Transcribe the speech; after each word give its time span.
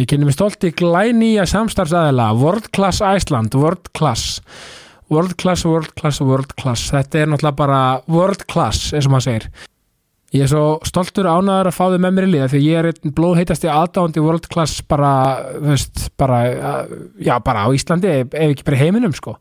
Ég 0.00 0.08
kynni 0.08 0.24
mig 0.24 0.36
stolt 0.36 0.64
í 0.64 0.70
glænýja 0.72 1.44
samstarfsæðila 1.50 2.30
World 2.38 2.70
Class 2.72 3.02
Iceland, 3.04 3.52
World 3.58 3.90
Class. 3.96 4.40
World 5.12 5.36
Class, 5.36 5.66
World 5.68 5.92
Class, 5.98 6.22
World 6.24 6.54
Class. 6.56 6.86
Þetta 6.94 7.20
er 7.20 7.28
náttúrulega 7.28 7.58
bara 7.58 7.82
World 8.08 8.46
Class 8.48 8.94
eins 8.96 9.08
og 9.08 9.12
maður 9.12 9.26
segir. 9.26 9.50
Ég 10.32 10.46
er 10.46 10.48
svo 10.48 10.64
stoltur 10.88 11.28
ánæður 11.28 11.68
að 11.68 11.76
fá 11.76 11.82
þau 11.92 11.98
með 12.00 12.16
mér 12.16 12.26
í 12.26 12.32
liða 12.32 12.48
því 12.48 12.62
ég 12.64 12.78
er 12.80 12.88
einn 12.88 13.14
blóðheitasti 13.18 13.68
aðdándi 13.68 14.24
World 14.24 14.48
Class 14.54 14.80
bara, 14.88 15.12
veist, 15.60 16.06
bara 16.16 16.38
já, 17.20 17.34
bara 17.44 17.66
á 17.66 17.76
Íslandi 17.76 18.08
ef 18.22 18.36
ekki 18.40 18.64
bara 18.64 18.80
heiminum, 18.80 19.12
sko 19.12 19.36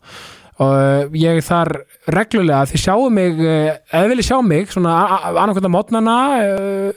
og 0.62 1.16
ég 1.18 1.40
er 1.40 1.46
þar 1.46 1.72
reglulega 2.14 2.68
þið 2.70 2.84
sjáu 2.84 3.10
mig, 3.14 3.42
eða 3.42 4.12
vilja 4.12 4.28
sjá 4.30 4.38
mig 4.46 4.72
svona 4.74 4.96
annarkvæmt 5.32 5.70
á 5.72 5.76
mótnana 5.76 6.16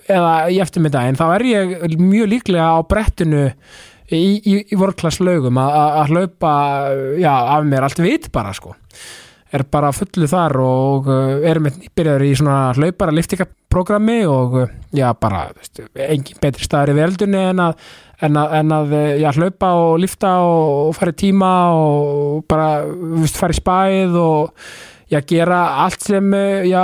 eða 0.04 0.34
í 0.52 0.60
eftirmiddaginn, 0.64 1.18
þá 1.20 1.26
er 1.38 1.48
ég 1.48 1.98
mjög 2.00 2.32
líklega 2.34 2.70
á 2.77 2.78
brettinu 2.88 3.45
í, 4.12 4.22
í, 4.38 4.56
í 4.74 4.78
lögum 5.24 5.60
að 5.60 6.12
hlaupa, 6.12 6.55
já, 7.20 7.32
af 7.32 7.69
mér 7.69 7.86
allt 7.86 8.02
vit 8.05 8.30
bara, 8.32 8.52
sko. 8.56 8.74
Er 9.55 9.62
bara 9.70 9.92
fullu 9.94 10.27
þar 10.27 10.56
og 10.58 11.08
erum 11.46 11.69
byrjaður 11.94 12.24
í 12.27 12.33
svona 12.34 12.72
hlaupara 12.74 13.14
liftingaprogrammi 13.14 14.24
og 14.27 14.56
já 14.91 15.12
bara 15.14 15.44
veist, 15.55 15.78
engin 15.94 16.41
betri 16.42 16.66
staður 16.66 16.91
í 16.91 16.96
veldunni 16.98 17.42
en 17.52 17.62
að, 17.69 17.84
en 18.23 18.38
að, 18.38 18.56
en 18.60 18.74
að 18.77 18.96
já, 19.23 19.28
hlaupa 19.34 19.70
og 19.82 19.98
lifta 20.02 20.32
og, 20.45 20.72
og 20.88 20.96
fara 20.98 21.14
í 21.14 21.20
tíma 21.24 21.52
og 21.74 22.45
bara 22.50 22.68
veist, 22.86 23.38
fara 23.41 23.55
í 23.55 23.59
spæð 23.59 24.18
og 24.20 24.68
já, 25.10 25.20
gera 25.27 25.60
allt 25.84 26.06
sem 26.06 26.30
já, 26.69 26.82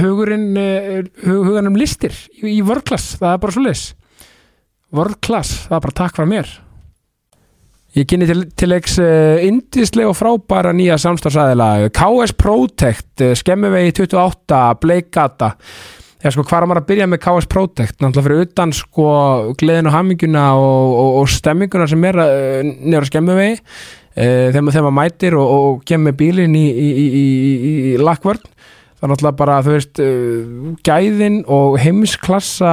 hugurinn 0.00 0.56
hugurinn 1.26 1.78
listir 1.78 2.16
í, 2.40 2.58
í 2.58 2.60
vörklass, 2.66 3.16
það 3.20 3.34
er 3.34 3.42
bara 3.44 3.56
svo 3.56 3.66
lis 3.68 3.86
vörklass, 4.94 5.66
það 5.66 5.76
er 5.76 5.84
bara 5.86 5.98
takk 6.02 6.16
frá 6.16 6.28
mér. 6.28 6.54
Ég 7.96 8.04
kynni 8.10 8.26
til, 8.28 8.42
til 8.52 8.68
leiks 8.68 8.98
indislega 9.00 10.10
og 10.10 10.18
frábæra 10.18 10.74
nýja 10.76 10.98
samstagsæðila 11.00 11.88
KS 11.96 12.34
Protect, 12.36 13.24
skemmuvegi 13.40 13.94
28, 14.02 14.58
Bleikata 14.82 15.54
Já 16.26 16.32
sko, 16.34 16.42
hvað 16.42 16.64
er 16.64 16.66
maður 16.66 16.80
að 16.80 16.86
byrja 16.88 17.06
með 17.06 17.18
KS 17.22 17.46
Protect? 17.46 17.94
Náttúrulega 18.02 18.26
fyrir 18.26 18.40
utan 18.48 18.72
sko 18.74 19.10
gleðin 19.60 19.86
og 19.86 19.92
hamminguna 19.94 20.46
og, 20.58 20.94
og, 20.98 21.10
og 21.20 21.28
stemminguna 21.30 21.84
sem 21.86 22.06
er 22.08 22.16
uh, 22.18 22.62
nýra 22.66 23.06
skemmuvegi 23.06 23.60
þegar 24.16 24.64
maður 24.64 24.94
mætir 24.96 25.36
og, 25.38 25.52
og 25.54 25.84
kemur 25.86 26.16
bílinn 26.18 26.56
í, 26.58 26.64
í, 26.66 26.88
í, 27.06 27.26
í 27.92 27.92
lakkvörn. 28.00 28.40
Það 28.96 29.06
er 29.06 29.12
náttúrulega 29.12 29.38
bara, 29.38 29.58
þú 29.62 29.74
veist 29.76 30.00
gæðin 30.88 31.36
og 31.52 31.76
heimsklassa 31.84 32.72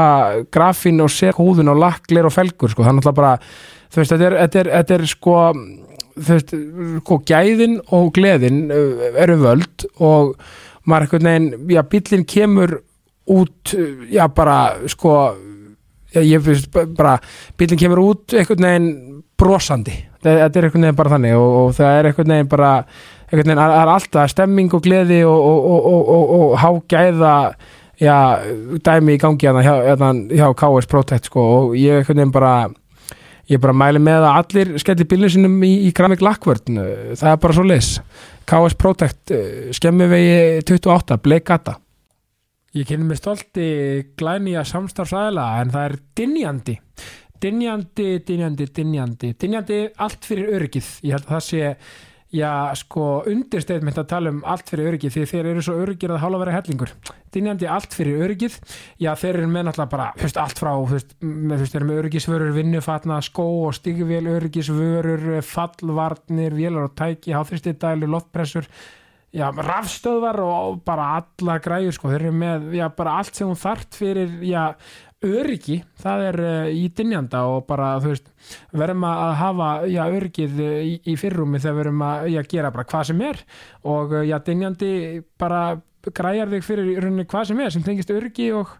grafin 0.55 1.03
og 1.03 1.11
sekúðun 1.13 1.69
og 1.75 1.81
lakklir 1.83 2.25
og 2.25 2.33
felgur, 2.33 2.71
sko, 2.73 2.87
það 2.87 2.89
er 2.93 2.97
náttúrulega 2.97 3.19
bara 3.19 3.33
þú 3.43 4.01
veist, 4.01 4.15
þetta 4.15 4.29
er, 4.29 4.37
þetta 4.39 4.61
er, 4.63 4.71
þetta 4.79 4.97
er 4.97 5.05
sko 5.11 5.35
þú 6.15 6.39
veist, 6.39 6.55
sko, 7.03 7.19
gæðin 7.29 7.77
og 7.99 8.09
gleðin 8.17 8.63
eru 8.71 9.37
völd 9.43 9.85
og 9.99 10.33
maður 10.87 11.05
eitthvað 11.05 11.27
neginn, 11.29 11.69
já, 11.75 11.83
bílinn 11.93 12.25
kemur 12.33 12.79
út, 13.25 13.73
já, 14.11 14.27
bara 14.35 14.57
sko, 14.91 15.35
já, 16.13 16.21
ég 16.21 16.43
finnst 16.43 16.71
bara, 16.97 17.17
bílinn 17.57 17.79
kemur 17.79 18.01
út 18.03 18.35
eitthvað 18.35 18.63
neginn 18.65 18.89
brosandi, 19.39 19.95
þetta 20.23 20.59
er 20.59 20.67
eitthvað 20.67 20.83
neginn 20.83 20.99
bara 20.99 21.13
þannig 21.15 21.37
og, 21.39 21.55
og 21.61 21.77
það 21.77 21.99
er 21.99 22.09
eitthvað 22.09 22.31
neginn 22.33 22.51
bara 22.51 22.73
eitthvað 23.29 23.47
neginn, 23.47 23.63
það 23.63 23.77
er 23.79 23.93
alltaf 23.95 24.33
stemming 24.33 24.75
og 24.75 24.83
gleði 24.85 25.23
og, 25.29 25.47
og, 25.73 26.13
og 26.37 26.53
hágæða 26.61 27.33
já, 28.03 28.17
dæmi 28.83 29.17
í 29.17 29.21
gangi 29.21 29.49
hjá, 29.49 29.75
hjá 30.33 30.47
KS 30.59 30.89
Protect, 30.91 31.31
sko, 31.31 31.49
og 31.57 31.77
ég 31.79 32.01
eitthvað 32.01 32.19
neginn 32.19 32.35
bara 32.35 32.55
ég 33.51 33.59
bara 33.59 33.75
mæli 33.75 33.99
með 33.99 34.23
að 34.23 34.37
allir 34.39 34.75
skelli 34.79 35.07
bílinu 35.07 35.31
sinum 35.31 35.55
í, 35.67 35.73
í 35.87 35.93
Grammic 35.95 36.23
Lackvörn 36.23 36.77
það 37.19 37.31
er 37.31 37.39
bara 37.43 37.55
svo 37.55 37.65
leis 37.67 37.95
KS 38.47 38.77
Protect, 38.79 39.33
skemmivegi 39.75 40.63
28 40.67 41.19
Bleikata 41.23 41.77
Ég 42.73 42.87
kynni 42.89 43.05
mig 43.05 43.19
stolti 43.19 43.65
glænýja 44.17 44.63
samstarfsæðila 44.65 45.43
en 45.61 45.73
það 45.73 45.83
er 45.89 45.93
dinjandi 46.17 46.79
dinjandi, 47.43 48.07
dinjandi, 48.25 48.65
dinjandi 48.75 49.33
dinjandi 49.39 49.77
allt 50.01 50.25
fyrir 50.25 50.55
öryggið. 50.57 50.89
Ég 51.03 51.17
held 51.17 51.27
að 51.27 51.35
það 51.35 51.43
sé 51.47 51.61
já, 52.33 52.51
sko, 52.79 53.03
undirsteitmynd 53.29 53.99
að 54.01 54.07
tala 54.09 54.31
um 54.33 54.39
allt 54.49 54.71
fyrir 54.71 54.93
öryggið 54.93 55.13
því 55.15 55.25
þeir 55.29 55.49
eru 55.51 55.65
svo 55.65 55.75
öryggir 55.83 56.15
að 56.15 56.23
hála 56.23 56.39
vera 56.41 56.55
hellingur. 56.55 56.95
Dinjandi 57.35 57.69
allt 57.69 57.93
fyrir 57.93 58.23
öryggið. 58.25 58.57
Já, 59.01 59.11
þeir 59.19 59.41
eru 59.41 59.51
með 59.51 59.67
náttúrulega 59.67 59.93
bara, 59.93 60.09
þú 60.17 60.27
veist, 60.27 60.41
allt 60.41 60.63
frá 60.63 60.71
þú 60.71 60.95
veist, 60.95 61.15
þeir 61.21 61.79
eru 61.81 61.89
með 61.91 62.01
öryggisvörur 62.03 62.57
vinnufatna, 62.57 63.21
skó 63.25 63.47
og 63.67 63.77
stigvél, 63.77 64.25
öryggisvörur 64.33 65.29
fallvarnir, 65.45 66.57
vélar 66.57 66.89
og 66.89 66.97
tæki 66.97 67.37
háþristidælu, 67.37 68.09
loftpressur 68.15 68.69
já, 69.33 69.47
rafstöðvar 69.49 70.41
og 70.43 70.83
bara 70.85 71.09
alla 71.21 71.57
græður, 71.63 71.95
sko, 71.97 72.11
þeir 72.11 72.27
eru 72.27 72.35
með, 72.43 72.69
já, 72.77 72.85
bara 72.97 73.17
allt 73.21 73.39
sem 73.39 73.49
hún 73.49 73.59
þart 73.59 73.97
fyrir, 73.97 74.37
já 74.45 74.67
öryggi, 75.23 75.77
það 76.03 76.25
er 76.27 76.39
uh, 76.43 76.69
í 76.75 76.87
dinjanda 76.95 77.45
og 77.47 77.63
bara, 77.67 77.93
þú 78.03 78.11
veist, 78.11 78.27
verðum 78.75 79.05
að 79.07 79.35
hafa, 79.39 79.69
já, 79.91 80.01
öryggið 80.17 80.59
í, 80.63 80.97
í 81.13 81.15
fyrrumi 81.19 81.61
þegar 81.63 81.79
verðum 81.79 82.03
að, 82.07 82.27
já, 82.33 82.41
gera 82.51 82.73
bara 82.75 82.87
hvað 82.91 83.07
sem 83.09 83.23
er. 83.29 83.39
Og, 83.87 84.17
já, 84.27 84.35
dinjandi 84.43 84.91
bara 85.39 85.63
græjar 86.03 86.51
þig 86.51 86.67
fyrir 86.67 86.99
rauninni 86.99 87.29
hvað 87.31 87.47
sem 87.49 87.63
er 87.63 87.71
sem 87.71 87.85
tengist 87.85 88.11
öryggi 88.11 88.49
og, 88.57 88.73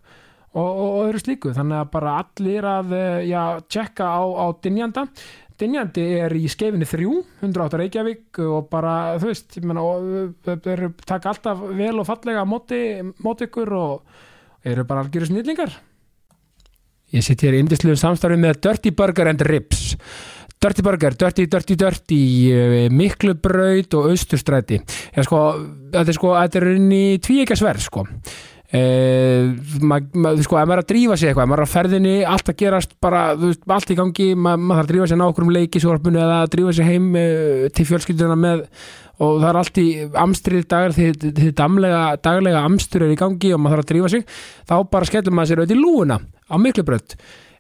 og 0.60 0.98
öðru 1.06 1.22
slíku, 1.24 1.54
þannig 1.56 1.80
að 1.80 1.94
bara 1.96 2.18
allir 2.20 2.68
að, 2.68 2.98
já, 3.30 3.44
tjekka 3.72 4.12
á, 4.12 4.22
á 4.22 4.46
dinjanda 4.66 5.08
Dinjandi 5.60 6.04
er 6.24 6.34
í 6.34 6.48
skeifinni 6.50 6.88
3, 6.90 7.08
108 7.44 7.80
Reykjavík 7.84 8.44
og 8.48 8.70
bara, 8.72 9.16
þú 9.22 9.30
veist, 9.30 9.58
ég 9.60 9.66
menna, 9.70 9.86
þeir 10.66 10.88
taka 11.06 11.34
alltaf 11.34 11.66
vel 11.78 11.96
og 12.02 12.08
fallega 12.10 12.46
móti, 12.50 12.84
móti 13.24 13.50
ykkur 13.50 13.74
og 13.78 14.22
eru 14.66 14.86
bara 14.88 15.04
algjöru 15.06 15.30
snillingar 15.30 15.76
Ég 17.14 17.22
sitt 17.22 17.44
hér 17.46 17.54
í 17.54 17.60
indisluðum 17.62 18.00
samstarfi 18.00 18.40
með 18.42 18.58
Dirty 18.66 18.92
Burger 18.98 19.30
and 19.30 19.44
Ribs. 19.46 19.94
Dirty 20.64 20.82
Burger, 20.82 21.14
Dirty, 21.20 21.46
Dirty, 21.52 21.76
Dirty, 21.78 22.22
miklu 22.90 23.36
braut 23.38 23.94
og 24.00 24.08
austurstræti. 24.10 24.80
Já, 25.14 25.22
sko, 25.28 25.42
þetta 25.94 26.10
er 26.10 26.18
sko, 26.18 26.32
þetta 26.40 26.60
er 26.62 26.66
inn 26.72 26.88
í 26.96 27.04
tvíekasverð, 27.22 27.86
sko. 27.86 28.06
Eh, 28.74 29.52
maður, 29.86 30.40
sko, 30.42 30.58
ef 30.58 30.66
maður 30.66 30.80
er 30.80 30.82
að 30.82 30.90
drífa 30.90 31.16
sig 31.20 31.30
eitthvað, 31.30 31.46
ef 31.46 31.50
maður 31.52 31.62
er 31.62 31.68
að 31.68 31.74
ferðinni, 31.76 32.14
allt 32.26 32.48
að 32.50 32.56
gerast 32.58 32.96
bara, 33.04 33.22
veist, 33.38 33.62
allt 33.70 33.92
í 33.94 33.98
gangi, 34.00 34.26
maður, 34.34 34.64
maður 34.64 34.80
þarf 34.80 34.88
að 34.88 34.92
drífa 34.94 35.10
sig 35.12 35.20
ná 35.20 35.26
okkur 35.28 35.46
um 35.46 35.52
leikisvorpunni 35.54 36.22
eða 36.24 36.40
að 36.40 36.54
drífa 36.56 36.74
sig 36.74 36.90
heim 36.90 37.06
eh, 37.22 37.68
til 37.70 37.86
fjölskylduna 37.92 38.38
með 38.40 38.64
og 39.22 39.38
það 39.38 39.48
er 39.52 39.60
allt 39.60 39.78
í 39.78 39.88
amstrið 40.24 40.66
dagar 40.74 40.96
því 40.96 41.08
þið 41.22 41.54
damlega, 41.60 42.02
daglega 42.26 42.64
amstur 42.66 43.06
er 43.06 43.14
í 43.14 43.20
gangi 43.20 43.54
og 43.54 43.62
maður 43.62 43.84
þarf 43.84 43.86
að 43.86 43.92
drífa 43.92 44.12
sig 44.16 44.26
þá 44.66 44.76
bara 44.96 45.10
skellum 45.10 45.38
maður 45.38 45.52
sér 45.52 45.62
auðvitað 45.62 45.78
í 45.78 45.84
lúuna 45.84 46.18
á 46.50 46.56
miklu 46.58 46.86
brönd 46.88 47.18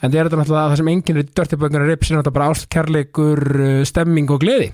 en 0.00 0.10
það 0.10 0.18
er 0.18 0.28
þetta 0.28 0.40
náttúrulega 0.40 0.72
það 0.72 0.80
sem 0.80 0.90
enginn 0.94 1.20
er 1.20 1.30
dörtibönguna 1.38 1.86
rips 1.88 2.10
er 2.10 2.18
náttúrulega 2.18 2.36
bara 2.38 2.50
ástkærleikur 2.54 3.42
stemming 3.88 4.32
og 4.32 4.42
gleði. 4.42 4.70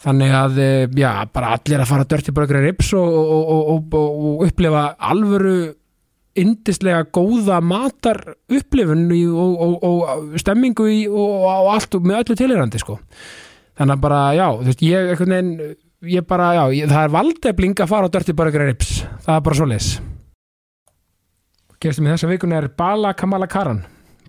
Þannig 0.00 0.32
að, 0.32 0.58
já, 0.96 1.10
bara 1.28 1.52
allir 1.56 1.82
að 1.82 1.90
fara 1.90 2.08
dörtibönguna 2.08 2.62
rips 2.64 2.94
og, 2.96 3.18
og, 3.20 3.70
og, 3.74 3.98
og 4.00 4.46
upplifa 4.46 4.86
alvöru 5.10 5.58
indislega 6.40 7.02
góða 7.12 7.58
matar 7.64 8.20
upplifun 8.48 9.08
og 9.10 10.36
stemmingu 10.40 10.86
í, 10.88 11.02
og 11.10 11.70
allt 11.74 11.98
með 12.00 12.22
öllu 12.22 12.38
tilirandi 12.38 12.80
sko. 12.80 13.00
Þannig 13.80 13.96
að 13.96 14.04
bara, 14.04 14.20
já, 14.36 14.46
þú 14.60 14.68
veist, 14.68 14.84
ég 14.84 15.10
einhvern 15.12 15.34
veginn, 15.34 15.74
ég 16.14 16.26
bara, 16.28 16.52
já, 16.56 16.64
ég, 16.76 16.90
það 16.92 17.06
er 17.06 17.14
valdefling 17.16 17.80
að 17.80 17.92
fara 17.92 18.08
á 18.08 18.14
dörtibönguna 18.14 18.70
rips. 18.70 18.94
Það 19.24 19.36
er 19.36 19.44
bara 19.48 19.60
svo 19.60 19.68
leis 19.68 19.90
Gestum 21.80 22.04
í 22.04 22.10
þessa 22.12 22.28
vikun 22.28 22.52
er 22.52 22.66
Bala 22.76 23.14
Kamala 23.16 23.46
Karan 23.48 23.78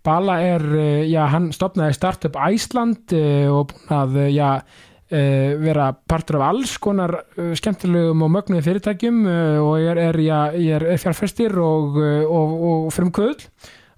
Bala 0.05 0.39
er, 0.41 0.63
já, 1.05 1.25
hann 1.29 1.51
stopnaði 1.53 1.97
Startup 1.97 2.39
Æsland 2.47 3.13
og 3.51 3.69
búin 3.69 3.91
að, 3.93 4.15
já, 4.33 4.47
vera 5.11 5.89
partur 6.07 6.39
af 6.39 6.47
alls 6.47 6.77
konar 6.81 7.17
skemmtilegum 7.59 8.23
og 8.23 8.31
mögnuði 8.31 8.63
fyrirtækjum 8.65 9.19
og 9.61 9.73
ég 9.83 9.99
er, 9.99 10.17
já, 10.23 10.39
ég 10.55 10.87
er 10.87 11.01
fjárfestir 11.03 11.57
og, 11.59 11.99
og, 11.99 12.57
og 12.69 12.89
frumkvöld 12.95 13.45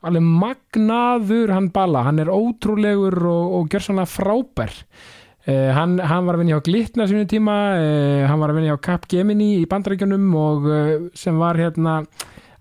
alveg 0.03 0.23
magnaður 0.23 1.53
hann 1.55 1.69
Bala, 1.73 2.03
hann 2.07 2.21
er 2.21 2.31
ótrúlegur 2.31 3.15
og, 3.29 3.57
og 3.57 3.69
gjör 3.71 3.85
svona 3.87 4.07
frábær. 4.09 4.73
Uh, 5.43 5.71
hann, 5.75 5.97
hann 5.99 6.27
var 6.27 6.37
að 6.37 6.43
vinna 6.43 6.55
hjá 6.55 6.63
Glitna 6.63 7.07
sínum 7.07 7.27
tíma, 7.27 7.55
uh, 7.75 8.21
hann 8.29 8.39
var 8.39 8.51
að 8.51 8.59
vinna 8.59 8.71
hjá 8.71 8.83
Capgemini 8.85 9.49
í 9.59 9.65
bandaríkjunum 9.67 10.29
og 10.39 10.67
uh, 10.69 10.93
sem 11.19 11.39
var 11.39 11.59
hérna 11.59 12.01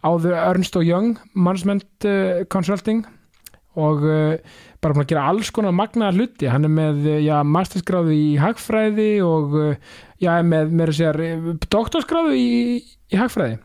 áður 0.03 0.35
Ernst 0.35 0.79
og 0.79 0.87
Young 0.87 1.13
Management 1.39 2.07
Consulting 2.51 3.05
og 3.81 4.05
uh, 4.05 4.55
bara 4.83 4.97
búin 4.97 5.05
að 5.07 5.13
gera 5.15 5.27
alls 5.31 5.51
konar 5.55 5.75
magnaðar 5.77 6.19
hluti, 6.19 6.49
hann 6.53 6.69
er 6.69 6.73
með 6.73 7.07
uh, 7.07 7.19
já, 7.25 7.37
mastersgráðu 7.47 8.17
í 8.17 8.31
hagfræði 8.43 9.11
og 9.27 9.59
uh, 9.59 9.93
já, 10.23 10.33
með, 10.47 10.75
með 10.81 10.97
sér 10.99 11.21
doktorsgráðu 11.73 12.35
í, 12.37 12.51
í 13.13 13.21
hagfræði. 13.21 13.61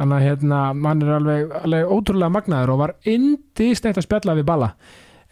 Þannig 0.00 0.18
að 0.18 0.26
hérna, 0.26 0.58
hann 0.72 1.04
er 1.04 1.14
alveg, 1.18 1.56
alveg 1.62 1.90
ótrúlega 1.92 2.32
magnaður 2.32 2.74
og 2.74 2.80
var 2.80 2.94
indist 3.08 3.84
eitt 3.86 4.00
að 4.00 4.06
spjalla 4.06 4.36
við 4.38 4.48
balla. 4.48 4.72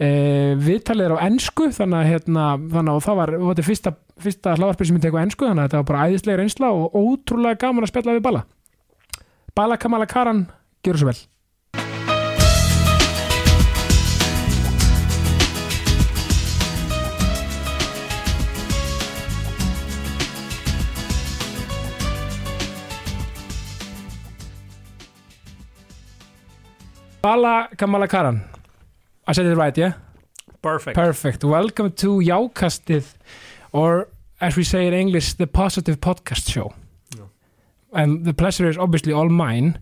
Eh, 0.01 0.53
viðtalið 0.57 1.11
er 1.11 1.13
á 1.13 1.25
ensku 1.27 1.67
þannig 1.77 1.99
að 1.99 2.07
hérna, 2.09 2.45
þannig 2.73 2.93
að 2.95 3.03
það 3.05 3.19
var, 3.19 3.33
var 3.43 3.65
fyrsta, 3.67 3.93
fyrsta 4.25 4.55
hlaðarpil 4.57 4.87
sem 4.89 4.97
ég 4.97 5.05
teku 5.05 5.21
ensku 5.21 5.49
þannig 5.49 5.65
að 5.65 5.69
þetta 5.69 5.81
var 5.83 5.89
bara 5.91 6.07
æðislega 6.09 6.41
reynsla 6.41 6.71
og 6.73 6.97
ótrúlega 6.97 7.61
gaman 7.67 7.85
að 7.85 7.93
spjalla 7.93 8.17
við 8.17 8.25
balla. 8.29 8.47
Bala 9.57 9.77
Kamala 9.81 10.09
Karan, 10.09 10.47
gjör 10.87 11.03
svo 11.03 11.11
vel 11.11 11.21
Bala 27.23 27.69
Kamallakharan 27.77 28.41
I 29.27 29.33
said 29.33 29.47
it 29.47 29.55
right, 29.55 29.77
yeah? 29.77 29.93
Perfect. 30.63 30.95
Perfect. 30.97 31.45
Welcome 31.45 31.93
to 31.93 32.21
Jákastið 32.21 33.05
or 33.73 34.09
as 34.41 34.57
we 34.57 34.65
say 34.65 34.87
in 34.87 34.95
English, 34.95 35.35
the 35.35 35.47
Positive 35.47 36.01
Podcast 36.01 36.51
Show. 36.51 36.73
Yeah. 37.17 37.25
And 37.93 38.25
the 38.25 38.33
pleasure 38.33 38.69
is 38.69 38.79
obviously 38.79 39.13
all 39.13 39.29
mine. 39.29 39.79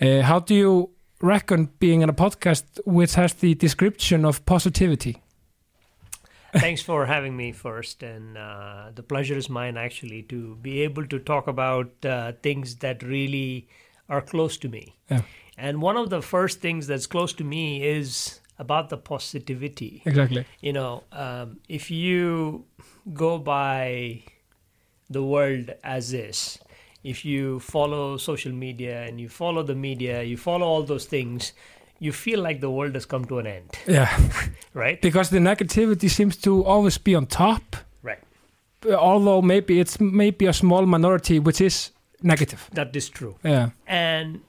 Uh, 0.00 0.22
how 0.22 0.40
do 0.40 0.54
you 0.54 0.90
reckon 1.20 1.70
being 1.78 2.02
on 2.02 2.10
a 2.10 2.12
podcast 2.12 2.64
which 2.84 3.14
has 3.14 3.34
the 3.34 3.54
description 3.54 4.24
of 4.24 4.44
positivity? 4.44 5.22
Thanks 6.52 6.82
for 6.82 7.06
having 7.06 7.36
me 7.36 7.52
first, 7.52 8.02
and 8.02 8.38
uh, 8.38 8.90
the 8.94 9.02
pleasure 9.02 9.36
is 9.36 9.48
mine 9.48 9.76
actually 9.76 10.22
to 10.24 10.56
be 10.62 10.82
able 10.82 11.06
to 11.06 11.18
talk 11.18 11.48
about 11.48 11.90
uh, 12.04 12.32
things 12.42 12.76
that 12.76 13.02
really 13.02 13.68
are 14.08 14.20
close 14.20 14.56
to 14.58 14.68
me. 14.68 14.94
Yeah. 15.10 15.22
And 15.56 15.80
one 15.82 15.96
of 15.96 16.10
the 16.10 16.20
first 16.22 16.60
things 16.60 16.86
that's 16.86 17.06
close 17.06 17.32
to 17.34 17.44
me 17.44 17.82
is 17.84 18.40
about 18.58 18.88
the 18.88 18.96
positivity. 18.96 20.02
Exactly. 20.04 20.44
You 20.60 20.72
know, 20.72 21.04
um, 21.12 21.60
if 21.68 21.90
you 21.90 22.64
go 23.12 23.38
by 23.38 24.22
the 25.10 25.22
world 25.22 25.70
as 25.84 26.12
is, 26.12 26.58
if 27.02 27.24
you 27.24 27.60
follow 27.60 28.16
social 28.16 28.52
media 28.52 29.02
and 29.04 29.20
you 29.20 29.28
follow 29.28 29.62
the 29.62 29.74
media, 29.74 30.22
you 30.22 30.36
follow 30.36 30.66
all 30.66 30.82
those 30.82 31.04
things, 31.04 31.52
you 32.00 32.12
feel 32.12 32.40
like 32.40 32.60
the 32.60 32.70
world 32.70 32.94
has 32.94 33.06
come 33.06 33.24
to 33.26 33.38
an 33.38 33.46
end, 33.46 33.70
Yeah. 33.86 34.08
right? 34.74 35.00
because 35.00 35.30
the 35.30 35.38
negativity 35.38 36.08
seems 36.10 36.36
to 36.38 36.64
always 36.64 36.98
be 36.98 37.14
on 37.14 37.26
top, 37.26 37.76
Right. 38.02 38.18
although 38.84 39.42
maybe 39.42 39.78
it's 39.80 40.00
maybe 40.00 40.46
a 40.46 40.52
small 40.52 40.86
minority 40.86 41.38
which 41.38 41.60
is 41.60 41.90
negative. 42.22 42.68
That 42.72 42.96
is 42.96 43.08
true. 43.08 43.36
Yeah. 43.44 43.70
And 43.86 44.40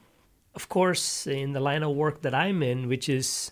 of 0.56 0.70
course, 0.70 1.28
in 1.28 1.54
the 1.54 1.60
line 1.60 1.84
of 1.84 1.92
work 1.96 2.22
that 2.22 2.34
I'm 2.34 2.64
in, 2.64 2.88
which 2.88 3.10
is 3.10 3.52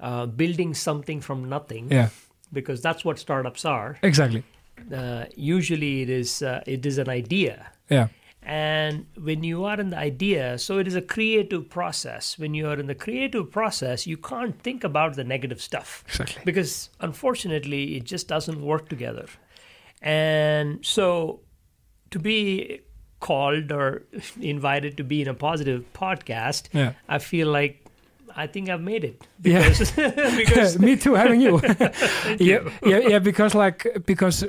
uh, 0.00 0.26
building 0.26 0.74
something 0.74 1.20
from 1.20 1.48
nothing, 1.48 1.88
Yeah. 1.90 2.08
because 2.52 2.80
that's 2.80 3.04
what 3.04 3.18
startups 3.18 3.64
are. 3.64 3.98
Exactly. 4.02 4.42
Uh, 4.94 5.24
usually, 5.36 6.02
it 6.02 6.10
is 6.10 6.42
uh, 6.42 6.62
it 6.66 6.86
is 6.86 6.98
an 6.98 7.08
idea, 7.08 7.66
Yeah. 7.90 8.08
and 8.42 9.06
when 9.16 9.42
you 9.42 9.64
are 9.64 9.80
in 9.80 9.90
the 9.90 9.98
idea, 9.98 10.56
so 10.58 10.78
it 10.78 10.86
is 10.86 10.94
a 10.94 11.02
creative 11.02 11.68
process. 11.68 12.38
When 12.38 12.54
you 12.54 12.68
are 12.68 12.78
in 12.78 12.86
the 12.86 12.94
creative 12.94 13.50
process, 13.50 14.06
you 14.06 14.16
can't 14.16 14.56
think 14.62 14.84
about 14.84 15.16
the 15.16 15.24
negative 15.24 15.60
stuff 15.60 16.04
Exactly. 16.08 16.42
because 16.44 16.90
unfortunately, 17.00 17.96
it 17.96 18.04
just 18.04 18.28
doesn't 18.28 18.60
work 18.62 18.88
together. 18.88 19.26
And 20.00 20.84
so, 20.86 21.40
to 22.12 22.18
be 22.20 22.80
called 23.20 23.72
or 23.72 24.02
invited 24.40 24.96
to 24.96 25.04
be 25.04 25.20
in 25.22 25.28
a 25.28 25.34
positive 25.34 25.84
podcast, 25.92 26.68
Yeah. 26.72 26.92
I 27.08 27.18
feel 27.18 27.48
like 27.52 27.84
I 28.36 28.46
think 28.46 28.68
I've 28.68 28.82
made 28.82 29.04
it. 29.04 29.26
Yeah. 29.42 29.68
because 29.68 29.90
because 30.36 30.78
me 30.78 30.96
too 30.96 31.14
having 31.14 31.40
you. 31.40 31.60
Yeah, 32.38 32.60
yeah 32.82 32.98
yeah 33.08 33.18
because 33.18 33.54
like 33.54 33.86
because 34.06 34.44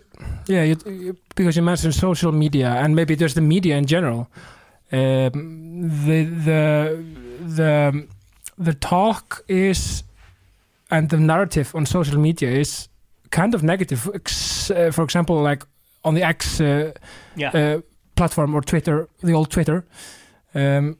yeah 0.47 0.63
you, 0.63 0.75
you- 0.85 1.17
because 1.35 1.55
you 1.59 1.63
mentioned 1.65 1.95
social 1.95 2.31
media 2.31 2.67
and 2.83 2.95
maybe 2.95 3.15
just 3.15 3.35
the 3.35 3.41
media 3.41 3.77
in 3.77 3.85
general. 3.85 4.27
Um, 4.91 5.89
the 6.05 6.23
the 6.45 7.03
the 7.55 8.07
the 8.57 8.73
talk 8.73 9.43
is 9.47 10.03
and 10.91 11.09
the 11.09 11.17
narrative 11.17 11.75
on 11.75 11.85
social 11.85 12.17
media 12.19 12.49
is 12.51 12.89
kind 13.31 13.53
of 13.55 13.61
negative. 13.63 14.09
Ex- 14.13 14.71
uh, 14.71 14.91
for 14.91 15.03
example 15.03 15.41
like 15.41 15.63
on 16.03 16.15
the 16.15 16.23
X 16.23 16.59
uh, 16.59 16.91
yeah. 17.35 17.51
uh, 17.53 17.81
platform 18.19 18.53
or 18.55 18.61
Twitter, 18.61 19.07
the 19.23 19.33
old 19.33 19.49
Twitter, 19.49 19.77
um, 20.55 20.97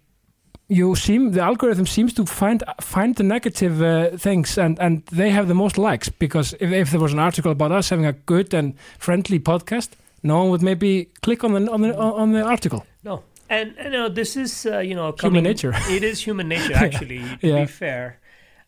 you 0.67 0.95
seem 0.95 1.31
the 1.31 1.41
algorithm 1.41 1.85
seems 1.85 2.13
to 2.13 2.23
find 2.25 2.63
find 2.81 3.15
the 3.15 3.23
negative 3.23 3.81
uh, 3.81 4.17
things, 4.17 4.57
and 4.57 4.79
and 4.79 5.01
they 5.11 5.31
have 5.31 5.47
the 5.47 5.53
most 5.55 5.77
likes 5.77 6.09
because 6.19 6.55
if, 6.59 6.71
if 6.71 6.89
there 6.91 7.01
was 7.01 7.13
an 7.13 7.19
article 7.19 7.51
about 7.51 7.71
us 7.71 7.89
having 7.89 8.05
a 8.05 8.13
good 8.25 8.53
and 8.53 8.73
friendly 8.99 9.39
podcast, 9.39 9.89
no 10.23 10.37
one 10.41 10.49
would 10.51 10.61
maybe 10.61 11.05
click 11.21 11.43
on 11.43 11.51
the 11.53 11.71
on 11.71 11.81
the 11.81 11.91
on 11.97 12.31
the 12.33 12.41
article. 12.43 12.81
no 13.03 13.23
and 13.49 13.73
you 13.83 13.89
know 13.89 14.09
this 14.09 14.35
is 14.35 14.65
uh, 14.65 14.77
you 14.89 14.95
know 14.95 15.11
Human 15.21 15.43
nature. 15.43 15.73
it 15.97 16.03
is 16.03 16.25
human 16.27 16.47
nature 16.47 16.75
actually 16.85 17.23
to 17.41 17.47
Yeah. 17.47 17.61
be 17.61 17.67
fair 17.67 18.19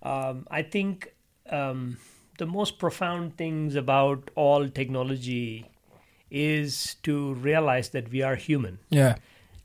um, 0.04 0.36
I 0.60 0.64
think 0.72 0.94
um, 1.52 1.98
the 2.38 2.46
most 2.46 2.80
profound 2.80 3.38
things 3.38 3.76
about 3.76 4.32
all 4.36 4.70
technology 4.70 5.66
is 6.32 6.96
to 7.04 7.34
realize 7.36 7.90
that 7.90 8.10
we 8.10 8.22
are 8.22 8.36
human. 8.36 8.80
Yeah, 8.90 9.16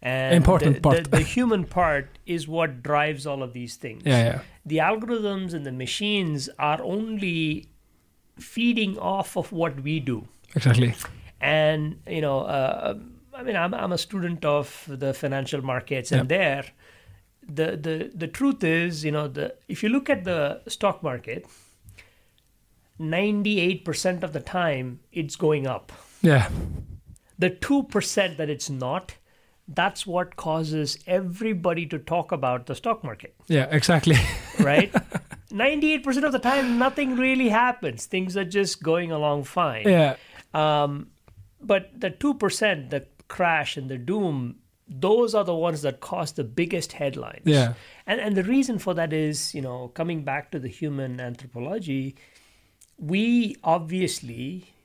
and 0.02 0.34
Important 0.34 0.76
the, 0.76 0.80
part. 0.80 1.04
The, 1.04 1.10
the 1.10 1.20
human 1.20 1.64
part 1.64 2.18
is 2.26 2.46
what 2.46 2.82
drives 2.82 3.26
all 3.26 3.42
of 3.42 3.52
these 3.52 3.76
things. 3.76 4.02
Yeah, 4.04 4.24
yeah, 4.24 4.40
the 4.64 4.78
algorithms 4.78 5.54
and 5.54 5.64
the 5.64 5.72
machines 5.72 6.50
are 6.58 6.82
only 6.82 7.68
feeding 8.38 8.98
off 8.98 9.36
of 9.36 9.52
what 9.52 9.80
we 9.82 10.00
do. 10.00 10.28
Exactly. 10.54 10.94
and 11.40 12.00
you 12.06 12.22
know 12.22 12.40
uh, 12.40 12.94
i 13.34 13.42
mean 13.42 13.56
I'm, 13.56 13.74
I'm 13.74 13.92
a 13.92 13.98
student 13.98 14.44
of 14.44 14.84
the 14.88 15.12
financial 15.12 15.62
markets 15.62 16.12
and 16.12 16.28
there. 16.28 16.64
The, 17.48 17.76
the 17.76 18.10
the 18.12 18.26
truth 18.26 18.64
is 18.64 19.04
you 19.04 19.12
know 19.12 19.28
the 19.28 19.54
if 19.68 19.82
you 19.82 19.88
look 19.88 20.10
at 20.10 20.24
the 20.24 20.62
stock 20.66 21.02
market 21.02 21.46
98% 22.98 24.22
of 24.22 24.32
the 24.32 24.40
time 24.40 25.00
it's 25.12 25.36
going 25.36 25.66
up 25.66 25.92
Yeah, 26.26 26.50
the 27.38 27.50
2% 27.50 28.36
that 28.36 28.50
it's 28.50 28.70
not 28.70 29.14
that's 29.68 30.06
what 30.06 30.36
causes 30.36 30.98
everybody 31.06 31.86
to 31.86 31.98
talk 31.98 32.30
about 32.30 32.66
the 32.66 32.74
stock 32.74 33.02
market. 33.02 33.34
Yeah, 33.48 33.66
exactly. 33.70 34.16
right? 34.60 34.92
98% 35.50 36.22
of 36.22 36.32
the 36.32 36.38
time 36.38 36.78
nothing 36.78 37.16
really 37.16 37.48
happens. 37.48 38.06
Things 38.06 38.36
are 38.36 38.44
just 38.44 38.82
going 38.82 39.10
along 39.10 39.44
fine. 39.44 39.88
Yeah, 39.88 40.16
um, 40.54 41.08
but 41.60 41.90
the 41.98 42.10
2%, 42.10 42.90
the 42.90 43.06
crash 43.28 43.76
and 43.76 43.88
the 43.88 43.98
doom, 43.98 44.56
those 44.88 45.34
are 45.34 45.44
the 45.44 45.54
ones 45.54 45.82
that 45.82 46.00
cause 46.00 46.32
the 46.32 46.44
biggest 46.44 46.92
headlines. 46.92 47.42
yeah, 47.44 47.74
And, 48.06 48.20
and 48.20 48.36
the 48.36 48.44
reason 48.44 48.78
for 48.78 48.94
that 48.94 49.12
is, 49.12 49.52
you 49.54 49.62
know, 49.62 49.88
coming 49.88 50.22
back 50.22 50.52
to 50.52 50.60
the 50.60 50.68
human 50.68 51.20
anthropology, 51.20 52.14
we 52.98 53.56
obviously 53.64 54.75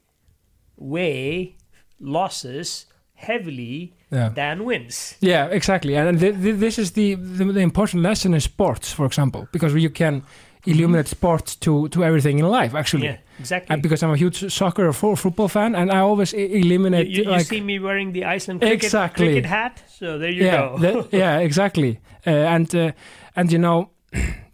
weigh 0.81 1.55
losses 1.99 2.87
heavily 3.13 3.93
yeah. 4.11 4.29
than 4.29 4.65
wins. 4.65 5.15
Yeah, 5.19 5.47
exactly, 5.47 5.95
and 5.95 6.19
th- 6.19 6.35
th- 6.41 6.59
this 6.59 6.77
is 6.79 6.91
the, 6.91 7.15
the 7.15 7.45
the 7.45 7.59
important 7.61 8.03
lesson 8.03 8.33
in 8.33 8.41
sports, 8.41 8.91
for 8.93 9.05
example, 9.05 9.47
because 9.51 9.73
you 9.75 9.89
can 9.89 10.23
illuminate 10.65 11.07
sports 11.07 11.55
to 11.55 11.87
to 11.89 12.03
everything 12.03 12.39
in 12.39 12.45
life, 12.47 12.75
actually. 12.77 13.05
Yeah, 13.07 13.17
exactly. 13.39 13.73
And 13.73 13.81
because 13.83 14.03
I'm 14.03 14.11
a 14.11 14.17
huge 14.17 14.51
soccer 14.51 14.87
or 14.87 14.93
football 15.15 15.47
fan, 15.47 15.75
and 15.75 15.91
I 15.91 15.99
always 15.99 16.33
you, 16.33 16.45
eliminate 16.47 17.07
you, 17.07 17.23
you 17.23 17.29
like 17.29 17.45
see 17.45 17.61
me 17.61 17.79
wearing 17.79 18.13
the 18.13 18.25
Iceland 18.25 18.61
cricket, 18.61 18.83
Exactly. 18.83 19.25
cricket 19.27 19.45
hat, 19.45 19.83
so 19.87 20.17
there 20.17 20.31
you 20.31 20.45
yeah, 20.45 20.57
go. 20.57 20.77
the- 20.77 21.17
yeah, 21.17 21.39
exactly, 21.39 21.99
uh, 22.27 22.29
and 22.55 22.75
uh, 22.75 22.91
and 23.35 23.51
you 23.51 23.59
know, 23.59 23.89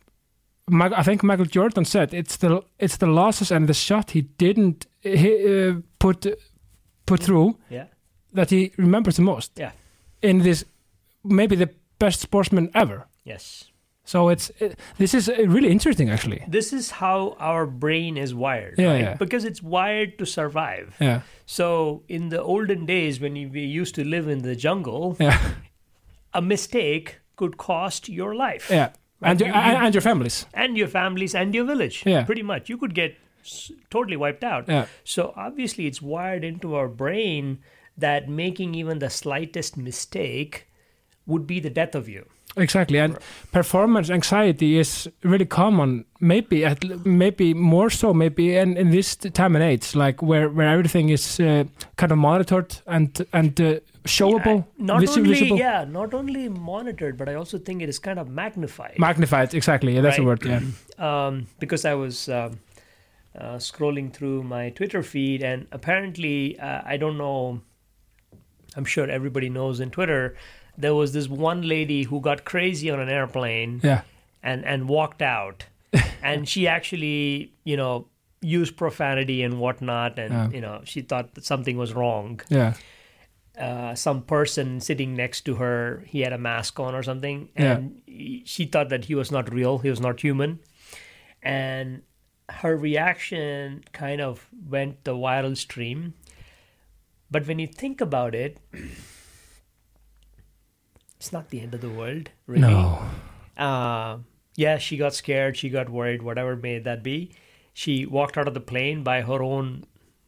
I 0.69 1.03
think 1.03 1.23
Michael 1.23 1.45
Jordan 1.45 1.85
said 1.85 2.13
it's 2.13 2.37
the 2.37 2.61
it's 2.79 2.97
the 2.97 3.07
losses 3.07 3.51
and 3.51 3.67
the 3.67 3.73
shot 3.73 4.11
he 4.11 4.21
didn't 4.37 4.85
he, 5.01 5.67
uh, 5.69 5.73
put 5.99 6.25
put 7.05 7.23
through 7.23 7.55
yeah, 7.69 7.85
that 8.33 8.49
he 8.49 8.71
remembers 8.77 9.15
the 9.15 9.21
most. 9.23 9.51
Yeah. 9.59 9.71
in 10.21 10.39
this 10.43 10.65
maybe 11.23 11.55
the 11.55 11.69
best 11.99 12.19
sportsman 12.19 12.69
ever. 12.73 13.07
yes. 13.25 13.71
So 14.09 14.29
it's 14.29 14.51
it, 14.61 14.79
this 14.97 15.13
is 15.13 15.27
uh, 15.29 15.33
really 15.47 15.69
interesting, 15.69 16.09
actually. 16.09 16.41
This 16.51 16.71
is 16.73 16.91
how 16.91 17.35
our 17.39 17.65
brain 17.67 18.17
is 18.17 18.33
wired, 18.33 18.75
Yeah, 18.79 18.91
right? 18.91 19.01
yeah. 19.01 19.17
Because 19.17 19.43
it's 19.47 19.61
wired 19.61 20.17
to 20.17 20.25
survive. 20.25 20.95
Yeah, 21.01 21.21
So 21.45 22.03
in 22.07 22.29
the 22.29 22.41
olden 22.41 22.85
days 22.85 23.19
when 23.19 23.33
we 23.51 23.61
used 23.81 23.95
to 23.95 24.03
live 24.05 24.29
in 24.31 24.43
the 24.43 24.55
jungle, 24.55 25.15
yeah, 25.19 25.37
a 26.33 26.41
mistake 26.41 27.19
could 27.35 27.57
cost 27.57 28.07
your 28.09 28.33
life. 28.33 28.69
yeah. 28.71 28.89
And 29.21 29.39
your, 29.39 29.49
You- 29.49 29.55
and 29.55 29.93
your 29.95 30.01
families. 30.01 30.45
and 30.53 30.77
your 30.77 30.87
families 30.87 31.33
and 31.35 31.53
your 31.55 31.65
village. 31.65 32.03
Yeah. 32.05 32.23
Pretty 32.23 32.43
much. 32.43 32.69
You 32.69 32.77
could 32.77 32.93
get 32.93 33.15
totally 33.89 34.17
wiped 34.17 34.43
out. 34.43 34.67
Yeah. 34.67 34.85
So 35.03 35.33
obviously, 35.35 35.87
it's 35.87 36.01
wired 36.01 36.43
into 36.43 36.75
our 36.75 36.87
brain 36.87 37.59
that 37.97 38.29
making 38.29 38.75
even 38.75 38.99
the 38.99 39.09
slightest 39.09 39.75
mistake 39.77 40.67
would 41.25 41.47
be 41.47 41.59
the 41.59 41.69
death 41.69 41.95
of 41.95 42.07
you. 42.07 42.27
Exactly, 42.57 42.97
and 42.99 43.17
performance 43.51 44.09
anxiety 44.09 44.77
is 44.79 45.07
really 45.23 45.45
common. 45.45 46.05
Maybe 46.19 46.65
at 46.65 46.83
maybe 47.05 47.53
more 47.53 47.89
so. 47.89 48.13
Maybe 48.13 48.57
in, 48.57 48.77
in 48.77 48.89
this 48.89 49.15
time 49.15 49.55
and 49.55 49.63
age, 49.63 49.95
like 49.95 50.21
where 50.21 50.49
where 50.49 50.67
everything 50.69 51.09
is 51.09 51.39
uh, 51.39 51.63
kind 51.97 52.11
of 52.11 52.17
monitored 52.17 52.75
and 52.87 53.25
and 53.33 53.61
uh, 53.61 53.79
showable, 54.05 54.65
Not 54.77 55.01
visi- 55.01 55.19
only, 55.19 55.33
visible, 55.33 55.57
yeah, 55.59 55.85
not 55.85 56.13
only 56.13 56.49
monitored, 56.49 57.17
but 57.17 57.29
I 57.29 57.35
also 57.35 57.57
think 57.59 57.81
it 57.81 57.89
is 57.89 57.99
kind 57.99 58.17
of 58.19 58.27
magnified. 58.29 58.95
magnified. 58.97 59.53
Exactly, 59.53 59.93
yeah, 59.95 60.01
that's 60.01 60.17
the 60.17 60.23
Right. 60.25 60.43
word. 60.43 60.45
Yeah, 60.97 60.97
um, 61.27 61.45
because 61.59 61.85
I 61.85 61.93
was 61.93 62.27
um, 62.29 62.59
uh, 63.37 63.57
scrolling 63.59 64.11
through 64.11 64.43
my 64.43 64.71
Twitter 64.71 65.03
feed, 65.03 65.43
and 65.43 65.67
apparently, 65.71 66.57
uh, 66.59 66.81
I 66.85 66.97
don't 66.97 67.17
know. 67.17 67.61
I'm 68.75 68.85
sure 68.85 69.09
everybody 69.09 69.49
knows 69.49 69.79
in 69.79 69.89
Twitter, 69.91 70.35
there 70.77 70.93
was 70.95 71.13
this 71.13 71.27
one 71.27 71.61
lady 71.67 72.03
who 72.03 72.21
got 72.21 72.45
crazy 72.45 72.89
on 72.91 72.99
an 72.99 73.09
airplane 73.09 73.79
yeah, 73.83 74.01
and 74.43 74.63
and 74.65 74.87
walked 74.87 75.21
out, 75.21 75.65
and 76.23 76.47
she 76.47 76.67
actually, 76.67 77.51
you 77.63 77.75
know, 77.77 78.07
used 78.41 78.77
profanity 78.77 79.41
and 79.43 79.59
whatnot, 79.59 80.19
and 80.19 80.31
Yeah. 80.33 80.49
you 80.49 80.61
know, 80.61 80.81
she 80.85 81.01
thought 81.01 81.33
that 81.35 81.43
something 81.45 81.77
was 81.77 81.93
wrong. 81.93 82.39
yeah, 82.49 82.73
Uh, 83.57 83.95
some 83.95 84.21
person 84.21 84.79
sitting 84.79 85.15
next 85.15 85.41
to 85.45 85.55
her, 85.55 86.03
he 86.05 86.21
had 86.21 86.31
a 86.33 86.37
mask 86.37 86.79
on 86.79 86.93
or 86.93 87.01
something, 87.01 87.49
and 87.55 87.99
he- 88.05 88.43
she 88.45 88.65
thought 88.65 88.89
that 88.89 89.05
he 89.05 89.15
was 89.15 89.31
not 89.31 89.51
real, 89.51 89.79
he 89.79 89.89
was 89.89 89.99
not 89.99 90.21
human, 90.21 90.59
and 91.41 92.03
her 92.61 92.77
reaction 92.77 93.83
kind 93.93 94.21
of 94.21 94.47
went 94.69 95.03
the 95.03 95.13
viral 95.13 95.57
stream. 95.57 96.13
But 97.31 97.47
when 97.47 97.57
you 97.59 97.67
think 97.67 97.99
about 97.99 98.35
it, 98.35 98.59
it's 101.17 101.31
not 101.33 101.49
the 101.49 101.61
end 101.61 101.73
of 101.73 101.81
the 101.81 101.89
world, 101.89 102.29
really. 102.45 102.61
no, 102.61 103.01
Uh, 103.57 104.17
yeah, 104.55 104.77
she 104.77 104.97
got 104.97 105.13
scared, 105.13 105.57
she 105.57 105.69
got 105.69 105.89
worried, 105.89 106.21
whatever 106.21 106.55
may 106.55 106.79
that 106.79 107.03
be. 107.03 107.31
She 107.73 108.05
walked 108.05 108.37
out 108.37 108.47
of 108.47 108.53
the 108.53 108.59
plane 108.59 109.03
by 109.03 109.21
her 109.21 109.41
own, 109.43 109.83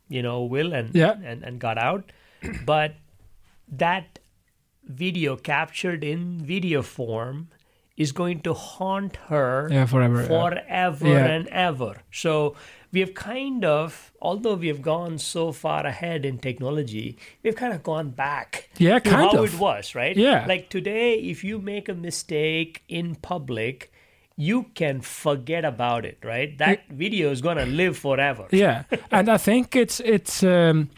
you 0.08 0.22
know, 0.22 0.44
will 0.44 0.74
and 0.74 0.94
Yeah. 0.96 1.16
and, 1.24 1.44
and 1.44 1.60
got 1.60 1.78
out. 1.78 2.12
But 2.66 2.96
that 3.68 4.20
video 4.84 5.36
captured 5.36 6.04
in 6.04 6.40
video 6.44 6.82
form 6.82 7.50
is 7.98 8.12
going 8.12 8.42
to 8.42 8.54
haunt 8.54 9.18
her 9.28 9.68
yeah, 9.72 9.86
forever. 9.86 10.24
forever 10.24 11.08
Yeah. 11.08 11.26
and 11.26 11.48
ever. 11.50 11.98
So 12.12 12.56
we 12.92 13.00
have 13.02 13.14
kind 13.14 13.64
of, 13.66 14.12
although 14.22 14.56
we 14.56 14.68
have 14.68 14.82
gone 14.82 15.18
so 15.20 15.52
far 15.52 15.86
ahead 15.86 16.26
in 16.26 16.38
technology, 16.40 17.18
we've 17.44 17.56
kind 17.56 17.74
of 17.74 17.84
gone 17.84 18.10
back 18.10 18.70
Yeah, 18.78 19.00
to 19.00 19.10
kind 19.10 19.32
how 19.32 19.44
of. 19.44 19.54
it 19.54 19.60
was, 19.60 19.94
right? 19.96 20.16
Yeah. 20.18 20.46
Like 20.48 20.70
today, 20.70 21.16
if 21.16 21.44
you 21.44 21.60
make 21.60 21.88
a 21.90 21.94
mistake 21.94 22.82
in 22.88 23.16
public, 23.16 23.92
you 24.36 24.64
can 24.74 25.02
forget 25.02 25.66
about 25.66 26.06
it, 26.06 26.18
right? 26.24 26.58
That 26.58 26.88
video 26.90 27.30
is 27.32 27.42
gonna 27.42 27.66
live 27.66 27.98
forever. 27.98 28.48
yeah 28.52 28.84
and 29.12 29.28
i 29.30 29.38
think 29.38 29.76
it's 29.76 30.00
it's 30.00 30.44
um, 30.44 30.90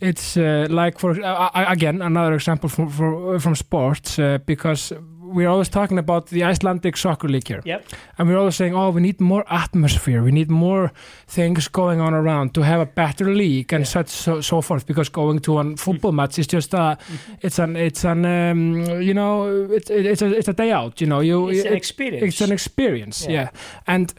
it's 0.00 0.36
uh, 0.36 0.66
like 0.70 0.98
for 0.98 1.10
uh, 1.20 1.50
again 1.54 2.00
another 2.02 2.34
example 2.34 2.68
from 2.68 2.88
for, 2.90 3.40
from 3.40 3.54
sports 3.56 4.18
uh, 4.18 4.38
because 4.46 4.92
we're 5.34 5.48
always 5.48 5.68
talking 5.68 5.98
about 5.98 6.26
the 6.26 6.44
Icelandic 6.44 6.96
soccer 6.96 7.28
league 7.28 7.48
here. 7.48 7.62
Yep. 7.64 7.84
and 8.18 8.28
we're 8.28 8.38
always 8.38 8.56
saying 8.56 8.74
oh 8.74 8.90
we 8.90 9.00
need 9.00 9.20
more 9.20 9.44
atmosphere. 9.48 10.22
We 10.22 10.30
need 10.32 10.50
more 10.50 10.90
things 11.26 11.68
going 11.68 12.00
on 12.00 12.14
around 12.14 12.52
to 12.54 12.62
have 12.62 12.80
a 12.80 12.86
better 12.86 13.34
league 13.34 13.72
and 13.72 13.86
such 13.86 14.08
so, 14.08 14.40
so 14.40 14.60
forth. 14.60 14.86
Because 14.86 15.08
going 15.10 15.40
to 15.40 15.58
a 15.58 15.76
football 15.76 16.12
match 16.12 16.38
is 16.38 16.46
just 16.46 16.74
a 16.74 16.96
it's 17.42 17.58
an 17.58 17.76
it's 17.76 18.04
an 18.04 18.24
um, 18.24 18.84
you 19.02 19.14
know 19.14 19.64
it, 19.70 19.90
it, 19.90 20.06
it's 20.06 20.22
a 20.22 20.26
it's 20.38 20.48
a 20.48 20.52
day 20.52 20.70
out 20.72 21.00
you 21.00 21.06
know. 21.06 21.20
You 21.20 21.48
It's 21.48 21.64
an 21.66 21.72
experience. 21.76 22.24
it's 22.34 22.40
an 22.40 22.52
experience 22.52 23.26
Yeah. 23.26 23.32
yeah, 23.32 23.50
and 23.86 24.14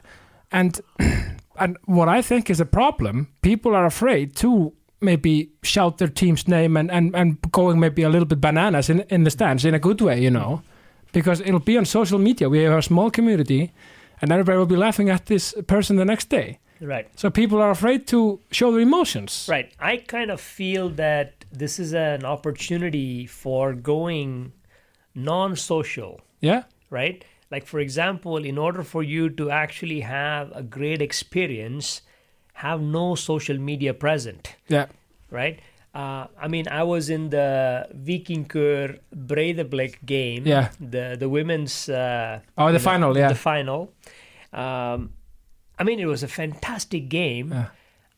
and 0.51 0.81
and 1.59 1.77
what 1.85 2.07
i 2.07 2.21
think 2.21 2.49
is 2.49 2.59
a 2.61 2.65
problem 2.65 3.27
people 3.41 3.75
are 3.75 3.85
afraid 3.85 4.35
to 4.35 4.71
maybe 5.01 5.49
shout 5.63 5.97
their 5.97 6.07
team's 6.07 6.47
name 6.47 6.77
and 6.79 6.91
and, 6.91 7.15
and 7.15 7.37
going 7.51 7.79
maybe 7.79 8.03
a 8.03 8.09
little 8.09 8.25
bit 8.27 8.39
bananas 8.41 8.89
in, 8.89 9.01
in 9.09 9.23
the 9.23 9.29
stands 9.31 9.65
in 9.65 9.73
a 9.73 9.79
good 9.79 10.01
way 10.01 10.21
you 10.21 10.31
know 10.31 10.61
because 11.19 11.39
it'll 11.47 11.67
be 11.73 11.77
on 11.81 11.85
social 11.99 12.19
media 12.29 12.45
we 12.53 12.59
have 12.67 12.77
a 12.83 12.87
small 12.91 13.09
community 13.17 13.61
and 14.21 14.31
everybody 14.31 14.57
will 14.61 14.73
be 14.77 14.81
laughing 14.87 15.07
at 15.15 15.23
this 15.33 15.45
person 15.73 15.93
the 16.03 16.09
next 16.13 16.27
day 16.39 16.47
Right. 16.93 17.07
so 17.21 17.25
people 17.41 17.57
are 17.65 17.71
afraid 17.77 18.01
to 18.13 18.19
show 18.57 18.67
their 18.71 18.81
emotions 18.89 19.31
Right. 19.55 19.67
I 19.91 19.93
kind 20.15 20.29
of 20.35 20.39
feel 20.59 20.85
that 21.05 21.27
this 21.61 21.73
is 21.85 21.91
an 21.93 22.23
opportunity 22.35 23.25
for 23.43 23.63
going 23.73 24.51
non-social. 25.15 26.21
yeah 26.49 26.63
right? 26.89 27.23
Like, 27.53 27.65
for 27.65 27.79
example, 27.79 28.37
in 28.51 28.57
order 28.57 28.83
for 28.83 29.03
you 29.03 29.29
to 29.39 29.49
actually 29.63 30.01
have 30.01 30.51
a 30.53 30.61
great 30.77 31.01
experience, 31.01 32.01
have 32.65 32.81
no 32.81 33.15
social 33.15 33.57
media 33.57 33.93
present, 33.93 34.55
yeah 34.75 34.85
right? 35.31 35.59
Uh, 35.97 36.27
I 36.39 36.47
mean, 36.47 36.67
I 36.67 36.83
was 36.83 37.09
in 37.09 37.29
the 37.29 37.87
Vikingur 38.07 38.99
Breiðablik 39.29 39.95
game, 40.05 40.43
Yeah. 40.45 40.69
the 40.79 41.15
the 41.19 41.27
women's 41.37 41.89
uh, 41.89 42.39
Oh, 42.57 42.71
the 42.71 42.79
final, 42.79 43.17
yeah. 43.17 43.29
the 43.29 43.35
final. 43.51 43.81
Um, 44.53 44.99
I 45.79 45.83
mean, 45.83 45.99
it 45.99 46.05
was 46.05 46.23
a 46.23 46.27
fantastic 46.27 47.09
game. 47.09 47.47
Yeah. 47.51 47.67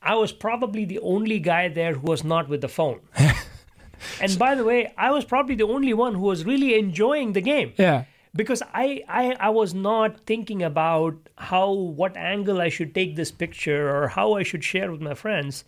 I 0.02 0.16
was 0.16 0.32
probably 0.34 0.86
the 0.86 1.00
only 1.00 1.40
guy 1.40 1.70
there 1.70 1.94
who 1.94 2.06
was 2.08 2.24
not 2.24 2.50
with 2.50 2.62
the 2.62 2.68
phone. 2.70 3.00
and 4.22 4.38
by 4.40 4.56
the 4.56 4.64
way, 4.64 4.94
I 4.98 5.12
was 5.12 5.26
probably 5.26 5.56
the 5.56 5.68
only 5.68 5.94
one 5.94 6.16
who 6.16 6.22
was 6.34 6.46
really 6.46 6.78
enjoying 6.80 7.34
the 7.34 7.42
game 7.42 7.74
yeah 7.78 8.04
because 8.36 8.62
I, 8.74 9.04
I 9.08 9.36
I 9.48 9.50
was 9.50 9.74
not 9.74 10.10
thinking 10.26 10.62
about 10.64 11.16
how 11.38 11.72
what 12.00 12.16
angle 12.18 12.62
I 12.62 12.70
should 12.70 12.94
take 12.94 13.16
this 13.16 13.32
picture 13.32 13.90
or 13.96 14.08
how 14.10 14.34
I 14.40 14.44
should 14.44 14.64
share 14.64 14.92
with 14.92 15.02
my 15.02 15.16
friends. 15.16 15.64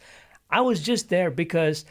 I 0.49 0.61
was 0.61 0.81
just 0.91 1.09
there 1.09 1.31
because 1.31 1.85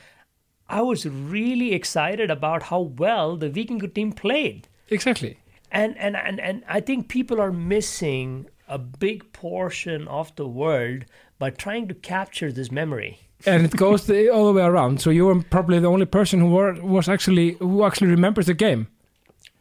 I 0.78 0.82
was 0.82 1.04
really 1.06 1.72
excited 1.74 2.30
about 2.30 2.62
how 2.64 2.80
well 2.98 3.36
the 3.36 3.50
Vikingur 3.50 3.92
team 3.94 4.12
played. 4.12 4.68
exactly 4.88 5.32
And 5.72 5.96
and, 5.98 6.16
and 6.16 6.40
and 6.40 6.62
I 6.78 6.80
think 6.86 7.08
people 7.08 7.40
are 7.40 7.52
missing 7.52 8.46
a 8.68 8.78
big 8.78 9.18
portion 9.32 10.08
of 10.08 10.32
the 10.36 10.46
world 10.46 11.04
by 11.38 11.50
trying 11.50 11.88
to 11.88 11.94
capture 11.94 12.52
this 12.52 12.70
memory. 12.70 13.14
and 13.46 13.64
it 13.64 13.74
goes 13.76 14.04
the, 14.06 14.28
all 14.34 14.46
the 14.46 14.52
way 14.60 14.66
around 14.66 15.00
so 15.00 15.10
you 15.10 15.26
were 15.26 15.42
probably 15.50 15.78
the 15.80 15.88
only 15.94 16.06
person 16.06 16.40
who 16.40 16.50
were, 16.56 16.74
was 16.96 17.08
actually 17.08 17.56
who 17.58 17.84
actually 17.84 18.10
remembers 18.10 18.46
the 18.46 18.54
game 18.66 18.86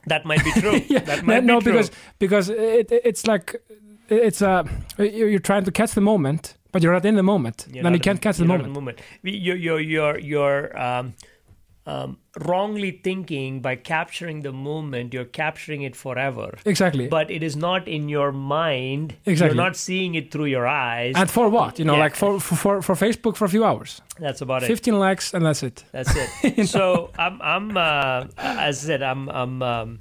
That 0.08 0.26
might 0.26 0.44
be 0.44 0.52
true. 0.62 0.82
yeah, 0.96 1.06
that 1.06 1.24
no, 1.24 1.28
might 1.34 1.44
no 1.44 1.60
be 1.60 1.64
true. 1.64 1.72
because 1.74 1.92
because 2.20 2.50
it, 2.50 2.92
it's 3.10 3.24
like 3.28 3.56
it's 4.10 4.42
uh, 4.42 4.64
a 4.98 5.04
you're 5.18 5.30
you're 5.30 5.48
trying 5.52 5.66
to 5.66 5.72
catch 5.72 5.92
the 5.94 6.02
moment, 6.02 6.58
but 6.72 6.82
you're 6.84 6.94
not 6.94 7.06
in 7.06 7.16
the 7.16 7.24
moment. 7.24 7.66
You're 7.72 7.84
then 7.84 7.94
you 7.94 8.00
can't 8.00 8.22
catch 8.22 8.38
the 8.38 8.44
you're 8.44 8.58
not 8.58 8.66
in 8.66 8.72
moment. 8.72 9.00
moment. 9.24 9.36
You're 9.46 9.56
you're 9.56 9.80
you're 9.80 10.20
you're 10.20 10.80
um, 10.80 11.14
um, 11.86 12.18
wrongly 12.46 12.92
thinking 13.04 13.62
by 13.62 13.76
capturing 13.76 14.42
the 14.44 14.52
moment. 14.52 15.14
You're 15.14 15.26
capturing 15.26 15.82
it 15.82 15.96
forever, 15.96 16.56
Exactly. 16.66 17.08
but 17.08 17.32
it 17.32 17.42
is 17.42 17.56
not 17.56 17.88
in 17.88 18.10
your 18.10 18.32
mind. 18.32 19.16
Exactly. 19.26 19.56
You're 19.56 19.64
not 19.66 19.76
seeing 19.76 20.14
it 20.16 20.32
through 20.32 20.46
your 20.46 20.68
eyes. 20.68 21.16
and 21.18 21.30
for 21.30 21.50
what? 21.50 21.80
You 21.80 21.86
know, 21.86 21.96
Yeah. 21.96 22.00
like 22.06 22.16
for, 22.16 22.40
for 22.40 22.56
for 22.56 22.82
for 22.84 22.96
Facebook 22.96 23.36
for 23.38 23.46
a 23.46 23.50
few 23.50 23.64
hours, 23.66 24.02
That's 24.20 24.42
about 24.42 24.62
it. 24.64 24.68
fifteen 24.68 25.00
likes, 25.00 25.34
and 25.34 25.44
that's 25.46 25.64
it. 25.64 25.84
That's 25.92 26.14
it. 26.44 26.68
so 26.76 27.10
I'm 27.18 27.42
I'm 27.42 27.76
uh, 27.78 28.28
as 28.38 28.84
I 28.84 28.88
said 28.88 29.02
I'm 29.02 29.28
I'm 29.30 29.62
um, 29.64 30.00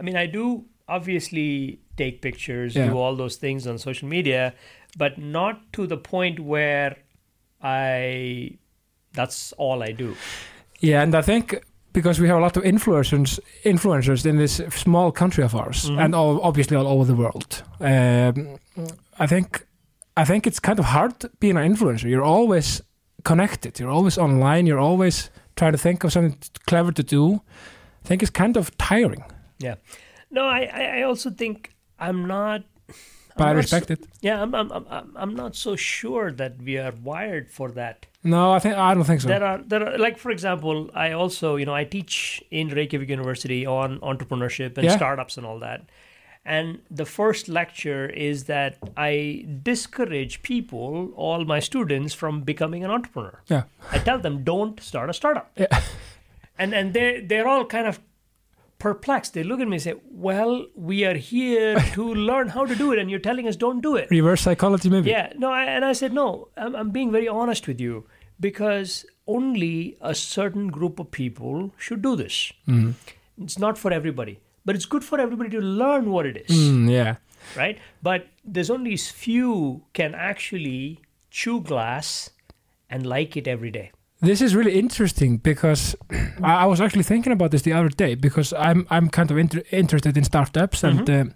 I 0.00 0.02
mean 0.02 0.16
I 0.16 0.26
do 0.26 0.64
obviously 0.88 1.78
take 1.96 2.20
pictures, 2.22 2.74
Yeah. 2.74 2.88
do 2.90 2.98
all 2.98 3.14
those 3.16 3.36
things 3.36 3.66
on 3.66 3.78
social 3.78 4.08
media, 4.08 4.54
but 4.96 5.18
not 5.18 5.72
to 5.72 5.86
the 5.86 5.96
point 5.96 6.40
where 6.40 6.96
I 7.62 8.58
that's 9.14 9.52
all 9.58 9.82
I 9.82 9.92
do. 9.92 10.14
Yeah, 10.80 11.02
and 11.02 11.14
I 11.14 11.22
think 11.22 11.54
because 11.92 12.18
we 12.20 12.28
have 12.28 12.38
a 12.38 12.40
lot 12.40 12.56
of 12.56 12.62
influencers 12.64 13.38
influencers 13.64 14.24
in 14.26 14.36
this 14.38 14.60
small 14.70 15.12
country 15.12 15.44
of 15.44 15.54
ours, 15.54 15.90
Mhm. 15.90 16.04
and 16.04 16.14
all, 16.14 16.40
obviously 16.40 16.76
all 16.76 16.86
over 16.88 17.04
the 17.04 17.14
world. 17.14 17.62
Um, 17.80 18.58
I 19.18 19.26
think 19.26 19.66
I 20.16 20.24
think 20.24 20.46
it's 20.46 20.60
kind 20.60 20.78
of 20.78 20.84
hard 20.86 21.14
being 21.40 21.56
an 21.56 21.74
influencer. 21.74 22.08
You're 22.10 22.24
always 22.24 22.82
connected. 23.24 23.78
You're 23.80 23.90
always 23.90 24.18
online. 24.18 24.66
You're 24.66 24.78
always 24.90 25.30
trying 25.56 25.72
to 25.72 25.78
think 25.78 26.04
of 26.04 26.12
something 26.12 26.36
clever 26.66 26.92
to 26.92 27.02
do. 27.02 27.40
I 28.04 28.08
think 28.08 28.22
it's 28.22 28.30
kind 28.32 28.56
of 28.56 28.70
tiring. 28.78 29.24
Yeah. 29.58 29.76
No, 30.30 30.42
I 30.46 30.98
I 30.98 31.02
also 31.02 31.30
think 31.30 31.70
I'm 31.98 32.26
not. 32.26 32.62
But 33.36 33.44
I'm 33.44 33.50
I 33.50 33.52
respect 33.60 33.86
so- 33.88 33.94
it. 33.94 34.06
Yeah, 34.20 34.42
I'm, 34.42 34.54
I'm, 34.54 34.70
I'm- 34.72 34.86
I'm, 34.90 35.12
I'm 35.16 35.34
not 35.36 35.56
so 35.56 35.76
sure 35.76 36.30
that 36.32 36.60
we 36.62 36.78
are 36.78 36.92
wired 37.02 37.50
for 37.50 37.70
that. 37.72 38.06
No, 38.24 38.52
I 38.52 38.58
think 38.60 38.76
I 38.76 38.94
don't 38.94 39.04
think 39.04 39.20
so. 39.20 39.28
There 39.28 39.42
are 39.44 39.58
there 39.66 39.82
are 39.88 39.98
like 39.98 40.16
for 40.18 40.30
example, 40.30 40.90
I 40.94 41.12
also 41.12 41.56
you 41.56 41.66
know 41.66 41.74
I 41.74 41.84
teach 41.84 42.42
in 42.50 42.68
Reykjavik 42.68 43.08
University 43.08 43.66
on 43.66 43.98
entrepreneurship 44.00 44.76
and 44.78 44.84
Yeah. 44.84 44.96
startups 44.96 45.36
and 45.38 45.46
all 45.46 45.58
that. 45.60 45.80
And 46.44 46.80
the 46.90 47.04
first 47.04 47.48
lecture 47.48 48.06
is 48.08 48.44
that 48.44 48.76
I 48.96 49.46
discourage 49.62 50.42
people, 50.42 51.12
all 51.14 51.44
my 51.44 51.60
students, 51.60 52.14
from 52.14 52.42
becoming 52.42 52.84
an 52.84 52.90
entrepreneur. 52.90 53.40
yeah, 53.48 53.62
I 53.92 53.98
tell 53.98 54.18
them 54.18 54.42
don't 54.44 54.80
start 54.80 55.08
a 55.10 55.12
startup. 55.12 55.50
Yeah. 55.56 55.80
And 56.58 56.74
and 56.74 56.92
they 56.94 57.20
they're 57.28 57.48
all 57.48 57.64
kind 57.64 57.86
of 57.86 58.00
perplexed. 58.84 59.34
They 59.34 59.42
look 59.50 59.60
at 59.64 59.68
me 59.72 59.76
and 59.78 59.82
say, 59.86 59.94
"Well, 60.28 60.52
we 60.90 61.04
are 61.10 61.14
here 61.26 61.74
to 61.96 62.06
learn 62.30 62.48
how 62.56 62.64
to 62.72 62.74
do 62.82 62.92
it, 62.92 62.98
and 63.02 63.10
you're 63.14 63.24
telling 63.28 63.48
us 63.52 63.56
don't 63.64 63.80
do 63.88 63.94
it." 64.02 64.10
reverse 64.10 64.42
psychology 64.48 64.90
maybe. 64.94 65.10
Yeah, 65.10 65.32
no, 65.44 65.50
I, 65.60 65.64
and 65.76 65.84
I 65.84 65.92
said, 66.00 66.12
no, 66.20 66.48
I'm, 66.56 66.74
I'm 66.82 66.90
being 66.98 67.12
very 67.18 67.28
honest 67.28 67.68
with 67.72 67.80
you 67.86 68.04
because 68.48 69.06
only 69.38 69.96
a 70.00 70.14
certain 70.14 70.68
group 70.78 70.98
of 71.04 71.10
people 71.10 71.70
should 71.78 72.02
do 72.02 72.16
this. 72.16 72.38
Mm. 72.68 72.94
It's 73.42 73.58
not 73.58 73.78
for 73.78 73.92
everybody, 73.92 74.38
but 74.64 74.74
it's 74.80 74.84
good 74.96 75.04
for 75.04 75.20
everybody 75.20 75.50
to 75.50 75.60
learn 75.60 76.10
what 76.10 76.26
it 76.26 76.36
is, 76.48 76.56
Mm, 76.56 76.90
yeah. 76.90 77.16
right? 77.56 77.78
But 78.02 78.26
there's 78.44 78.70
only 78.78 78.96
few 78.96 79.82
can 80.00 80.14
actually 80.14 81.00
chew 81.30 81.60
glass 81.60 82.30
and 82.90 83.06
like 83.06 83.36
it 83.36 83.46
every 83.56 83.70
day. 83.70 83.90
This 84.24 84.40
is 84.40 84.54
really 84.54 84.78
interesting 84.78 85.38
because 85.42 85.96
I 86.42 86.64
I 86.64 86.66
was 86.66 86.80
actually 86.80 87.04
thinking 87.04 87.32
about 87.32 87.50
this 87.50 87.62
the 87.62 87.72
other 87.74 87.90
day 87.96 88.14
because 88.16 88.52
I'm 88.56 88.86
I'm 88.90 89.08
kind 89.10 89.30
of 89.30 89.36
inter- 89.36 89.64
interested 89.70 90.16
in 90.16 90.24
startups 90.24 90.84
and 90.84 91.00
Mm-hmm. 91.08 91.28
uh, 91.28 91.32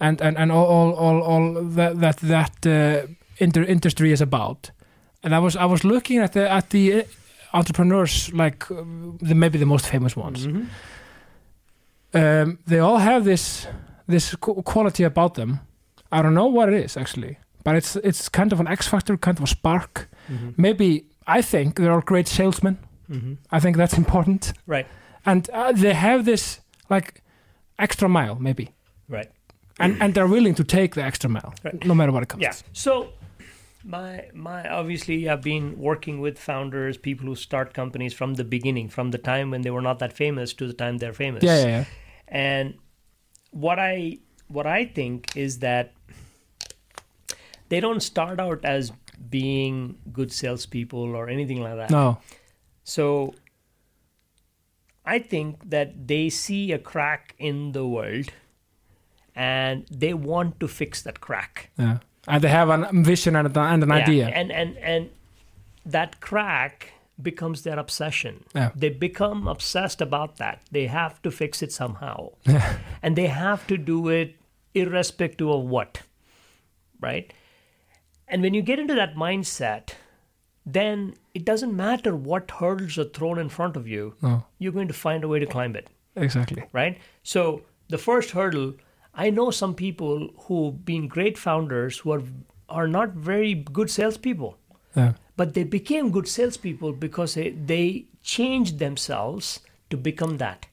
and 0.00 0.20
and 0.22 0.36
and 0.38 0.50
all 0.52 0.66
all 0.66 0.92
all, 0.94 1.22
all 1.22 1.64
that 1.76 2.00
that 2.00 2.16
that 2.16 2.66
uh, 2.66 3.06
inter- 3.38 3.66
industry 3.68 4.10
is 4.12 4.20
about. 4.20 4.72
And 5.22 5.34
I 5.34 5.38
was 5.38 5.54
I 5.56 5.64
was 5.66 5.82
looking 5.82 6.22
at 6.22 6.32
the 6.32 6.50
at 6.50 6.68
the 6.70 6.92
uh, 6.92 7.02
entrepreneurs 7.52 8.30
like 8.32 8.70
uh, 8.70 8.84
the 9.28 9.34
maybe 9.34 9.58
the 9.58 9.66
most 9.66 9.86
famous 9.86 10.16
ones. 10.16 10.46
Mhm. 10.46 10.66
Um, 12.14 12.58
they 12.66 12.78
all 12.78 12.98
have 12.98 13.24
this 13.24 13.66
this 14.08 14.34
quality 14.64 15.04
about 15.04 15.34
them. 15.34 15.60
I 16.12 16.22
don't 16.22 16.34
know 16.34 16.46
what 16.46 16.68
it 16.72 16.84
is 16.84 16.96
actually, 16.96 17.38
but 17.64 17.74
it's 17.76 17.96
it's 17.96 18.28
kind 18.28 18.52
of 18.52 18.60
an 18.60 18.66
X 18.68 18.88
factor, 18.88 19.16
kind 19.18 19.38
of 19.38 19.44
a 19.44 19.46
spark. 19.46 20.08
Mhm. 20.28 20.54
Maybe 20.56 21.04
I 21.26 21.42
think 21.42 21.74
they're 21.76 21.92
all 21.92 22.00
great 22.00 22.28
salesmen. 22.28 22.78
Mhm. 23.10 23.36
I 23.52 23.60
think 23.60 23.76
that's 23.76 23.96
important. 23.98 24.52
Right, 24.66 24.86
And 25.24 25.48
uh, 25.52 25.72
they 25.72 25.94
have 25.94 26.24
this 26.24 26.60
like 26.90 27.22
extra 27.78 28.08
mile, 28.08 28.34
maybe, 28.40 28.68
right. 29.08 29.30
and 29.78 30.02
and 30.02 30.14
they're 30.14 30.26
willing 30.30 30.54
to 30.56 30.64
take 30.64 30.94
the 30.94 31.02
extra 31.04 31.30
mile, 31.30 31.52
Right. 31.64 31.84
no 31.86 31.94
matter 31.94 32.12
what 32.12 32.22
it 32.22 32.28
costs. 32.28 32.42
Yeah. 32.42 32.54
So 32.72 33.08
my 33.84 34.24
my 34.34 34.68
obviously 34.68 35.28
I've 35.28 35.42
been 35.42 35.78
working 35.78 36.20
with 36.20 36.38
founders, 36.38 36.96
people 36.98 37.26
who 37.26 37.34
start 37.36 37.74
companies 37.74 38.14
from 38.14 38.34
the 38.34 38.44
beginning, 38.44 38.88
from 38.90 39.10
the 39.10 39.18
time 39.18 39.50
when 39.50 39.62
they 39.62 39.70
were 39.70 39.82
not 39.82 39.98
that 39.98 40.12
famous 40.12 40.54
to 40.54 40.66
the 40.66 40.72
time 40.84 40.98
they're 40.98 41.12
famous. 41.14 41.42
yeah, 41.44 41.58
yeah, 41.60 41.66
yeah. 41.66 41.84
And 42.28 42.74
what 43.52 43.78
I 43.78 44.18
what 44.48 44.66
I 44.66 44.84
think 44.94 45.36
is 45.36 45.58
that 45.58 45.92
they 47.68 47.80
don't 47.80 48.00
start 48.02 48.40
out 48.40 48.64
as 48.64 48.92
being 49.30 49.96
good 50.12 50.32
salespeople 50.32 51.14
or 51.16 51.28
anything 51.28 51.60
like 51.60 51.76
that. 51.76 51.90
No, 51.90 52.18
So 52.84 53.34
I 55.04 55.18
think 55.18 55.70
that 55.70 56.08
they 56.08 56.28
see 56.30 56.72
a 56.72 56.78
crack 56.78 57.34
in 57.38 57.72
the 57.72 57.86
world 57.86 58.28
and 59.34 59.86
they 59.90 60.14
want 60.14 60.58
to 60.60 60.68
fix 60.68 61.02
that 61.02 61.20
crack. 61.20 61.70
yeah, 61.78 61.98
and 62.26 62.42
they 62.42 62.48
have 62.48 62.70
an 62.70 63.04
vision 63.04 63.36
and, 63.36 63.56
a- 63.56 63.60
and 63.60 63.82
an 63.82 63.88
Yeah, 63.90 63.94
idea. 63.96 64.26
And 64.28 64.50
and 64.50 64.76
and 64.78 65.10
that 65.84 66.20
crack 66.20 66.92
becomes 67.22 67.62
their 67.62 67.78
obsession. 67.78 68.44
Yeah. 68.54 68.70
They 68.74 68.88
become 68.90 69.46
obsessed 69.48 70.00
about 70.02 70.36
that. 70.38 70.60
They 70.70 70.86
have 70.88 71.22
to 71.22 71.30
fix 71.30 71.62
it 71.62 71.72
somehow. 71.72 72.30
and 73.02 73.16
they 73.16 73.28
have 73.28 73.66
to 73.68 73.76
do 73.78 74.08
it 74.08 74.34
irrespective 74.74 75.48
of 75.48 75.64
what. 75.64 76.02
Right? 77.00 77.32
And 78.28 78.42
when 78.42 78.54
you 78.54 78.62
get 78.62 78.78
into 78.78 78.94
that 78.94 79.14
mindset, 79.14 79.90
then 80.64 81.14
it 81.34 81.44
doesn't 81.44 81.74
matter 81.76 82.14
what 82.16 82.50
hurdles 82.50 82.98
are 82.98 83.04
thrown 83.04 83.38
in 83.38 83.48
front 83.48 83.76
of 83.76 83.86
you, 83.86 84.14
No, 84.20 84.44
you're 84.58 84.72
going 84.72 84.88
to 84.88 84.94
find 84.94 85.22
a 85.22 85.28
way 85.28 85.38
to 85.38 85.46
climb 85.46 85.76
it 85.76 85.88
exactly. 86.16 86.64
right? 86.72 86.98
So 87.22 87.62
the 87.88 87.98
first 87.98 88.30
hurdle, 88.32 88.74
I 89.14 89.30
know 89.30 89.50
some 89.50 89.74
people 89.74 90.30
who've 90.46 90.84
been 90.84 91.06
great 91.08 91.38
founders 91.38 91.98
who 91.98 92.12
are 92.12 92.22
are 92.68 92.88
not 92.88 93.10
very 93.10 93.54
good 93.54 93.88
salespeople, 93.88 94.58
Yeah, 94.96 95.12
but 95.36 95.54
they 95.54 95.62
became 95.62 96.10
good 96.10 96.26
salespeople 96.26 96.94
because 96.94 97.34
they, 97.34 97.50
they 97.50 98.06
changed 98.24 98.80
themselves 98.80 99.60
to 99.90 99.96
become 99.96 100.38
that. 100.38 100.66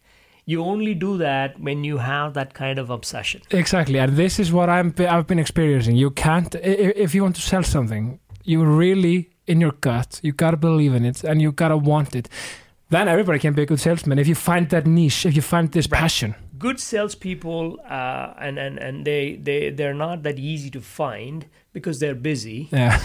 You 0.45 0.63
only 0.63 0.93
do 0.93 1.17
that 1.17 1.59
when 1.59 1.83
you 1.85 1.97
have 1.99 2.33
that 2.33 2.53
kind 2.53 2.77
of 2.79 2.89
obsession. 2.89 3.41
exactly. 3.51 3.97
And 3.99 4.15
this 4.17 4.39
is 4.39 4.51
what 4.51 4.69
I'm 4.69 4.93
I've 4.99 5.25
been 5.27 5.39
experiencing. 5.39 5.95
You 5.95 6.11
can't 6.11 6.53
if 6.55 7.15
you 7.15 7.23
want 7.23 7.35
to 7.35 7.41
sell 7.41 7.63
something, 7.63 8.19
you 8.43 8.63
really 8.65 9.29
in 9.47 9.61
your 9.61 9.71
gut, 9.81 10.19
you 10.23 10.31
gotta 10.33 10.57
believe 10.57 10.93
in 10.93 11.05
it 11.05 11.23
and 11.23 11.41
you 11.41 11.51
gotta 11.51 11.77
want 11.77 12.15
it. 12.15 12.27
Then 12.89 13.07
everybody 13.07 13.39
can 13.39 13.53
be 13.53 13.61
a 13.63 13.65
good 13.65 13.79
salesman 13.79 14.19
if 14.19 14.27
you 14.27 14.35
find 14.35 14.69
that 14.69 14.85
niche, 14.85 15.25
if 15.25 15.35
you 15.35 15.41
find 15.41 15.71
this 15.71 15.87
Right. 15.89 15.99
passion. 16.01 16.35
Good 16.59 16.79
salespeople, 16.79 17.79
uh, 17.89 18.33
and 18.45 18.57
and 18.57 18.77
and 18.79 19.05
they 19.05 19.35
they 19.47 19.69
they're 19.71 19.93
not 20.07 20.23
that 20.23 20.37
easy 20.39 20.69
to 20.69 20.79
find 20.81 21.45
because 21.73 21.99
they're 21.99 22.15
busy. 22.31 22.69
Yeah, 22.71 22.99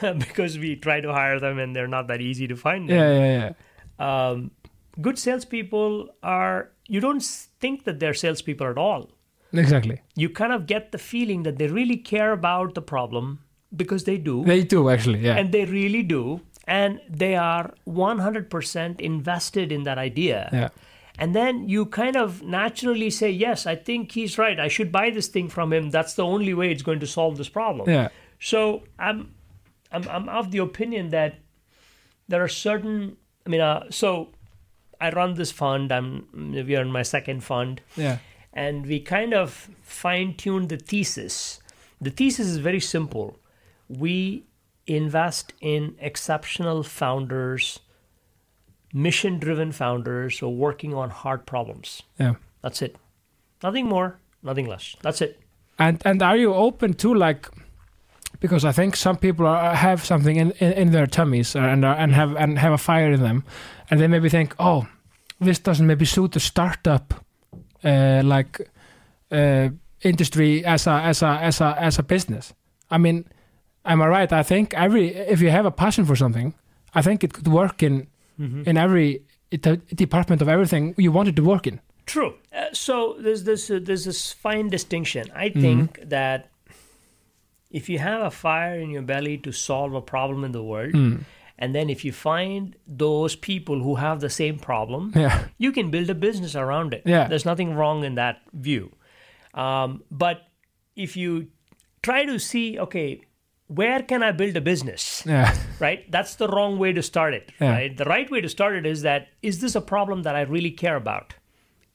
because 0.18 0.58
we 0.58 0.76
try 0.76 1.00
to 1.00 1.12
hire 1.12 1.40
them 1.40 1.58
and 1.58 1.74
they're 1.74 1.88
not 1.88 2.06
that 2.08 2.20
easy 2.20 2.46
to 2.48 2.56
find. 2.56 2.88
Them. 2.88 2.96
yeah, 2.98 3.10
yeah, 3.18 3.52
yeah. 3.98 4.28
um, 4.30 4.50
good 5.00 5.18
salespeople 5.18 6.08
are 6.22 6.70
you 6.88 7.00
don't 7.00 7.22
think 7.60 7.84
that 7.84 8.00
they're 8.00 8.14
salespeople 8.14 8.66
at 8.66 8.78
all. 8.78 9.10
Exactly. 9.52 10.00
You 10.14 10.28
kind 10.30 10.52
of 10.52 10.66
get 10.66 10.92
the 10.92 10.98
feeling 10.98 11.42
that 11.44 11.58
they 11.58 11.66
really 11.66 11.96
care 11.96 12.32
about 12.32 12.74
the 12.74 12.82
problem 12.82 13.40
because 13.74 14.04
they 14.04 14.16
do, 14.16 14.44
They 14.44 14.62
do 14.62 14.88
actually. 14.90 15.20
Yeah. 15.20 15.36
and 15.36 15.52
they 15.52 15.64
really 15.64 16.02
do, 16.02 16.40
and 16.66 17.00
they 17.08 17.34
are 17.36 17.74
100% 17.86 19.00
invested 19.00 19.72
in 19.72 19.82
that 19.84 19.98
idea. 19.98 20.48
yeah. 20.52 20.68
And 21.18 21.34
then 21.34 21.68
you 21.68 21.84
kind 21.86 22.16
of 22.16 22.42
naturally 22.42 23.10
say, 23.10 23.30
Yes, 23.30 23.66
I 23.66 23.74
think 23.76 24.12
he's 24.12 24.38
right. 24.38 24.58
I 24.58 24.68
should 24.68 24.90
buy 24.90 25.10
this 25.10 25.28
thing 25.28 25.48
from 25.50 25.70
him. 25.72 25.90
That's 25.90 26.14
the 26.14 26.24
only 26.24 26.54
way 26.54 26.70
it's 26.72 26.82
going 26.82 27.00
to 27.00 27.06
solve 27.06 27.36
this 27.36 27.48
problem. 27.48 27.90
Yeah. 27.90 28.08
So 28.38 28.84
I'm, 28.98 29.34
I'm, 29.92 30.08
I'm 30.08 30.28
of 30.30 30.50
the 30.50 30.58
opinion 30.58 31.10
that 31.10 31.34
there 32.28 32.42
are 32.42 32.48
certain. 32.48 33.16
I 33.44 33.50
mean, 33.50 33.60
uh, 33.60 33.90
so 33.90 34.30
I 35.00 35.10
run 35.10 35.34
this 35.34 35.50
fund. 35.52 35.90
I'm 35.92 36.26
we 36.32 36.76
are 36.76 36.82
in 36.82 36.92
my 36.92 37.02
second 37.02 37.42
fund, 37.42 37.80
Yeah. 37.96 38.18
and 38.52 38.86
we 38.86 39.00
kind 39.00 39.32
of 39.34 39.70
fine 39.82 40.34
tune 40.34 40.68
the 40.68 40.76
thesis. 40.76 41.60
The 42.00 42.10
thesis 42.10 42.46
is 42.46 42.58
very 42.58 42.80
simple. 42.80 43.38
We 43.88 44.44
invest 44.86 45.52
in 45.60 45.94
exceptional 46.00 46.82
founders, 46.82 47.80
mission-driven 48.92 49.72
founders 49.72 50.38
who 50.38 50.46
are 50.46 50.50
working 50.50 50.94
on 50.94 51.10
hard 51.10 51.46
problems. 51.46 52.02
Yeah. 52.18 52.34
That's 52.62 52.82
it. 52.82 52.96
Nothing 53.62 53.86
more, 53.86 54.18
nothing 54.42 54.66
less. 54.66 54.96
That's 55.02 55.20
it. 55.20 55.38
And 55.78 56.02
and 56.04 56.22
are 56.22 56.36
you 56.36 56.52
open 56.54 56.94
to 56.94 57.14
like 57.14 57.48
because 58.40 58.64
I 58.64 58.72
think 58.72 58.96
some 58.96 59.16
people 59.16 59.46
are, 59.46 59.74
have 59.74 60.04
something 60.04 60.36
in, 60.36 60.50
in, 60.52 60.72
in 60.72 60.90
their 60.92 61.06
tummies 61.06 61.54
uh, 61.54 61.60
and 61.60 61.84
are, 61.84 61.94
and 61.94 62.12
have 62.12 62.36
and 62.36 62.58
have 62.58 62.72
a 62.72 62.78
fire 62.78 63.12
in 63.12 63.20
them, 63.22 63.44
and 63.90 64.00
they 64.00 64.06
maybe 64.06 64.28
think, 64.28 64.54
oh, 64.58 64.86
this 65.40 65.58
doesn't 65.58 65.86
maybe 65.86 66.04
suit 66.04 66.32
the 66.32 66.40
startup, 66.40 67.14
uh, 67.84 68.22
like 68.24 68.70
uh, 69.30 69.68
industry 70.02 70.64
as 70.64 70.86
a 70.86 70.90
as 70.90 71.22
a 71.22 71.26
as 71.26 71.60
a 71.60 71.76
as 71.78 71.98
a 71.98 72.02
business. 72.02 72.54
I 72.90 72.98
mean, 72.98 73.24
am 73.84 74.02
I 74.02 74.06
right? 74.06 74.32
I 74.32 74.42
think 74.42 74.74
every 74.74 75.14
if 75.14 75.40
you 75.40 75.50
have 75.50 75.66
a 75.66 75.70
passion 75.70 76.04
for 76.04 76.16
something, 76.16 76.54
I 76.94 77.02
think 77.02 77.24
it 77.24 77.32
could 77.32 77.48
work 77.48 77.82
in 77.82 78.06
in 78.64 78.78
every 78.78 79.22
department 79.94 80.40
of 80.40 80.48
everything 80.48 80.94
you 80.96 81.12
want 81.12 81.28
it 81.28 81.36
to 81.36 81.42
work 81.44 81.66
in. 81.66 81.80
True. 82.06 82.34
Uh, 82.52 82.66
so 82.72 83.16
there's 83.18 83.44
this 83.44 83.70
uh, 83.70 83.78
there's 83.82 84.04
this 84.04 84.32
fine 84.32 84.70
distinction. 84.70 85.30
I 85.34 85.50
think 85.50 86.08
that 86.08 86.48
if 87.70 87.88
you 87.88 87.98
have 87.98 88.22
a 88.22 88.30
fire 88.30 88.80
in 88.80 88.90
your 88.90 89.02
belly 89.02 89.36
to 89.38 89.52
solve 89.52 89.94
a 89.94 90.00
problem 90.00 90.44
in 90.44 90.52
the 90.52 90.62
world, 90.62 90.94
and 91.60 91.74
then 91.74 91.90
if 91.90 92.04
you 92.04 92.12
find 92.12 92.74
those 92.86 93.36
people 93.36 93.82
who 93.82 93.96
have 93.96 94.20
the 94.20 94.30
same 94.30 94.58
problem, 94.58 95.12
Yeah. 95.14 95.44
you 95.58 95.72
can 95.72 95.90
build 95.90 96.08
a 96.10 96.14
business 96.14 96.56
around 96.56 96.94
it. 96.94 97.02
Yeah. 97.04 97.28
There's 97.28 97.44
nothing 97.44 97.74
wrong 97.74 98.04
in 98.04 98.14
that 98.16 98.38
view. 98.52 98.92
Um, 99.54 100.02
but 100.10 100.42
if 100.96 101.16
you 101.16 101.48
try 102.02 102.24
to 102.24 102.38
see, 102.38 102.78
okay, 102.78 103.20
where 103.66 104.02
can 104.02 104.22
I 104.22 104.32
build 104.32 104.56
a 104.56 104.60
business? 104.60 105.22
Yeah. 105.26 105.54
right? 105.78 106.10
That's 106.10 106.34
the 106.34 106.48
wrong 106.48 106.78
way 106.78 106.92
to 106.92 107.02
start 107.02 107.34
it, 107.34 107.52
Yeah. 107.60 107.70
right? 107.72 107.96
The 107.96 108.04
right 108.04 108.30
way 108.30 108.40
to 108.40 108.48
start 108.48 108.74
it 108.76 108.86
is 108.86 109.02
that 109.02 109.28
is 109.42 109.60
this 109.60 109.74
a 109.74 109.80
problem 109.80 110.22
that 110.24 110.34
I 110.36 110.42
really 110.42 110.70
care 110.70 110.96
about? 110.96 111.34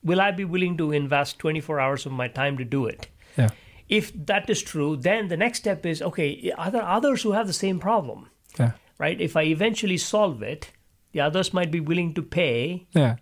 Will 0.04 0.21
I 0.21 0.32
be 0.32 0.45
willing 0.45 0.78
to 0.78 0.91
invest 0.91 1.39
24 1.39 1.80
hours 1.80 2.06
of 2.06 2.12
my 2.12 2.28
time 2.28 2.58
to 2.58 2.63
do 2.63 2.86
it? 2.86 3.08
Yeah. 3.38 3.49
If 3.89 4.12
that 4.25 4.49
is 4.49 4.62
true, 4.63 4.95
then 4.95 5.28
the 5.28 5.38
next 5.38 5.60
step 5.60 5.86
is 5.86 6.01
okay, 6.01 6.51
are 6.58 6.71
there 6.71 6.84
others 6.86 7.21
who 7.23 7.32
have 7.34 7.47
the 7.47 7.54
same 7.54 7.80
problem? 7.80 8.30
Right? 8.97 9.19
If 9.19 9.36
I 9.36 9.43
eventually 9.43 9.97
solve 9.97 10.41
it, 10.41 10.71
the 11.12 11.21
others 11.21 11.53
might 11.53 11.71
be 11.71 11.79
willing 11.79 12.13
to 12.13 12.21
pay 12.21 12.88
Yeah. 12.95 13.15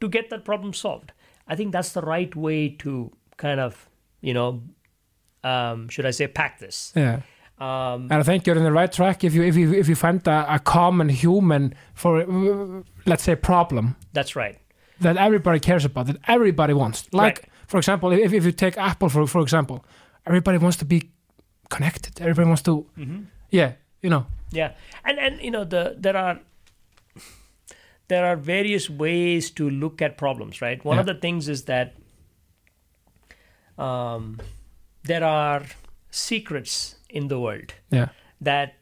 to 0.00 0.08
get 0.08 0.30
that 0.30 0.44
problem 0.44 0.72
solved. 0.72 1.12
I 1.46 1.56
think 1.56 1.72
that's 1.72 1.92
the 1.92 2.00
right 2.02 2.34
way 2.36 2.68
to 2.78 3.10
kind 3.36 3.60
of, 3.60 3.88
you 4.20 4.34
know, 4.34 4.62
um, 5.44 5.88
should 5.88 6.06
I 6.06 6.10
say, 6.12 6.26
pack 6.28 6.58
this. 6.58 6.92
Yeah. 6.96 7.20
Um, 7.58 8.08
And 8.10 8.14
I 8.14 8.22
think 8.22 8.46
you're 8.46 8.56
in 8.56 8.64
the 8.64 8.72
right 8.72 8.90
track 8.92 9.22
if 9.24 9.34
you 9.34 9.42
if 9.44 9.56
you 9.56 9.72
if 9.74 9.88
you 9.88 9.94
find 9.94 10.26
a, 10.26 10.54
a 10.54 10.58
common 10.58 11.08
human 11.08 11.74
for 11.94 12.24
let's 13.06 13.22
say 13.22 13.36
problem 13.36 13.94
that's 14.12 14.34
right. 14.34 14.58
that 15.00 15.16
everybody 15.16 15.60
cares 15.60 15.84
about 15.84 16.06
that 16.06 16.16
everybody 16.26 16.72
wants. 16.74 17.06
Like 17.12 17.38
Right. 17.38 17.48
for 17.68 17.78
example, 17.78 18.10
if 18.12 18.32
if 18.32 18.44
you 18.44 18.52
take 18.52 18.76
Apple 18.78 19.08
for 19.08 19.26
for 19.28 19.40
example, 19.42 19.84
everybody 20.26 20.58
wants 20.58 20.76
to 20.78 20.84
be 20.84 21.10
connected. 21.68 22.20
Everybody 22.20 22.46
wants 22.48 22.62
to 22.62 22.86
yeah, 23.50 23.72
you 24.02 24.10
know. 24.10 24.26
Yeah, 24.52 24.72
and 25.04 25.18
and 25.18 25.40
you 25.40 25.50
know 25.50 25.64
the 25.64 25.94
there 25.98 26.16
are 26.16 26.38
there 28.08 28.26
are 28.26 28.36
various 28.36 28.90
ways 28.90 29.50
to 29.52 29.68
look 29.70 30.02
at 30.02 30.18
problems, 30.18 30.60
right? 30.60 30.84
One 30.84 30.98
of 30.98 31.06
the 31.06 31.14
things 31.14 31.48
is 31.48 31.64
that 31.64 31.94
um, 33.78 34.40
there 35.04 35.24
are 35.24 35.62
secrets 36.10 36.96
in 37.08 37.28
the 37.28 37.40
world 37.40 37.72
Yeah. 37.90 38.08
that 38.40 38.74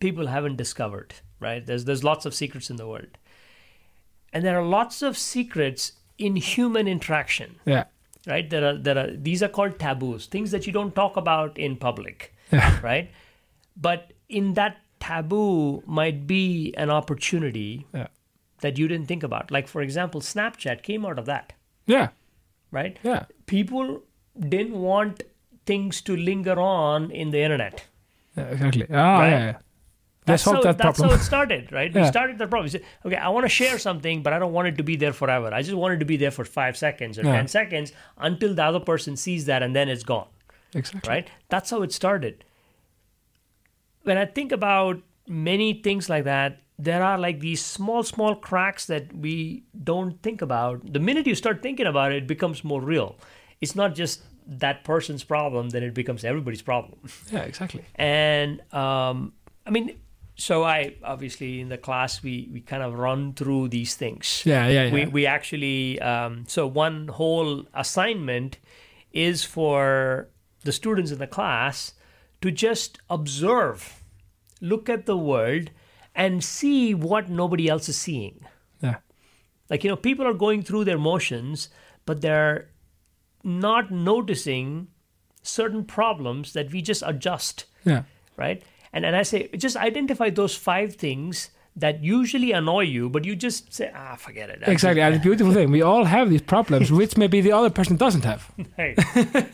people 0.00 0.26
haven't 0.28 0.56
discovered, 0.56 1.14
right? 1.40 1.64
There's 1.66 1.84
there's 1.84 2.04
lots 2.04 2.26
of 2.26 2.34
secrets 2.34 2.70
in 2.70 2.76
the 2.76 2.86
world, 2.86 3.18
and 4.32 4.44
there 4.44 4.58
are 4.58 4.64
lots 4.64 5.02
of 5.02 5.16
secrets 5.18 5.92
in 6.18 6.36
human 6.36 6.86
interaction, 6.88 7.56
Yeah. 7.66 7.84
right? 8.26 8.48
There 8.48 8.64
are 8.64 8.76
there 8.76 8.98
are 8.98 9.10
these 9.10 9.42
are 9.42 9.48
called 9.48 9.78
taboos, 9.78 10.26
things 10.26 10.50
that 10.52 10.66
you 10.66 10.72
don't 10.72 10.94
talk 10.94 11.16
about 11.16 11.58
in 11.58 11.76
public 11.76 12.32
Yeah. 12.52 12.78
right? 12.82 13.10
But 13.76 14.12
in 14.28 14.54
that 14.54 14.76
taboo 15.06 15.82
might 15.86 16.26
be 16.26 16.74
an 16.76 16.90
opportunity 16.90 17.86
Yeah. 17.94 18.06
that 18.60 18.78
you 18.78 18.88
didn't 18.88 19.06
think 19.06 19.22
about. 19.22 19.50
Like, 19.50 19.68
for 19.68 19.82
example, 19.82 20.20
Snapchat 20.20 20.82
came 20.82 21.04
out 21.06 21.18
of 21.18 21.26
that, 21.26 21.52
Yeah. 21.86 22.08
right? 22.70 22.98
Yeah. 23.02 23.24
People 23.46 24.02
didn't 24.56 24.78
want 24.80 25.22
things 25.66 26.00
to 26.02 26.16
linger 26.16 26.58
on 26.60 27.10
in 27.10 27.30
the 27.30 27.40
internet. 27.40 27.84
Yeah, 28.36 28.44
exactly. 28.56 28.86
Oh, 28.90 28.94
Right. 28.94 29.30
yeah, 29.30 29.44
yeah. 29.46 29.58
Let's 30.28 30.42
solve 30.42 30.56
how, 30.56 30.62
that 30.62 30.78
that's 30.78 30.98
problem. 30.98 31.10
how 31.10 31.22
it 31.22 31.24
started, 31.24 31.70
right? 31.72 31.92
We 31.94 32.04
started 32.04 32.36
the 32.38 32.48
problem. 32.48 32.64
We 32.64 32.70
said, 32.70 32.82
okay, 33.06 33.16
I 33.16 33.28
want 33.28 33.44
to 33.44 33.48
share 33.48 33.78
something, 33.78 34.22
but 34.24 34.32
I 34.32 34.40
don't 34.40 34.52
want 34.52 34.66
it 34.66 34.76
to 34.78 34.82
be 34.82 34.96
there 34.96 35.12
forever. 35.12 35.54
I 35.54 35.62
just 35.62 35.76
want 35.82 35.94
it 35.94 35.98
to 36.00 36.04
be 36.04 36.16
there 36.16 36.32
for 36.32 36.44
five 36.44 36.76
seconds 36.76 37.16
or 37.18 37.22
Yeah. 37.24 37.36
10 37.36 37.46
seconds 37.48 37.92
until 38.18 38.52
the 38.52 38.64
other 38.64 38.80
person 38.80 39.16
sees 39.16 39.44
that 39.46 39.62
and 39.62 39.74
then 39.76 39.88
it's 39.88 40.02
gone. 40.14 40.26
exactly. 40.74 41.08
right? 41.08 41.28
That's 41.48 41.70
how 41.70 41.82
it 41.82 41.92
started. 41.92 42.44
When 44.06 44.16
I 44.18 44.24
think 44.24 44.52
about 44.52 45.02
many 45.26 45.82
things 45.82 46.08
like 46.08 46.24
that, 46.24 46.60
there 46.78 47.02
are 47.02 47.18
like 47.18 47.40
these 47.40 47.64
small, 47.64 48.02
small 48.02 48.36
cracks 48.36 48.86
that 48.86 49.12
we 49.14 49.64
don't 49.82 50.22
think 50.22 50.42
about. 50.42 50.92
The 50.92 51.00
minute 51.00 51.26
you 51.26 51.34
start 51.34 51.62
thinking 51.62 51.86
about 51.86 52.12
it, 52.12 52.18
it 52.18 52.26
becomes 52.26 52.62
more 52.62 52.80
real. 52.80 53.16
It's 53.60 53.74
not 53.74 53.94
just 53.94 54.22
that 54.46 54.84
person's 54.84 55.24
problem, 55.24 55.70
then 55.70 55.82
it 55.82 55.94
becomes 55.94 56.24
everybody's 56.24 56.62
problem. 56.62 56.98
Yeah, 57.32 57.40
exactly. 57.40 57.82
And 57.96 58.60
um, 58.72 59.32
I 59.66 59.70
mean, 59.70 59.98
so 60.36 60.62
I 60.62 60.94
obviously 61.02 61.60
in 61.60 61.68
the 61.68 61.78
class 61.78 62.22
we 62.22 62.48
we 62.52 62.60
kind 62.60 62.82
of 62.82 62.94
run 62.98 63.32
through 63.32 63.68
these 63.68 63.96
things 63.96 64.42
Yeah, 64.44 64.68
yeah, 64.68 64.84
yeah. 64.84 64.92
we, 64.92 65.06
we 65.06 65.26
actually 65.26 65.98
um, 66.00 66.44
so 66.46 66.66
one 66.66 67.08
whole 67.08 67.64
assignment 67.74 68.58
is 69.12 69.44
for 69.44 70.28
the 70.62 70.72
students 70.72 71.10
in 71.10 71.18
the 71.18 71.26
class 71.26 71.94
to 72.42 72.50
just 72.50 72.98
observe 73.08 73.95
look 74.60 74.88
at 74.88 75.06
the 75.06 75.16
world 75.16 75.70
and 76.14 76.42
see 76.42 76.94
what 76.94 77.28
nobody 77.28 77.68
else 77.68 77.88
is 77.88 77.96
seeing 77.98 78.40
yeah. 78.82 78.96
like 79.68 79.84
you 79.84 79.90
know 79.90 79.96
people 79.96 80.26
are 80.26 80.32
going 80.34 80.62
through 80.62 80.84
their 80.84 80.98
motions 80.98 81.68
but 82.06 82.20
they're 82.22 82.68
not 83.44 83.90
noticing 83.90 84.88
certain 85.42 85.84
problems 85.84 86.52
that 86.54 86.72
we 86.72 86.82
just 86.82 87.02
adjust 87.06 87.66
Yeah. 87.84 88.02
right? 88.36 88.62
And 88.92 89.04
and 89.04 89.14
I 89.14 89.22
say 89.24 89.48
just 89.56 89.76
identify 89.76 90.30
those 90.30 90.54
five 90.56 90.94
things 90.96 91.50
that 91.78 92.02
usually 92.02 92.52
annoy 92.52 92.84
you, 92.84 93.10
but 93.10 93.26
you 93.26 93.36
just 93.36 93.72
say, 93.74 93.90
ah, 93.94 94.16
forget 94.16 94.48
it. 94.48 94.60
Exactly. 94.66 95.02
And 95.02 95.14
the 95.14 95.18
beautiful 95.18 95.52
thing, 95.52 95.70
we 95.70 95.82
all 95.82 96.04
have 96.06 96.30
these 96.30 96.40
problems, 96.40 96.90
which 97.00 97.18
maybe 97.18 97.42
the 97.42 97.52
other 97.52 97.68
person 97.68 97.96
doesn't 97.96 98.24
have. 98.24 98.50
Hey, 98.78 98.94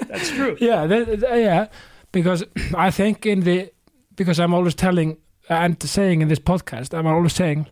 that's 0.08 0.30
true. 0.30 0.56
Yeah, 0.60 0.86
that- 0.86 1.20
yeah. 1.20 1.66
Because 2.12 2.44
I 2.74 2.90
think 2.92 3.26
in 3.26 3.40
the 3.40 3.72
because 4.16 4.38
I'm 4.40 4.55
always 4.55 4.75
telling 4.75 5.16
and 5.48 5.83
saying 5.83 6.22
in 6.22 6.29
this 6.29 6.38
podcast, 6.38 6.94
I'm 6.96 7.07
always 7.07 7.33
saying 7.35 7.66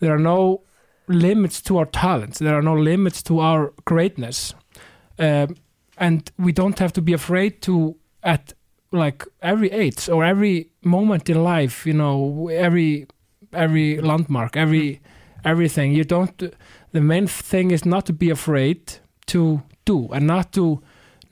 there 0.00 0.14
are 0.14 0.18
no 0.18 0.62
limits 1.08 1.60
to 1.62 1.78
our 1.78 1.86
talents. 1.86 2.38
There 2.38 2.56
are 2.56 2.62
no 2.62 2.74
limits 2.74 3.22
to 3.24 3.40
our 3.40 3.72
greatness, 3.84 4.54
um, 5.18 5.56
and 5.98 6.30
we 6.38 6.52
don't 6.52 6.78
have 6.78 6.92
to 6.94 7.02
be 7.02 7.12
afraid 7.12 7.60
to 7.62 7.96
at 8.22 8.54
like 8.92 9.24
every 9.42 9.70
age 9.70 10.08
or 10.08 10.24
every 10.24 10.70
moment 10.82 11.28
in 11.30 11.42
life. 11.44 11.86
You 11.86 11.94
know, 11.94 12.48
every 12.48 13.06
every 13.52 14.00
landmark, 14.00 14.56
every 14.56 15.00
everything. 15.44 15.92
You 15.92 16.04
don't. 16.04 16.42
The 16.92 17.00
main 17.00 17.26
thing 17.26 17.70
is 17.70 17.84
not 17.84 18.06
to 18.06 18.12
be 18.12 18.30
afraid 18.30 18.94
to 19.26 19.62
do 19.84 20.08
and 20.12 20.26
not 20.26 20.52
to 20.52 20.80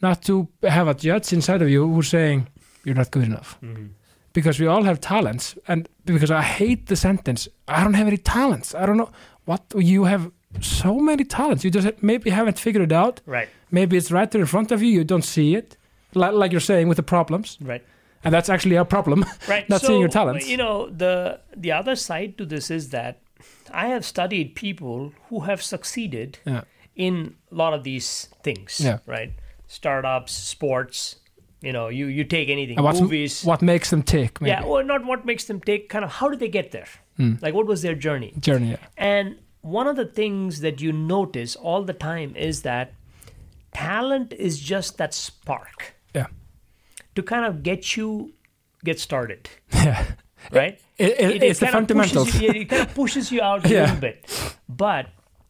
not 0.03 0.23
to 0.23 0.49
have 0.63 0.87
a 0.89 0.95
judge 0.95 1.33
inside 1.33 1.63
of 1.63 1.69
you 1.69 1.89
who's 1.93 2.09
saying 2.09 2.47
you're 2.85 2.95
not 2.95 3.11
good 3.11 3.25
enough 3.25 3.59
Mhm. 3.63 3.89
Because 4.39 4.57
we 4.63 4.67
all 4.73 4.85
have 4.91 4.99
talents 5.15 5.45
and 5.71 5.81
because 6.05 6.33
i 6.43 6.45
hate 6.59 6.83
the 6.93 6.99
sentence 7.09 7.41
i 7.77 7.79
don't 7.83 7.99
have 8.01 8.09
any 8.13 8.21
talents 8.39 8.69
i 8.81 8.83
don't 8.87 9.01
know 9.03 9.11
what 9.51 9.63
you 9.93 10.01
have 10.13 10.23
so 10.61 10.93
many 11.11 11.25
talents 11.39 11.61
you 11.65 11.71
just 11.79 11.89
maybe 12.11 12.31
haven't 12.31 12.59
figured 12.67 12.85
it 12.91 12.95
out 13.03 13.17
Right, 13.37 13.49
maybe 13.79 13.93
it's 13.99 14.11
right 14.19 14.31
there 14.31 14.43
in 14.47 14.51
front 14.57 14.71
of 14.75 14.79
you 14.83 14.91
you 14.99 15.05
don't 15.05 15.29
see 15.37 15.49
it 15.61 15.77
like, 16.15 16.35
like 16.41 16.51
you're 16.53 16.69
saying 16.73 16.87
with 16.91 16.99
the 17.03 17.09
problems 17.17 17.59
right, 17.73 17.85
and 18.25 18.31
that's 18.35 18.49
actually 18.55 18.77
a 18.77 18.85
problem 18.85 19.25
right. 19.49 19.69
Not 19.69 19.81
so, 19.81 19.87
seeing 19.89 20.01
your 20.01 20.09
talents. 20.21 20.49
You 20.49 20.59
know, 20.65 20.77
the 21.03 21.15
the 21.65 21.73
other 21.81 21.95
side 21.97 22.31
to 22.39 22.45
this 22.47 22.71
is 22.79 22.89
that 22.91 23.15
I 23.85 23.87
have 23.95 24.05
studied 24.15 24.47
people 24.55 25.13
who 25.29 25.41
have 25.49 25.61
succeeded 25.63 26.39
yeah 26.45 26.63
in 26.99 27.37
a 27.53 27.55
lot 27.55 27.73
of 27.73 27.85
these 27.85 28.29
things. 28.43 28.81
Yeah. 28.81 28.99
Right, 29.07 29.33
startups, 29.67 30.33
sports. 30.33 31.17
You 31.61 31.73
know, 31.73 31.89
you 31.89 32.07
you 32.07 32.25
take 32.25 32.49
anything, 32.49 32.77
movies. 32.81 33.45
what 33.45 33.63
makes 33.63 33.91
them 33.91 34.03
tick 34.03 34.41
maybe 34.41 34.51
yeah, 34.51 34.63
or 34.63 34.85
not 34.85 35.05
what 35.05 35.25
makes 35.27 35.45
them 35.45 35.61
take. 35.61 35.89
Kind 35.89 36.05
of 36.05 36.11
how 36.13 36.29
did 36.29 36.39
they 36.39 36.49
get 36.49 36.71
there? 36.71 36.87
Hmm. 37.17 37.35
Like, 37.43 37.53
what 37.55 37.67
was 37.67 37.83
their 37.83 37.97
journey? 37.97 38.33
journey 38.39 38.71
yeah. 38.71 38.77
And 38.97 39.37
one 39.63 39.89
of 39.89 39.97
the 39.97 40.05
things 40.05 40.61
that 40.61 40.81
you 40.81 40.93
notice 40.93 41.57
all 41.57 41.83
the 41.83 41.93
time 41.95 42.37
is 42.37 42.63
that 42.63 42.93
talent 43.73 44.33
is 44.33 44.59
just 44.59 44.97
that 44.99 45.13
spark 45.15 45.95
yeah 46.15 46.27
to 47.15 47.23
kind 47.23 47.45
of 47.45 47.63
get 47.63 47.97
you 47.97 48.33
get 48.85 48.99
started, 49.01 49.49
yeah 49.73 50.05
right? 50.53 50.81
it, 50.97 51.19
it, 51.21 51.43
it's 51.43 51.61
the 51.61 51.67
fundamentals 51.67 52.31
Pushes 52.31 52.41
you, 52.43 52.51
it 52.51 52.69
kind 52.69 52.83
of 52.83 52.95
pushes 52.95 53.33
you 53.33 53.43
out 53.43 53.67
a 53.67 53.69
Yeah. 53.69 53.81
little 53.83 53.97
bit. 54.01 54.55
But 54.69 55.07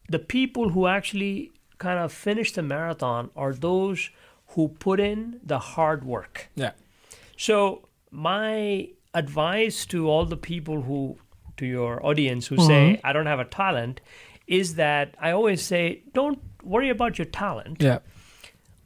the 0.09 0.19
people 0.19 0.69
who 0.69 0.87
actually 0.87 1.51
kind 1.77 1.99
of 1.99 2.11
finish 2.11 2.51
the 2.51 2.63
marathon 2.63 3.29
are 3.35 3.53
those 3.53 4.09
who 4.53 4.67
put 4.79 4.99
in 4.99 5.39
the 5.43 5.59
hard 5.59 6.03
work. 6.03 6.49
yeah 6.55 6.71
So 7.37 7.87
my 8.11 8.89
advice 9.13 9.85
to 9.87 10.07
all 10.09 10.25
the 10.25 10.37
people 10.37 10.81
who, 10.81 11.17
to 11.57 11.65
your 11.65 12.05
audience 12.05 12.47
who 12.47 12.57
say 12.57 12.81
mm-hmm. 12.93 13.07
I 13.07 13.13
don't 13.13 13.27
have 13.27 13.39
a 13.39 13.45
talent, 13.45 14.01
is 14.47 14.75
that 14.75 15.15
I 15.19 15.31
always 15.31 15.61
say 15.61 16.03
don't 16.13 16.39
worry 16.63 16.89
about 16.89 17.17
your 17.19 17.25
talent. 17.25 17.81
yeah 17.81 17.99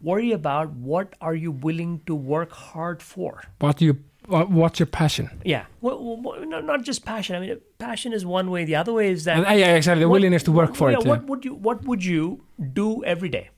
Worry 0.01 0.33
about 0.33 0.71
what 0.71 1.13
are 1.21 1.33
you 1.33 1.51
willing 1.51 2.01
to 2.07 2.13
work 2.13 2.51
hard 2.51 3.01
for. 3.01 3.41
what 3.59 3.79
you 3.81 3.93
what, 4.27 4.49
what's 4.49 4.79
your 4.79 4.87
passion 4.87 5.29
Yeah, 5.45 5.65
well, 5.81 5.97
well, 6.21 6.45
not 6.45 6.83
just 6.83 7.05
passion. 7.05 7.35
I 7.37 7.39
mean, 7.39 7.57
passion 7.77 8.11
is 8.13 8.25
one 8.25 8.51
way. 8.51 8.63
The 8.65 8.75
other 8.75 8.93
way 8.93 9.11
is 9.11 9.23
that 9.25 9.37
yeah 9.57 9.75
exactly 9.75 10.01
the 10.01 10.09
what- 10.09 10.15
willingness 10.17 10.43
to 10.43 10.51
work 10.51 10.75
for 10.75 10.91
yeah, 10.91 10.97
it 10.97 11.05
yeah. 11.05 11.09
What 11.11 11.25
would 11.29 11.45
you 11.45 11.53
What 11.55 11.83
would 11.85 12.03
you 12.03 12.43
do 12.81 13.03
every 13.03 13.29
day? 13.29 13.49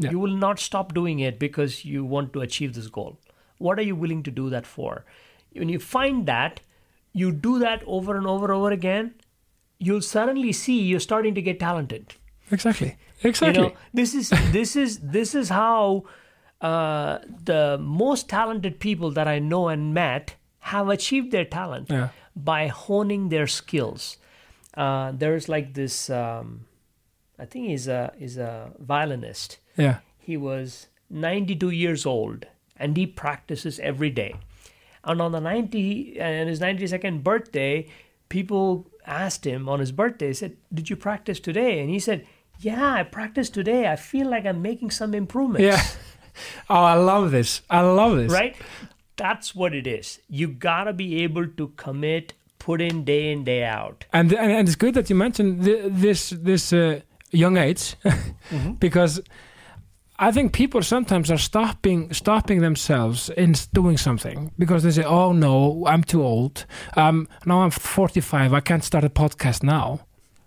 Yeah. 0.00 0.10
You 0.10 0.18
will 0.18 0.36
not 0.36 0.58
stop 0.58 0.94
doing 0.94 1.20
it 1.20 1.38
because 1.38 1.84
you 1.84 2.04
want 2.04 2.32
to 2.34 2.40
achieve 2.40 2.74
this 2.74 2.88
goal. 2.88 3.18
What 3.58 3.78
are 3.78 3.82
you 3.82 3.94
willing 3.94 4.22
to 4.24 4.30
do 4.30 4.48
that 4.50 4.66
for? 4.66 5.04
When 5.52 5.68
you 5.68 5.78
find 5.78 6.26
that, 6.26 6.60
you 7.12 7.32
do 7.32 7.58
that 7.58 7.82
over 7.86 8.16
and 8.16 8.26
over 8.26 8.46
and 8.46 8.54
over 8.54 8.70
again. 8.70 9.14
You'll 9.78 10.02
suddenly 10.02 10.52
see 10.52 10.80
you're 10.80 11.00
starting 11.00 11.34
to 11.34 11.42
get 11.42 11.60
talented. 11.60 12.14
exactly 12.50 12.96
exactly 13.22 13.62
You 13.62 13.68
know, 13.68 13.74
this 13.94 14.14
is 14.14 14.30
this 14.52 14.76
is 14.76 14.98
this 15.16 15.34
is 15.34 15.50
how 15.50 16.04
uh, 16.60 17.18
the 17.44 17.78
most 17.80 18.28
talented 18.28 18.80
people 18.80 19.10
that 19.12 19.28
I 19.28 19.38
know 19.38 19.68
and 19.68 19.94
met 19.94 20.34
have 20.70 20.88
achieved 20.88 21.30
their 21.30 21.44
talent 21.44 21.90
yeah 21.90 22.08
by 22.44 22.68
honing 22.68 23.28
their 23.28 23.46
skills. 23.46 24.16
Uh, 24.74 25.12
there's 25.12 25.48
like 25.48 25.74
this. 25.74 26.10
Um, 26.10 26.66
I 27.38 27.44
think 27.44 27.68
he's 27.68 27.88
a 27.88 28.12
is 28.18 28.36
a 28.36 28.72
violinist. 28.78 29.58
Yeah 29.76 29.98
He 30.18 30.36
was 30.36 30.86
92 31.10 31.70
years 31.70 32.06
old 32.06 32.46
and 32.76 32.96
he 32.96 33.06
practices 33.06 33.78
every 33.80 34.10
day. 34.10 34.34
And 35.04 35.20
on 35.20 35.32
the 35.32 35.40
90 35.40 36.18
and 36.20 36.48
his 36.48 36.60
92nd 36.60 37.22
birthday, 37.22 37.86
people 38.28 38.86
asked 39.06 39.46
him 39.46 39.68
on 39.68 39.80
his 39.80 39.92
birthday, 39.92 40.32
said, 40.32 40.56
"Did 40.72 40.90
you 40.90 40.96
practice 40.96 41.40
today?" 41.40 41.80
And 41.80 41.90
he 41.90 41.98
said, 41.98 42.26
"Yeah, 42.58 42.92
I 42.94 43.02
practiced 43.02 43.54
today. 43.54 43.86
I 43.88 43.96
feel 43.96 44.28
like 44.28 44.44
I'm 44.46 44.62
making 44.62 44.90
some 44.90 45.14
improvements." 45.14 45.62
Yeah. 45.64 45.82
Oh, 46.70 46.84
I 46.84 46.94
love 46.94 47.32
this. 47.32 47.60
I 47.68 47.80
love 47.80 48.16
this. 48.16 48.32
Right? 48.32 48.56
That's 49.16 49.54
what 49.54 49.74
it 49.74 49.86
is. 49.86 50.20
You 50.28 50.48
got 50.48 50.84
to 50.84 50.92
be 50.92 51.22
able 51.24 51.46
to 51.46 51.68
commit, 51.76 52.32
put 52.58 52.80
in 52.80 53.04
day 53.04 53.32
in 53.32 53.44
day 53.44 53.64
out. 53.64 54.04
And 54.12 54.32
and, 54.32 54.52
and 54.52 54.68
it's 54.68 54.76
good 54.76 54.94
that 54.94 55.10
you 55.10 55.16
mentioned 55.16 55.64
th- 55.64 55.84
this 55.90 56.30
this 56.30 56.72
uh, 56.72 57.00
young 57.30 57.56
age 57.56 57.96
because 58.78 59.20
I 60.28 60.32
think 60.32 60.52
people 60.52 60.82
sometimes 60.82 61.30
are 61.30 61.38
stopping 61.38 62.12
stopping 62.12 62.60
themselves 62.60 63.30
in 63.36 63.54
doing 63.72 63.98
something 63.98 64.50
because 64.58 64.82
they 64.82 64.90
say, 64.92 65.04
"Oh 65.04 65.32
no, 65.32 65.84
I'm 65.86 66.02
too 66.04 66.22
old. 66.22 66.66
Um, 66.96 67.26
now 67.46 67.62
I'm 67.62 67.70
45. 67.70 68.52
I 68.52 68.60
can't 68.60 68.84
start 68.84 69.04
a 69.04 69.08
podcast 69.08 69.62
now." 69.62 70.00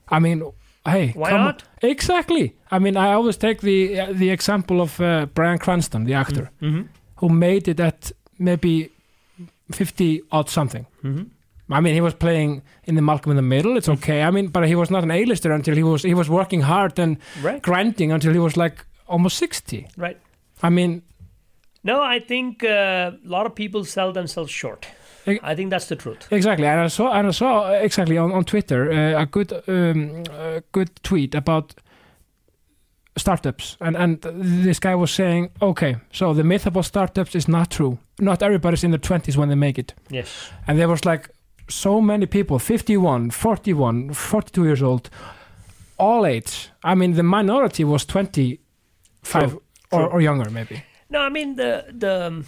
I 0.10 0.20
mean, 0.20 0.44
hey, 0.86 1.12
Why 1.16 1.30
come 1.30 1.40
on. 1.40 1.46
not? 1.46 1.64
Exactly. 1.82 2.54
I 2.72 2.80
mean, 2.80 2.96
I 2.98 3.14
always 3.14 3.38
take 3.38 3.62
the 3.62 4.00
uh, 4.00 4.14
the 4.20 4.30
example 4.30 4.80
of 4.82 5.00
uh, 5.00 5.26
Bryan 5.34 5.58
Cranston, 5.58 6.06
the 6.06 6.14
actor, 6.16 6.50
Mm-hmm. 6.62 6.82
who 7.16 7.30
made 7.30 7.68
it 7.68 7.80
at 7.80 8.12
maybe 8.38 8.90
50 9.72 10.22
odd 10.32 10.50
something. 10.50 10.86
Mm-hmm. 11.04 11.24
I 11.74 11.80
mean, 11.82 11.94
he 11.96 12.02
was 12.02 12.14
playing 12.14 12.62
in 12.84 12.96
the 12.96 13.02
Malcolm 13.02 13.32
in 13.32 13.36
the 13.38 13.42
Middle. 13.56 13.78
It's 13.78 13.90
okay. 13.90 14.22
I 14.22 14.32
mean, 14.32 14.48
but 14.48 14.68
he 14.68 14.76
was 14.76 14.90
not 14.90 15.04
an 15.04 15.12
A-lister 15.12 15.52
until 15.52 15.76
he 15.76 15.84
was 15.84 16.04
he 16.04 16.14
was 16.14 16.30
working 16.30 16.62
hard 16.62 17.00
and 17.00 17.18
Right. 17.42 17.62
grinding 17.62 18.12
until 18.12 18.34
he 18.34 18.40
was 18.40 18.56
like 18.58 18.86
almost 19.14 19.38
sixty. 19.38 19.86
Right. 19.98 20.18
I 20.62 20.70
mean, 20.70 21.02
No, 21.84 22.02
I 22.16 22.20
think 22.20 22.64
uh, 22.64 23.12
a 23.26 23.30
lot 23.30 23.46
of 23.46 23.54
people 23.56 23.86
sell 23.86 24.14
themselves 24.14 24.52
short. 24.52 24.88
I 25.26 25.56
think 25.56 25.72
that's 25.72 25.86
the 25.88 25.96
truth. 25.96 26.28
exactly. 26.32 26.68
And 26.68 26.80
I 26.82 26.90
saw 26.90 27.12
and 27.14 27.28
I 27.28 27.32
saw 27.32 27.72
exactly 27.84 28.18
on 28.18 28.32
on 28.32 28.44
Twitter 28.44 28.92
uh, 28.92 29.22
a 29.22 29.26
good 29.26 29.52
um, 29.68 30.24
a 30.32 30.62
good 30.72 30.90
tweet 31.04 31.36
about 31.36 31.74
startups, 33.18 33.78
and 33.80 33.96
and 33.96 34.22
this 34.68 34.80
guy 34.80 34.96
was 34.96 35.12
saying, 35.12 35.50
okay, 35.62 35.96
so 36.12 36.34
the 36.34 36.44
myth 36.44 36.66
about 36.68 36.86
startups 36.86 37.36
is 37.36 37.48
not 37.48 37.70
true. 37.70 37.98
Not 38.20 38.42
everybody's 38.42 38.84
in 38.84 38.92
their 38.92 39.00
twenties 39.02 39.38
when 39.38 39.50
they 39.50 39.56
make 39.56 39.80
it. 39.80 39.94
Yes. 40.12 40.52
and 40.68 40.78
there 40.78 40.88
was 40.90 41.06
like 41.06 41.30
so 41.70 42.02
many 42.02 42.26
people 42.26 42.60
51 42.60 43.32
41 43.32 44.14
42 44.14 44.64
years 44.66 44.82
old 44.82 45.10
all 45.98 46.26
age 46.26 46.70
i 46.84 46.94
mean 46.96 47.14
the 47.14 47.24
minority 47.24 47.84
was 47.86 48.06
25 49.24 49.50
True, 49.50 49.62
or, 49.92 50.00
true. 50.02 50.10
or 50.10 50.22
younger 50.22 50.50
maybe 50.50 50.84
No, 51.10 51.20
I 51.20 51.30
mean 51.30 51.56
the 51.56 51.86
the. 51.98 52.28
um, 52.28 52.46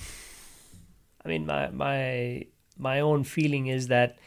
I 1.23 1.27
mean 1.29 1.45
my 1.45 1.69
my 1.71 2.45
my 2.77 2.99
own 2.99 3.23
feeling 3.23 3.67
is 3.67 3.87
that 3.87 4.17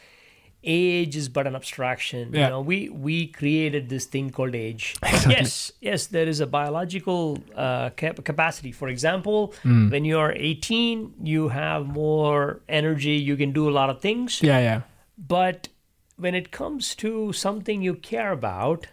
age 0.63 1.15
is 1.15 1.29
but 1.29 1.47
an 1.47 1.55
abstraction. 1.55 2.31
Yeah. 2.33 2.43
You 2.43 2.49
know, 2.49 2.61
we 2.61 2.89
we 2.89 3.27
created 3.27 3.87
this 3.89 4.05
thing 4.05 4.29
called 4.29 4.55
age. 4.55 4.95
Exactly. 5.03 5.33
Yes, 5.35 5.71
yes, 5.81 6.07
there 6.07 6.27
is 6.27 6.39
a 6.41 6.47
biological 6.47 7.37
uh, 7.55 7.89
cap- 7.91 8.23
capacity. 8.25 8.71
For 8.73 8.87
example, 8.89 9.53
Mm. 9.63 9.91
when 9.91 10.03
you 10.05 10.17
are 10.19 10.33
18, 10.33 11.13
you 11.23 11.49
have 11.49 11.85
more 11.87 12.59
energy. 12.67 13.15
You 13.29 13.37
can 13.37 13.51
do 13.53 13.69
a 13.69 13.73
lot 13.79 13.89
of 13.89 14.01
things. 14.01 14.41
yeah 14.41 14.59
yeah 14.59 14.81
But 15.17 15.69
when 16.17 16.35
it 16.35 16.51
comes 16.51 16.95
to 16.95 17.31
something 17.33 17.81
you 17.81 17.95
care 17.95 18.31
about, 18.31 18.87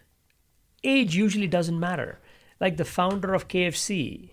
age 0.85 1.16
usually 1.25 1.49
doesn't 1.49 1.81
matter. 1.81 2.19
Like 2.61 2.77
the 2.77 2.85
founder 2.85 3.35
of 3.35 3.49
KFC, 3.49 4.31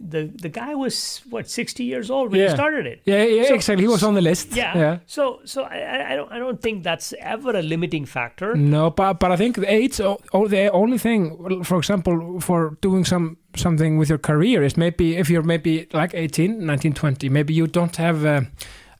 the 0.00 0.30
the 0.42 0.48
guy 0.48 0.74
was 0.74 1.22
what 1.30 1.48
sixty 1.50 1.82
years 1.84 2.08
old 2.10 2.30
when 2.30 2.40
Yeah. 2.40 2.48
he 2.50 2.54
started 2.54 2.86
it. 2.86 3.00
yeah, 3.04 3.24
yeah 3.24 3.48
So- 3.48 3.54
exactly 3.54 3.84
he 3.84 3.88
was 3.88 4.02
on 4.02 4.14
the 4.14 4.20
list 4.20 4.54
Yeah. 4.56 4.78
yeah 4.78 4.98
So 5.06 5.40
so 5.44 5.62
I, 5.62 5.78
I- 5.78 6.12
I 6.12 6.16
don't 6.16 6.32
I 6.32 6.38
don't 6.38 6.60
think 6.62 6.84
that's 6.84 7.12
ever 7.20 7.50
a 7.56 7.62
limiting 7.62 8.06
factor. 8.06 8.54
no 8.54 8.90
but, 8.90 9.18
but 9.20 9.30
i 9.32 9.36
think 9.36 9.56
the 9.56 9.66
age 9.72 10.00
o- 10.00 10.18
o- 10.32 10.48
the 10.48 10.70
only 10.72 10.98
thing 10.98 11.64
for 11.64 11.78
example 11.78 12.40
for 12.40 12.76
doing 12.80 13.04
some 13.06 13.36
something 13.56 13.98
with 13.98 14.08
your 14.08 14.18
career 14.20 14.62
is 14.64 14.76
maybe 14.76 15.16
if 15.16 15.28
you're 15.30 15.42
maybe 15.46 15.86
like 15.92 16.14
18 16.14 16.64
19 16.66 16.92
20 16.92 17.28
maybe 17.28 17.52
you 17.54 17.66
don't 17.66 17.96
have 17.96 18.24
a 18.24 18.36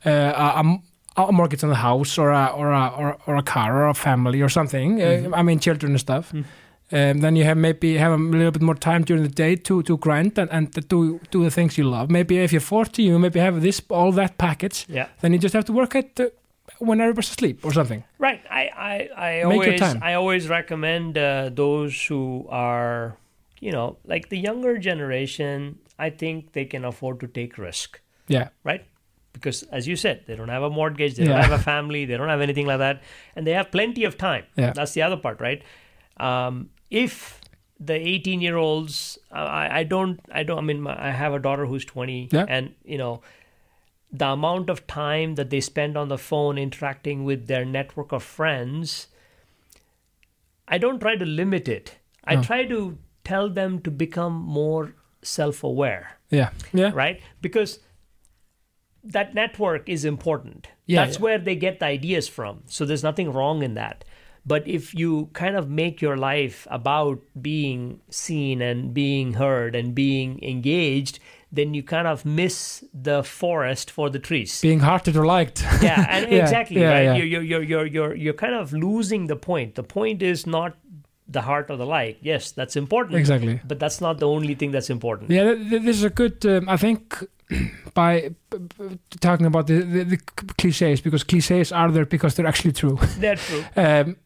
uh, 0.04 0.10
a, 0.10 0.44
a 0.56 0.58
m- 0.58 0.82
a 1.16 1.32
mortgage 1.32 1.62
on 1.64 1.70
the 1.70 1.76
house 1.82 2.18
or 2.18 2.30
a 2.30 2.46
or 2.56 2.72
a 2.72 2.86
or, 2.98 3.16
or 3.26 3.36
a 3.36 3.42
car 3.42 3.72
or 3.84 3.88
a 3.88 3.94
family 3.94 4.42
or 4.42 4.48
something 4.48 5.00
uh, 5.02 5.30
i 5.40 5.42
mean 5.42 5.58
children 5.60 5.92
and 5.92 6.00
stuff 6.00 6.32
um, 6.92 7.18
then 7.20 7.36
you 7.36 7.44
have 7.44 7.56
maybe 7.56 7.96
have 7.98 8.12
a 8.12 8.16
little 8.16 8.50
bit 8.50 8.62
more 8.62 8.74
time 8.74 9.02
during 9.04 9.22
the 9.22 9.28
day 9.44 9.56
to 9.56 9.82
to 9.82 9.96
grind 9.98 10.38
and, 10.38 10.50
and 10.50 10.72
to 10.74 10.80
do 10.80 11.20
do 11.30 11.44
the 11.44 11.50
things 11.50 11.76
you 11.78 11.84
love 11.84 12.10
maybe 12.10 12.38
if 12.38 12.52
you're 12.52 12.60
40 12.60 13.02
you 13.02 13.18
maybe 13.18 13.40
have 13.40 13.60
this 13.62 13.82
all 13.90 14.12
that 14.12 14.38
package 14.38 14.86
Yeah. 14.88 15.06
then 15.20 15.32
you 15.32 15.38
just 15.38 15.54
have 15.54 15.64
to 15.66 15.72
work 15.72 15.94
at 15.94 16.18
uh, 16.20 16.26
when 16.78 17.00
everybody's 17.00 17.30
asleep 17.30 17.64
or 17.64 17.72
something 17.72 18.04
Right. 18.18 18.40
I 18.50 18.62
I, 18.90 19.08
I 19.28 19.42
always. 19.42 19.82
I 19.82 20.14
always 20.14 20.48
recommend 20.48 21.16
uh, 21.18 21.50
those 21.54 21.94
who 22.08 22.46
are 22.50 23.16
you 23.60 23.72
know 23.72 23.96
like 24.04 24.28
the 24.28 24.38
younger 24.38 24.78
generation. 24.78 25.78
I 26.06 26.10
think 26.10 26.52
they 26.52 26.64
can 26.64 26.84
afford 26.84 27.18
to 27.20 27.26
take 27.26 27.58
risk. 27.58 28.00
yeah 28.28 28.48
right? 28.64 28.84
Because 29.32 29.62
as 29.72 29.86
you 29.86 29.96
said, 29.96 30.16
they 30.26 30.36
don't 30.36 30.48
have 30.56 30.62
a 30.62 30.70
mortgage, 30.70 31.14
they 31.16 31.24
Yeah. 31.24 31.32
don't 31.34 31.42
have 31.50 31.60
a 31.60 31.64
family, 31.74 32.04
they 32.06 32.16
don't 32.16 32.28
have 32.34 32.40
anything 32.48 32.66
like 32.66 32.78
that, 32.78 33.02
and 33.36 33.46
they 33.46 33.52
have 33.60 33.70
plenty 33.70 34.04
of 34.04 34.16
time. 34.16 34.44
Yeah. 34.56 34.72
That's 34.78 34.92
the 34.92 35.02
other 35.02 35.16
part, 35.16 35.40
right? 35.40 35.62
Um, 36.28 36.70
if 36.90 37.40
the 37.80 37.94
18 37.94 38.40
year 38.40 38.56
olds, 38.56 39.18
I, 39.30 39.80
I 39.80 39.84
don't, 39.84 40.20
I 40.32 40.42
don't, 40.42 40.58
I 40.58 40.60
mean, 40.62 40.80
my, 40.80 41.08
I 41.08 41.10
have 41.10 41.32
a 41.32 41.38
daughter 41.38 41.66
who's 41.66 41.84
20, 41.84 42.28
Yeah. 42.32 42.44
and 42.48 42.74
you 42.84 42.98
know, 42.98 43.20
the 44.10 44.26
amount 44.28 44.70
of 44.70 44.86
time 44.86 45.34
that 45.36 45.50
they 45.50 45.60
spend 45.60 45.96
on 45.96 46.08
the 46.08 46.18
phone 46.18 46.56
interacting 46.58 47.24
with 47.24 47.46
their 47.46 47.64
network 47.64 48.10
of 48.10 48.22
friends, 48.22 49.08
I 50.66 50.78
don't 50.78 50.98
try 51.00 51.16
to 51.16 51.24
limit 51.24 51.68
it. 51.68 51.96
I 52.24 52.36
No. 52.36 52.42
try 52.42 52.64
to 52.66 52.98
tell 53.24 53.48
them 53.50 53.80
to 53.82 53.90
become 53.90 54.32
more 54.32 54.94
self 55.20 55.62
aware 55.64 56.16
yeah 56.30 56.50
yeah 56.72 56.90
right? 56.94 57.20
Because 57.42 57.80
that 59.04 59.34
network 59.34 59.88
is 59.88 60.04
important. 60.04 60.68
Yeah, 60.86 61.04
That's 61.04 61.16
yeah. 61.18 61.22
where 61.22 61.38
they 61.38 61.56
get 61.56 61.80
the 61.80 61.86
ideas 61.86 62.28
from. 62.28 62.62
So 62.66 62.84
there's 62.84 63.02
nothing 63.02 63.32
wrong 63.32 63.62
in 63.62 63.74
that. 63.74 64.04
But 64.48 64.66
if 64.66 64.94
you 64.94 65.28
kind 65.34 65.56
of 65.56 65.68
make 65.68 66.00
your 66.00 66.16
life 66.16 66.66
about 66.70 67.20
being 67.40 68.00
seen 68.08 68.62
and 68.62 68.94
being 68.94 69.34
heard 69.34 69.74
and 69.74 69.94
being 69.94 70.42
engaged, 70.42 71.20
then 71.52 71.74
you 71.74 71.82
kind 71.82 72.06
of 72.06 72.24
miss 72.24 72.84
the 72.92 73.22
forest 73.22 73.90
for 73.90 74.10
the 74.10 74.18
trees. 74.18 74.60
being 74.60 74.80
hearted 74.80 75.16
or 75.16 75.26
liked 75.26 75.62
yeah, 75.82 76.06
and 76.08 76.22
Yeah, 76.32 76.42
exactly, 76.42 76.80
yeah, 76.80 76.92
right? 76.92 77.02
yeah. 77.04 77.14
You're, 77.16 77.42
you're, 77.42 77.62
you're, 77.62 77.86
you're, 77.86 78.14
you're 78.14 78.34
kind 78.34 78.54
of 78.54 78.72
losing 78.72 79.26
the 79.26 79.36
point. 79.36 79.74
The 79.74 79.82
point 79.82 80.22
is 80.22 80.46
not 80.46 80.76
the 81.28 81.42
heart 81.42 81.70
or 81.70 81.76
the 81.76 81.86
like. 81.86 82.18
Yes, 82.22 82.52
that's 82.52 82.76
important. 82.76 83.16
exactly 83.16 83.60
But 83.66 83.78
that's 83.78 84.00
not 84.00 84.18
the 84.18 84.28
only 84.28 84.54
thing 84.54 84.72
that's 84.72 84.90
important. 84.90 85.30
Yeah, 85.30 85.44
th- 85.44 85.70
th- 85.70 85.82
this 85.82 85.96
is 85.96 86.04
a 86.04 86.10
good. 86.10 86.44
Um, 86.46 86.68
I 86.68 86.76
think 86.76 87.22
by 87.94 88.30
talking 89.20 89.46
about 89.46 89.66
the, 89.66 89.80
the, 89.82 90.04
the 90.04 90.16
cliches 90.58 91.00
because 91.00 91.24
cliches 91.24 91.72
are 91.72 91.90
there 91.90 92.06
because 92.06 92.34
they're 92.34 92.46
actually 92.46 92.72
true. 92.72 92.98
That's 93.18 93.46
true. 93.46 93.64
um, 93.76 94.16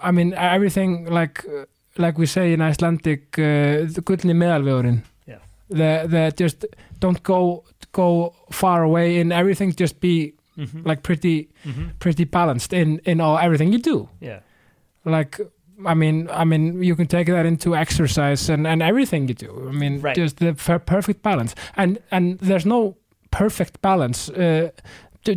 I 0.00 0.10
mean 0.12 0.34
everything 0.34 1.06
like 1.06 1.44
uh, 1.48 1.64
like 1.98 2.18
we 2.18 2.26
say 2.26 2.52
in 2.52 2.60
Icelandic, 2.60 3.38
uh, 3.38 3.86
the 3.94 4.02
gullni 4.04 4.34
meðalvegurinn. 4.34 5.02
Yeah. 5.26 5.38
The 5.68 6.06
the 6.08 6.32
just 6.44 6.66
don't 7.00 7.22
go 7.22 7.64
go 7.92 8.34
far 8.50 8.82
away 8.82 9.20
in 9.20 9.32
everything. 9.32 9.72
Just 9.80 10.00
be 10.00 10.32
Mhm. 10.56 10.86
like 10.86 11.02
pretty 11.02 11.48
Mhm. 11.64 11.88
pretty 11.98 12.24
balanced 12.24 12.72
in 12.72 13.00
in 13.04 13.20
all 13.20 13.38
everything 13.38 13.72
you 13.72 13.78
do. 13.80 14.08
Yeah. 14.20 14.40
like 15.06 15.38
i 15.86 15.94
mean 15.94 16.28
i 16.30 16.44
mean 16.44 16.82
you 16.82 16.96
can 16.96 17.06
take 17.06 17.26
that 17.26 17.44
into 17.46 17.74
exercise 17.76 18.52
and 18.52 18.66
and 18.66 18.82
everything 18.82 19.28
you 19.28 19.34
do 19.34 19.68
i 19.68 19.72
mean 19.72 20.00
Right. 20.00 20.16
just 20.16 20.36
the 20.36 20.54
perfect 20.86 21.22
balance 21.22 21.54
and 21.76 21.98
and 22.10 22.38
there's 22.38 22.64
no 22.64 22.96
perfect 23.30 23.80
balance 23.82 24.30
uh 24.32 24.70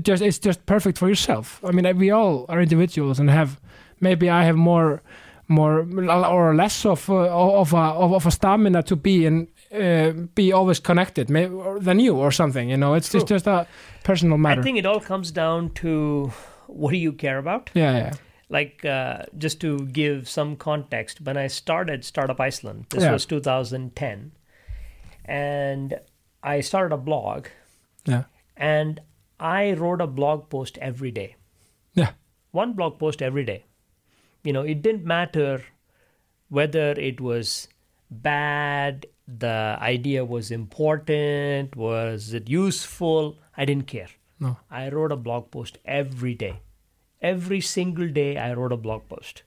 just 0.08 0.22
it's 0.22 0.40
just 0.46 0.66
perfect 0.66 0.98
for 0.98 1.08
yourself 1.10 1.60
i 1.64 1.72
mean 1.72 1.98
we 1.98 2.12
all 2.12 2.46
are 2.50 2.62
individuals 2.62 3.20
and 3.20 3.30
have 3.30 3.60
maybe 4.00 4.30
i 4.30 4.44
have 4.44 4.56
more 4.58 5.02
more 5.48 5.80
or 6.26 6.56
less 6.56 6.86
of 6.86 7.10
uh, 7.10 7.60
of 7.62 7.74
a 7.74 7.78
of, 7.78 8.14
of 8.14 8.26
a 8.26 8.32
stamina 8.32 8.84
to 8.84 8.96
be 8.96 9.26
in 9.26 9.48
uh, 9.74 10.12
be 10.36 10.52
always 10.54 10.80
connected 10.80 11.30
may, 11.30 11.48
or 11.48 11.80
than 11.80 12.00
you 12.00 12.16
or 12.16 12.32
something 12.32 12.70
you 12.70 12.78
know 12.78 12.94
it's 12.96 13.10
just 13.12 13.28
just 13.28 13.48
a 13.48 13.66
personal 14.04 14.38
matter 14.38 14.62
I 14.62 14.64
think 14.64 14.78
it 14.78 14.86
all 14.86 15.00
comes 15.00 15.32
down 15.32 15.70
to 15.76 16.32
what 16.68 16.92
do 16.92 16.98
you 16.98 17.14
care 17.14 17.38
about? 17.38 17.70
yeah 17.74 17.98
yeah 17.98 18.14
Like, 18.50 18.86
uh, 18.86 19.24
just 19.38 19.60
to 19.60 19.86
give 19.92 20.30
some 20.30 20.56
context, 20.56 21.20
when 21.22 21.36
I 21.46 21.48
started 21.50 22.06
Startup 22.06 22.40
Iceland, 22.40 22.86
this 22.90 23.04
Yeah. 23.04 23.12
was 23.14 23.26
2010, 23.26 24.32
and 25.26 26.00
I 26.44 26.62
started 26.62 26.94
a 26.96 26.98
blog, 26.98 27.48
yeah 28.06 28.24
and 28.56 29.00
I 29.40 29.74
wrote 29.74 30.02
a 30.02 30.08
blog 30.08 30.50
post 30.50 30.78
every 30.82 31.12
day. 31.12 31.36
yeah 31.94 32.12
One 32.52 32.74
blog 32.74 32.98
post 33.00 33.22
every 33.22 33.44
day. 33.46 33.64
You 34.48 34.54
know, 34.54 34.62
it 34.62 34.82
didn't 34.82 35.04
matter 35.04 35.62
whether 36.48 36.92
it 36.92 37.20
was 37.20 37.68
bad, 38.10 39.06
the 39.28 39.78
idea 39.82 40.24
was 40.24 40.52
important, 40.52 41.76
was 41.76 42.34
it 42.34 42.50
useful? 42.50 43.40
I 43.58 43.66
didn't 43.66 43.88
care. 43.88 44.08
No. 44.40 44.56
I 44.72 44.88
wrote 44.88 45.12
a 45.12 45.18
blog 45.18 45.52
post 45.52 45.80
every 45.84 46.34
day. 46.34 46.62
Every 47.22 47.60
single 47.60 48.08
day, 48.08 48.38
I 48.38 48.54
wrote 48.54 48.72
a 48.72 48.78
blog 48.78 49.10
post. 49.10 49.44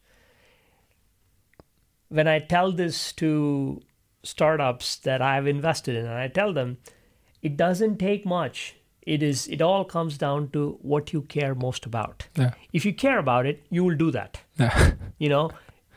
When 2.11 2.29
I 2.29 2.39
tell 2.39 2.71
this 2.71 3.13
to 3.13 3.81
startups 4.23 4.97
that 4.97 5.23
I've 5.23 5.47
invested 5.47 5.97
in, 5.97 6.05
and 6.05 6.19
I 6.19 6.29
tell 6.29 6.53
them, 6.53 6.77
it 7.41 7.57
doesn't 7.57 7.97
take 7.97 8.27
much. 8.27 8.77
It 9.01 9.23
is. 9.23 9.49
It 9.49 9.63
all 9.63 9.87
comes 9.87 10.19
down 10.19 10.51
to 10.51 10.79
what 10.83 11.15
you 11.15 11.23
care 11.23 11.55
most 11.55 11.87
about. 11.87 12.27
Yeah. 12.37 12.53
If 12.75 12.85
you 12.85 12.93
care 12.93 13.19
about 13.19 13.47
it, 13.47 13.65
you 13.71 13.83
will 13.83 13.97
do 13.97 14.11
that. 14.11 14.39
Yeah. 14.61 14.93
You 15.19 15.29
know, 15.29 15.51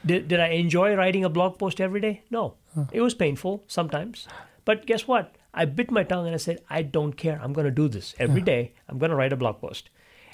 did, 0.06 0.28
did 0.28 0.42
I 0.42 0.48
enjoy 0.48 0.96
writing 0.96 1.24
a 1.24 1.30
blog 1.30 1.58
post 1.58 1.80
every 1.80 2.02
day? 2.02 2.24
No. 2.30 2.56
It 2.92 3.00
was 3.00 3.14
painful 3.14 3.64
sometimes. 3.68 4.28
But 4.66 4.86
guess 4.86 5.08
what? 5.08 5.36
I 5.54 5.64
bit 5.66 5.92
my 5.92 6.04
tongue 6.04 6.26
and 6.26 6.34
I 6.34 6.38
said, 6.38 6.60
I 6.70 6.82
don't 6.82 7.14
care. 7.14 7.40
I'm 7.42 7.54
going 7.54 7.66
to 7.66 7.72
do 7.72 7.88
this 7.88 8.14
every 8.20 8.42
day. 8.42 8.74
I'm 8.90 8.98
going 8.98 9.12
to 9.12 9.16
write 9.16 9.32
a 9.32 9.38
blog 9.38 9.62
post. 9.62 9.90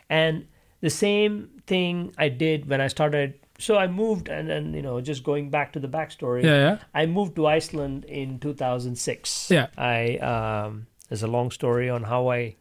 And 0.10 0.48
the 0.82 0.89
same 0.89 1.62
thing 1.68 2.13
I 2.18 2.30
did 2.30 2.68
when 2.68 2.82
I 2.82 2.88
started. 2.88 3.34
So 3.60 3.76
I 3.76 3.86
moved, 3.88 4.30
and 4.30 4.50
then, 4.50 4.74
you 4.74 4.82
know, 4.82 5.02
just 5.02 5.24
going 5.24 5.50
back 5.52 5.74
to 5.74 5.80
the 5.80 5.88
backstory, 5.89 6.44
Yeah, 6.44 6.56
yeah. 6.56 6.78
I 6.96 7.06
moved 7.06 7.36
to 7.36 7.46
Iceland 7.46 8.06
in 8.06 8.39
2006. 8.39 9.52
Yeah. 9.52 9.68
I, 9.78 10.15
um, 10.18 10.88
there's 11.10 11.22
a 11.24 11.28
long 11.28 11.52
story 11.52 11.89
on 11.89 12.04
how 12.04 12.32
I 12.32 12.56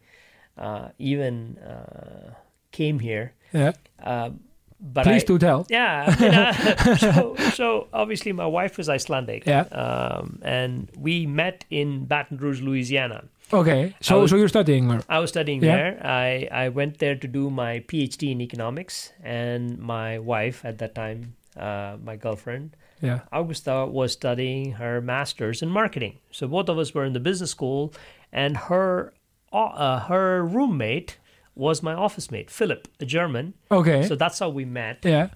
uh, 0.59 0.89
even 0.99 1.57
uh, 1.59 2.35
came 2.73 2.99
here. 2.99 3.33
Yeah. 3.53 3.73
Uh, 4.03 4.31
but 4.81 5.05
Please 5.05 5.23
I, 5.25 5.27
do 5.27 5.38
tell. 5.38 5.67
yeah. 5.69 6.05
I 6.17 6.21
mean, 6.23 6.35
uh, 6.35 6.97
so, 7.14 7.37
so 7.55 7.88
obviously, 7.93 8.33
my 8.33 8.47
wife 8.47 8.77
was 8.79 8.88
Icelandic. 8.88 9.45
Yeah. 9.47 9.62
Um, 9.62 10.38
and 10.43 10.88
we 10.97 11.27
met 11.27 11.64
in 11.71 12.05
Baton 12.07 12.37
Rouge, 12.38 12.61
Louisiana. 12.62 13.25
Okay. 13.53 13.95
So, 14.01 14.21
was- 14.21 14.31
so 14.31 14.37
you're 14.37 14.49
studying 14.49 14.91
or? 14.91 15.01
I 15.09 15.19
was 15.21 15.31
studying 15.31 15.62
Yeah. 15.62 15.77
there. 15.77 16.07
I, 16.07 16.49
I 16.53 16.69
went 16.69 16.99
there 16.99 17.17
to 17.17 17.27
do 17.27 17.51
my 17.51 17.81
PhD 17.81 18.31
in 18.33 18.41
economics, 18.41 19.12
and 19.23 19.79
my 19.79 20.19
wife 20.19 20.64
at 20.64 20.79
that 20.79 20.95
time, 20.95 21.35
uh, 21.57 21.97
my 22.05 22.17
girlfriend, 22.17 22.77
Yeah. 23.01 23.21
Augusta, 23.33 23.87
was 23.87 24.12
studying 24.12 24.73
her 24.73 25.01
master's 25.01 25.62
in 25.62 25.71
marketing. 25.71 26.19
So 26.31 26.47
both 26.47 26.69
of 26.69 26.79
us 26.79 26.93
were 26.95 27.05
in 27.05 27.14
the 27.14 27.21
business 27.21 27.51
school, 27.51 27.93
and 28.33 28.57
her 28.57 29.12
uh, 29.51 30.01
her 30.01 30.45
roommate 30.45 31.17
was 31.59 31.83
my 31.83 31.92
office 31.92 32.31
mate, 32.31 32.51
Philip, 32.51 32.88
a 33.01 33.05
German. 33.05 33.55
Okay. 33.71 34.07
So 34.07 34.14
that's 34.14 34.38
how 34.38 34.49
we 34.49 34.64
met. 34.64 34.99
yeah. 35.05 35.29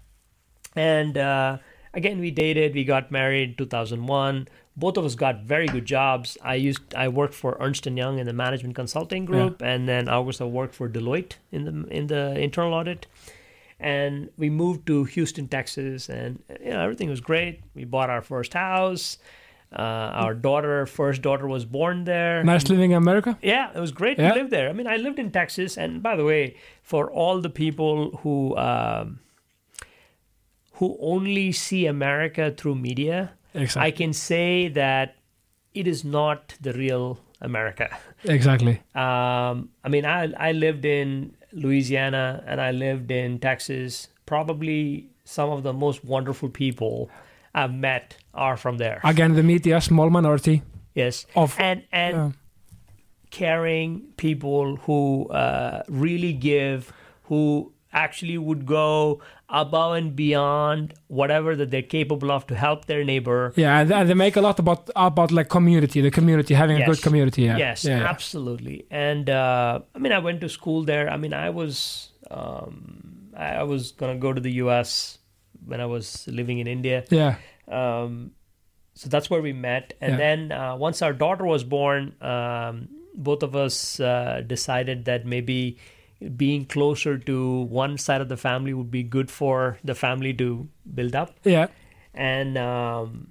And 0.74 1.18
uh, 1.18 1.58
again, 1.92 2.18
we 2.18 2.30
dated. 2.30 2.74
We 2.74 2.84
got 2.84 3.10
married 3.10 3.50
in 3.50 3.56
2001. 3.56 4.48
Both 4.74 4.96
of 4.96 5.04
us 5.04 5.14
got 5.14 5.42
very 5.42 5.66
good 5.66 5.84
jobs. 5.84 6.38
I 6.42 6.54
used 6.54 6.94
I 6.94 7.08
worked 7.08 7.34
for 7.34 7.58
Ernst 7.60 7.86
and 7.86 7.98
Young 7.98 8.18
in 8.18 8.26
the 8.26 8.32
management 8.32 8.74
consulting 8.74 9.26
group, 9.26 9.60
and 9.60 9.86
then 9.86 10.08
I 10.08 10.14
also 10.14 10.46
worked 10.46 10.74
for 10.74 10.88
Deloitte 10.88 11.34
in 11.50 11.64
the 11.64 11.74
in 11.94 12.06
the 12.06 12.38
internal 12.40 12.72
audit. 12.72 13.06
And 13.78 14.30
we 14.38 14.48
moved 14.48 14.86
to 14.86 15.04
Houston, 15.04 15.48
Texas, 15.48 16.08
and 16.08 16.42
you 16.64 16.70
know 16.70 16.80
everything 16.80 17.10
was 17.10 17.20
great. 17.20 17.60
We 17.74 17.84
bought 17.84 18.08
our 18.08 18.22
first 18.22 18.54
house. 18.54 19.18
Uh, 19.72 20.22
our 20.24 20.34
daughter, 20.34 20.84
first 20.86 21.22
daughter, 21.22 21.46
was 21.48 21.64
born 21.64 22.04
there. 22.04 22.42
Nice 22.44 22.68
living 22.68 22.90
in 22.90 22.96
America. 22.98 23.38
Yeah, 23.42 23.70
it 23.74 23.80
was 23.80 23.90
great 23.92 24.18
Yeah. 24.18 24.28
to 24.34 24.40
live 24.40 24.50
there. 24.50 24.68
I 24.68 24.72
mean, 24.72 24.86
I 24.86 24.96
lived 24.96 25.18
in 25.18 25.30
Texas, 25.30 25.78
and 25.78 26.02
by 26.02 26.14
the 26.16 26.24
way, 26.24 26.56
for 26.82 27.10
all 27.10 27.40
the 27.40 27.48
people 27.50 28.18
who 28.22 28.56
um, 28.56 29.20
who 30.74 30.96
only 31.00 31.52
see 31.52 31.86
America 31.86 32.50
through 32.56 32.74
media, 32.76 33.32
Exactly. 33.54 33.88
I 33.88 33.90
can 33.90 34.12
say 34.12 34.68
that 34.68 35.16
it 35.74 35.86
is 35.86 36.04
not 36.04 36.54
the 36.60 36.72
real 36.72 37.18
America. 37.40 37.88
exactly. 38.24 38.80
Um, 38.94 39.70
I 39.84 39.88
mean, 39.88 40.04
I 40.04 40.32
I 40.48 40.52
lived 40.52 40.84
in 40.84 41.34
Louisiana 41.52 42.42
and 42.46 42.60
I 42.60 42.70
lived 42.72 43.10
in 43.10 43.38
Texas. 43.38 44.08
Probably 44.26 45.06
some 45.24 45.50
of 45.50 45.62
the 45.62 45.72
most 45.72 46.04
wonderful 46.04 46.48
people 46.48 47.10
I've 47.54 47.74
met 47.74 48.16
are 48.34 48.56
from 48.56 48.78
there. 48.78 49.00
Again, 49.04 49.34
the 49.34 49.42
media, 49.42 49.80
small 49.80 50.08
minority 50.10 50.62
yes, 50.94 51.26
of. 51.36 51.54
and 51.58 51.82
and 51.92 52.14
Yeah. 52.16 52.30
caring 53.30 54.02
people 54.16 54.76
who 54.76 55.26
uh, 55.28 55.82
really 55.88 56.32
give, 56.32 56.92
who 57.24 57.72
actually 57.92 58.38
would 58.38 58.64
go 58.64 59.20
above 59.48 59.94
and 59.96 60.16
beyond 60.16 60.94
whatever 61.08 61.54
that 61.54 61.70
they're 61.70 61.82
capable 61.82 62.30
of 62.32 62.46
to 62.46 62.54
help 62.54 62.86
their 62.86 63.04
neighbor. 63.04 63.52
Yeah, 63.56 63.80
and 63.80 64.08
they 64.08 64.14
make 64.14 64.36
a 64.36 64.40
lot 64.40 64.58
about 64.58 64.88
about 64.96 65.30
like 65.30 65.48
community, 65.50 66.00
the 66.00 66.10
community 66.10 66.54
having 66.54 66.80
a 66.80 66.86
good 66.86 67.02
community. 67.02 67.42
Yeah. 67.42 67.58
Yes, 67.58 67.84
Yeah. 67.84 68.02
absolutely. 68.04 68.86
And 68.90 69.28
uh, 69.28 69.80
I 69.94 69.98
mean, 69.98 70.12
I 70.12 70.18
went 70.20 70.40
to 70.40 70.48
school 70.48 70.84
there. 70.84 71.10
I 71.10 71.16
mean, 71.18 71.34
I 71.34 71.50
was 71.50 72.10
um, 72.30 73.28
I 73.36 73.56
I 73.56 73.62
was 73.64 73.92
gonna 73.92 74.16
go 74.18 74.32
to 74.32 74.40
the 74.40 74.52
U.S. 74.64 75.18
when 75.66 75.80
I 75.80 75.86
was 75.86 76.26
living 76.28 76.58
in 76.58 76.66
India. 76.66 77.04
Yeah. 77.10 77.36
Um, 77.68 78.32
so 78.94 79.08
that's 79.08 79.30
where 79.30 79.40
we 79.42 79.52
met. 79.52 79.94
And 80.00 80.12
Yeah. 80.12 80.18
then 80.18 80.52
uh, 80.52 80.76
once 80.76 81.00
our 81.02 81.12
daughter 81.12 81.44
was 81.44 81.64
born, 81.64 82.14
um, 82.20 82.88
both 83.14 83.42
of 83.42 83.54
us 83.56 84.00
uh, 84.00 84.42
decided 84.46 85.04
that 85.06 85.24
maybe 85.26 85.78
being 86.36 86.64
closer 86.64 87.18
to 87.18 87.62
one 87.62 87.98
side 87.98 88.20
of 88.20 88.28
the 88.28 88.36
family 88.36 88.72
would 88.74 88.90
be 88.90 89.02
good 89.02 89.30
for 89.30 89.78
the 89.84 89.94
family 89.94 90.32
to 90.34 90.68
build 90.94 91.14
up. 91.16 91.36
Yeah. 91.44 91.66
And 92.14 92.58
um, 92.58 93.28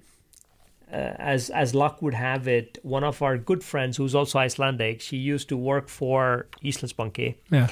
uh, 0.92 0.96
as 1.18 1.50
as 1.52 1.74
luck 1.74 2.02
would 2.02 2.14
have 2.16 2.48
it, 2.48 2.80
one 2.84 3.04
of 3.04 3.22
our 3.22 3.38
good 3.38 3.64
friends, 3.64 3.98
who's 3.98 4.14
also 4.16 4.40
Icelandic, 4.40 5.00
she 5.02 5.18
used 5.18 5.48
to 5.50 5.58
work 5.58 5.88
for 5.88 6.48
Íslandsbanki. 6.64 7.36
Yeah. 7.50 7.70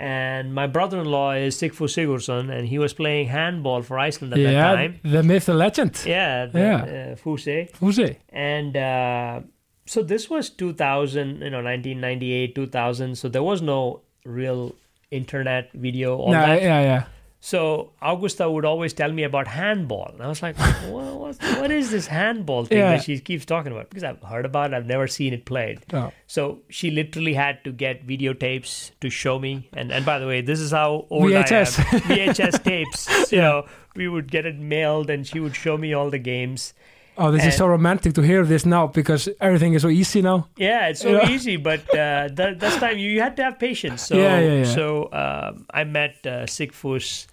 And 0.00 0.54
my 0.54 0.68
brother-in-law 0.68 1.32
is 1.32 1.56
Sigfús 1.56 1.92
Sigurðsson, 1.96 2.50
and 2.56 2.68
he 2.68 2.78
was 2.78 2.92
playing 2.94 3.26
handball 3.28 3.82
for 3.82 3.98
Iceland 3.98 4.32
at 4.32 4.36
that 4.42 4.52
Yeah. 4.52 4.72
time. 4.74 5.00
The 5.02 5.22
myth, 5.24 5.46
the 5.46 5.54
legend. 5.54 6.00
Yeah, 6.06 6.46
the, 6.46 6.58
Yeah. 6.60 7.12
Uh, 7.12 7.16
Fuse. 7.16 7.98
It? 7.98 8.20
And 8.28 8.76
uh, 8.76 9.40
so 9.86 10.02
this 10.04 10.30
was 10.30 10.50
2000, 10.50 11.40
you 11.42 11.50
know, 11.50 11.60
1998, 11.62 12.54
2000. 12.54 13.16
So 13.18 13.28
there 13.28 13.42
was 13.42 13.60
no 13.60 14.02
real 14.24 14.74
internet 15.10 15.70
video, 15.74 16.16
all 16.16 16.30
No, 16.32 16.46
that. 16.46 16.62
yeah, 16.62 16.80
yeah. 16.82 17.04
So 17.40 17.92
Augusta 18.02 18.50
would 18.50 18.64
always 18.64 18.92
tell 18.92 19.12
me 19.12 19.22
about 19.22 19.46
handball. 19.46 20.10
And 20.12 20.22
I 20.22 20.26
was 20.26 20.42
like, 20.42 20.58
well, 20.90 21.18
what 21.20 21.70
is 21.70 21.90
this 21.92 22.06
handball 22.08 22.64
thing 22.64 22.78
Yeah. 22.78 22.96
that 22.96 23.04
she 23.04 23.20
keeps 23.20 23.44
talking 23.44 23.70
about? 23.70 23.88
Because 23.90 24.02
I've 24.02 24.20
heard 24.22 24.44
about 24.44 24.72
it, 24.72 24.76
I've 24.76 24.86
never 24.86 25.06
seen 25.06 25.32
it 25.32 25.44
played. 25.44 25.78
Oh. 25.92 26.10
So 26.26 26.60
she 26.68 26.90
literally 26.90 27.34
had 27.34 27.62
to 27.64 27.70
get 27.70 28.06
videotapes 28.06 28.90
to 29.00 29.08
show 29.08 29.38
me. 29.38 29.68
And 29.72 29.92
and 29.92 30.04
by 30.04 30.18
the 30.18 30.26
way, 30.26 30.40
this 30.40 30.58
is 30.58 30.72
how 30.72 31.06
old 31.10 31.30
VHS. 31.30 31.78
I 31.78 31.96
am. 31.96 32.00
VHS 32.34 32.62
tapes. 32.64 33.32
You 33.32 33.38
know, 33.38 33.66
we 33.94 34.08
would 34.08 34.30
get 34.30 34.46
it 34.46 34.58
mailed, 34.58 35.10
and 35.10 35.26
she 35.26 35.38
would 35.38 35.54
show 35.54 35.76
me 35.76 35.92
all 35.92 36.08
the 36.10 36.18
games. 36.18 36.72
Oh, 37.18 37.30
this 37.32 37.44
is 37.44 37.56
so 37.56 37.66
romantic 37.66 38.14
to 38.14 38.22
hear 38.22 38.44
this 38.44 38.64
now 38.64 38.86
because 38.86 39.28
everything 39.40 39.74
is 39.74 39.82
so 39.82 39.88
easy 39.88 40.22
now. 40.22 40.46
Yeah, 40.56 40.88
it's 40.88 41.00
so 41.00 41.22
easy, 41.34 41.56
but 41.56 41.80
uh, 41.90 42.28
that, 42.32 42.58
that's 42.60 42.76
time 42.76 42.96
you, 42.98 43.10
you 43.10 43.20
had 43.20 43.36
to 43.36 43.42
have 43.44 43.58
patience. 43.58 44.06
So, 44.06 44.16
Yeah, 44.16 44.38
yeah, 44.40 44.52
yeah. 44.62 44.64
so 44.74 45.08
um, 45.12 45.66
I 45.70 45.84
met 45.84 46.14
uh, 46.24 46.46
Sigfús 46.46 47.26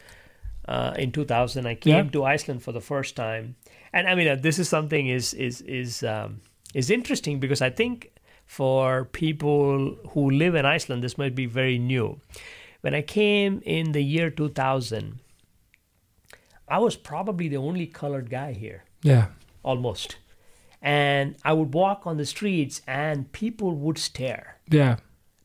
uh, 0.68 0.94
in 0.98 1.12
2000. 1.12 1.68
I 1.68 1.76
came 1.76 1.94
Yeah. 2.06 2.12
to 2.12 2.24
Iceland 2.24 2.64
for 2.64 2.72
the 2.72 2.82
first 2.82 3.16
time, 3.16 3.56
and 3.94 4.08
I 4.08 4.16
mean 4.16 4.28
uh, 4.28 4.36
this 4.36 4.58
is 4.60 4.68
something 4.70 5.08
is 5.08 5.34
is 5.34 5.62
is 5.62 6.02
um, 6.04 6.42
is 6.74 6.90
interesting 6.90 7.40
because 7.40 7.62
I 7.62 7.70
think 7.70 8.12
for 8.46 9.06
people 9.06 9.96
who 10.14 10.30
live 10.32 10.56
in 10.56 10.66
Iceland, 10.66 11.04
this 11.04 11.18
might 11.18 11.36
be 11.36 11.46
very 11.46 11.78
new. 11.78 12.20
When 12.82 12.94
I 12.96 13.02
came 13.04 13.62
in 13.66 13.92
the 13.92 14.02
year 14.04 14.30
2000, 14.32 15.20
I 16.68 16.78
was 16.80 16.96
probably 16.96 17.48
the 17.50 17.58
only 17.58 17.88
colored 17.88 18.30
guy 18.30 18.54
here 18.54 18.84
Yeah. 19.04 19.26
Almost. 19.66 20.18
And 20.82 21.36
I 21.44 21.52
would 21.54 21.74
walk 21.74 22.06
on 22.06 22.18
the 22.18 22.26
streets 22.26 22.82
and 22.88 23.32
people 23.32 23.72
would 23.76 23.98
stare 23.98 24.58
Yeah. 24.70 24.98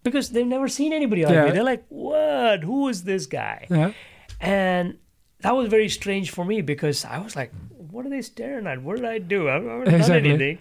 because 0.05 0.31
they've 0.31 0.47
never 0.47 0.69
seen 0.69 0.93
anybody 0.93 1.25
like 1.25 1.35
Yeah. 1.35 1.45
me. 1.47 1.51
They're 1.53 1.65
like, 1.65 1.85
what? 1.89 2.63
Who 2.63 2.89
is 2.89 3.05
this 3.05 3.25
guy? 3.27 3.67
Yeah. 3.71 3.93
And 4.41 4.99
that 5.41 5.57
was 5.57 5.69
very 5.69 5.89
strange 5.89 6.31
for 6.31 6.45
me 6.45 6.61
because 6.61 7.05
I 7.05 7.19
was 7.19 7.35
like, 7.35 7.53
what 7.91 8.05
are 8.07 8.11
they 8.11 8.23
staring 8.23 8.67
at? 8.67 8.83
What 8.83 8.97
did 8.97 9.07
I 9.07 9.19
do? 9.19 9.49
I've 9.49 9.63
never 9.63 9.85
done 9.87 10.11
anything. 10.13 10.59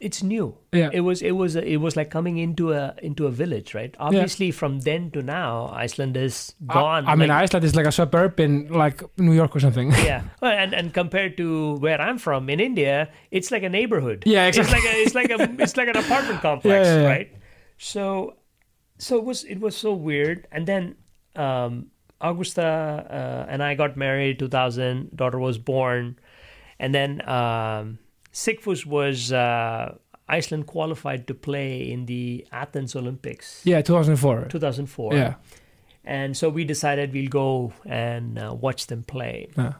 It's 0.00 0.22
new. 0.22 0.56
Yeah. 0.72 0.88
It 0.92 1.00
was 1.00 1.20
it 1.20 1.32
was 1.32 1.56
it 1.56 1.76
was 1.76 1.94
like 1.94 2.08
coming 2.10 2.38
into 2.38 2.72
a 2.72 2.94
into 3.02 3.26
a 3.26 3.30
village, 3.30 3.74
right? 3.74 3.94
Obviously 4.00 4.50
from 4.50 4.80
then 4.80 5.10
to 5.12 5.22
now 5.22 5.68
Iceland 5.74 6.16
is 6.16 6.54
gone. 6.66 7.04
I, 7.06 7.12
I 7.12 7.14
mean, 7.16 7.28
like- 7.28 7.42
Iceland 7.44 7.64
is 7.66 7.76
like 7.76 7.84
a 7.86 7.92
suburb 7.92 8.40
in 8.40 8.68
like 8.68 9.02
New 9.18 9.34
York 9.34 9.54
or 9.54 9.60
something. 9.60 9.90
yeah, 9.92 10.22
well, 10.40 10.52
and 10.52 10.72
and 10.72 10.94
compared 10.94 11.36
to 11.36 11.74
where 11.84 12.00
I'm 12.00 12.16
from 12.16 12.48
in 12.48 12.60
India, 12.60 13.10
it's 13.30 13.50
like 13.50 13.62
a 13.62 13.68
neighborhood. 13.68 14.22
Yeah, 14.24 14.46
exactly. 14.46 14.78
It's 15.04 15.14
like 15.14 15.28
a, 15.30 15.36
it's 15.36 15.48
like 15.48 15.50
a 15.58 15.62
it's 15.62 15.76
like 15.76 15.88
an 15.88 15.96
apartment 15.98 16.40
complex, 16.40 16.86
Yeah, 16.86 16.94
yeah, 16.96 17.02
yeah. 17.02 17.06
right? 17.08 17.30
So, 17.76 18.36
so 18.98 19.16
it 19.18 19.24
was 19.24 19.44
it 19.44 19.60
was 19.60 19.76
so 19.76 19.92
weird. 19.92 20.46
And 20.50 20.64
then 20.66 20.96
um, 21.36 21.90
Augusta 22.20 22.64
uh, 22.64 23.50
and 23.52 23.62
I 23.62 23.74
got 23.74 23.96
married 23.96 24.38
2000. 24.38 25.16
Daughter 25.16 25.38
was 25.38 25.58
born, 25.58 26.16
and 26.78 26.94
then 26.94 27.20
um, 27.28 27.98
Sigfus 28.32 28.86
was 28.86 29.32
uh, 29.32 29.94
Iceland 30.28 30.66
qualified 30.66 31.26
to 31.26 31.34
play 31.34 31.90
in 31.90 32.06
the 32.06 32.46
Athens 32.52 32.94
Olympics 32.94 33.62
Yeah, 33.64 33.82
2004. 33.82 34.46
2004. 34.48 35.14
Yeah. 35.14 35.34
And 36.04 36.36
so 36.36 36.48
we 36.48 36.64
decided 36.64 37.12
we'll 37.12 37.28
go 37.28 37.72
and 37.84 38.38
uh, 38.38 38.54
watch 38.58 38.86
them 38.86 39.02
play. 39.02 39.48
Yeah. 39.56 39.74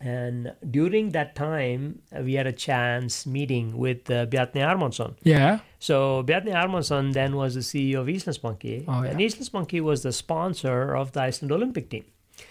And 0.00 0.52
during 0.70 1.10
that 1.10 1.34
time, 1.34 2.02
uh, 2.16 2.22
we 2.22 2.34
had 2.34 2.46
a 2.46 2.52
chance 2.52 3.26
meeting 3.26 3.76
with 3.76 4.08
uh, 4.10 4.26
Bjarni 4.26 4.62
Ármannsson. 4.62 5.14
Yeah. 5.24 5.58
So 5.80 6.22
Bjarni 6.22 6.52
Ármannsson 6.54 7.12
then 7.14 7.34
was 7.34 7.54
the 7.54 7.60
CEO 7.60 8.00
of 8.00 8.06
Íslandsbanki, 8.06 8.84
Oh, 8.86 9.02
yeah. 9.02 9.10
and 9.10 9.18
Íslandsbanki 9.18 9.80
was 9.80 10.02
the 10.04 10.12
sponsor 10.12 10.94
of 10.94 11.12
the 11.12 11.22
Iceland 11.22 11.50
Olympic 11.50 11.90
team. 11.90 12.04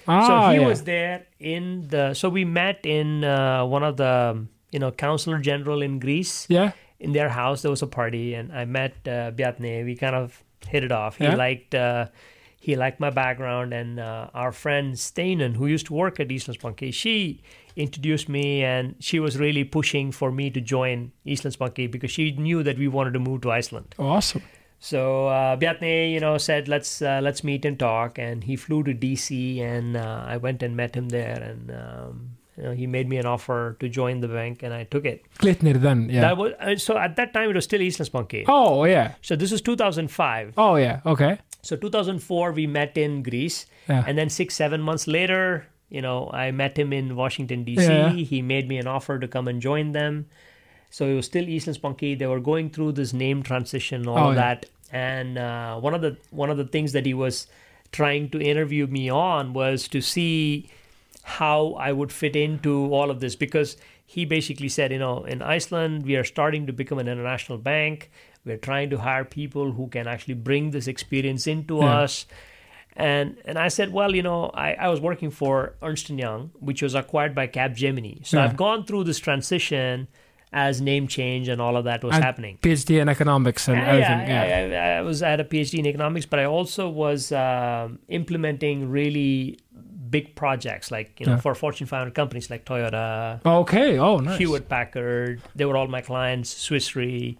Ah, 0.07 0.27
so 0.49 0.53
he 0.55 0.59
yeah. 0.59 0.67
was 0.67 0.83
there 0.83 1.27
in 1.39 1.87
the. 1.87 2.13
So 2.13 2.27
we 2.27 2.43
met 2.43 2.85
in 2.85 3.23
uh, 3.23 3.65
one 3.65 3.83
of 3.83 3.95
the 3.95 4.45
you 4.77 4.81
know 4.85 4.91
counselor 4.91 5.39
general 5.51 5.81
in 5.81 5.97
Greece. 5.99 6.45
Yeah. 6.49 6.71
In 6.99 7.11
their 7.13 7.29
house, 7.29 7.61
there 7.63 7.71
was 7.71 7.81
a 7.81 7.87
party, 7.87 8.25
and 8.39 8.51
I 8.61 8.65
met 8.65 8.93
uh, 9.05 9.31
Bjarni. 9.39 9.83
We 9.85 9.95
kind 9.95 10.15
of 10.15 10.43
hit 10.67 10.83
it 10.83 10.91
off. 10.91 11.17
He 11.17 11.23
Yeah. 11.25 11.35
liked. 11.45 11.75
Uh, 11.75 12.07
he 12.67 12.75
liked 12.75 12.99
my 12.99 13.09
background, 13.11 13.73
and 13.73 13.99
uh, 13.99 14.29
our 14.43 14.51
friend 14.51 14.95
Steinen, 14.95 15.55
who 15.55 15.67
used 15.67 15.85
to 15.89 15.93
work 15.93 16.19
at 16.19 16.27
Íslandsbanki, 16.37 16.91
she 16.93 17.41
introduced 17.75 18.27
me, 18.37 18.63
and 18.63 18.95
she 18.99 19.19
was 19.19 19.37
really 19.37 19.63
pushing 19.63 20.11
for 20.11 20.31
me 20.31 20.49
to 20.49 20.59
join 20.59 21.11
Íslandsbanki 21.25 21.89
because 21.91 22.11
she 22.11 22.31
knew 22.47 22.63
that 22.63 22.77
we 22.77 22.87
wanted 22.87 23.13
to 23.13 23.19
move 23.19 23.41
to 23.41 23.51
Iceland. 23.51 23.95
Awesome. 23.99 24.41
So 24.79 25.27
uh, 25.27 25.55
Bjarni, 25.57 26.11
you 26.11 26.19
know, 26.19 26.37
said 26.37 26.67
let's 26.67 27.01
uh, 27.01 27.19
let's 27.23 27.43
meet 27.43 27.63
and 27.65 27.77
talk, 27.79 28.19
and 28.19 28.43
he 28.43 28.55
flew 28.55 28.83
to 28.83 28.93
DC, 28.93 29.61
and 29.61 29.95
uh, 29.95 30.23
I 30.33 30.37
went 30.37 30.61
and 30.63 30.75
met 30.75 30.95
him 30.95 31.09
there, 31.09 31.39
and 31.51 31.71
um, 31.71 32.36
you 32.57 32.63
know, 32.63 32.71
he 32.71 32.87
made 32.87 33.07
me 33.07 33.17
an 33.17 33.25
offer 33.25 33.77
to 33.79 33.87
join 33.87 34.19
the 34.21 34.27
bank, 34.27 34.63
and 34.63 34.73
I 34.73 34.83
took 34.85 35.05
it. 35.05 35.23
Glitnir 35.39 35.79
then. 35.79 36.09
Yeah. 36.09 36.21
That 36.21 36.37
was 36.37 36.53
uh, 36.59 36.75
so 36.77 36.97
at 36.97 37.15
that 37.17 37.33
time 37.33 37.49
it 37.51 37.55
was 37.55 37.65
still 37.65 37.79
Íslandsbanki. 37.79 38.45
oh, 38.47 38.83
yeah. 38.85 39.13
So 39.21 39.35
this 39.35 39.51
was 39.51 39.61
2005. 39.61 40.53
Oh, 40.57 40.75
yeah. 40.75 41.01
Okay. 41.05 41.39
So 41.61 41.75
2004 41.75 42.51
we 42.53 42.65
met 42.67 42.97
in 42.97 43.23
Greece, 43.23 43.65
Yeah. 43.87 44.03
and 44.07 44.17
then 44.17 44.29
six 44.29 44.55
seven 44.55 44.81
months 44.81 45.05
later, 45.07 45.67
you 45.89 46.01
know, 46.01 46.29
I 46.33 46.51
met 46.51 46.77
him 46.77 46.91
in 46.93 47.15
Washington 47.15 47.63
D.C. 47.63 47.83
Yeah. 47.83 48.09
He 48.11 48.41
made 48.41 48.67
me 48.67 48.77
an 48.77 48.87
offer 48.87 49.19
to 49.19 49.27
come 49.27 49.47
and 49.47 49.61
join 49.61 49.91
them. 49.91 50.25
So 50.89 51.05
it 51.05 51.13
was 51.15 51.25
still 51.25 51.45
Íslandsbanki. 51.45 52.17
They 52.17 52.27
were 52.27 52.39
going 52.39 52.69
through 52.69 52.93
this 52.93 53.11
name 53.13 53.43
transition, 53.43 54.07
all 54.07 54.17
Oh, 54.17 54.29
of 54.29 54.35
yeah. 54.35 54.41
that. 54.55 54.65
And 54.91 55.37
uh, 55.37 55.79
one 55.79 55.93
of 55.93 56.01
the 56.01 56.17
one 56.31 56.49
of 56.49 56.57
the 56.57 56.63
things 56.65 56.93
that 56.93 57.05
he 57.05 57.13
was 57.13 57.47
trying 57.91 58.29
to 58.31 58.41
interview 58.41 58.87
me 58.87 59.09
on 59.09 59.53
was 59.53 59.87
to 59.89 60.01
see 60.01 60.69
how 61.27 61.73
I 61.73 61.91
would 61.91 62.11
fit 62.11 62.35
into 62.37 62.93
all 62.93 63.11
of 63.11 63.19
this 63.19 63.35
because 63.35 63.75
he 64.05 64.23
basically 64.25 64.69
said, 64.69 64.91
you 64.93 64.99
know, 64.99 65.25
in 65.25 65.41
Iceland 65.41 66.05
we 66.05 66.15
are 66.15 66.23
starting 66.23 66.65
to 66.67 66.73
become 66.73 66.99
an 66.99 67.07
international 67.09 67.57
bank. 67.57 68.09
We're 68.45 68.57
trying 68.57 68.89
to 68.91 68.97
hire 68.99 69.25
people 69.25 69.73
who 69.73 69.87
can 69.89 70.07
actually 70.07 70.35
bring 70.35 70.71
this 70.71 70.87
experience 70.87 71.45
into 71.45 71.77
Yeah. 71.79 71.99
us. 72.03 72.25
And 72.95 73.35
and 73.45 73.57
I 73.59 73.67
said, 73.67 73.91
well, 73.93 74.15
you 74.15 74.23
know, 74.23 74.49
I, 74.53 74.69
I 74.85 74.87
was 74.87 74.99
working 75.01 75.29
for 75.31 75.75
Ernst 75.81 76.09
Young, 76.09 76.51
which 76.59 76.81
was 76.81 76.95
acquired 76.95 77.35
by 77.35 77.45
Capgemini. 77.47 78.25
So 78.25 78.37
Yeah. 78.37 78.45
I've 78.45 78.55
gone 78.57 78.85
through 78.85 79.03
this 79.03 79.19
transition 79.19 80.07
as 80.53 80.79
name 80.79 81.07
change 81.09 81.49
and 81.49 81.59
all 81.61 81.75
of 81.75 81.83
that 81.83 82.03
was 82.05 82.15
And 82.15 82.23
happening. 82.23 82.57
PhD 82.61 83.01
in 83.01 83.09
economics 83.09 83.67
and 83.67 83.77
Yeah, 83.77 83.87
everything. 83.93 84.21
yeah. 84.29 84.43
I, 84.43 84.95
I, 84.95 84.99
I 84.99 85.01
was 85.01 85.19
had 85.19 85.41
a 85.41 85.43
PhD 85.43 85.79
in 85.79 85.85
economics, 85.85 86.25
but 86.25 86.39
I 86.39 86.45
also 86.45 86.87
was 86.89 87.31
um, 87.33 87.99
implementing 88.07 88.89
really 88.89 89.59
big 90.09 90.35
projects, 90.35 90.91
like 90.91 91.19
you 91.19 91.25
know, 91.25 91.33
Yeah. 91.33 91.39
for 91.41 91.55
Fortune 91.55 91.87
500 91.87 92.13
companies 92.13 92.49
like 92.49 92.65
Toyota, 92.65 93.39
Okay. 93.45 93.97
Oh, 93.99 94.17
nice. 94.17 94.37
Hewlett 94.37 94.67
Packard. 94.69 95.41
They 95.55 95.65
were 95.65 95.77
all 95.77 95.87
my 95.87 96.01
clients, 96.01 96.49
Swiss 96.49 96.95
Re, 96.95 97.37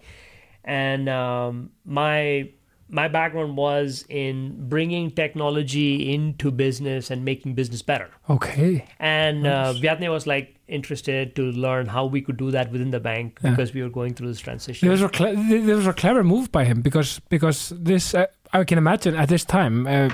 and 0.63 1.07
um, 1.09 1.72
my 1.86 2.49
my 2.89 3.09
background 3.09 3.57
was 3.57 4.05
in 4.07 4.70
bringing 4.70 5.11
technology 5.11 6.13
into 6.13 6.51
business 6.51 7.11
and 7.11 7.26
making 7.26 7.53
business 7.53 7.82
better. 7.82 8.09
Okay. 8.30 8.86
And 8.97 9.45
uh, 9.45 9.74
Bjarni 9.74 10.09
was 10.09 10.26
like 10.26 10.55
interested 10.70 11.36
to 11.36 11.51
learn 11.51 11.88
how 11.88 12.05
we 12.05 12.22
could 12.22 12.38
do 12.38 12.49
that 12.51 12.72
within 12.72 12.91
the 12.91 12.99
bank 13.01 13.39
Yeah. 13.43 13.49
because 13.49 13.74
we 13.74 13.82
were 13.84 13.89
going 13.89 14.13
through 14.13 14.30
this 14.30 14.39
transition. 14.39 14.86
There 14.88 14.91
was, 14.93 15.01
a 15.01 15.09
cle- 15.09 15.36
this 15.36 15.65
was 15.76 15.88
a 15.88 15.91
clever 15.93 16.24
move 16.24 16.49
by 16.51 16.63
him 16.63 16.82
because 16.82 17.20
because 17.28 17.74
this 17.76 18.13
uh, 18.15 18.28
I 18.53 18.63
can 18.63 18.78
imagine 18.78 19.15
at 19.15 19.28
this 19.28 19.43
time, 19.43 19.86
uh, 19.86 20.09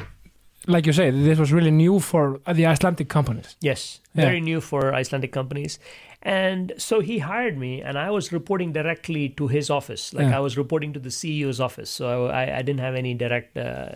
like 0.68 0.86
you 0.86 0.94
say, 0.94 1.10
this 1.12 1.40
was 1.40 1.52
really 1.52 1.72
new 1.72 2.00
for 2.00 2.40
uh, 2.46 2.54
the 2.54 2.66
Icelandic 2.66 3.10
companies. 3.10 3.56
Yes, 3.62 4.00
Yeah. 4.14 4.26
very 4.26 4.42
new 4.42 4.62
for 4.62 4.94
Icelandic 4.94 5.32
companies. 5.32 5.80
And 6.26 6.72
so 6.78 7.02
he 7.02 7.20
hired 7.20 7.58
me, 7.58 7.82
and 7.82 7.98
I 7.98 8.10
was 8.10 8.32
reporting 8.32 8.72
directly 8.72 9.30
to 9.30 9.48
his 9.50 9.70
office. 9.70 10.14
Like 10.14 10.28
Yeah. 10.30 10.38
I 10.38 10.40
was 10.40 10.58
reporting 10.58 10.94
to 10.94 11.00
the 11.00 11.10
CEO's 11.10 11.60
office. 11.60 11.90
So 11.90 12.28
I, 12.28 12.60
I 12.60 12.62
didn't 12.62 12.80
have 12.80 12.96
any 12.96 13.14
direct, 13.14 13.58
uh, 13.58 13.90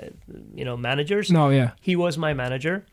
you 0.53 0.65
know, 0.65 0.75
managers. 0.75 1.31
No, 1.31 1.49
yeah, 1.49 1.71
He 1.79 1.95
was 1.95 2.17
my 2.17 2.33
manager. 2.33 2.85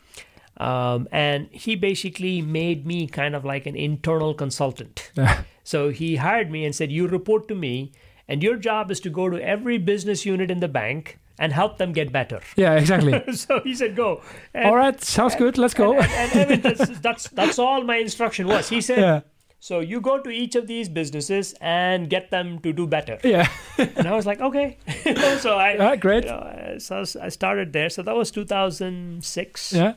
Um, 0.57 1.09
and 1.11 1.49
he 1.51 1.75
basically 1.75 2.41
made 2.41 2.87
me 2.87 3.09
kind 3.09 3.35
of 3.35 3.45
like 3.45 3.66
an 3.66 3.75
internal 3.77 4.35
consultant. 4.35 5.11
So 5.66 5.89
he 5.89 6.16
hired 6.16 6.51
me 6.51 6.66
and 6.66 6.75
said, 6.75 6.93
You 6.93 7.09
report 7.09 7.49
to 7.49 7.55
me, 7.55 7.91
and 8.29 8.43
your 8.43 8.57
job 8.57 8.91
is 8.91 9.01
to 9.01 9.09
go 9.09 9.31
to 9.31 9.39
every 9.43 9.79
business 9.79 10.27
unit 10.27 10.51
in 10.51 10.61
the 10.61 10.68
bank 10.68 11.18
and 11.39 11.53
help 11.53 11.78
them 11.78 11.93
get 11.93 12.12
better. 12.12 12.41
yeah, 12.57 12.74
exactly. 12.74 13.20
so 13.35 13.61
he 13.64 13.74
said, 13.74 13.97
Go. 13.97 14.22
And, 14.55 14.66
all 14.66 14.76
right, 14.76 15.01
sounds 15.03 15.35
good. 15.35 15.59
Let's 15.59 15.74
go. 15.74 15.99
and, 15.99 16.11
and, 16.12 16.32
Evan, 16.32 16.61
that's, 16.61 16.99
that's, 17.01 17.28
that's 17.30 17.59
all 17.59 17.82
my 17.85 17.97
instruction 17.97 18.47
was. 18.47 18.68
He 18.68 18.80
said, 18.80 18.99
yeah, 18.99 19.20
So 19.61 19.80
you 19.80 20.01
go 20.01 20.20
to 20.20 20.30
each 20.30 20.55
of 20.55 20.66
these 20.66 20.89
businesses 20.89 21.55
and 21.61 22.09
get 22.09 22.30
them 22.30 22.59
to 22.61 22.72
do 22.72 22.87
better. 22.87 23.18
yeah, 23.24 23.49
And 23.78 24.07
I 24.07 24.14
was 24.14 24.26
like, 24.26 24.41
Okay. 24.41 24.78
so 25.41 25.57
I. 25.59 25.76
Ah, 25.78 25.97
great. 25.97 26.24
You 26.24 26.30
know, 26.30 26.76
so 26.78 27.03
I 27.20 27.28
started 27.30 27.72
there. 27.72 27.89
So 27.91 28.03
that 28.03 28.14
was 28.14 28.30
2006. 28.30 29.72
Yeah, 29.72 29.95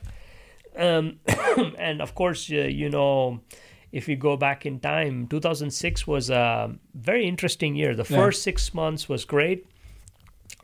Um, 0.76 1.18
and 1.78 2.00
of 2.02 2.14
course, 2.14 2.50
uh, 2.50 2.56
you 2.68 2.88
know, 2.90 3.40
if 3.92 4.06
we 4.06 4.16
go 4.16 4.36
back 4.36 4.66
in 4.66 4.80
time, 4.80 5.26
2006 5.28 6.06
was 6.06 6.30
a 6.30 6.70
very 6.94 7.26
interesting 7.26 7.76
year. 7.76 7.94
The 7.94 8.06
Yeah. 8.08 8.18
first 8.22 8.42
six 8.42 8.74
months 8.74 9.08
was 9.08 9.24
great. 9.24 9.66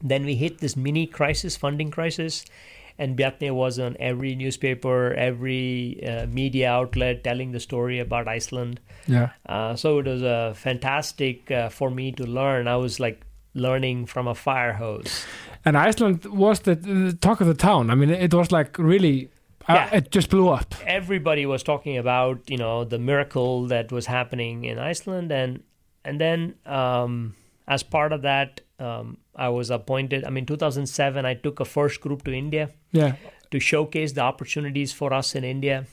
Then 0.04 0.24
we 0.26 0.34
hit 0.36 0.58
this 0.58 0.76
mini 0.76 1.06
crisis, 1.06 1.56
funding 1.56 1.90
crisis, 1.90 2.44
and 2.98 3.16
Bjarni 3.16 3.50
was 3.50 3.78
on 3.78 3.96
every 3.98 4.34
newspaper, 4.36 5.14
every 5.14 5.98
uh, 6.06 6.26
media 6.26 6.70
outlet 6.70 7.24
telling 7.24 7.52
the 7.52 7.60
story 7.60 7.98
about 7.98 8.28
Iceland. 8.28 8.80
yeah, 9.08 9.30
Uh, 9.46 9.74
so 9.74 9.98
it 9.98 10.06
was 10.06 10.22
uh, 10.22 10.52
fantastic 10.54 11.50
uh, 11.50 11.70
for 11.70 11.90
me 11.90 12.12
to 12.12 12.24
learn. 12.24 12.68
I 12.68 12.76
was 12.76 13.00
like 13.00 13.22
learning 13.54 14.06
from 14.06 14.28
a 14.28 14.34
fire 14.34 14.74
hose. 14.74 15.24
and 15.64 15.76
Iceland 15.76 16.24
was 16.26 16.60
the, 16.60 16.74
the 16.74 17.12
talk 17.20 17.40
of 17.40 17.46
the 17.46 17.54
town. 17.54 17.90
I 17.90 17.94
mean, 17.94 18.10
it 18.10 18.34
was 18.34 18.52
like 18.52 18.78
really, 18.78 19.30
uh, 19.68 19.88
it 19.92 20.10
just 20.10 20.28
blew 20.28 20.48
up. 20.48 20.74
everybody 20.86 21.46
was 21.46 21.62
talking 21.62 21.96
about 21.96 22.38
you 22.50 22.58
know 22.58 22.84
the 22.84 22.98
miracle 22.98 23.66
that 23.68 23.90
was 23.90 24.06
happening 24.06 24.64
in 24.64 24.78
Iceland 24.78 25.32
and 25.32 25.62
and 26.04 26.20
then 26.20 26.54
um, 26.66 27.34
as 27.66 27.82
part 27.82 28.12
of 28.12 28.20
that 28.22 28.60
um, 28.78 29.18
I 29.36 29.48
was 29.48 29.70
appointed 29.70 30.24
I 30.24 30.30
mean 30.30 30.46
2007 30.46 31.24
I 31.24 31.34
took 31.34 31.60
a 31.60 31.64
first 31.64 32.00
group 32.00 32.24
to 32.24 32.32
India 32.32 32.70
Yeah, 32.92 33.16
to 33.50 33.60
showcase 33.60 34.12
the 34.12 34.22
opportunities 34.22 34.92
for 34.92 35.12
us 35.12 35.34
in 35.34 35.44
India 35.44 35.86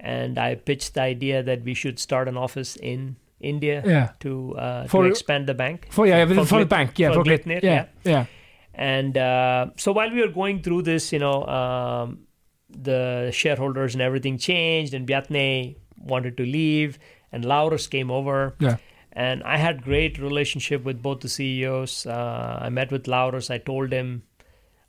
and 0.00 0.38
I 0.38 0.54
pitched 0.54 0.94
the 0.94 1.02
idea 1.02 1.42
that 1.42 1.62
we 1.64 1.74
should 1.74 1.98
start 1.98 2.28
an 2.28 2.36
office 2.36 2.76
in 2.76 3.16
India 3.40 3.82
yeah. 3.84 4.10
to 4.20 4.56
uh, 4.56 4.86
For- 4.86 5.04
to 5.04 5.10
expand 5.10 5.46
the 5.46 5.54
bank 5.54 5.88
For 5.90 6.06
yeah, 6.06 6.26
for, 6.26 6.44
For 6.46 6.60
the 6.60 6.66
bank. 6.66 6.98
Yeah, 6.98 7.12
for 7.12 7.24
for, 7.24 7.24
Glitnir, 7.24 7.62
Yeah, 7.62 7.86
yeah, 8.04 8.26
and 8.74 9.16
uh, 9.18 9.66
so 9.76 9.92
while 9.92 10.10
we 10.10 10.20
were 10.20 10.32
going 10.32 10.62
through 10.62 10.82
this, 10.82 11.12
you 11.12 11.18
know, 11.18 11.44
um, 11.46 12.26
the 12.70 13.30
shareholders 13.32 13.94
and 13.94 14.02
everything 14.02 14.38
changed, 14.38 14.94
and 14.94 15.06
Bjarni 15.06 15.76
wanted 15.96 16.36
to 16.38 16.44
leave, 16.44 16.98
and 17.30 17.44
Lárus 17.44 17.88
came 17.88 18.10
over. 18.10 18.56
yeah. 18.58 18.76
And 19.14 19.42
I 19.44 19.56
had 19.58 19.82
great 19.84 20.18
relationship 20.18 20.84
with 20.84 21.00
both 21.00 21.20
the 21.20 21.28
CEOs. 21.28 22.06
Uh, 22.06 22.58
I 22.62 22.68
met 22.68 22.90
with 22.90 23.04
Lárus. 23.04 23.50
I 23.50 23.58
told 23.58 23.92
him 23.92 24.22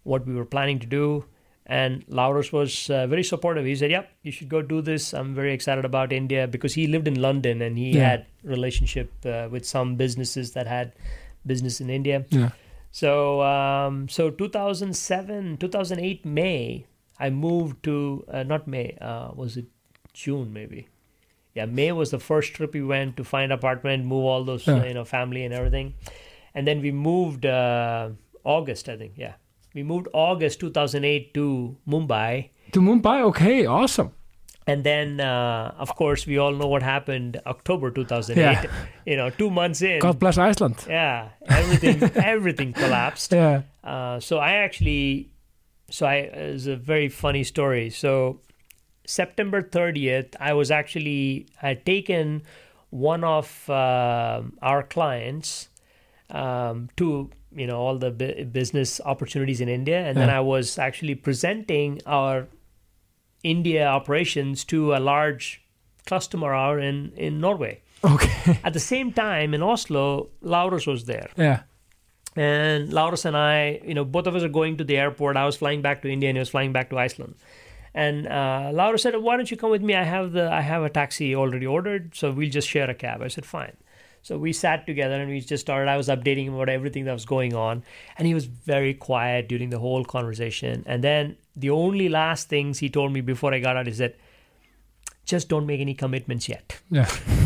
what 0.03 0.25
we 0.25 0.33
were 0.33 0.45
planning 0.45 0.79
to 0.79 0.87
do, 0.87 1.25
and 1.67 2.05
Lárus 2.07 2.51
was 2.51 2.89
uh, 2.89 3.05
very 3.07 3.23
supportive. 3.23 3.65
He 3.65 3.75
said, 3.75 3.91
"Yep, 3.91 4.09
you 4.23 4.31
should 4.31 4.49
go 4.49 4.61
do 4.63 4.81
this. 4.81 5.13
I'm 5.13 5.35
very 5.35 5.53
excited 5.53 5.85
about 5.85 6.11
India 6.11 6.47
because 6.47 6.73
he 6.73 6.87
lived 6.87 7.07
in 7.07 7.21
London 7.21 7.61
and 7.61 7.77
he 7.77 7.91
Yeah. 7.97 8.09
had 8.09 8.25
relationship 8.43 9.11
uh, 9.25 9.47
with 9.51 9.65
some 9.65 9.95
businesses 9.95 10.53
that 10.53 10.65
had 10.67 10.93
business 11.45 11.79
in 11.81 11.89
India." 11.89 12.25
yeah. 12.29 12.49
So, 12.91 13.41
um, 13.41 14.07
so 14.09 14.29
2007, 14.29 15.57
2008 15.57 16.25
May, 16.25 16.85
I 17.19 17.29
moved 17.29 17.83
to 17.83 18.23
uh, 18.31 18.43
not 18.43 18.67
May. 18.67 18.97
Uh, 19.01 19.31
was 19.35 19.57
it 19.57 19.65
June 20.13 20.53
maybe? 20.53 20.87
Yeah, 21.55 21.65
May 21.65 21.91
was 21.93 22.11
the 22.11 22.19
first 22.19 22.53
trip 22.53 22.73
we 22.73 22.83
went 22.83 23.15
to 23.17 23.23
find 23.23 23.51
apartment, 23.51 24.05
move 24.05 24.25
all 24.25 24.43
those 24.43 24.67
Yeah. 24.67 24.83
you 24.85 24.93
know 24.93 25.05
family 25.05 25.43
and 25.45 25.53
everything, 25.53 25.93
and 26.53 26.67
then 26.67 26.81
we 26.81 26.91
moved 26.91 27.45
uh, 27.45 28.09
August 28.43 28.89
I 28.89 28.97
think. 28.97 29.13
Yeah, 29.15 29.33
we 29.73 29.83
moved 29.83 30.07
August 30.13 30.59
2008 30.59 31.33
to 31.33 31.75
Mumbai. 31.87 32.49
To 32.73 32.81
Mumbai. 32.81 33.21
Okay, 33.31 33.65
awesome. 33.65 34.11
and 34.73 34.83
then 34.83 35.19
uh, 35.21 35.71
of 35.83 35.89
course 35.97 36.25
we 36.29 36.37
all 36.43 36.51
know 36.59 36.67
what 36.67 36.83
happened 36.83 37.39
October 37.45 37.91
2008. 37.91 38.41
Yeah. 38.41 38.65
You 39.09 39.15
know, 39.17 39.29
two 39.29 39.49
months 39.51 39.81
in. 39.83 39.99
God 39.99 40.17
bless 40.19 40.37
Iceland. 40.39 40.77
Yeah, 40.89 41.29
everything 41.47 42.01
everything 42.35 42.73
collapsed. 42.73 43.31
Yeah. 43.31 43.61
Uh, 43.83 44.19
so 44.19 44.39
I 44.39 44.51
actually, 44.65 45.29
so 45.91 46.07
I 46.07 46.15
it's 46.55 46.65
a 46.65 46.75
very 46.75 47.07
funny 47.09 47.43
story. 47.43 47.91
So 47.91 48.39
September 49.05 49.61
30th, 49.61 50.35
I 50.39 50.53
was 50.53 50.71
actually 50.71 51.47
I 51.61 51.69
had 51.69 51.85
taken 51.85 52.43
one 52.89 53.23
of 53.23 53.69
uh, 53.69 54.41
our 54.61 54.83
clients 54.83 55.69
um, 56.29 56.89
to 56.97 57.29
you 57.55 57.67
know 57.67 57.77
all 57.77 57.97
the 57.97 58.11
bu- 58.11 58.45
business 58.45 59.01
opportunities 59.05 59.61
in 59.61 59.69
India, 59.69 59.99
and 59.99 60.17
then 60.17 60.29
I 60.29 60.39
was 60.39 60.77
actually 60.77 61.15
presenting 61.15 62.01
our 62.05 62.47
India 63.43 63.85
operations 63.85 64.63
to 64.65 64.95
a 64.95 64.99
large 64.99 65.61
customer 66.05 66.53
out 66.53 66.79
in 66.79 67.11
in 67.15 67.39
Norway. 67.39 67.81
Okay. 68.03 68.59
At 68.63 68.73
the 68.73 68.79
same 68.79 69.11
time, 69.11 69.53
in 69.53 69.63
Oslo, 69.63 70.29
Lárus 70.43 70.85
was 70.85 71.05
there 71.05 71.29
yeah. 71.37 71.61
and 72.35 72.91
Lárus 72.91 73.25
and 73.25 73.35
I, 73.35 73.81
you 73.83 73.95
know, 73.95 74.05
both 74.05 74.27
of 74.27 74.35
us 74.35 74.43
are 74.43 74.49
going 74.49 74.77
to 74.77 74.83
the 74.83 74.97
airport. 74.97 75.37
I 75.37 75.45
was 75.45 75.57
flying 75.57 75.81
back 75.81 76.01
to 76.03 76.09
India, 76.09 76.29
and 76.29 76.37
he 76.37 76.39
was 76.39 76.49
flying 76.49 76.71
back 76.71 76.89
to 76.91 76.99
Iceland. 76.99 77.35
And 77.95 78.27
uh, 78.27 78.71
Laura 78.73 78.99
said, 78.99 79.15
"Why 79.15 79.37
don't 79.37 79.49
you 79.49 79.55
come 79.55 79.71
with 79.71 79.81
me? 79.81 79.95
I 79.95 80.03
have 80.03 80.33
the 80.33 80.51
I 80.51 80.59
have 80.59 80.83
a 80.83 80.89
taxi 80.89 81.33
already 81.33 81.65
ordered, 81.65 82.13
so 82.13 82.29
we'll 82.29 82.49
just 82.49 82.67
share 82.67 82.89
a 82.89 82.93
cab." 82.93 83.21
I 83.21 83.29
said, 83.29 83.45
"Fine." 83.45 83.77
So 84.21 84.37
we 84.37 84.51
sat 84.51 84.85
together 84.85 85.15
and 85.21 85.29
we 85.31 85.39
just 85.39 85.61
started. 85.61 85.89
I 85.89 85.95
was 85.95 86.09
updating 86.09 86.45
him 86.45 86.55
about 86.55 86.67
everything 86.67 87.05
that 87.05 87.13
was 87.13 87.25
going 87.25 87.55
on, 87.55 87.83
and 88.17 88.27
he 88.27 88.33
was 88.33 88.45
very 88.45 88.93
quiet 88.93 89.47
during 89.47 89.69
the 89.69 89.79
whole 89.79 90.03
conversation. 90.03 90.83
And 90.85 91.03
then 91.03 91.37
the 91.55 91.69
only 91.69 92.09
last 92.09 92.49
things 92.49 92.79
he 92.79 92.89
told 92.89 93.13
me 93.13 93.21
before 93.21 93.53
I 93.53 93.59
got 93.59 93.77
out 93.77 93.87
is 93.87 93.99
that, 93.99 94.17
"Just 95.23 95.47
don't 95.47 95.65
make 95.65 95.79
any 95.79 95.93
commitments 95.93 96.49
yet." 96.49 96.77
Yeah. 96.91 97.09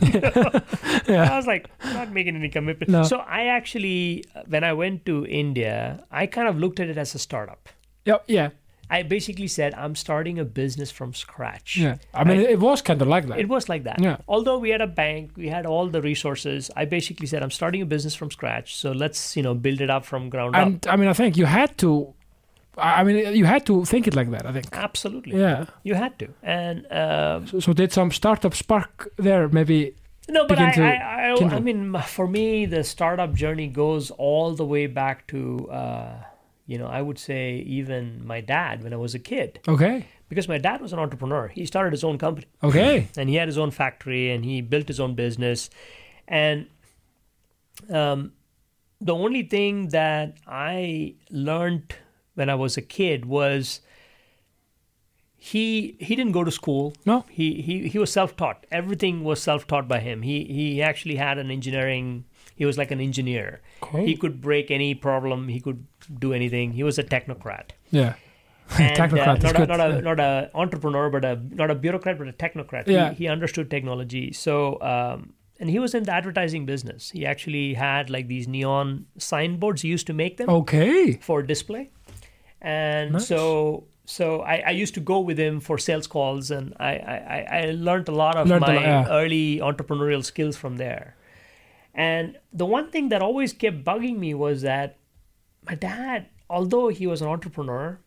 yeah. 1.06 1.28
I 1.30 1.36
was 1.36 1.46
like, 1.46 1.68
not 1.84 2.10
making 2.10 2.36
any 2.36 2.48
commitments. 2.48 2.90
No. 2.90 3.02
So 3.02 3.18
I 3.18 3.46
actually, 3.46 4.24
when 4.46 4.64
I 4.64 4.72
went 4.72 5.04
to 5.06 5.26
India, 5.26 6.02
I 6.10 6.26
kind 6.26 6.48
of 6.48 6.58
looked 6.58 6.80
at 6.80 6.88
it 6.88 6.96
as 6.96 7.14
a 7.14 7.18
startup. 7.18 7.68
Yeah. 8.06 8.18
Yeah. 8.26 8.50
I 8.90 9.02
basically 9.04 9.46
said, 9.46 9.72
I'm 9.74 9.94
starting 9.94 10.38
a 10.38 10.44
business 10.44 10.90
from 10.90 11.14
scratch. 11.14 11.76
Yeah. 11.76 11.96
I 12.12 12.24
mean, 12.24 12.40
it 12.40 12.58
was 12.58 12.82
kind 12.82 13.00
of 13.00 13.08
like 13.08 13.26
that. 13.28 13.38
It 13.38 13.48
was 13.48 13.68
like 13.68 13.84
that. 13.84 14.00
Yeah. 14.00 14.16
Although 14.26 14.58
we 14.58 14.70
had 14.70 14.80
a 14.80 14.86
bank, 14.86 15.30
we 15.36 15.48
had 15.48 15.64
all 15.64 15.86
the 15.88 16.02
resources. 16.02 16.70
I 16.76 16.84
basically 16.86 17.26
said, 17.26 17.42
I'm 17.42 17.50
starting 17.52 17.82
a 17.82 17.86
business 17.86 18.14
from 18.16 18.30
scratch. 18.30 18.74
So 18.76 18.92
let's, 18.92 19.36
you 19.36 19.42
know, 19.42 19.54
build 19.54 19.80
it 19.80 19.90
up 19.90 20.04
from 20.04 20.28
ground 20.28 20.56
up. 20.56 20.66
and 20.66 20.86
I 20.88 20.96
mean, 20.96 21.08
I 21.08 21.12
think 21.12 21.36
you 21.36 21.46
had 21.46 21.78
to. 21.78 22.12
I 22.76 23.00
I 23.00 23.04
mean, 23.04 23.34
you 23.34 23.44
had 23.44 23.64
to 23.66 23.84
think 23.84 24.06
it 24.06 24.14
like 24.14 24.30
that. 24.30 24.44
I 24.46 24.52
think. 24.52 24.66
Absolutely. 24.72 25.38
Yeah. 25.38 25.66
You 25.82 25.94
had 25.94 26.18
to. 26.18 26.28
And 26.42 26.86
uh, 26.86 27.46
So, 27.46 27.60
so 27.60 27.72
did 27.72 27.92
some 27.92 28.10
startup 28.10 28.54
spark 28.54 29.08
there? 29.16 29.48
Maybe. 29.48 29.94
No, 30.28 30.46
but 30.46 30.58
I, 30.58 30.70
I, 30.70 31.30
I. 31.32 31.56
I 31.56 31.60
mean, 31.60 31.96
for 32.06 32.26
me, 32.28 32.66
the 32.66 32.84
startup 32.84 33.34
journey 33.34 33.66
goes 33.68 34.10
all 34.12 34.54
the 34.54 34.64
way 34.64 34.86
back 34.86 35.26
to, 35.28 35.68
uh, 35.70 36.12
you 36.70 36.78
know, 36.78 36.86
I 36.98 37.00
would 37.06 37.18
say 37.18 37.42
even 37.80 38.24
my 38.32 38.40
dad 38.40 38.74
when 38.84 38.92
I 38.92 38.96
was 38.96 39.12
a 39.14 39.18
kid, 39.18 39.58
Okay. 39.66 39.96
because 40.28 40.46
my 40.54 40.58
dad 40.58 40.80
was 40.80 40.92
an 40.92 41.00
entrepreneur. 41.04 41.48
He 41.48 41.66
started 41.66 41.92
his 41.92 42.04
own 42.04 42.16
company 42.24 42.46
Okay. 42.62 43.08
and 43.16 43.28
he 43.28 43.34
had 43.40 43.48
his 43.52 43.58
own 43.58 43.70
factory 43.72 44.30
and 44.32 44.44
he 44.44 44.60
built 44.60 44.86
his 44.86 45.00
own 45.00 45.14
business. 45.16 45.68
And 46.28 46.66
um, 48.00 48.32
the 49.00 49.14
only 49.14 49.42
thing 49.42 49.88
that 49.88 50.36
I 50.46 51.14
learned 51.48 51.94
when 52.36 52.48
I 52.48 52.54
was 52.54 52.76
a 52.76 52.82
kid 52.82 53.24
was 53.26 53.80
he 55.36 55.96
he 55.98 56.14
didn't 56.16 56.32
go 56.32 56.44
to 56.44 56.50
school. 56.50 56.92
No. 57.06 57.24
He 57.30 57.60
he 57.62 57.88
he 57.88 57.98
was 57.98 58.12
self-taught. 58.12 58.66
Everything 58.70 59.24
was 59.24 59.42
self-taught 59.42 59.88
by 59.88 60.00
him. 60.00 60.22
He 60.22 60.44
he 60.44 60.82
actually 60.82 61.16
had 61.16 61.38
an 61.38 61.50
engineering. 61.50 62.24
He 62.54 62.66
was 62.66 62.76
like 62.76 62.90
an 62.90 63.00
engineer. 63.00 63.60
Okay. 63.82 64.04
He 64.06 64.16
could 64.16 64.40
break 64.40 64.70
any 64.70 64.94
problem. 64.94 65.48
He 65.48 65.60
could 65.60 65.86
do 66.18 66.32
anything. 66.32 66.72
He 66.72 66.82
was 66.82 66.98
a 66.98 67.04
technocrat. 67.04 67.70
Yeah. 67.90 68.14
And, 68.78 68.92
uh, 69.00 69.08
Technocrat 69.08 69.38
is 69.38 69.42
not, 69.42 69.56
a, 69.60 69.66
not 69.66 69.80
a 69.80 69.94
Yeah. 69.94 70.00
not 70.00 70.20
a 70.20 70.50
entrepreneur, 70.54 71.10
but 71.10 71.24
a 71.24 71.40
not 71.50 71.70
a 71.72 71.74
bureaucrat, 71.74 72.18
but 72.18 72.28
a 72.28 72.32
technocrat. 72.32 72.86
Yeah. 72.86 73.10
He, 73.10 73.24
he 73.24 73.28
understood 73.28 73.68
technology. 73.68 74.32
So 74.32 74.80
um, 74.80 75.32
and 75.58 75.68
he 75.68 75.80
was 75.80 75.92
in 75.92 76.04
the 76.04 76.12
advertising 76.12 76.66
business. 76.66 77.10
He 77.10 77.26
actually 77.26 77.74
had 77.74 78.10
like 78.10 78.28
these 78.28 78.46
neon 78.46 79.06
signboards. 79.18 79.82
He 79.82 79.88
used 79.88 80.06
to 80.06 80.12
make 80.12 80.36
them 80.36 80.48
Okay. 80.48 81.14
for 81.20 81.42
display, 81.42 81.90
and 82.60 83.12
Nice. 83.14 83.26
so 83.26 83.88
so 84.04 84.42
I, 84.42 84.62
I 84.66 84.70
used 84.70 84.94
to 84.94 85.00
go 85.00 85.18
with 85.18 85.36
him 85.38 85.58
for 85.58 85.76
sales 85.76 86.06
calls, 86.06 86.52
and 86.52 86.72
I 86.78 86.92
I, 86.92 87.16
I- 87.36 87.46
I 87.58 87.70
learned 87.72 88.08
a 88.08 88.12
lot 88.12 88.36
of 88.36 88.46
Learned 88.46 88.60
my 88.68 88.74
lot, 88.74 88.82
yeah. 88.84 89.06
early 89.10 89.58
entrepreneurial 89.58 90.24
skills 90.24 90.56
from 90.56 90.76
there. 90.76 91.16
And 91.92 92.38
the 92.52 92.66
one 92.66 92.90
thing 92.92 93.08
that 93.08 93.20
always 93.20 93.52
kept 93.52 93.82
bugging 93.84 94.16
me 94.18 94.32
was 94.34 94.62
that 94.62 94.96
my 95.66 95.74
dad, 95.74 96.26
although 96.48 96.88
he 96.88 97.06
was 97.06 97.22
an 97.22 97.28
entrepreneur, 97.28 97.98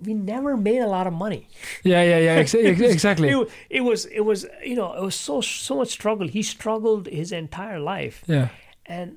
we 0.00 0.14
never 0.14 0.56
made 0.56 0.78
a 0.78 0.86
lot 0.86 1.06
of 1.06 1.12
money. 1.12 1.48
Yeah. 1.82 2.02
Yeah. 2.02 2.18
Yeah. 2.18 2.32
Ex- 2.34 2.54
ex- 2.72 2.80
exactly. 2.80 3.28
It, 3.30 3.48
it 3.70 3.80
was 3.80 4.04
it 4.06 4.20
was 4.20 4.46
you 4.64 4.76
know 4.76 4.92
it 4.94 5.02
was 5.02 5.14
so 5.14 5.40
so 5.40 5.76
much 5.76 5.88
struggle. 5.88 6.28
He 6.28 6.42
struggled 6.42 7.06
his 7.06 7.32
entire 7.32 7.80
life, 7.80 8.22
Yeah. 8.26 8.48
and 8.86 9.16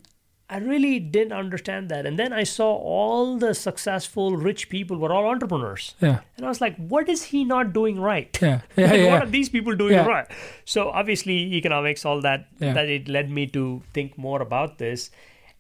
I 0.50 0.58
really 0.58 1.00
didn't 1.00 1.32
understand 1.32 1.88
that. 1.90 2.06
And 2.06 2.20
then 2.20 2.34
I 2.34 2.44
saw 2.44 2.74
all 2.76 3.38
the 3.38 3.54
successful 3.56 4.36
rich 4.36 4.68
people 4.70 4.98
were 4.98 5.14
all 5.14 5.28
entrepreneurs, 5.28 5.96
Yeah. 6.02 6.20
and 6.36 6.46
I 6.46 6.50
was 6.50 6.60
like, 6.60 6.76
what 6.76 7.08
is 7.08 7.24
he 7.24 7.46
not 7.46 7.72
doing 7.74 7.98
right? 8.02 8.38
Yeah. 8.42 8.60
Yeah. 8.76 8.88
Like, 8.92 9.00
Yeah. 9.00 9.12
What 9.14 9.24
are 9.24 9.30
these 9.30 9.48
people 9.50 9.76
doing 9.78 9.94
Yeah. 9.94 10.06
right? 10.06 10.28
So 10.66 10.90
obviously, 10.90 11.38
economics, 11.54 12.04
all 12.06 12.20
that, 12.22 12.48
Yeah. 12.60 12.74
that 12.74 12.90
it 12.90 13.08
led 13.08 13.30
me 13.30 13.48
to 13.48 13.82
think 13.94 14.18
more 14.18 14.42
about 14.42 14.78
this. 14.78 15.10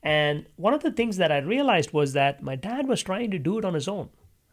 And 0.03 0.45
one 0.55 0.73
of 0.73 0.81
the 0.81 0.91
things 0.91 1.17
that 1.17 1.31
I 1.31 1.37
realized 1.39 1.91
was 1.93 2.13
that 2.13 2.41
my 2.41 2.55
dad 2.55 2.87
was 2.87 3.03
trying 3.03 3.31
to 3.31 3.39
do 3.39 3.57
it 3.59 3.65
on 3.65 3.73
his 3.75 3.87
own. 3.87 4.09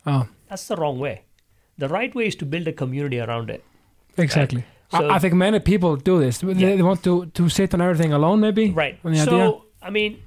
Oh. 0.07 0.29
That's 0.49 0.67
the 0.69 0.77
wrong 0.77 0.99
way. 0.99 1.23
The 1.79 1.89
right 1.89 2.15
way 2.15 2.27
is 2.27 2.37
to 2.37 2.45
build 2.47 2.69
a 2.69 2.73
community 2.73 3.19
around 3.21 3.51
it. 3.51 3.65
Exactly. 4.17 4.65
So- 4.91 5.07
I, 5.09 5.17
I 5.17 5.19
think 5.19 5.35
many 5.35 5.61
people 5.61 5.97
do 5.97 6.19
this. 6.19 6.39
They, 6.39 6.53
Yeah. 6.53 6.77
they 6.77 6.83
want 6.83 7.03
to 7.05 7.27
to 7.27 7.49
sit 7.49 7.75
on 7.75 7.81
everything 7.81 8.13
alone, 8.13 8.41
maybe. 8.41 8.71
Right. 8.71 8.99
So, 9.03 9.11
idea. 9.11 9.53
I 9.83 9.91
mean, 9.91 10.23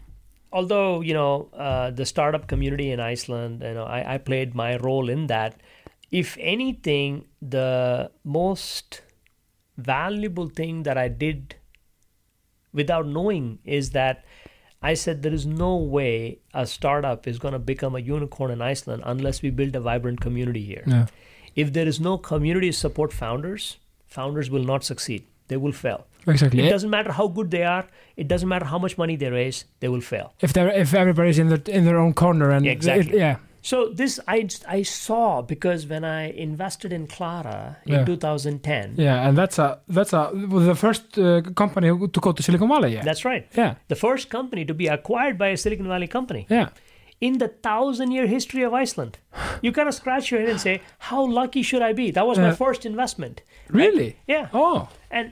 although 0.51 1.01
you 1.01 1.13
know 1.15 1.49
uh, 1.53 1.89
the 1.91 2.05
startup 2.05 2.47
community 2.47 2.91
in 2.91 2.99
Iceland, 2.99 3.61
you 3.63 3.73
know, 3.73 3.85
I, 3.85 4.15
I 4.15 4.17
played 4.19 4.53
my 4.55 4.77
role 4.77 5.09
in 5.09 5.27
that. 5.27 5.61
If 6.11 6.37
anything, 6.39 7.25
the 7.41 8.11
most 8.23 9.01
valuable 9.77 10.47
thing 10.49 10.83
that 10.83 10.97
I 10.97 11.07
did 11.07 11.55
without 12.73 13.07
knowing 13.07 13.59
is 13.65 13.91
that 13.91 14.23
I 14.81 14.93
said 14.95 15.21
there 15.21 15.33
is 15.33 15.45
no 15.45 15.75
way 15.77 16.39
a 16.53 16.65
startup 16.65 17.27
is 17.27 17.37
going 17.39 17.53
to 17.53 17.59
become 17.59 17.95
a 17.95 17.99
unicorn 17.99 18.51
in 18.51 18.61
Iceland 18.61 19.03
unless 19.05 19.41
we 19.41 19.49
build 19.51 19.75
a 19.75 19.79
vibrant 19.79 20.21
community 20.21 20.63
here. 20.63 20.83
Yeah. 20.87 21.05
If 21.55 21.73
there 21.73 21.87
is 21.87 21.99
no 21.99 22.17
community 22.17 22.69
to 22.71 22.77
support 22.77 23.13
founders, 23.13 23.77
founders 24.07 24.49
will 24.49 24.63
not 24.63 24.83
succeed. 24.83 25.25
They 25.49 25.57
will 25.57 25.73
fail. 25.73 26.07
Exactly. 26.25 26.65
It 26.65 26.69
doesn't 26.69 26.89
matter 26.89 27.11
how 27.11 27.27
good 27.27 27.51
they 27.51 27.63
are. 27.63 27.85
It 28.15 28.27
doesn't 28.27 28.47
matter 28.47 28.65
how 28.65 28.79
much 28.79 28.97
money 28.97 29.15
they 29.17 29.29
raise. 29.29 29.65
They 29.81 29.87
will 29.89 30.01
fail. 30.01 30.33
if 30.41 30.53
they 30.53 30.61
if 30.79 30.93
everybody's 30.93 31.37
in 31.39 31.49
their 31.49 31.61
in 31.67 31.85
their 31.85 31.97
own 31.97 32.13
corner 32.13 32.49
and 32.51 32.65
Yeah, 32.65 32.71
exactly. 32.71 33.13
it- 33.13 33.17
yeah. 33.19 33.35
So 33.61 33.89
this 33.93 34.19
I 34.27 34.47
I 34.67 34.83
saw 34.83 35.41
because 35.41 35.85
when 35.87 36.03
I 36.03 36.31
invested 36.31 36.91
in 36.91 37.05
Clara 37.07 37.77
in 37.85 37.93
Yeah. 37.93 38.05
2010. 38.05 38.95
Yeah, 38.97 39.27
and 39.27 39.37
that's 39.37 39.59
a 39.59 39.79
that's 39.87 40.13
a 40.13 40.31
the 40.33 40.75
first 40.75 41.17
uh, 41.17 41.41
company 41.55 41.87
to 41.89 42.19
go 42.19 42.31
to 42.31 42.41
Silicon 42.43 42.67
Valley. 42.67 42.93
Yeah, 42.93 43.03
That's 43.03 43.23
right. 43.25 43.45
yeah, 43.57 43.75
The 43.87 43.95
first 43.95 44.29
company 44.29 44.65
to 44.65 44.73
be 44.73 44.87
acquired 44.87 45.37
by 45.37 45.47
a 45.53 45.57
Silicon 45.57 45.87
Valley 45.87 46.07
company 46.07 46.45
yeah, 46.49 46.69
in 47.19 47.37
the 47.37 47.47
thousand 47.47 48.11
year 48.11 48.27
history 48.27 48.63
of 48.63 48.73
Iceland. 48.73 49.17
You 49.61 49.71
kind 49.71 49.87
of 49.87 49.93
scratch 49.93 50.31
your 50.31 50.39
head 50.41 50.49
and 50.49 50.59
say, 50.59 50.81
"How 51.09 51.23
lucky 51.41 51.61
should 51.63 51.83
I 51.89 51.93
be?" 51.93 52.11
That 52.11 52.25
was 52.27 52.37
my 52.39 52.53
first 52.55 52.85
investment. 52.85 53.41
really. 53.69 54.15
Yeah. 54.27 54.47
Oh, 54.53 54.87
And 55.11 55.31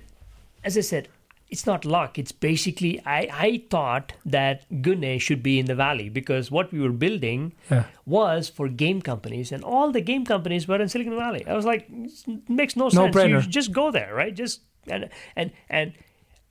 as 0.63 0.77
I 0.77 0.81
said, 0.81 1.07
it's 1.49 1.65
not 1.65 1.83
luck. 1.83 2.19
It's 2.19 2.31
basically 2.31 3.01
I, 3.05 3.27
I 3.31 3.63
thought 3.69 4.13
that 4.25 4.65
Gunne 4.81 5.19
should 5.19 5.41
be 5.41 5.59
in 5.59 5.65
the 5.65 5.75
valley 5.75 6.09
because 6.09 6.51
what 6.51 6.71
we 6.71 6.79
were 6.79 6.91
building 6.91 7.53
yeah, 7.69 7.85
was 8.05 8.49
for 8.49 8.67
game 8.67 9.01
companies, 9.01 9.51
and 9.51 9.63
all 9.63 9.91
the 9.91 10.01
game 10.01 10.25
companies 10.25 10.67
were 10.67 10.81
in 10.81 10.89
Silicon 10.89 11.15
Valley. 11.15 11.45
I 11.47 11.53
was 11.53 11.65
like, 11.65 11.87
it 11.89 12.49
makes 12.49 12.75
no, 12.75 12.89
sense. 12.89 13.15
brainer. 13.15 13.43
You 13.43 13.49
just 13.49 13.71
go 13.71 13.91
there, 13.91 14.13
right? 14.13 14.33
Just 14.33 14.61
and 14.87 15.09
and 15.35 15.51
and 15.69 15.93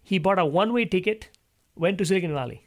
he 0.02 0.18
bought 0.18 0.38
a 0.38 0.44
one 0.44 0.72
way 0.72 0.84
ticket, 0.84 1.28
went 1.76 1.98
to 1.98 2.04
Silicon 2.04 2.34
Valley. 2.34 2.64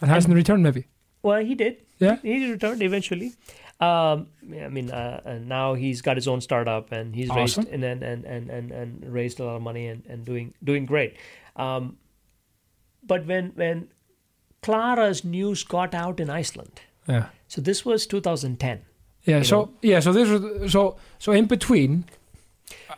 and 0.00 0.10
hasn't 0.10 0.34
returned 0.34 0.62
maybe. 0.62 0.86
Well, 1.22 1.44
he 1.44 1.54
did. 1.54 1.78
Yeah. 1.98 2.16
he 2.22 2.50
returned 2.50 2.82
eventually. 2.82 3.32
Um, 3.78 4.28
I 4.64 4.68
mean, 4.68 4.90
uh, 4.90 5.20
and 5.24 5.48
now 5.48 5.74
he's 5.74 6.00
got 6.00 6.16
his 6.16 6.26
own 6.26 6.40
startup, 6.40 6.92
and 6.92 7.14
he's 7.14 7.28
Awesome. 7.30 7.64
raised 7.64 7.74
and 7.74 7.84
and, 7.84 8.02
and 8.02 8.24
and 8.24 8.50
and 8.50 8.72
and 8.72 9.12
raised 9.12 9.38
a 9.40 9.44
lot 9.44 9.56
of 9.56 9.62
money 9.62 9.86
and, 9.88 10.02
and 10.08 10.24
doing 10.24 10.54
doing 10.64 10.86
great. 10.86 11.14
Um, 11.56 11.98
but 13.02 13.26
when 13.26 13.52
when 13.54 13.88
Clara's 14.62 15.24
news 15.24 15.62
got 15.64 15.94
out 15.94 16.20
in 16.20 16.30
Iceland, 16.30 16.80
Yeah, 17.06 17.26
so 17.48 17.60
this 17.60 17.84
was 17.84 18.06
2010. 18.06 18.80
Yeah. 19.24 19.42
So 19.42 19.56
know. 19.56 19.70
yeah. 19.82 20.00
So 20.00 20.12
this 20.12 20.28
was 20.28 20.72
so 20.72 20.96
so 21.18 21.32
in 21.32 21.44
between, 21.46 22.04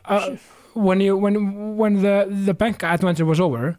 uh, 0.05 0.37
when 0.75 1.01
you 1.01 1.17
when 1.17 1.77
when 1.77 2.03
the 2.03 2.27
the 2.47 2.55
bank 2.55 2.85
adventure 2.85 3.25
was 3.27 3.41
over, 3.41 3.79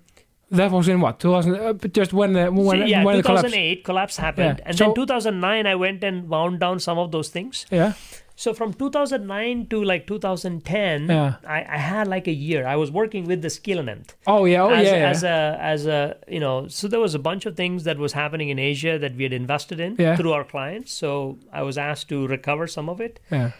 that 0.51 0.71
was 0.71 0.87
in 0.87 0.99
what 1.01 1.19
2000? 1.19 1.55
Uh, 1.55 1.73
just 1.93 2.13
when 2.13 2.33
the 2.33 2.51
when, 2.51 2.79
So, 2.79 2.85
yeah, 2.85 3.03
when 3.03 3.17
the 3.17 3.23
collapse. 3.23 3.43
2008 3.43 3.83
collapse 3.83 4.17
happened, 4.17 4.59
Yeah. 4.59 4.65
and 4.67 4.77
So- 4.77 4.85
then 4.85 4.95
2009 4.95 5.67
I 5.67 5.75
went 5.75 6.03
and 6.03 6.27
wound 6.29 6.59
down 6.59 6.79
some 6.79 6.97
of 6.97 7.11
those 7.11 7.29
things. 7.29 7.65
Yeah. 7.71 7.93
So 8.35 8.53
from 8.53 8.71
2009 8.73 9.67
to 9.67 9.83
like 9.83 10.07
2010, 10.07 11.07
Yeah. 11.09 11.33
I, 11.45 11.59
I 11.69 11.77
had 11.77 12.07
like 12.07 12.25
a 12.25 12.31
year. 12.31 12.65
I 12.65 12.77
was 12.77 12.89
working 12.89 13.25
with 13.25 13.41
the 13.41 13.49
Skilanefnd 13.49 14.11
Oh 14.27 14.45
yeah. 14.45 14.63
Oh 14.63 14.69
as, 14.69 14.85
yeah. 14.87 14.95
yeah. 14.95 15.09
as 15.09 15.23
a 15.23 15.57
as 15.59 15.85
a 15.85 16.15
you 16.27 16.39
know. 16.39 16.67
So 16.69 16.87
there 16.87 17.01
was 17.01 17.13
a 17.15 17.19
bunch 17.19 17.45
of 17.45 17.57
things 17.57 17.83
that 17.83 17.97
was 17.97 18.13
happening 18.13 18.47
in 18.47 18.57
Asia 18.57 18.97
that 18.97 19.15
we 19.17 19.23
had 19.23 19.33
invested 19.33 19.81
in 19.81 19.97
Yeah. 19.99 20.15
through 20.15 20.31
our 20.31 20.45
clients. 20.45 20.93
So 20.93 21.37
I 21.51 21.63
was 21.63 21.77
asked 21.77 22.07
to 22.09 22.27
recover 22.27 22.65
some 22.67 22.87
of 22.87 23.01
it. 23.01 23.19
yeah. 23.29 23.51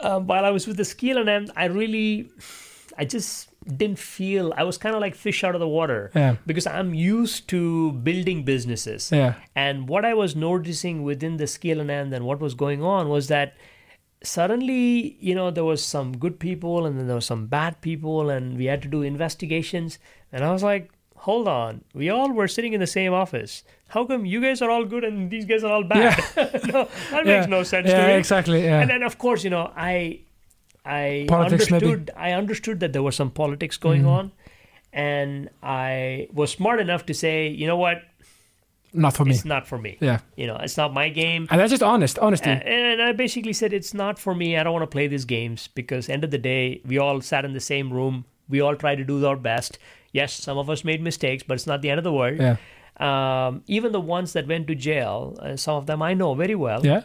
Um, 0.00 0.26
while 0.26 0.44
I 0.44 0.50
was 0.50 0.66
with 0.66 0.76
the 0.76 0.82
Skilanefnd, 0.82 1.50
I 1.56 1.64
really, 1.66 2.28
I 2.98 3.04
just 3.04 3.48
didn't 3.66 3.98
feel. 3.98 4.52
I 4.56 4.64
was 4.64 4.76
kind 4.78 4.94
of 4.94 5.00
like 5.00 5.14
fish 5.14 5.42
out 5.44 5.54
of 5.54 5.60
the 5.60 5.68
water 5.68 6.10
Yeah. 6.14 6.36
because 6.46 6.66
I'm 6.66 6.94
used 6.94 7.48
to 7.48 7.92
building 7.92 8.44
businesses. 8.44 9.10
Yeah. 9.12 9.34
And 9.56 9.88
what 9.88 10.04
I 10.04 10.14
was 10.14 10.34
noticing 10.36 11.02
within 11.02 11.36
the 11.38 11.44
Skilanefnd 11.44 12.12
and 12.14 12.24
what 12.24 12.40
was 12.40 12.54
going 12.54 12.82
on 12.82 13.08
was 13.08 13.28
that 13.28 13.54
suddenly, 14.22 15.16
you 15.20 15.34
know, 15.34 15.50
there 15.50 15.64
was 15.64 15.82
some 15.84 16.16
good 16.16 16.38
people 16.40 16.86
and 16.86 16.98
then 16.98 17.06
there 17.06 17.16
was 17.16 17.26
some 17.26 17.46
bad 17.46 17.80
people 17.80 18.30
and 18.30 18.56
we 18.56 18.66
had 18.66 18.82
to 18.82 18.88
do 18.88 19.02
investigations. 19.02 19.98
And 20.32 20.44
I 20.44 20.52
was 20.52 20.62
like, 20.62 20.90
hold 21.16 21.48
on, 21.48 21.84
we 21.94 22.10
all 22.10 22.32
were 22.32 22.48
sitting 22.48 22.72
in 22.72 22.80
the 22.80 22.86
same 22.86 23.12
office. 23.12 23.62
How 23.88 24.04
come 24.04 24.26
you 24.26 24.40
guys 24.40 24.60
are 24.62 24.70
all 24.70 24.84
good 24.84 25.04
and 25.04 25.30
these 25.30 25.44
guys 25.44 25.62
are 25.64 25.72
all 25.72 25.84
bad? 25.84 26.18
no, 26.66 26.88
that 27.10 27.26
Yeah. 27.26 27.36
makes 27.38 27.46
no 27.48 27.62
sense 27.62 27.88
Yeah. 27.88 28.00
to 28.06 28.08
me. 28.12 28.14
Exactly. 28.14 28.64
Yeah. 28.64 28.80
And 28.80 28.90
then 28.90 29.02
of 29.02 29.18
course, 29.18 29.44
you 29.44 29.50
know, 29.50 29.72
I 29.76 30.20
I 30.84 31.24
Politics, 31.28 31.70
maybe. 31.70 31.86
understood 31.86 32.10
I 32.16 32.32
understood 32.32 32.80
that 32.80 32.92
there 32.92 33.02
was 33.02 33.16
some 33.16 33.30
politics 33.30 33.76
going 33.78 34.02
Mhm. 34.02 34.08
on. 34.18 34.32
And 34.92 35.50
I 35.62 36.28
was 36.32 36.52
smart 36.52 36.78
enough 36.80 37.04
to 37.06 37.14
say, 37.14 37.48
you 37.48 37.66
know 37.66 37.76
what, 37.76 38.02
Not 38.92 39.14
for 39.16 39.24
me. 39.24 39.32
it's 39.34 39.44
not 39.44 39.66
for 39.66 39.76
me. 39.78 39.96
Yeah. 40.00 40.18
You 40.36 40.46
know, 40.46 40.56
it's 40.56 40.76
not 40.76 40.92
my 40.94 41.08
game. 41.08 41.48
And 41.50 41.60
that's 41.60 41.70
just 41.70 41.82
honest. 41.82 42.18
Honesty. 42.18 42.50
And 42.50 43.02
I 43.02 43.10
basically 43.12 43.52
said 43.52 43.72
it's 43.72 43.92
not 43.92 44.18
for 44.20 44.34
me. 44.36 44.56
I 44.56 44.62
don't 44.62 44.72
want 44.72 44.84
to 44.88 44.94
play 44.94 45.08
these 45.08 45.24
games 45.24 45.68
because 45.74 46.08
end 46.08 46.22
of 46.22 46.30
the 46.30 46.38
day, 46.38 46.80
we 46.86 46.98
all 46.98 47.20
sat 47.20 47.44
in 47.44 47.54
the 47.54 47.60
same 47.60 47.92
room. 47.92 48.24
We 48.48 48.60
all 48.60 48.76
tried 48.76 48.96
to 48.98 49.04
do 49.04 49.24
our 49.26 49.36
best. 49.36 49.78
Yes, 50.12 50.32
some 50.32 50.58
of 50.58 50.70
us 50.70 50.84
made 50.84 51.02
mistakes, 51.02 51.42
but 51.42 51.54
it's 51.54 51.66
not 51.66 51.82
the 51.82 51.90
end 51.90 51.98
of 51.98 52.04
the 52.04 52.12
world. 52.12 52.38
yeah. 52.38 52.56
Um, 53.00 53.62
even 53.66 53.90
the 53.90 54.00
ones 54.00 54.32
that 54.34 54.46
went 54.46 54.68
to 54.68 54.76
jail, 54.76 55.36
uh, 55.40 55.56
some 55.56 55.74
of 55.74 55.86
them 55.86 56.00
I 56.00 56.14
know 56.14 56.34
very 56.34 56.54
well. 56.54 56.86
Yeah. 56.86 57.02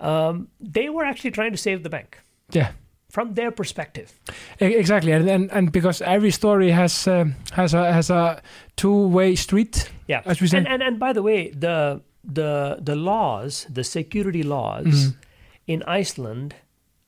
Um, 0.00 0.48
they 0.58 0.88
were 0.88 1.04
actually 1.04 1.32
trying 1.32 1.50
to 1.52 1.58
save 1.58 1.82
the 1.82 1.90
bank 1.90 2.20
Yeah. 2.52 2.70
From 3.10 3.34
their 3.34 3.50
perspective. 3.50 4.12
Exactly, 4.60 5.12
and 5.12 5.28
and, 5.28 5.50
and 5.52 5.72
because 5.72 6.02
every 6.02 6.30
story 6.30 6.70
has 6.70 7.06
um, 7.08 7.34
has 7.52 7.74
a 7.74 7.92
has 7.92 8.10
a 8.10 8.40
two 8.76 9.08
way 9.08 9.34
street, 9.36 9.90
Yeah. 10.06 10.22
as 10.26 10.40
we 10.40 10.46
say. 10.48 10.58
And, 10.58 10.68
and 10.68 10.82
and 10.82 10.98
by 10.98 11.12
the 11.12 11.22
way, 11.22 11.50
the 11.50 12.00
the 12.24 12.78
the 12.80 12.94
laws, 12.96 13.66
the 13.72 13.84
security 13.84 14.42
laws 14.42 14.86
Mhm. 14.86 15.14
in 15.66 15.82
Iceland 15.86 16.54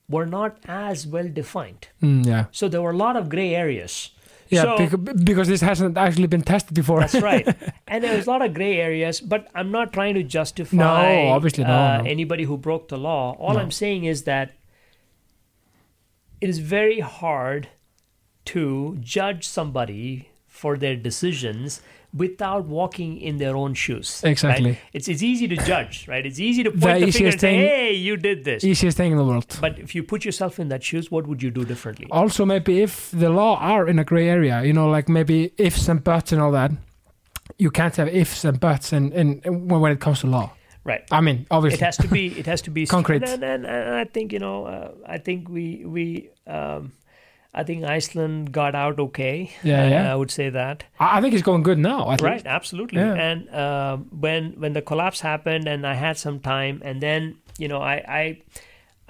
were 0.09 0.27
not 0.27 0.57
as 0.67 1.07
well 1.07 1.29
defined. 1.29 1.89
Mm, 2.03 2.27
yeah, 2.27 2.45
So 2.51 2.69
there 2.69 2.83
were 2.83 2.91
a 2.91 2.97
lot 2.97 3.17
of 3.17 3.29
gray 3.29 3.55
areas. 3.55 4.11
yeah, 4.49 4.63
So- 4.63 4.97
bec- 4.97 5.25
because 5.25 5.47
this 5.49 5.61
hasn't 5.61 5.97
actually 5.97 6.27
been 6.27 6.43
tested 6.43 6.75
before. 6.75 6.99
That's 7.01 7.21
right. 7.23 7.47
and 7.87 8.03
there 8.03 8.17
was 8.17 8.27
a 8.27 8.31
lot 8.31 8.43
of 8.43 8.53
gray 8.55 8.79
areas, 8.81 9.21
but 9.21 9.47
I'm 9.55 9.71
not 9.71 9.93
trying 9.93 10.15
to 10.15 10.23
justify 10.25 10.77
No, 10.77 11.29
obviously, 11.29 11.63
no, 11.65 11.71
uh, 11.71 11.99
no. 12.03 12.11
anybody 12.11 12.43
who 12.45 12.57
broke 12.57 12.89
the 12.89 12.97
law. 12.99 13.37
All 13.39 13.55
No. 13.55 13.61
I'm 13.61 13.71
saying 13.71 14.05
is 14.05 14.23
that 14.25 14.51
it 16.41 16.49
is 16.49 16.59
very 16.59 17.01
hard 17.01 17.69
to 18.47 18.97
judge 19.01 19.47
somebody 19.47 20.29
for 20.47 20.77
their 20.77 20.97
decisions 20.97 21.81
without 22.13 22.65
walking 22.65 23.21
in 23.21 23.37
their 23.39 23.55
own 23.57 23.73
shoes. 23.73 24.21
right? 24.25 24.31
Exactly. 24.33 24.79
It's 24.93 25.07
it's 25.09 25.23
easy 25.23 25.47
to 25.49 25.57
judge, 25.57 26.09
right? 26.09 26.27
It's 26.27 26.41
easy 26.41 26.63
to 26.65 26.71
The 26.71 26.79
point 26.79 26.95
the, 27.01 27.13
finger 27.13 27.29
easiest 27.29 27.35
and 27.35 27.41
say, 27.41 27.51
thing- 27.53 27.61
"Hey, 27.61 27.93
you 27.95 28.17
did 28.17 28.45
this." 28.45 28.65
Easiest 28.65 28.97
thing 28.97 29.13
in 29.13 29.19
the 29.19 29.25
world. 29.25 29.57
But 29.61 29.79
if 29.79 29.95
you 29.95 30.03
put 30.03 30.25
yourself 30.25 30.59
in 30.59 30.69
that 30.69 30.83
shoes, 30.83 31.11
what 31.11 31.27
would 31.29 31.41
you 31.43 31.51
do 31.53 31.65
differently? 31.65 32.09
Also, 32.11 32.45
maybe 32.45 32.81
if 32.83 33.11
the 33.13 33.31
law 33.31 33.59
are 33.61 33.87
in 33.87 33.99
a 34.01 34.05
gray 34.05 34.29
area, 34.29 34.63
you 34.65 34.73
know, 34.73 34.89
like 34.91 35.09
maybe 35.09 35.53
ifs 35.57 35.89
and 35.89 36.03
buts 36.03 36.33
and 36.33 36.41
all 36.43 36.51
that, 36.53 36.73
you 37.59 37.71
can't 37.71 37.95
have 37.97 38.09
ifs 38.09 38.45
and 38.45 38.59
buts 38.59 38.93
in, 38.93 39.13
in, 39.13 39.41
in 39.45 39.69
when 39.69 39.81
when 39.81 39.93
it 39.93 40.01
comes 40.01 40.21
to 40.21 40.27
law. 40.27 40.51
Right. 40.85 41.03
I 41.11 41.21
mean, 41.21 41.47
obviously, 41.51 41.79
it 41.81 41.85
has 41.85 41.97
to 41.99 42.09
be 42.09 42.27
it 42.39 42.47
has 42.47 42.63
to 42.63 42.71
be 42.71 42.87
Concrete. 42.97 43.23
and, 43.23 43.43
and, 43.45 43.67
and 43.67 43.95
i 43.95 44.05
think 44.05 44.33
you 44.33 44.39
know 44.39 44.65
uh, 44.65 44.93
i 45.07 45.19
think 45.19 45.49
we 45.49 45.85
we 45.85 46.31
um 46.47 46.93
i 47.55 47.63
think 47.63 47.85
iceland 47.85 48.51
got 48.53 48.75
out 48.75 48.99
okay 48.99 49.51
Yeah, 49.63 49.83
I- 49.83 49.89
yeah. 49.89 50.13
i 50.13 50.17
would 50.17 50.31
say 50.31 50.49
that 50.51 50.85
I 50.99 51.19
I 51.19 51.21
think 51.21 51.35
it's 51.35 51.43
going 51.51 51.63
good 51.63 51.79
now. 51.79 51.99
Right 52.09 52.23
least. 52.23 52.47
absolutely 52.47 52.99
Yeah. 53.03 53.27
and 53.29 53.39
um 53.65 53.97
when 54.25 54.43
when 54.63 54.73
the 54.79 54.83
collapse 54.91 55.21
happened 55.21 55.69
and 55.69 55.87
i 55.87 55.95
had 56.07 56.17
some 56.27 56.39
time 56.41 56.81
and 56.89 57.01
then 57.07 57.37
you 57.63 57.69
know 57.69 57.81
i 57.93 57.97
i 58.21 58.23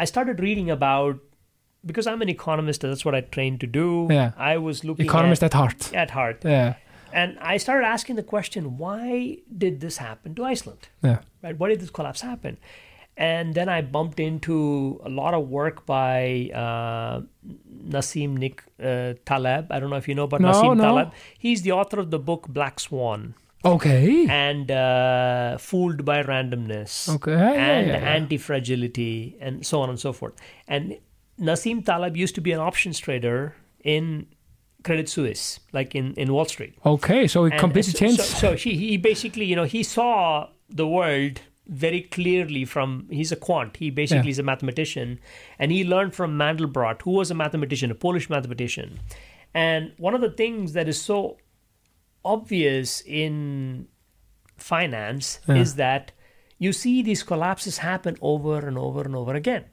i 0.03 0.05
started 0.14 0.41
reading 0.41 0.71
about 0.79 1.14
because 1.91 2.07
i'm 2.11 2.21
an 2.27 2.29
economist 2.39 2.81
that's 2.83 3.05
what 3.05 3.14
i 3.14 3.21
trained 3.39 3.61
to 3.61 3.66
do 3.81 3.89
Yeah. 4.11 4.31
i 4.53 4.57
was 4.68 4.83
looking 4.85 5.07
Economist 5.07 5.43
at, 5.43 5.55
at 5.55 5.59
heart. 5.61 5.81
at 5.95 6.11
heart 6.18 6.39
Yeah, 6.45 6.75
and 7.12 7.39
i 7.55 7.59
started 7.59 7.87
asking 7.97 8.16
the 8.16 8.27
question 8.35 8.62
why 8.85 9.39
did 9.64 9.81
this 9.81 9.97
happen 10.09 10.35
to 10.35 10.45
iceland 10.55 10.89
yeah, 11.11 11.18
right? 11.43 11.59
Why 11.59 11.68
did 11.68 11.80
this 11.80 11.91
collapse 11.91 12.20
happen? 12.20 12.59
And 13.16 13.55
then 13.55 13.68
I 13.68 13.82
bumped 13.82 14.18
into 14.18 15.01
a 15.05 15.11
lot 15.11 15.34
of 15.34 15.49
work 15.49 15.84
by 15.84 16.51
uh, 16.55 17.20
Nassim 17.86 18.36
Nick 18.38 18.62
uh, 18.82 19.14
Taleb. 19.26 19.70
I 19.70 19.78
don't 19.80 19.91
know 19.91 19.97
if 19.97 20.09
you 20.09 20.14
know 20.14 20.24
about 20.24 20.41
No, 20.41 20.53
Nassim 20.53 20.76
no. 20.76 20.82
Taleb. 20.84 21.12
He's 21.38 21.62
the 21.62 21.72
author 21.72 21.99
of 22.01 22.11
the 22.11 22.18
book 22.18 22.49
Black 22.49 22.80
Swan 22.80 23.34
Okay. 23.64 24.26
and 24.28 24.70
uh, 24.70 25.59
Fooled 25.59 26.05
by 26.05 26.22
Randomness 26.22 27.09
Okay. 27.16 27.32
and 27.34 27.88
yeah, 27.88 27.99
yeah. 27.99 28.12
Anti 28.14 28.38
Fragility 28.38 29.36
and 29.41 29.66
so 29.66 29.80
on 29.82 29.91
and 29.91 30.01
so 30.01 30.12
forth. 30.14 30.34
And 30.66 30.97
Nassim 31.38 31.84
Taleb 31.84 32.16
used 32.16 32.34
to 32.36 32.41
be 32.41 32.53
an 32.53 32.61
options 32.61 32.99
trader 32.99 33.55
in 33.84 34.26
Credit 34.82 35.09
Suisse, 35.11 35.61
like 35.72 35.95
in, 35.95 36.14
in 36.14 36.32
Wall 36.32 36.47
Street. 36.47 36.74
Okay, 36.86 37.26
so 37.26 37.45
it 37.45 37.53
And 37.53 37.61
completely 37.61 37.93
so. 37.93 38.22
So, 38.22 38.22
so 38.22 38.57
he, 38.57 38.76
he 38.76 38.97
basically, 38.97 39.45
you 39.45 39.57
know, 39.57 39.64
he 39.64 39.82
saw 39.82 40.49
the 40.71 40.87
world 40.87 41.41
very 41.66 42.01
clearly 42.03 42.64
from 42.64 43.07
he's 43.11 43.31
a 43.33 43.37
quant. 43.37 43.77
He 43.77 43.91
basically 43.91 44.29
Yeah. 44.29 44.31
is 44.31 44.39
a 44.39 44.43
mathematician, 44.43 45.21
and 45.59 45.71
he 45.71 45.85
learned 45.85 46.14
from 46.14 46.37
Mandelbrot, 46.37 47.03
who 47.03 47.12
was 47.12 47.31
a 47.31 47.35
mathematician, 47.35 47.91
a 47.91 47.95
Polish 47.95 48.29
mathematician. 48.29 48.99
And 49.55 49.93
one 49.99 50.14
of 50.14 50.21
the 50.21 50.31
things 50.31 50.73
that 50.73 50.89
is 50.89 51.01
so 51.01 51.39
obvious 52.25 53.01
in 53.07 53.87
finance 54.57 55.41
Yeah. 55.49 55.55
is 55.57 55.75
that 55.77 56.12
you 56.59 56.73
see 56.73 57.03
these 57.03 57.23
collapses 57.23 57.79
happen 57.79 58.16
over 58.21 58.59
and 58.66 58.77
over 58.77 59.03
and 59.03 59.16
over 59.16 59.35
again. 59.35 59.64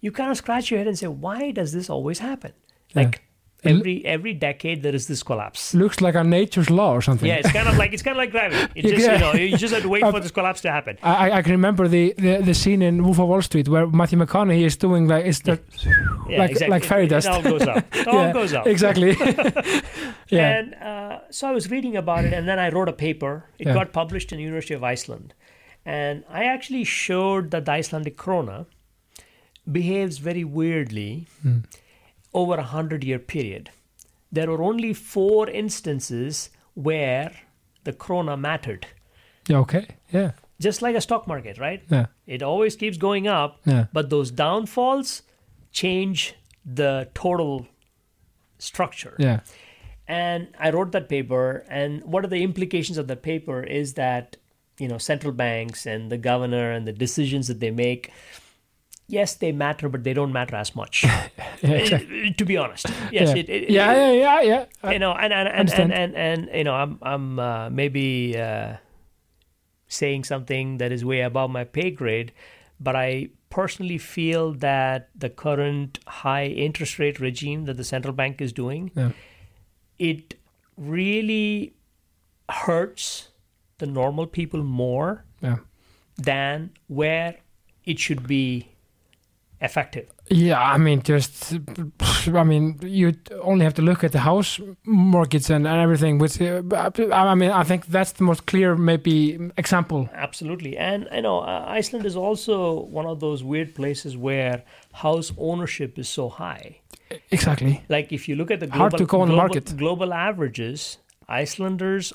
You 0.00 0.12
kind 0.12 0.30
of 0.30 0.36
scratch 0.36 0.70
your 0.70 0.78
head 0.78 0.86
and 0.86 0.98
say, 0.98 1.06
why 1.06 1.50
does 1.50 1.72
this 1.72 1.88
always 1.88 2.18
happen? 2.18 2.52
Like 2.94 3.16
It- 3.16 3.20
every 3.64 4.04
every 4.04 4.32
decade 4.34 4.82
there 4.82 4.94
is 4.94 5.06
this 5.08 5.22
collapse. 5.22 5.74
Looks 5.74 6.00
like 6.00 6.14
a 6.14 6.22
nature's 6.22 6.70
law 6.70 6.92
or 6.92 7.02
something. 7.02 7.28
Yeah, 7.28 7.36
it's 7.36 7.50
kind 7.52 7.68
of 7.68 7.76
like 7.76 7.92
it's 7.92 8.02
kind 8.02 8.16
of 8.16 8.18
like 8.18 8.30
gravity. 8.30 8.72
It 8.78 8.82
just 8.94 9.06
Yeah. 9.06 9.12
you 9.14 9.18
know 9.20 9.32
you 9.32 9.56
just 9.56 9.74
have 9.74 9.82
to 9.82 9.88
wait 9.88 10.02
for 10.02 10.20
this 10.20 10.30
collapse 10.30 10.60
to 10.62 10.70
happen. 10.70 10.96
I, 11.02 11.30
I- 11.38 11.42
can 11.42 11.52
remember 11.52 11.88
the, 11.88 12.14
the, 12.18 12.42
the 12.42 12.54
scene 12.54 12.82
in 12.82 13.02
Wolf 13.04 13.18
of 13.18 13.28
Wall 13.28 13.42
Street 13.42 13.68
where 13.68 13.86
Matthew 13.86 14.18
McConaughey 14.18 14.64
is 14.64 14.76
doing 14.76 15.08
like 15.08 15.24
it's 15.26 15.40
the, 15.40 15.58
Yeah, 16.28 16.38
like 16.38 16.50
exactly. 16.50 16.70
like 16.70 16.84
fairy 16.84 17.06
dust. 17.06 17.26
It 17.26 17.32
all 17.32 17.42
goes 17.42 17.62
up. 17.62 17.84
It 17.94 18.06
all 18.08 18.14
Yeah, 18.26 18.32
goes 18.32 18.52
up. 18.52 18.66
exactly. 18.66 19.16
yeah, 20.28 20.58
And 20.58 20.74
uh, 20.74 21.18
so 21.30 21.48
I 21.48 21.52
was 21.52 21.70
reading 21.70 21.96
about 21.96 22.24
it, 22.24 22.32
and 22.32 22.46
then 22.48 22.58
I 22.58 22.68
wrote 22.70 22.88
a 22.88 22.92
paper. 22.92 23.44
It 23.58 23.64
got 23.64 23.92
published 23.92 24.32
in 24.32 24.38
the 24.38 24.44
University 24.44 24.74
of 24.74 24.82
Iceland, 24.84 25.34
and 25.84 26.24
I 26.28 26.44
actually 26.44 26.84
showed 26.84 27.50
that 27.52 27.64
the 27.64 27.72
Icelandic 27.72 28.16
krona 28.16 28.66
behaves 29.70 30.18
very 30.18 30.44
weirdly 30.44 31.26
Hmm. 31.42 31.58
Over 32.36 32.54
a 32.54 32.62
hundred 32.76 33.02
year 33.04 33.18
period. 33.18 33.70
There 34.30 34.48
were 34.50 34.62
only 34.62 34.92
four 34.94 35.48
instances 35.50 36.50
where 36.74 37.32
the 37.84 37.92
krona 37.92 38.36
mattered, 38.38 38.86
yeah. 39.48 39.58
Okay. 39.64 39.86
Yeah. 40.12 40.32
just 40.60 40.82
like 40.82 40.96
a 40.96 41.00
stock 41.00 41.26
market, 41.26 41.58
right? 41.58 41.82
Yeah. 41.90 42.06
It 42.26 42.42
always 42.42 42.76
keeps 42.76 42.98
going 42.98 43.26
up, 43.28 43.60
Yeah. 43.64 43.84
but 43.92 44.10
those 44.10 44.30
downfalls 44.30 45.22
change 45.72 46.34
the 46.80 47.08
total 47.14 47.66
structure. 48.58 49.14
Yeah. 49.18 49.40
And 50.08 50.48
I 50.58 50.70
wrote 50.70 50.92
that 50.92 51.08
paper, 51.08 51.64
and 51.68 52.02
what 52.04 52.24
are 52.24 52.28
the 52.28 52.42
implications 52.42 52.98
of 52.98 53.06
that 53.08 53.22
paper 53.22 53.62
is 53.62 53.94
that 53.94 54.36
you 54.78 54.88
know 54.88 54.98
central 54.98 55.32
banks 55.32 55.86
and 55.86 56.10
the 56.12 56.18
governor 56.18 56.70
and 56.76 56.86
the 56.86 56.92
decisions 56.92 57.46
that 57.48 57.60
they 57.60 57.70
make. 57.70 58.10
Yes, 59.08 59.34
they 59.36 59.52
matter, 59.52 59.88
but 59.88 60.02
they 60.02 60.12
don't 60.12 60.32
matter 60.32 60.56
as 60.56 60.74
much. 60.74 61.04
Yeah. 61.04 61.28
Exactly. 61.62 62.32
To 62.32 62.44
be 62.44 62.56
honest, 62.56 62.86
yes, 63.12 63.28
yeah. 63.28 63.36
it, 63.36 63.48
it, 63.48 63.70
yeah. 63.70 63.92
it- 63.92 64.18
yeah. 64.18 64.40
Yeah. 64.40 64.40
Yeah. 64.42 64.64
I- 64.82 64.92
you 64.92 64.98
know, 64.98 65.12
and 65.12 65.32
and 65.32 65.48
and, 65.48 65.70
and, 65.70 65.92
and, 65.92 66.16
and 66.16 66.48
you 66.54 66.64
know, 66.64 66.74
I'm 66.74 66.98
I'm 67.02 67.38
uh, 67.38 67.70
maybe 67.70 68.36
uh, 68.38 68.76
saying 69.88 70.24
something 70.24 70.78
that 70.78 70.92
is 70.92 71.04
way 71.04 71.20
above 71.20 71.50
my 71.50 71.64
pay 71.64 71.90
grade, 71.90 72.32
but 72.80 72.96
I 72.96 73.28
personally 73.48 73.98
feel 73.98 74.52
that 74.54 75.08
the 75.14 75.30
current 75.30 75.98
high 76.06 76.46
interest 76.46 76.98
rate 76.98 77.20
regime 77.20 77.64
that 77.66 77.76
the 77.76 77.84
central 77.84 78.12
bank 78.12 78.40
is 78.40 78.52
doing, 78.52 78.90
Yeah. 78.96 79.12
it 79.98 80.34
really 80.76 81.72
hurts 82.50 83.28
the 83.78 83.86
normal 83.86 84.26
people 84.26 84.62
more 84.62 85.24
Yeah. 85.40 85.58
than 86.16 86.70
where 86.88 87.36
it 87.84 87.98
should 87.98 88.26
be 88.26 88.68
effective. 89.60 90.08
Yeah, 90.28 90.60
I 90.60 90.76
mean, 90.78 91.02
just, 91.02 91.54
I 92.26 92.44
mean, 92.44 92.78
you 92.82 93.14
only 93.42 93.64
have 93.64 93.74
to 93.74 93.82
look 93.82 94.04
at 94.04 94.12
the 94.12 94.18
house 94.18 94.60
mortgage 94.84 95.50
and, 95.50 95.66
and 95.66 95.80
everything. 95.80 96.18
Which, 96.18 96.40
uh, 96.40 96.62
I 97.12 97.34
mean, 97.34 97.50
I 97.50 97.62
think 97.62 97.86
that's 97.86 98.12
the 98.12 98.24
most 98.24 98.46
clear, 98.46 98.76
maybe, 98.76 99.38
example. 99.56 100.08
Absolutely. 100.12 100.76
And 100.76 101.08
I 101.10 101.20
know 101.20 101.40
uh, 101.40 101.64
Iceland 101.66 102.06
is 102.06 102.16
also 102.16 102.80
one 102.80 103.06
of 103.06 103.20
those 103.20 103.42
weird 103.44 103.74
places 103.74 104.16
where 104.16 104.64
house 104.92 105.32
ownership 105.38 105.98
is 105.98 106.08
so 106.08 106.28
high. 106.28 106.80
Exactly. 107.30 107.84
Like 107.88 108.12
if 108.12 108.28
you 108.28 108.36
look 108.36 108.50
at 108.50 108.60
the 108.60 108.66
global, 108.66 108.90
Hard 108.90 108.98
to 108.98 109.06
go 109.06 109.20
on 109.20 109.28
the 109.28 109.34
global, 109.34 109.48
market. 109.48 109.76
global 109.76 110.12
averages, 110.12 110.98
Icelanders, 111.28 112.12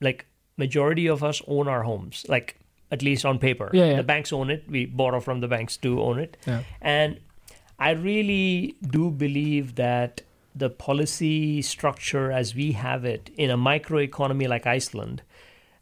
like 0.00 0.26
majority 0.56 1.08
of 1.08 1.24
us 1.24 1.42
own 1.48 1.66
our 1.68 1.82
homes, 1.82 2.24
like 2.28 2.56
at 2.90 3.02
least 3.02 3.24
on 3.24 3.38
paper. 3.38 3.70
Yeah, 3.72 3.84
yeah. 3.86 3.96
The 3.96 4.02
banks 4.02 4.32
own 4.32 4.50
it. 4.50 4.64
We 4.68 4.86
borrow 4.86 5.20
from 5.20 5.40
the 5.40 5.48
banks 5.48 5.76
to 5.78 6.00
own 6.02 6.18
it. 6.18 6.36
Yeah. 6.46 6.62
And 6.80 7.20
I 7.78 7.90
really 7.92 8.76
do 8.82 9.10
believe 9.10 9.76
that 9.76 10.22
the 10.54 10.68
policy 10.68 11.62
structure 11.62 12.32
as 12.32 12.54
we 12.54 12.72
have 12.72 13.04
it 13.04 13.30
in 13.36 13.50
a 13.50 13.56
microeconomy 13.56 14.48
like 14.48 14.66
Iceland 14.66 15.22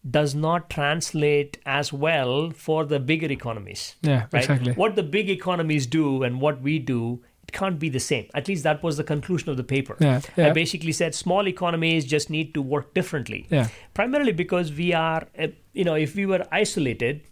does 0.09 0.35
not 0.35 0.71
translate 0.71 1.59
as 1.67 1.93
well 1.93 2.51
for 2.51 2.85
the 2.85 3.01
bigger 3.01 3.31
economies. 3.33 3.97
Yeah, 4.03 4.27
Right? 4.33 4.43
exactly. 4.45 4.73
What 4.75 4.95
the 4.95 5.03
big 5.03 5.29
economies 5.29 5.87
do 5.87 6.23
and 6.23 6.41
what 6.41 6.61
we 6.61 6.79
do, 6.79 7.21
can't 7.53 7.79
be 7.79 7.89
the 7.89 8.01
same. 8.01 8.27
At 8.35 8.49
least 8.49 8.63
that 8.65 8.83
was 8.83 8.97
the 8.97 9.05
conclusion 9.05 9.49
of 9.51 9.57
the 9.57 9.65
paper. 9.65 9.97
Yeah, 10.01 10.21
I 10.37 10.51
basically 10.51 10.93
said 10.93 11.15
small 11.15 11.49
economies 11.49 12.05
just 12.05 12.31
need 12.31 12.55
to 12.55 12.63
work 12.63 12.95
differently 12.95 13.47
Yeah. 13.51 13.69
primarily 13.95 14.33
because 14.33 14.73
we 14.73 14.93
are 14.93 15.27
uh, 15.39 15.49
you 15.73 15.85
know 15.85 15.95
if 15.95 16.15
we 16.15 16.27
were 16.27 16.45
isolated 16.53 17.23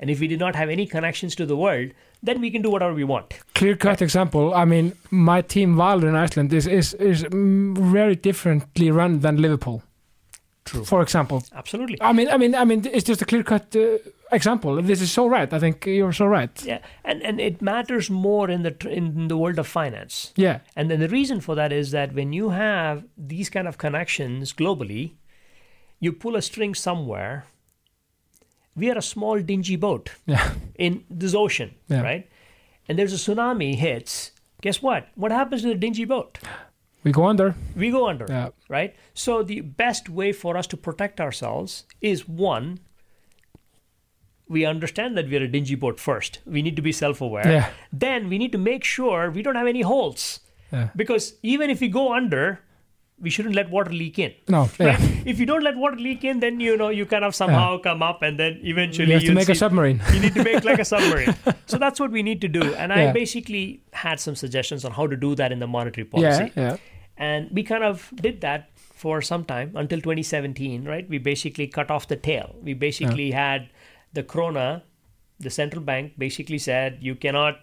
and 0.00 0.10
if 0.10 0.20
we 0.20 0.26
did 0.26 0.40
not 0.40 0.54
have 0.56 0.68
any 0.68 0.86
connections 0.86 1.34
to 1.36 1.46
the 1.46 1.56
world 1.56 1.90
then 2.22 2.40
we 2.40 2.50
can 2.50 2.62
do 2.62 2.70
whatever 2.70 2.94
we 2.94 3.04
want 3.04 3.34
Clear 3.54 3.76
cut 3.76 4.00
example. 4.02 4.54
I 4.54 4.64
mean, 4.64 4.92
my 5.10 5.40
team 5.42 5.74
Valur 5.76 6.08
in 6.08 6.16
Iceland 6.16 6.52
is 6.52 6.66
is 6.66 6.94
is 6.94 7.24
very 7.30 8.16
differently 8.16 8.90
run 8.90 9.20
than 9.20 9.40
Liverpool. 9.40 9.82
True. 10.64 10.84
For 10.84 11.02
example, 11.02 11.42
absolutely 11.52 11.98
I 12.00 12.12
mean, 12.12 12.28
I 12.28 12.36
mean, 12.36 12.54
I 12.54 12.64
mean, 12.64 12.84
it's 12.96 13.04
just 13.08 13.22
a 13.22 13.24
clear 13.24 13.42
cut 13.42 13.74
uh, 13.76 13.98
example. 14.34 14.82
This 14.82 15.00
is 15.00 15.10
so 15.12 15.26
right. 15.26 15.52
I 15.52 15.58
think 15.58 15.84
you're 15.86 16.12
so 16.12 16.26
right. 16.26 16.64
yeah 16.64 16.78
and 17.04 17.22
and 17.22 17.40
it 17.40 17.60
matters 17.62 18.10
more 18.10 18.50
in 18.50 18.62
the 18.62 18.70
tr- 18.70 18.88
in 18.88 19.28
the 19.28 19.36
world 19.36 19.58
of 19.58 19.66
finance 19.66 20.32
Yeah. 20.36 20.58
and 20.76 20.90
then 20.90 21.00
the 21.00 21.08
reason 21.08 21.40
for 21.40 21.54
that 21.56 21.72
is 21.72 21.90
that 21.90 22.14
when 22.14 22.32
you 22.32 22.50
have 22.50 23.04
these 23.16 23.50
kind 23.50 23.68
of 23.68 23.76
connections 23.78 24.52
globally 24.52 25.12
you 26.00 26.12
pull 26.12 26.36
a 26.36 26.42
string 26.42 26.74
somewhere 26.74 27.44
we 28.74 28.90
are 28.90 28.98
a 28.98 29.02
small 29.02 29.40
dingy 29.40 29.76
boat 29.76 30.10
Yeah. 30.26 30.52
in 30.74 31.04
this 31.10 31.34
ocean 31.34 31.70
Yeah. 31.88 32.02
right 32.02 32.28
and 32.88 32.98
there's 32.98 33.12
a 33.12 33.16
tsunami 33.16 33.74
hits 33.74 34.32
guess 34.62 34.82
what 34.82 35.08
what 35.14 35.32
happens 35.32 35.62
to 35.62 35.68
the 35.68 35.74
dingy 35.86 36.04
boat 36.06 36.38
We 37.04 37.10
go 37.12 37.24
under. 37.26 37.54
we 37.76 37.90
go 37.90 38.08
under 38.08 38.26
Yeah. 38.28 38.48
right? 38.68 38.94
So 39.12 39.42
the 39.42 39.60
best 39.60 40.08
way 40.08 40.32
for 40.32 40.56
us 40.56 40.66
to 40.68 40.76
protect 40.76 41.20
ourselves 41.20 41.84
is 42.00 42.28
one, 42.28 42.78
we 44.56 44.64
understand 44.72 45.16
that 45.18 45.28
we're 45.32 45.42
a 45.44 45.48
dingy 45.56 45.74
boat 45.84 45.98
first. 46.08 46.40
We 46.56 46.62
need 46.66 46.76
to 46.80 46.82
be 46.88 46.92
self-aware. 46.92 47.50
Yeah. 47.56 47.70
Then 48.06 48.28
we 48.32 48.38
need 48.42 48.52
to 48.52 48.58
make 48.72 48.84
sure 48.96 49.30
we 49.30 49.42
don't 49.46 49.56
have 49.62 49.66
any 49.76 49.82
holes. 49.92 50.40
Yeah. 50.72 50.88
Because 50.96 51.34
even 51.54 51.70
if 51.74 51.80
we 51.80 51.88
go 51.88 52.12
under, 52.18 52.60
we 53.26 53.30
shouldn't 53.30 53.54
let 53.54 53.70
water 53.70 53.90
leak 54.02 54.18
in. 54.18 54.32
No. 54.48 54.62
Right? 54.80 54.98
If 55.32 55.38
you 55.40 55.46
don't 55.46 55.62
let 55.68 55.76
water 55.76 55.96
leak 55.96 56.24
in, 56.24 56.40
then 56.44 56.60
you 56.66 56.76
know 56.76 56.88
you 57.00 57.06
kind 57.06 57.24
of 57.24 57.34
somehow 57.34 57.78
come 57.88 58.02
up, 58.02 58.22
and 58.22 58.38
then 58.44 58.58
eventually 58.74 59.06
You 59.08 59.14
have 59.18 59.22
to 59.30 59.34
make 59.40 59.48
a 59.48 59.54
submarine. 59.54 60.00
you 60.14 60.20
need 60.20 60.34
to 60.34 60.44
make 60.44 60.64
like 60.70 60.80
a 60.80 60.84
submarine. 60.94 61.34
so 61.66 61.78
that's 61.78 62.00
what 62.00 62.10
we 62.10 62.22
need 62.30 62.40
to 62.46 62.48
do. 62.48 62.64
And 62.74 62.92
I 62.92 63.04
Yeah. 63.04 63.12
basically 63.12 63.64
had 63.92 64.18
some 64.26 64.34
suggestions 64.44 64.84
on 64.84 64.92
how 64.92 65.06
to 65.06 65.16
do 65.16 65.34
that 65.36 65.52
in 65.52 65.60
the 65.66 65.70
monetary 65.78 66.08
Yeah. 66.12 66.16
policy 66.38 66.52
Yeah. 66.56 66.76
and 67.16 67.48
we 67.60 67.62
kind 67.62 67.84
of 67.84 68.10
did 68.26 68.40
that 68.40 68.68
for 69.02 69.20
some 69.20 69.44
time 69.44 69.72
until 69.82 70.00
2017 70.00 70.84
right 70.90 71.08
we 71.12 71.18
basically 71.18 71.66
cut 71.76 71.90
off 71.94 72.04
the 72.10 72.16
tail 72.26 72.54
we 72.68 72.72
basically 72.72 73.30
had 73.32 73.68
the 74.12 74.22
krona 74.22 74.82
the 75.40 75.50
central 75.50 75.82
bank 75.82 76.12
basically 76.18 76.58
said 76.58 76.98
you 77.00 77.14
cannot 77.14 77.56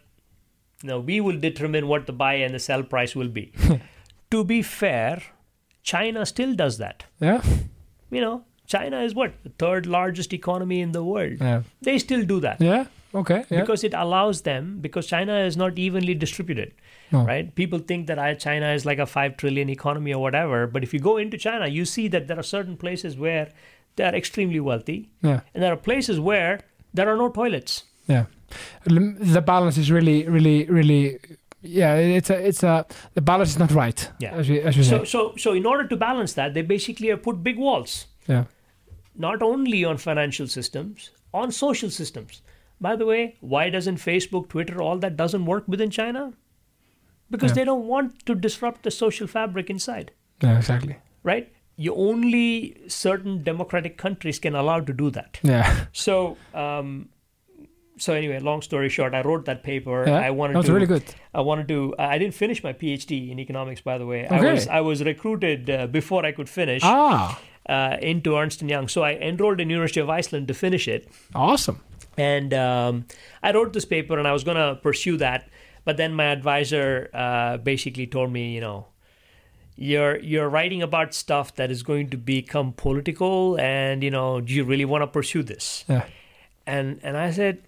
no 0.83 0.99
we 0.99 1.19
will 1.21 1.39
determine 1.39 1.87
what 1.87 2.05
the 2.07 2.13
buy 2.13 2.33
and 2.45 2.53
the 2.53 2.59
sell 2.59 2.83
price 2.83 3.15
will 3.15 3.27
be 3.39 3.45
to 4.31 4.43
be 4.43 4.61
fair 4.61 5.21
china 5.83 6.25
still 6.25 6.53
does 6.55 6.77
that 6.77 7.05
Yeah. 7.19 7.41
you 8.11 8.21
know 8.21 8.43
china 8.67 9.01
is 9.01 9.15
what 9.15 9.33
the 9.43 9.49
third 9.63 9.85
largest 9.97 10.33
economy 10.33 10.79
in 10.81 10.91
the 10.91 11.03
world 11.03 11.37
Yeah. 11.39 11.63
they 11.81 11.97
still 11.99 12.23
do 12.23 12.39
that 12.41 12.61
Yeah. 12.61 12.85
Okay. 13.19 13.43
Yeah. 13.49 13.61
because 13.61 13.83
it 13.83 13.93
allows 13.95 14.41
them 14.47 14.77
because 14.81 15.07
china 15.07 15.37
is 15.51 15.57
not 15.57 15.79
evenly 15.85 16.13
distributed 16.25 16.73
No. 17.11 17.23
right 17.25 17.53
people 17.55 17.79
think 17.91 18.05
that 18.07 18.19
ah, 18.25 18.33
china 18.35 18.71
is 18.79 18.85
like 18.85 18.99
a 18.99 19.07
5 19.07 19.35
trillion 19.37 19.69
economy 19.69 20.13
or 20.13 20.21
whatever 20.21 20.59
but 20.67 20.83
if 20.83 20.93
you 20.93 20.99
go 20.99 21.17
into 21.17 21.37
china 21.47 21.67
you 21.77 21.85
see 21.85 22.07
that 22.15 22.27
there 22.27 22.37
are 22.43 22.43
certain 22.51 22.77
places 22.85 23.17
where 23.17 23.47
they 23.95 24.03
are 24.03 24.15
extremely 24.15 24.59
wealthy 24.59 25.09
Yeah. 25.21 25.39
and 25.53 25.63
there 25.63 25.71
are 25.73 25.77
places 25.77 26.19
where 26.19 26.59
there 26.93 27.07
are 27.09 27.17
no 27.17 27.29
toilets 27.29 27.83
Yeah. 28.07 28.25
The 28.85 29.41
balance 29.45 29.77
is 29.77 29.91
really, 29.91 30.27
really, 30.27 30.65
really. 30.65 31.19
Yeah. 31.61 31.95
It's 32.17 32.29
a. 32.31 32.47
It's 32.47 32.63
a. 32.63 32.85
The 33.13 33.21
balance 33.21 33.51
is 33.51 33.59
not 33.59 33.71
right. 33.71 34.09
Yeah. 34.19 34.31
As 34.39 34.49
we 34.49 34.59
as 34.61 34.75
we 34.77 34.83
say. 34.83 34.97
so 34.97 35.03
so 35.03 35.19
so 35.37 35.53
in 35.53 35.65
order 35.65 35.85
to 35.87 35.95
balance 35.95 36.33
that 36.33 36.53
they 36.55 36.63
basically 36.63 37.09
have 37.09 37.21
put 37.21 37.43
big 37.43 37.57
walls 37.59 38.07
yeah. 38.27 38.45
not 39.15 39.43
only 39.43 39.83
on 39.85 39.97
financial 39.97 40.47
systems 40.47 41.11
on 41.33 41.51
social 41.51 41.89
systems 41.99 42.41
by 42.81 42.95
the 42.95 43.05
way 43.05 43.35
why 43.53 43.69
doesn't 43.69 43.97
facebook 43.97 44.47
twitter 44.49 44.81
all 44.81 44.97
that 45.05 45.15
doesn't 45.23 45.45
work 45.45 45.67
within 45.67 45.89
china 45.99 46.23
because 47.29 47.51
Yeah. 47.51 47.55
they 47.59 47.65
don't 47.65 47.87
want 47.87 48.25
to 48.25 48.33
disrupt 48.35 48.83
the 48.83 48.91
social 48.91 49.27
fabric 49.27 49.69
inside 49.69 50.11
Yeah. 50.43 50.57
Exactly. 50.57 50.95
right 51.23 51.51
you 51.85 51.93
only 51.95 52.47
certain 52.93 53.35
democratic 53.43 53.97
countries 53.97 54.39
can 54.45 54.55
allow 54.61 54.79
to 54.89 54.93
do 55.01 55.09
that 55.17 55.39
Yeah. 55.49 55.85
so 56.05 56.15
um 56.63 57.09
so 58.05 58.13
anyway 58.13 58.39
long 58.47 58.61
story 58.67 58.89
short 58.95 59.13
i 59.19 59.21
wrote 59.27 59.45
that 59.51 59.61
paper 59.63 60.03
Yeah. 60.07 60.19
i 60.27 60.29
wanted 60.39 60.53
That 60.55 60.59
was 60.59 60.65
to 60.67 60.73
really 60.73 60.87
good. 60.91 61.03
i 61.33 61.41
wanted 61.49 61.67
to 61.69 61.79
i 61.99 62.17
didn't 62.17 62.35
finish 62.41 62.63
my 62.63 62.73
phd 62.81 63.11
in 63.31 63.39
economics 63.45 63.81
by 63.81 63.97
the 63.97 64.05
way 64.11 64.19
i 64.27 64.41
was 64.51 64.67
i 64.67 64.81
was 64.89 65.03
recruited 65.03 65.69
uh, 65.69 65.87
before 65.87 66.25
i 66.25 66.31
could 66.31 66.49
finish 66.49 66.81
Ah. 66.83 67.39
uh, 67.69 67.97
into 68.13 68.35
ernst 68.41 68.61
and 68.61 68.69
young 68.75 68.87
so 68.95 69.03
i 69.03 69.11
enrolled 69.31 69.59
in 69.65 69.69
university 69.69 69.99
of 70.05 70.09
iceland 70.19 70.47
to 70.53 70.53
finish 70.53 70.87
it 70.87 71.07
Awesome. 71.35 71.79
and 72.17 72.53
um, 72.53 73.05
I 73.41 73.51
wrote 73.53 73.71
this 73.73 73.85
paper 73.85 74.17
and 74.19 74.27
I 74.27 74.33
was 74.37 74.43
going 74.43 74.57
to 74.57 74.75
pursue 74.83 75.15
that, 75.17 75.47
but 75.85 75.95
then 75.95 76.11
my 76.13 76.25
advisor 76.37 76.87
uh, 77.13 77.55
basically 77.67 78.07
told 78.15 78.29
me, 78.37 78.41
you 78.55 78.59
know, 78.59 78.87
you're 79.87 80.17
you're 80.19 80.49
writing 80.49 80.81
about 80.81 81.13
stuff 81.13 81.55
that 81.55 81.71
is 81.71 81.83
going 81.83 82.09
to 82.09 82.17
become 82.17 82.73
political, 82.73 83.57
and 83.59 84.03
you 84.03 84.11
know, 84.11 84.41
do 84.41 84.53
you 84.53 84.63
really 84.65 84.85
want 84.85 85.01
to 85.03 85.07
pursue 85.07 85.43
this? 85.43 85.85
Yeah. 85.87 86.05
And 86.67 86.99
and 87.03 87.15
I 87.17 87.31
said, 87.31 87.59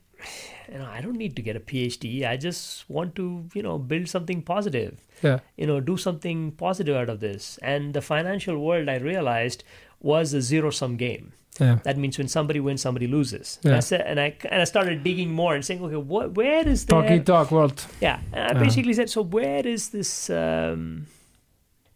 you 0.72 0.78
know, 0.80 0.90
I 0.98 1.02
don't 1.02 1.18
need 1.18 1.36
to 1.38 1.42
get 1.42 1.56
a 1.56 1.60
PhD. 1.60 2.28
I 2.28 2.38
just 2.38 2.90
want 2.90 3.16
to, 3.16 3.46
you 3.54 3.64
know, 3.64 3.78
build 3.94 4.08
something 4.16 4.42
positive 4.54 4.98
Yeah. 5.24 5.40
you 5.62 5.68
know 5.70 5.80
do 5.80 5.96
something 6.04 6.40
positive 6.60 6.96
out 7.00 7.10
of 7.14 7.20
this 7.24 7.60
and 7.72 7.94
the 7.98 8.02
financial 8.02 8.56
world 8.68 8.90
i 8.94 8.96
realized 9.04 9.64
was 10.12 10.34
a 10.40 10.42
zero 10.52 10.72
sum 10.78 10.96
game 11.02 11.26
Yeah. 11.60 11.76
that 11.88 11.98
means 12.04 12.18
when 12.22 12.30
somebody 12.36 12.60
wins 12.68 12.82
somebody 12.86 13.08
loses 13.16 13.52
Yeah. 13.62 13.70
and, 13.70 13.76
I 13.82 13.84
said, 13.90 14.02
and 14.14 14.20
i 14.24 14.28
and 14.54 14.62
i 14.66 14.68
started 14.72 15.04
digging 15.10 15.30
more 15.42 15.52
and 15.58 15.64
saying 15.68 15.84
okay 15.90 16.02
what 16.14 16.34
where 16.40 16.68
is 16.76 16.86
Dog 16.94 17.12
eat 17.18 17.26
dog 17.34 17.52
world. 17.58 17.86
yeah 18.08 18.18
and 18.34 18.44
i 18.50 18.54
Yeah. 18.54 18.64
basically 18.66 18.96
said 19.02 19.10
so 19.16 19.22
where 19.38 19.64
is 19.76 19.90
this 19.98 20.12
um, 20.44 21.06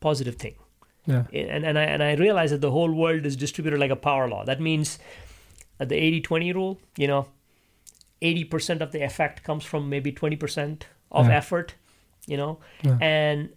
positive 0.07 0.35
thing 0.43 0.55
Yeah. 1.13 1.23
and, 1.53 1.63
and, 1.69 1.77
I, 1.83 1.83
and 1.93 2.01
I 2.09 2.11
realized 2.25 2.53
that 2.53 2.61
the 2.67 2.71
whole 2.77 2.93
world 3.03 3.25
is 3.29 3.35
distributed 3.45 3.79
like 3.83 3.91
a 3.99 4.01
power 4.09 4.25
law. 4.33 4.41
That 4.51 4.59
means 4.69 4.97
the 5.91 5.95
80 5.95 6.21
20 6.21 6.53
rule, 6.59 6.73
you 7.03 7.07
know, 7.11 7.21
80% 8.21 8.81
of 8.81 8.91
the 8.91 9.01
effect 9.09 9.43
comes 9.43 9.63
from 9.63 9.89
maybe 9.89 10.11
20% 10.11 10.83
of 11.11 11.27
Yeah. 11.27 11.37
effort, 11.37 11.75
you 12.27 12.37
know, 12.37 12.57
Yeah. 12.83 12.97
and 13.01 13.49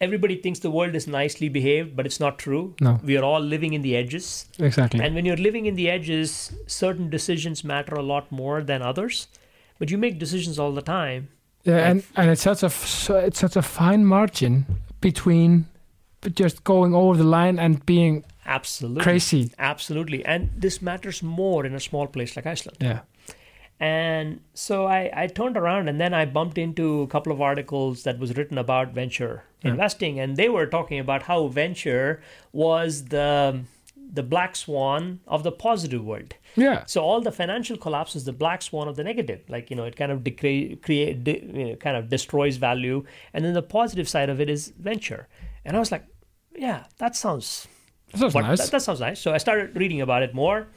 everybody 0.00 0.36
thinks 0.36 0.58
the 0.60 0.70
world 0.70 0.94
is 0.94 1.06
nicely 1.06 1.48
behaved, 1.48 1.96
but 1.96 2.04
it's 2.06 2.20
not 2.20 2.38
true. 2.38 2.74
No. 2.80 3.00
We 3.02 3.16
are 3.16 3.24
all 3.24 3.40
living 3.40 3.72
in 3.72 3.82
the 3.82 3.96
edges. 3.96 4.46
Exactly. 4.58 5.00
And 5.00 5.14
when 5.14 5.24
you're 5.24 5.42
living 5.48 5.66
in 5.66 5.74
the 5.76 5.88
edges, 5.90 6.52
certain 6.66 7.08
decisions 7.10 7.64
matter 7.64 7.94
a 7.94 8.02
lot 8.02 8.30
more 8.30 8.62
than 8.62 8.82
others, 8.82 9.28
but 9.78 9.90
you 9.90 9.98
make 9.98 10.18
decisions 10.18 10.58
all 10.58 10.72
the 10.72 10.82
time. 10.82 11.28
Yeah, 11.64 11.88
and, 11.90 12.02
and 12.16 12.30
it's 12.30 12.42
such 12.42 12.62
a 12.62 12.70
it's 13.26 13.38
such 13.38 13.56
a 13.56 13.62
fine 13.62 14.04
margin 14.04 14.66
between 15.00 15.64
just 16.30 16.64
going 16.64 16.94
over 16.94 17.16
the 17.16 17.24
line 17.24 17.58
and 17.58 17.84
being 17.86 18.24
Absolutely. 18.46 19.02
crazy. 19.02 19.50
Absolutely. 19.58 20.24
And 20.24 20.50
this 20.56 20.80
matters 20.82 21.22
more 21.22 21.64
in 21.66 21.74
a 21.74 21.80
small 21.80 22.06
place 22.06 22.36
like 22.36 22.46
Iceland. 22.46 22.78
Yeah, 22.80 23.00
And 23.80 24.40
so 24.54 24.86
I, 24.86 25.10
I 25.14 25.26
turned 25.26 25.56
around 25.56 25.88
and 25.88 26.00
then 26.00 26.14
I 26.14 26.24
bumped 26.24 26.58
into 26.58 27.02
a 27.02 27.06
couple 27.06 27.32
of 27.32 27.40
articles 27.40 28.02
that 28.04 28.18
was 28.18 28.36
written 28.36 28.58
about 28.58 28.92
venture 28.92 29.44
investing, 29.62 30.20
and 30.20 30.36
they 30.36 30.48
were 30.50 30.66
talking 30.66 30.98
about 30.98 31.22
how 31.22 31.46
venture 31.48 32.20
was 32.52 33.06
the 33.06 33.60
the 34.12 34.22
black 34.22 34.54
swan 34.54 35.18
of 35.26 35.42
the 35.42 35.50
positive 35.50 36.04
world. 36.04 36.34
Yeah. 36.54 36.84
So 36.86 37.02
all 37.02 37.20
the 37.20 37.32
financial 37.32 37.76
collapse 37.76 38.14
is 38.14 38.24
the 38.24 38.32
black 38.32 38.62
swan 38.62 38.86
of 38.88 38.94
the 38.96 39.02
negative. 39.02 39.40
Like 39.48 39.70
you 39.70 39.76
know, 39.76 39.84
it 39.84 39.96
kind 39.96 40.12
of 40.12 40.20
decre- 40.20 40.80
create, 40.82 41.24
de- 41.24 41.42
you 41.42 41.66
know, 41.70 41.76
kind 41.76 41.96
of 41.96 42.08
destroys 42.10 42.56
value, 42.58 43.04
and 43.32 43.44
then 43.44 43.54
the 43.54 43.62
positive 43.62 44.08
side 44.08 44.28
of 44.28 44.38
it 44.40 44.48
is 44.50 44.72
venture. 44.78 45.26
And 45.64 45.76
I 45.76 45.80
was 45.80 45.90
like, 45.90 46.04
yeah, 46.56 46.84
that 46.98 47.16
sounds 47.16 47.66
That's 48.12 48.34
what- 48.34 48.42
nice. 48.42 48.58
That, 48.60 48.70
that 48.70 48.82
sounds 48.82 49.00
nice. 49.00 49.20
So 49.20 49.32
I 49.32 49.38
started 49.38 49.76
reading 49.76 50.00
about 50.00 50.22
it 50.22 50.34
more. 50.34 50.68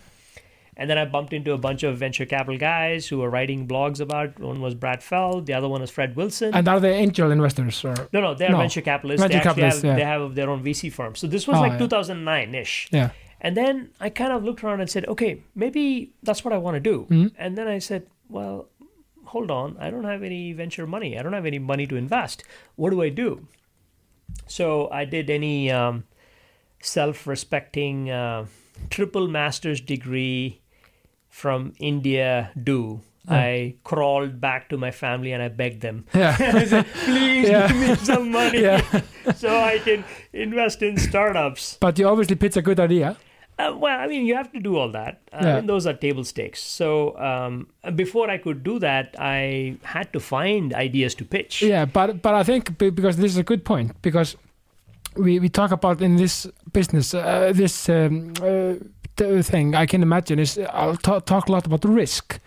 And 0.80 0.88
then 0.88 1.00
I 1.00 1.06
bumped 1.06 1.34
into 1.34 1.54
a 1.54 1.58
bunch 1.58 1.82
of 1.82 1.98
venture 1.98 2.26
capital 2.28 2.56
guys 2.60 3.08
who 3.08 3.18
were 3.18 3.32
writing 3.32 3.68
blogs 3.68 4.00
about. 4.00 4.40
One 4.40 4.62
was 4.62 4.76
Brad 4.76 5.02
Feld, 5.02 5.48
the 5.48 5.54
other 5.56 5.68
one 5.68 5.82
is 5.82 5.90
Fred 5.90 6.16
Wilson. 6.16 6.54
and 6.54 6.68
are 6.68 6.80
they 6.80 6.94
angel 6.94 7.32
investors 7.32 7.84
or? 7.84 7.96
no, 8.14 8.22
no, 8.22 8.36
they're 8.36 8.52
No. 8.52 8.58
venture 8.60 8.82
capitalists. 8.82 9.24
Venture 9.24 9.40
they 9.40 9.44
capitalists, 9.44 9.82
have, 9.82 9.90
yeah. 9.90 9.96
they 9.96 10.04
have 10.06 10.36
their 10.36 10.52
own 10.52 10.62
VC 10.64 10.92
firm. 10.94 11.16
So 11.16 11.26
this 11.26 11.48
was 11.48 11.58
Oh, 11.58 11.62
like 11.62 11.72
yeah. 11.74 11.78
2009 11.80 12.54
ish. 12.54 12.90
Yeah. 12.92 13.10
And 13.42 13.58
then 13.58 13.90
I 14.00 14.10
kind 14.12 14.32
of 14.32 14.44
looked 14.44 14.64
around 14.64 14.82
and 14.82 14.88
said, 14.90 15.08
okay, 15.08 15.42
maybe 15.56 16.12
that's 16.22 16.46
what 16.46 16.54
I 16.54 16.60
want 16.60 16.76
to 16.76 16.80
do. 16.80 17.08
Mhm. 17.10 17.32
And 17.40 17.58
then 17.58 17.68
I 17.68 17.80
said, 17.80 18.06
well, 18.30 18.70
hold 19.26 19.50
on, 19.50 19.78
I 19.80 19.90
don't 19.90 20.04
have 20.06 20.22
any 20.22 20.54
venture 20.54 20.86
money. 20.86 21.18
I 21.18 21.24
don't 21.24 21.34
have 21.34 21.48
any 21.48 21.60
money 21.60 21.88
to 21.88 21.96
invest. 21.96 22.44
What 22.76 22.92
do 22.92 23.02
I 23.02 23.10
do? 23.10 23.48
So 24.48 24.90
I 24.92 25.06
did 25.06 25.30
any 25.30 25.72
um, 25.72 26.04
self 26.82 27.26
respecting 27.28 28.10
uh, 28.10 28.46
triple 28.90 29.28
master's 29.28 29.82
degree 29.82 30.62
from 31.30 31.74
India 31.80 32.52
do. 32.62 33.02
I 33.30 33.76
crawled 33.84 34.40
back 34.40 34.70
to 34.70 34.78
my 34.78 34.92
family 34.92 35.34
and 35.34 35.44
I 35.44 35.50
begged 35.50 35.82
them, 35.82 36.06
Yeah. 36.14 36.34
I 36.40 36.64
said, 36.64 36.86
please 37.04 37.50
Yeah. 37.50 37.68
give 37.68 37.76
me 37.90 37.96
some 37.96 38.32
money 38.32 38.62
yeah. 38.62 38.80
so 39.36 39.50
I 39.50 39.80
can 39.80 40.06
invest 40.32 40.82
in 40.82 40.96
startups. 40.98 41.78
But 41.82 42.00
you 42.00 42.08
obviously 42.08 42.38
pitch 42.38 42.56
a 42.56 42.62
good 42.62 42.80
idea. 42.80 43.18
Uh, 43.60 43.74
well, 43.76 44.00
I 44.00 44.08
mean, 44.08 44.26
you 44.28 44.36
have 44.36 44.52
to 44.52 44.60
do 44.60 44.78
all 44.78 44.92
that. 44.92 45.20
Uh, 45.34 45.40
Yeah. 45.44 45.58
and 45.58 45.68
those 45.70 45.88
are 45.90 45.94
table 45.98 46.24
stakes. 46.24 46.62
So 46.62 47.18
um, 47.18 47.68
before 47.96 48.30
I 48.30 48.38
could 48.38 48.64
do 48.64 48.80
that, 48.80 49.16
I 49.20 49.78
had 49.84 50.12
to 50.14 50.20
find 50.20 50.74
ideas 50.74 51.16
to 51.16 51.26
pitch. 51.26 51.62
Yeah, 51.64 51.86
but 51.86 52.22
but 52.22 52.34
I 52.36 52.44
think 52.44 52.78
because 52.78 53.18
this 53.18 53.32
is 53.32 53.38
a 53.38 53.44
good 53.44 53.64
point 53.64 53.92
because 54.02 54.38
we 55.16 55.40
we 55.40 55.50
talk 55.50 55.72
about 55.72 56.02
in 56.02 56.18
this 56.18 56.48
business 56.72 57.14
uh, 57.14 57.52
this 57.56 57.90
um, 57.90 58.34
uh, 58.42 58.74
thing 59.42 59.76
I 59.76 59.86
can 59.88 60.02
imagine 60.04 60.40
is 60.42 60.58
I'll 60.58 60.98
ta- 60.98 61.20
talk 61.22 61.50
a 61.50 61.52
lot 61.52 61.66
about 61.66 61.82
the 61.82 61.90
risk. 61.90 62.40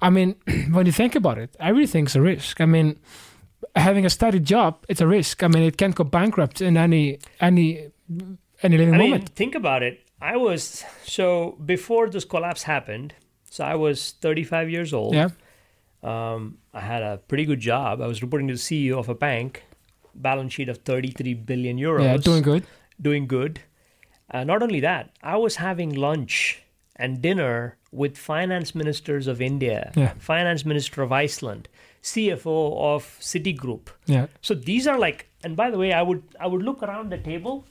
I 0.00 0.10
mean, 0.10 0.34
when 0.72 0.86
you 0.86 0.92
think 0.92 1.14
about 1.14 1.38
it, 1.38 1.50
everything's 1.60 2.16
a 2.16 2.20
risk. 2.22 2.60
I 2.60 2.64
mean, 2.66 2.96
having 3.76 4.06
a 4.06 4.10
steady 4.10 4.40
job, 4.40 4.74
it's 4.88 5.00
a 5.02 5.06
risk. 5.06 5.42
I 5.42 5.48
mean, 5.48 5.62
it 5.62 5.76
can 5.76 5.90
go 5.92 6.04
bankrupt 6.04 6.60
in 6.60 6.76
any 6.76 7.18
any 7.40 7.88
any 8.62 8.76
living 8.78 8.94
I 8.94 8.98
mean, 8.98 9.10
moment. 9.10 9.28
think 9.36 9.54
about 9.54 9.82
it. 9.82 9.98
I 10.22 10.36
was 10.36 10.84
so 11.04 11.58
before 11.64 12.08
this 12.08 12.24
collapse 12.24 12.62
happened. 12.62 13.14
So 13.50 13.64
I 13.64 13.74
was 13.74 14.12
35 14.20 14.70
years 14.70 14.94
old. 14.94 15.14
Yeah, 15.14 15.28
Um, 16.02 16.58
I 16.72 16.80
had 16.80 17.02
a 17.02 17.18
pretty 17.18 17.44
good 17.44 17.60
job. 17.60 18.00
I 18.00 18.06
was 18.06 18.22
reporting 18.22 18.48
to 18.48 18.54
the 18.54 18.58
CEO 18.68 18.98
of 18.98 19.08
a 19.08 19.14
bank, 19.14 19.64
balance 20.14 20.54
sheet 20.54 20.68
of 20.68 20.78
33 20.78 21.34
billion 21.34 21.76
euros. 21.78 22.04
yeah, 22.04 22.16
doing 22.16 22.42
good. 22.42 22.64
doing 23.00 23.26
good. 23.26 23.60
Uh, 24.30 24.44
not 24.44 24.62
only 24.62 24.80
that, 24.80 25.10
I 25.22 25.36
was 25.36 25.56
having 25.56 25.90
lunch 25.94 26.62
and 26.96 27.20
dinner 27.20 27.76
with 27.90 28.16
finance 28.16 28.74
ministers 28.74 29.26
of 29.26 29.40
India, 29.42 29.92
Yeah. 29.94 30.14
finance 30.18 30.64
minister 30.64 31.02
of 31.02 31.12
Iceland, 31.12 31.68
CFO 32.02 32.56
of 32.94 33.04
Citigroup. 33.20 33.88
Yeah, 34.06 34.26
So 34.40 34.54
these 34.54 34.86
are 34.86 34.98
like, 34.98 35.26
and 35.44 35.56
by 35.56 35.70
the 35.70 35.78
way, 35.78 35.92
I 35.92 36.02
would 36.02 36.22
I 36.40 36.46
would 36.46 36.62
look 36.62 36.82
around 36.82 37.10
the 37.12 37.18
table. 37.18 37.66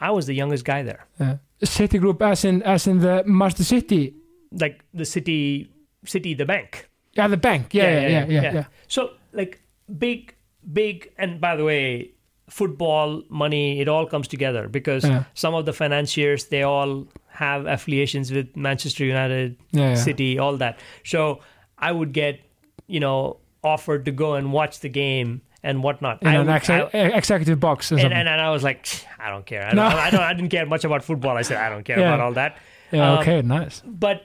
I 0.00 0.10
was 0.10 0.26
the 0.26 0.34
youngest 0.34 0.64
guy 0.64 0.82
there, 0.82 1.06
yeah. 1.20 1.36
Citigroup, 1.62 2.20
as 2.22 2.44
in 2.44 2.62
as 2.62 2.86
in 2.86 2.98
the 3.00 3.22
Master 3.26 3.64
City. 3.64 4.14
like 4.52 4.84
the 4.94 5.04
city, 5.04 5.68
city, 6.04 6.34
the 6.34 6.44
bank. 6.44 6.88
Yeah, 7.16 7.28
the 7.28 7.36
bank. 7.36 7.74
Yeah, 7.74 7.90
yeah, 8.00 8.08
yeah, 8.08 8.26
yeah. 8.28 8.52
yeah, 8.54 8.64
So 8.88 9.10
like 9.32 9.60
big, 9.98 10.34
big, 10.72 11.10
and 11.18 11.40
by 11.40 11.56
the 11.56 11.64
way, 11.64 12.10
football 12.48 13.22
money, 13.28 13.80
it 13.80 13.88
all 13.88 14.06
comes 14.06 14.28
together 14.28 14.68
because 14.68 15.04
Yeah. 15.04 15.24
some 15.34 15.54
of 15.54 15.64
the 15.66 15.72
financiers 15.72 16.46
they 16.46 16.62
all 16.62 17.06
have 17.28 17.66
affiliations 17.66 18.30
with 18.30 18.54
Manchester 18.56 19.04
United, 19.04 19.56
Yeah, 19.72 19.88
yeah. 19.90 19.94
City, 19.94 20.38
all 20.38 20.56
that. 20.58 20.78
So 21.04 21.40
I 21.78 21.90
would 21.90 22.12
get, 22.12 22.40
you 22.86 23.00
know, 23.00 23.38
offered 23.62 24.04
to 24.04 24.12
go 24.12 24.34
and 24.34 24.52
watch 24.52 24.80
the 24.80 24.88
game 24.88 25.40
and 25.64 25.82
whatnot. 25.82 26.20
In 26.22 26.28
I 26.28 26.34
an 26.34 26.46
would- 26.46 26.54
ex- 26.54 26.70
I- 26.70 26.90
executive 27.20 27.58
box 27.58 27.90
and, 27.90 28.00
and, 28.00 28.12
and 28.12 28.40
I 28.40 28.50
was 28.50 28.62
like, 28.62 28.86
I 29.18 29.30
don't 29.30 29.46
care. 29.46 29.64
I 29.66 29.72
No. 29.72 29.88
don't, 29.88 29.98
I 30.06 30.10
don't. 30.10 30.20
I 30.30 30.32
didn't 30.34 30.50
care 30.50 30.66
much 30.66 30.84
about 30.84 31.02
football. 31.02 31.36
I 31.36 31.42
said 31.42 31.56
I 31.56 31.68
don't 31.70 31.84
care 31.84 31.98
Yeah. 31.98 32.08
about 32.14 32.20
all 32.20 32.32
that. 32.34 32.58
yeah, 32.92 33.12
um, 33.12 33.18
okay, 33.20 33.40
nice. 33.42 33.82
But 33.84 34.22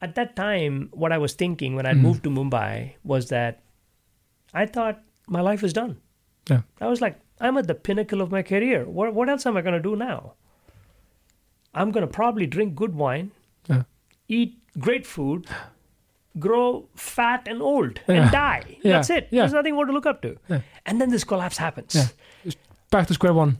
at 0.00 0.14
that 0.16 0.34
time, 0.36 0.88
what 0.92 1.12
I 1.12 1.18
was 1.18 1.34
thinking 1.34 1.76
when 1.76 1.86
I 1.86 1.92
Mm. 1.94 2.00
moved 2.00 2.22
to 2.24 2.30
Mumbai 2.30 2.94
was 3.04 3.28
that 3.28 3.62
I 4.52 4.66
thought 4.66 5.00
my 5.28 5.40
life 5.40 5.62
is 5.62 5.72
done. 5.72 5.96
Yeah. 6.50 6.62
I 6.80 6.88
was 6.88 7.00
like, 7.00 7.20
I'm 7.40 7.56
at 7.56 7.66
the 7.68 7.74
pinnacle 7.74 8.20
of 8.20 8.30
my 8.30 8.42
career. 8.42 8.84
What, 8.84 9.14
what 9.14 9.28
else 9.28 9.46
am 9.46 9.56
I 9.56 9.62
going 9.62 9.74
to 9.80 9.80
do 9.90 9.94
now? 9.96 10.34
I'm 11.74 11.90
going 11.92 12.06
to 12.06 12.12
probably 12.12 12.46
drink 12.46 12.74
good 12.74 12.94
wine, 12.94 13.30
Yeah. 13.68 13.84
eat 14.28 14.58
great 14.78 15.06
food, 15.06 15.46
grow 16.38 16.88
fat 16.96 17.46
and 17.46 17.60
old, 17.62 18.00
Yeah. 18.08 18.22
and 18.22 18.30
die. 18.32 18.78
Yeah. 18.82 18.92
That's 18.92 19.10
it. 19.10 19.28
Yeah. 19.30 19.42
There's 19.42 19.52
nothing 19.52 19.74
more 19.74 19.86
to 19.86 19.92
look 19.92 20.06
up 20.06 20.22
to. 20.22 20.36
And 20.86 21.00
then 21.00 21.10
this 21.10 21.24
collapse 21.24 21.56
happens. 21.58 22.12
Back 22.90 23.06
to 23.08 23.14
square 23.14 23.32
one. 23.34 23.58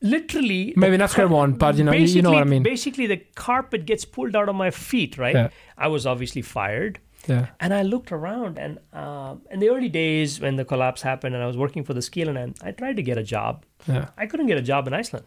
Literally, 0.00 0.74
Maybe 0.76 0.96
not 0.98 1.10
square 1.10 1.28
one, 1.28 1.52
but 1.52 1.76
you 1.76 1.84
know, 1.84 1.92
you, 1.92 2.20
know 2.20 2.30
what 2.32 2.42
I 2.42 2.44
mean. 2.44 2.62
Basically, 2.62 3.06
the 3.06 3.16
carpet 3.36 3.86
gets 3.86 4.04
pulled 4.04 4.36
out 4.36 4.48
of 4.50 4.54
my 4.54 4.70
feet, 4.70 5.16
right? 5.16 5.50
I 5.78 5.88
was 5.88 6.06
obviously 6.06 6.42
fired. 6.42 6.98
Yeah, 7.26 7.46
And 7.58 7.72
I 7.72 7.80
looked 7.82 8.12
around, 8.12 8.58
and 8.58 8.78
um, 8.92 9.40
in 9.50 9.58
the 9.58 9.70
early 9.70 9.88
days 9.88 10.40
when 10.40 10.56
the 10.56 10.64
collapse 10.66 11.00
happened, 11.00 11.34
and 11.34 11.42
I 11.42 11.46
was 11.46 11.56
working 11.56 11.82
for 11.82 11.94
the 11.94 12.00
Skelen, 12.00 12.36
and 12.36 12.54
I 12.60 12.70
tried 12.72 12.96
to 12.96 13.02
get 13.02 13.16
a 13.16 13.22
job. 13.22 13.64
yeah, 13.88 14.10
I 14.18 14.26
couldn't 14.26 14.46
get 14.46 14.58
a 14.58 14.62
job 14.62 14.86
in 14.86 14.92
Iceland, 14.92 15.24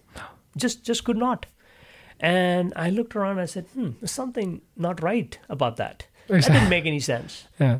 just 0.55 0.83
just 0.83 1.03
could 1.05 1.17
not. 1.17 1.47
And 2.19 2.71
I 2.75 2.91
looked 2.91 3.15
around, 3.15 3.31
and 3.31 3.41
I 3.41 3.45
said, 3.45 3.65
"Hmm, 3.73 3.91
there's 3.99 4.11
something 4.11 4.61
not 4.75 5.01
right 5.01 5.39
about 5.49 5.77
that. 5.77 6.05
That 6.28 6.43
didn't 6.43 6.69
make 6.69 6.86
any 6.86 6.99
sense." 6.99 7.47
yeah, 7.59 7.80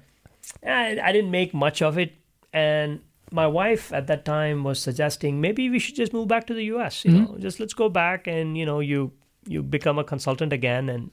I, 0.65 0.99
I 1.01 1.11
didn't 1.11 1.31
make 1.31 1.53
much 1.53 1.81
of 1.81 1.97
it, 1.97 2.13
and 2.53 3.01
my 3.31 3.47
wife 3.47 3.91
at 3.93 4.07
that 4.07 4.25
time 4.25 4.63
was 4.63 4.79
suggesting 4.79 5.41
maybe 5.41 5.69
we 5.69 5.79
should 5.79 5.95
just 5.95 6.13
move 6.13 6.27
back 6.27 6.47
to 6.47 6.53
the 6.53 6.63
U.S. 6.65 7.05
You 7.05 7.11
mm-hmm. 7.11 7.33
know, 7.33 7.37
just 7.39 7.59
let's 7.59 7.73
go 7.73 7.89
back, 7.89 8.27
and 8.27 8.57
you 8.57 8.65
know, 8.65 8.79
you 8.79 9.11
you 9.45 9.63
become 9.63 9.99
a 9.99 10.03
consultant 10.03 10.53
again, 10.53 10.89
and 10.89 11.11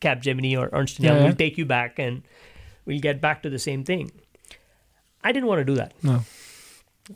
Capgemini 0.00 0.58
or 0.58 0.68
Ernst 0.72 0.98
and 0.98 1.06
Young 1.06 1.16
Yeah, 1.16 1.22
yeah. 1.22 1.28
will 1.28 1.36
take 1.36 1.58
you 1.58 1.64
back, 1.64 1.98
and 1.98 2.22
we'll 2.84 3.00
get 3.00 3.20
back 3.20 3.42
to 3.42 3.50
the 3.50 3.58
same 3.58 3.84
thing. 3.84 4.10
I 5.22 5.32
didn't 5.32 5.48
want 5.48 5.60
to 5.60 5.64
do 5.64 5.74
that. 5.74 5.94
no. 6.02 6.22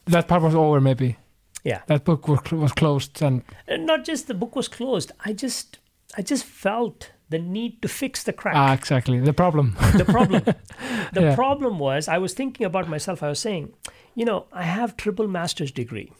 That 0.04 0.28
part 0.28 0.42
was 0.42 0.54
over, 0.54 0.82
maybe. 0.82 1.16
Yeah. 1.64 1.80
That 1.86 2.04
book 2.04 2.28
was, 2.28 2.40
was 2.52 2.72
closed, 2.72 3.22
and 3.22 3.42
And 3.66 3.86
not 3.86 4.04
just 4.04 4.26
the 4.26 4.34
book 4.34 4.54
was 4.54 4.68
closed. 4.68 5.12
I 5.24 5.32
just 5.32 5.78
I 6.16 6.22
just 6.22 6.44
felt 6.44 7.12
the 7.30 7.38
need 7.38 7.80
to 7.82 7.88
fix 7.88 8.22
the 8.24 8.32
crack. 8.32 8.54
ah, 8.56 8.72
exactly 8.72 9.18
the 9.20 9.32
problem. 9.32 9.76
the 9.96 10.04
problem 10.04 10.42
the 11.12 11.22
Yeah. 11.22 11.34
problem 11.34 11.78
was 11.78 12.08
i 12.08 12.18
was 12.18 12.32
thinking 12.34 12.66
about 12.66 12.88
myself 12.88 13.22
i 13.22 13.28
was 13.28 13.38
saying 13.40 13.72
you 14.14 14.24
know 14.24 14.46
i 14.52 14.62
have 14.62 14.96
triple 14.96 15.28
master's 15.28 15.72
degree 15.72 16.10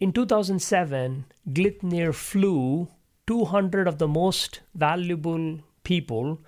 in 0.00 0.12
2007 0.12 1.24
glitnir 1.52 2.12
flew 2.14 2.88
200 3.26 3.88
of 3.88 3.98
the 3.98 4.08
most 4.08 4.60
valuable 4.74 5.58
people 5.84 6.38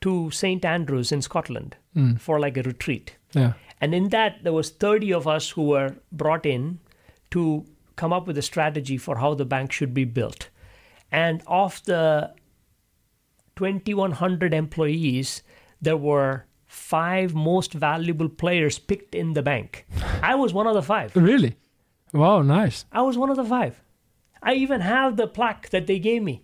to 0.00 0.30
st 0.30 0.64
andrews 0.64 1.12
in 1.12 1.22
scotland 1.22 1.76
Mm. 1.96 2.20
for 2.20 2.38
like 2.38 2.56
a 2.56 2.62
retreat 2.62 3.16
yeah, 3.34 3.52
and 3.80 3.94
in 3.94 4.10
that 4.10 4.36
there 4.44 4.52
was 4.52 4.68
30 4.70 5.12
of 5.14 5.26
us 5.26 5.50
who 5.50 5.62
were 5.68 5.96
brought 6.12 6.46
in 6.46 6.78
to 7.32 7.64
come 7.96 8.12
up 8.12 8.26
with 8.28 8.38
a 8.38 8.42
strategy 8.48 8.96
for 9.06 9.16
how 9.22 9.30
the 9.34 9.44
bank 9.54 9.72
should 9.72 9.92
be 9.94 10.04
built 10.18 10.48
and 11.10 11.42
of 11.46 11.82
the 11.86 12.30
2100 13.58 14.54
employees 14.54 15.42
there 15.88 15.96
were 15.96 16.44
five 16.66 17.34
most 17.34 17.72
valuable 17.84 18.28
players 18.42 18.78
picked 18.92 19.14
in 19.22 19.32
the 19.38 19.42
bank 19.42 19.84
i 20.22 20.34
was 20.42 20.52
one 20.60 20.66
of 20.72 20.74
the 20.80 20.82
five 20.90 21.14
really. 21.16 21.52
Wow, 22.12 22.42
nice. 22.42 22.84
i 22.92 23.02
was 23.02 23.18
one 23.18 23.30
of 23.30 23.36
the 23.36 23.44
five 23.56 23.80
i 24.42 24.54
even 24.64 24.80
have 24.80 25.16
the 25.22 25.26
plaque 25.38 25.70
that 25.76 25.86
they 25.92 25.98
gave 26.10 26.22
me 26.30 26.36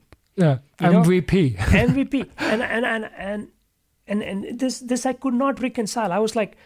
Yeah, 0.42 0.56
You 0.82 0.90
know? 0.92 1.02
MVP. 1.02 1.34
MVP. 1.88 2.14
and 2.52 2.60
and 2.76 2.84
and 2.92 3.04
and 3.26 3.48
and 4.12 4.22
and 4.30 4.58
this 4.62 4.80
this 4.92 5.06
I 5.10 5.12
could 5.24 5.36
not 5.42 5.60
reconcile. 5.66 6.10
I 6.16 6.18
was 6.24 6.34
like, 6.38 6.56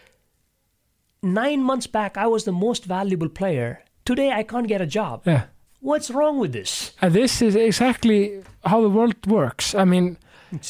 nine 1.21 1.61
months 1.63 1.87
back 1.97 2.17
I 2.17 2.27
was 2.27 2.43
the 2.43 2.51
most 2.51 2.85
valuable 2.85 3.29
player. 3.29 3.83
Today 4.05 4.31
I 4.39 4.43
can't 4.43 4.67
get 4.67 4.81
a 4.81 4.87
job. 4.87 5.21
yeah, 5.25 5.43
What's 5.81 6.09
wrong 6.09 6.39
with 6.39 6.51
this? 6.51 6.91
and 7.01 7.13
this 7.13 7.41
is 7.41 7.55
exactly 7.55 8.43
how 8.65 8.81
the 8.81 8.89
world 8.89 9.25
works. 9.27 9.75
I 9.75 9.85
mean, 9.85 10.17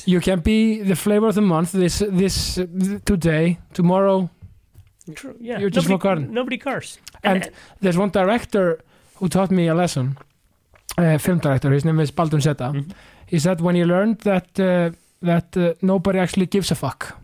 you 0.06 0.20
can 0.20 0.40
be 0.40 0.82
the 0.82 0.96
flavor 0.96 1.28
of 1.28 1.36
the 1.36 1.42
month 1.42 1.72
this 1.72 2.00
this 2.10 2.58
uh, 2.58 2.66
today 3.06 3.58
tomorrow 3.74 4.30
True. 5.16 5.36
Yeah. 5.40 5.60
You're 5.60 5.72
just 5.72 5.88
nobody, 5.90 6.02
forgotten. 6.02 6.34
Nobody 6.34 6.58
cares. 6.58 7.00
And 7.24 7.50
there's 7.82 7.98
one 7.98 8.10
director 8.12 8.80
who 9.16 9.28
taught 9.28 9.52
me 9.52 9.68
a 9.68 9.74
lesson, 9.74 10.18
uh, 10.98 11.18
film 11.18 11.40
director. 11.40 11.72
His 11.72 11.84
name 11.84 12.00
is 12.00 12.12
Baldvin 12.12 12.42
Z. 12.42 12.50
Mhm. 12.50 12.92
He 13.26 13.40
said 13.40 13.62
when 13.62 13.76
he 13.76 13.84
learned 13.86 14.20
that 14.20 14.60
uh, 14.60 14.92
that 15.22 15.58
uh, 15.58 15.74
nobody 15.82 16.20
actually 16.20 16.46
gives 16.46 16.72
a 16.72 16.76
fuck. 16.76 17.18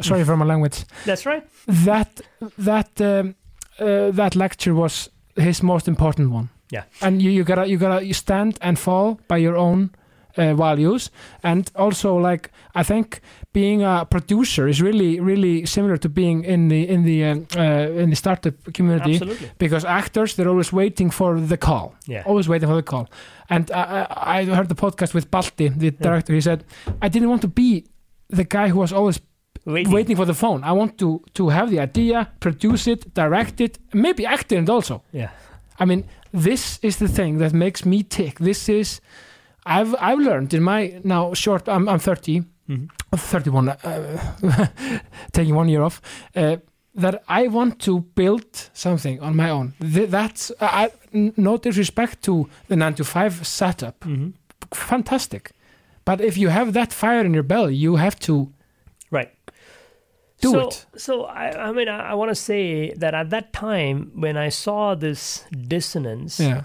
Sorry 0.00 0.24
for 0.24 0.36
my 0.36 0.46
language. 0.46 0.84
that's 1.04 1.26
right. 1.26 1.44
That 1.66 2.20
that 2.58 3.00
um, 3.00 3.34
uh, 3.78 4.10
that 4.16 4.34
lecture 4.34 4.74
was 4.74 5.10
his 5.36 5.62
most 5.62 5.88
important 5.88 6.30
one. 6.30 6.48
Yeah. 6.72 6.84
And 7.00 7.20
you, 7.20 7.30
you 7.30 7.44
gotta 7.44 7.66
you 7.66 7.78
gotta 7.78 8.04
you 8.06 8.14
stand 8.14 8.58
and 8.60 8.78
fall 8.78 9.18
by 9.28 9.36
your 9.40 9.56
own 9.56 9.90
uh, 10.36 10.54
values, 10.54 11.10
and 11.42 11.70
also 11.74 12.16
like 12.16 12.50
I 12.74 12.82
think 12.82 13.20
being 13.52 13.82
a 13.82 14.04
producer 14.04 14.68
is 14.68 14.80
really 14.80 15.20
really 15.20 15.66
similar 15.66 15.96
to 15.98 16.08
being 16.08 16.44
in 16.44 16.68
the 16.68 16.88
in 16.88 17.04
the 17.04 17.24
um, 17.24 17.46
uh, 17.56 18.02
in 18.02 18.10
the 18.10 18.16
startup 18.16 18.54
community. 18.74 19.12
Absolutely. 19.14 19.50
because 19.58 19.84
actors 19.84 20.34
they're 20.34 20.48
always 20.48 20.72
waiting 20.72 21.10
for 21.12 21.40
the 21.40 21.56
call. 21.56 21.94
Yeah. 22.06 22.22
always 22.26 22.48
waiting 22.48 22.68
for 22.68 22.76
the 22.76 22.82
call. 22.82 23.06
And 23.48 23.70
I, 23.70 24.06
I 24.40 24.44
heard 24.44 24.68
the 24.68 24.74
podcast 24.74 25.14
with 25.14 25.30
Balti 25.30 25.68
the 25.78 25.90
director. 25.90 26.34
He 26.34 26.40
said 26.40 26.64
I 27.02 27.08
didn't 27.08 27.28
want 27.28 27.42
to 27.42 27.48
be 27.48 27.84
the 28.28 28.44
guy 28.44 28.68
who 28.68 28.78
was 28.78 28.92
always 28.92 29.20
Waiting. 29.66 29.92
waiting 29.92 30.16
for 30.16 30.24
the 30.26 30.34
phone. 30.34 30.64
I 30.64 30.72
want 30.72 30.96
to 30.98 31.20
to 31.34 31.48
have 31.50 31.70
the 31.70 31.80
idea 31.80 32.28
produce 32.40 32.86
it 32.90 33.12
direct 33.14 33.60
it 33.60 33.78
maybe 33.92 34.24
act 34.26 34.52
in 34.52 34.62
it 34.64 34.70
also. 34.70 35.02
Yeah. 35.12 35.28
I 35.78 35.84
mean 35.84 36.04
this 36.32 36.78
is 36.82 36.96
the 36.96 37.08
thing 37.08 37.38
that 37.38 37.52
makes 37.52 37.84
me 37.84 38.02
tick. 38.02 38.38
This 38.38 38.68
is 38.68 39.00
I've 39.66 39.94
I've 40.00 40.18
learned 40.18 40.54
in 40.54 40.62
my 40.62 41.00
now 41.04 41.34
short 41.34 41.68
I'm, 41.68 41.88
I'm 41.88 41.98
30 41.98 42.42
Mhm. 42.68 42.88
31 43.16 43.68
uh, 43.68 43.78
taking 45.32 45.56
one 45.56 45.68
year 45.68 45.82
off 45.82 46.00
uh, 46.36 46.56
that 46.94 47.22
I 47.28 47.48
want 47.48 47.78
to 47.80 48.00
build 48.14 48.70
something 48.72 49.20
on 49.20 49.34
my 49.36 49.50
own 49.50 49.72
Th- 49.80 50.08
that's 50.08 50.52
I, 50.60 50.90
n- 51.12 51.32
no 51.36 51.56
disrespect 51.56 52.22
to 52.22 52.48
the 52.68 52.76
9 52.76 52.94
to 52.94 53.04
5 53.04 53.44
setup 53.46 54.00
Mhm. 54.00 54.32
fantastic 54.72 55.50
but 56.04 56.20
if 56.20 56.36
you 56.38 56.48
have 56.50 56.72
that 56.72 56.92
fire 56.92 57.24
in 57.24 57.34
your 57.34 57.42
belly 57.46 57.74
you 57.74 57.96
have 57.96 58.18
to 58.20 58.52
Right. 59.12 59.30
Do 60.40 60.50
so, 60.52 60.60
it. 60.68 60.86
So 60.96 61.24
I, 61.24 61.68
I 61.68 61.72
mean, 61.72 61.88
I, 61.88 62.10
I 62.12 62.14
want 62.14 62.30
to 62.30 62.34
say 62.34 62.92
that 62.96 63.12
at 63.14 63.30
that 63.30 63.52
time 63.52 64.10
when 64.14 64.36
I 64.36 64.48
saw 64.50 64.94
this 64.94 65.44
dissonance, 65.68 66.38
yeah 66.40 66.62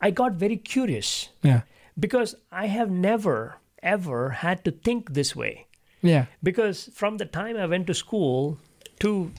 I 0.00 0.10
got 0.10 0.32
very 0.34 0.56
curious. 0.56 1.30
Yeah. 1.42 1.62
Because 1.98 2.34
I 2.52 2.66
have 2.66 2.90
never 2.90 3.56
ever 3.82 4.30
had 4.30 4.64
to 4.64 4.70
think 4.70 5.12
this 5.14 5.34
way. 5.36 5.66
yeah. 6.02 6.26
Because 6.42 6.90
from 6.92 7.16
the 7.18 7.24
time 7.24 7.56
I 7.56 7.66
went 7.66 7.86
to 7.86 7.94
school 7.94 8.58
to 9.00 9.30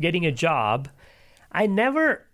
getting 0.00 0.26
a 0.26 0.32
job, 0.32 0.88
I 1.52 1.66
never, 1.66 2.26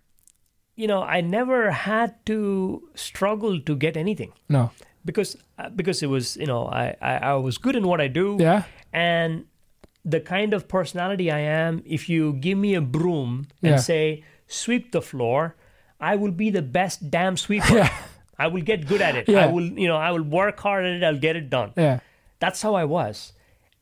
you 0.75 0.87
know, 0.87 1.01
I 1.03 1.21
never 1.21 1.71
had 1.71 2.23
to 2.25 2.89
struggle 2.95 3.59
to 3.61 3.75
get 3.75 3.95
anything. 3.97 4.33
No. 4.49 4.71
Because 5.05 5.37
uh, 5.57 5.69
because 5.69 6.03
it 6.03 6.07
was 6.07 6.37
you 6.37 6.45
know 6.45 6.67
I, 6.67 6.95
I 7.01 7.13
I 7.17 7.33
was 7.35 7.57
good 7.57 7.75
in 7.75 7.87
what 7.87 7.99
I 8.01 8.07
do. 8.07 8.37
Yeah. 8.39 8.63
And 8.93 9.45
the 10.05 10.19
kind 10.19 10.53
of 10.53 10.67
personality 10.67 11.31
I 11.31 11.39
am, 11.39 11.81
if 11.85 12.09
you 12.09 12.33
give 12.33 12.57
me 12.57 12.75
a 12.75 12.81
broom 12.81 13.47
and 13.63 13.71
Yeah. 13.71 13.77
say 13.77 14.23
sweep 14.47 14.91
the 14.91 15.01
floor, 15.01 15.55
I 16.01 16.15
will 16.15 16.31
be 16.43 16.49
the 16.49 16.61
best 16.79 17.09
damn 17.11 17.37
sweeper. 17.37 17.75
yeah 17.75 17.91
I 18.39 18.47
will 18.47 18.63
get 18.63 18.87
good 18.87 19.01
at 19.01 19.15
it. 19.15 19.29
Yeah. 19.29 19.43
I 19.45 19.47
will, 19.55 19.67
you 19.83 19.87
know, 19.87 19.97
I 19.97 20.09
will 20.11 20.23
work 20.23 20.59
hard 20.59 20.83
at 20.85 20.93
it. 20.97 21.03
I'll 21.03 21.19
get 21.27 21.35
it 21.35 21.49
done. 21.57 21.71
yeah 21.77 21.99
That's 22.39 22.59
how 22.65 22.73
I 22.83 22.85
was, 22.85 23.33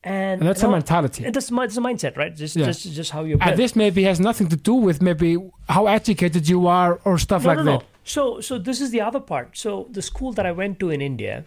and, 0.04 0.40
and 0.40 0.48
that's 0.48 0.62
you 0.62 0.68
a 0.68 0.72
mentality 0.72 1.24
And 1.26 1.34
that's, 1.34 1.50
it's 1.50 1.76
a 1.78 1.80
mindset, 1.88 2.14
right? 2.22 2.34
Just, 2.42 2.56
Yeah. 2.56 2.66
just, 2.66 2.82
just 3.00 3.10
how 3.14 3.22
you're 3.24 3.38
and 3.42 3.56
this 3.62 3.74
maybe 3.74 4.02
has 4.10 4.18
nothing 4.20 4.48
to 4.54 4.56
do 4.70 4.74
with 4.74 5.00
maybe 5.00 5.30
how 5.76 5.86
educated 5.98 6.42
you 6.52 6.66
are 6.66 6.92
or 7.06 7.18
stuff 7.18 7.42
no, 7.44 7.48
like 7.50 7.58
no, 7.58 7.64
that 7.64 7.80
no. 7.80 7.86
So, 8.04 8.22
so 8.48 8.58
this 8.58 8.78
is 8.84 8.90
the 8.96 9.00
other 9.08 9.20
part. 9.32 9.56
So 9.56 9.70
the 9.96 10.02
school 10.02 10.32
that 10.36 10.44
I 10.50 10.52
went 10.52 10.78
to 10.80 10.90
in 10.90 11.00
India, 11.00 11.44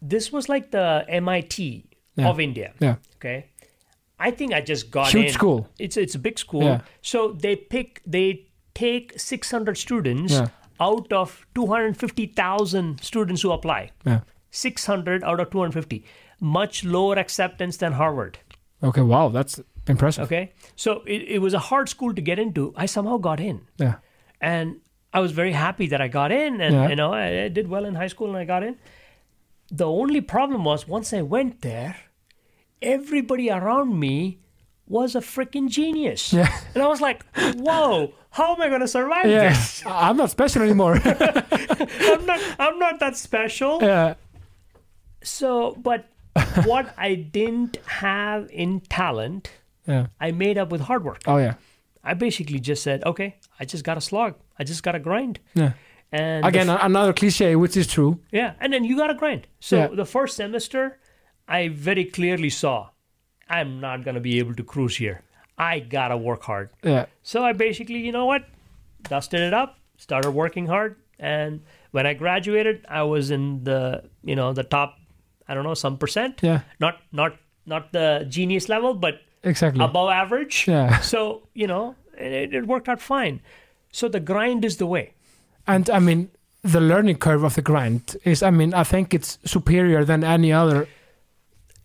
this 0.00 0.32
was 0.32 0.48
like 0.48 0.70
the 0.70 1.04
MIT 1.08 1.84
Yeah. 2.16 2.28
of 2.30 2.38
India. 2.40 2.72
yeah 2.80 2.96
Okay, 3.16 3.46
I 4.18 4.30
think 4.30 4.52
I 4.52 4.60
just 4.60 4.90
got 4.90 5.08
Huge 5.12 5.26
in. 5.26 5.32
school. 5.32 5.68
It's 5.78 5.96
it's 5.96 6.14
a 6.14 6.18
big 6.28 6.38
school. 6.38 6.64
Yeah. 6.64 6.80
So 7.00 7.18
they 7.44 7.54
pick 7.56 8.00
they 8.06 8.46
take 8.74 9.18
600 9.18 9.76
students 9.76 10.32
Yeah. 10.32 10.48
out 10.80 11.12
of 11.12 11.46
250,000 11.54 13.00
students 13.02 13.42
who 13.42 13.52
apply. 13.52 13.90
yeah 14.04 14.20
600 14.50 15.24
out 15.24 15.40
of 15.40 15.50
250. 15.50 16.04
Much 16.40 16.84
lower 16.84 17.16
acceptance 17.18 17.76
than 17.78 17.92
Harvard. 17.92 18.38
okay 18.82 19.00
wow 19.00 19.28
that's 19.28 19.60
impressive 19.88 20.24
Okay, 20.24 20.52
so 20.76 21.02
it, 21.06 21.22
it 21.36 21.38
was 21.40 21.54
a 21.54 21.58
hard 21.70 21.88
school 21.88 22.14
to 22.14 22.20
get 22.30 22.38
into. 22.38 22.72
I 22.76 22.86
somehow 22.86 23.16
got 23.18 23.40
in, 23.40 23.60
yeah 23.78 23.94
and 24.40 24.76
I 25.14 25.20
was 25.20 25.32
very 25.32 25.52
happy 25.52 25.86
that 25.92 26.00
I 26.00 26.08
got 26.08 26.30
in, 26.32 26.60
and 26.60 26.74
Yeah. 26.74 26.88
you 26.88 26.96
know 26.96 27.12
I, 27.14 27.44
I 27.44 27.48
did 27.48 27.68
well 27.68 27.84
in 27.84 27.94
high 27.94 28.08
school, 28.14 28.28
and 28.28 28.36
I 28.36 28.44
got 28.44 28.62
in. 28.68 28.76
The 29.82 29.86
only 29.86 30.20
problem 30.20 30.64
was 30.64 30.86
once 30.88 31.12
I 31.18 31.22
went 31.22 31.60
there, 31.62 31.96
everybody 32.80 33.50
around 33.50 33.98
me 33.98 34.38
was 34.86 35.14
a 35.14 35.20
freaking 35.20 35.68
genius, 35.68 36.32
Yeah. 36.32 36.48
and 36.74 36.82
I 36.82 36.86
was 36.86 37.00
like, 37.00 37.24
"Whoa, 37.56 38.12
how 38.30 38.54
am 38.54 38.60
I 38.60 38.68
going 38.68 38.80
to 38.80 38.88
survive 38.88 39.26
yeah 39.26 39.48
this? 39.50 39.82
I'm 39.86 40.16
not 40.16 40.30
special 40.30 40.62
anymore 40.62 40.96
I'm 41.04 42.26
not, 42.26 42.40
I'm 42.58 42.78
not 42.78 43.00
that 43.00 43.16
special." 43.16 43.78
yeah 43.82 44.14
So, 45.22 45.76
but 45.80 46.06
what 46.64 46.94
I 46.98 47.14
didn't 47.14 47.78
have 47.86 48.48
in 48.50 48.80
talent, 48.80 49.50
yeah 49.86 50.06
I 50.20 50.30
made 50.32 50.58
up 50.58 50.70
with 50.72 50.80
hard 50.82 51.04
work. 51.04 51.22
oh 51.26 51.38
yeah 51.38 51.54
I 52.04 52.14
basically 52.14 52.58
just 52.58 52.82
said, 52.82 53.04
okay, 53.04 53.36
I 53.60 53.64
just 53.64 53.84
got 53.84 53.94
to 53.94 54.00
slog. 54.00 54.34
I 54.58 54.64
just 54.64 54.82
got 54.82 54.92
to 54.92 54.98
grind. 54.98 55.38
yeah 55.54 55.72
And 56.10 56.44
again 56.44 56.68
a- 56.68 56.78
another 56.82 57.12
cliche 57.12 57.54
which 57.56 57.76
is 57.76 57.86
true 57.86 58.18
yeah, 58.32 58.54
and 58.60 58.72
then 58.72 58.84
you 58.84 58.96
got 58.96 59.06
to 59.08 59.14
grind. 59.14 59.46
So 59.60 59.76
Yeah. 59.76 59.88
the 59.94 60.04
first 60.04 60.36
semester, 60.36 60.98
I 61.48 61.68
very 61.68 62.04
clearly 62.04 62.50
saw 62.50 62.88
I'm 63.52 63.80
not 63.80 64.02
going 64.04 64.14
to 64.16 64.20
be 64.20 64.38
able 64.40 64.54
to 64.54 64.64
cruise 64.64 64.96
here. 64.96 65.22
I 65.58 65.80
got 65.80 66.08
to 66.08 66.16
work 66.16 66.42
hard. 66.42 66.70
yeah 66.82 67.06
So 67.22 67.44
I 67.44 67.52
basically, 67.52 67.98
you 68.00 68.10
know 68.12 68.24
what, 68.26 68.42
dusted 69.08 69.40
it 69.40 69.52
up, 69.54 69.78
started 69.98 70.30
working 70.32 70.66
hard, 70.66 70.96
and 71.18 71.60
when 71.92 72.06
I 72.06 72.14
graduated, 72.14 72.84
I 72.88 73.02
was 73.02 73.30
in 73.30 73.64
the, 73.64 74.02
you 74.24 74.34
know, 74.34 74.52
the 74.52 74.64
top, 74.64 74.96
I 75.46 75.54
don't 75.54 75.64
know, 75.64 75.74
some 75.74 75.98
percent. 75.98 76.40
yeah 76.42 76.60
Not 76.80 76.94
not 77.12 77.36
not 77.66 77.92
the 77.92 78.26
genius 78.28 78.68
level, 78.68 78.94
but 78.94 79.20
exactly 79.44 79.84
above 79.84 80.10
average. 80.10 80.66
yeah 80.66 80.98
So, 81.12 81.42
you 81.54 81.66
know, 81.66 81.94
it, 82.18 82.54
it 82.54 82.66
worked 82.66 82.88
out 82.88 83.00
fine. 83.00 83.40
So 83.92 84.08
the 84.08 84.20
grind 84.20 84.64
is 84.64 84.76
the 84.78 84.86
way. 84.86 85.12
and 85.66 85.88
I 85.90 85.98
mean 86.00 86.30
the 86.64 86.80
learning 86.80 87.18
curve 87.18 87.44
of 87.44 87.54
the 87.54 87.62
grind 87.62 88.16
is 88.24 88.42
I 88.42 88.50
mean 88.50 88.72
I 88.74 88.84
think 88.84 89.12
it's 89.14 89.38
superior 89.44 90.04
than 90.04 90.24
any 90.24 90.50
other 90.52 90.86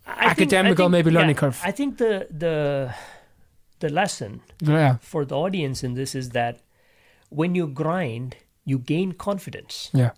I 0.07 0.25
Academical 0.31 0.89
maybe 0.89 1.11
learning 1.11 1.35
yeah, 1.35 1.39
curve. 1.41 1.61
I 1.63 1.71
think 1.71 1.97
the 1.97 2.27
the 2.31 2.93
the 3.79 3.89
lesson 3.89 4.41
yeah 4.61 4.97
for 5.01 5.25
the 5.25 5.35
audience 5.35 5.83
in 5.83 5.93
this 5.93 6.15
is 6.15 6.29
that 6.29 6.59
when 7.29 7.55
you 7.55 7.67
grind, 7.67 8.35
you 8.65 8.77
gain 8.79 9.11
confidence. 9.13 9.89
yeah 9.93 10.11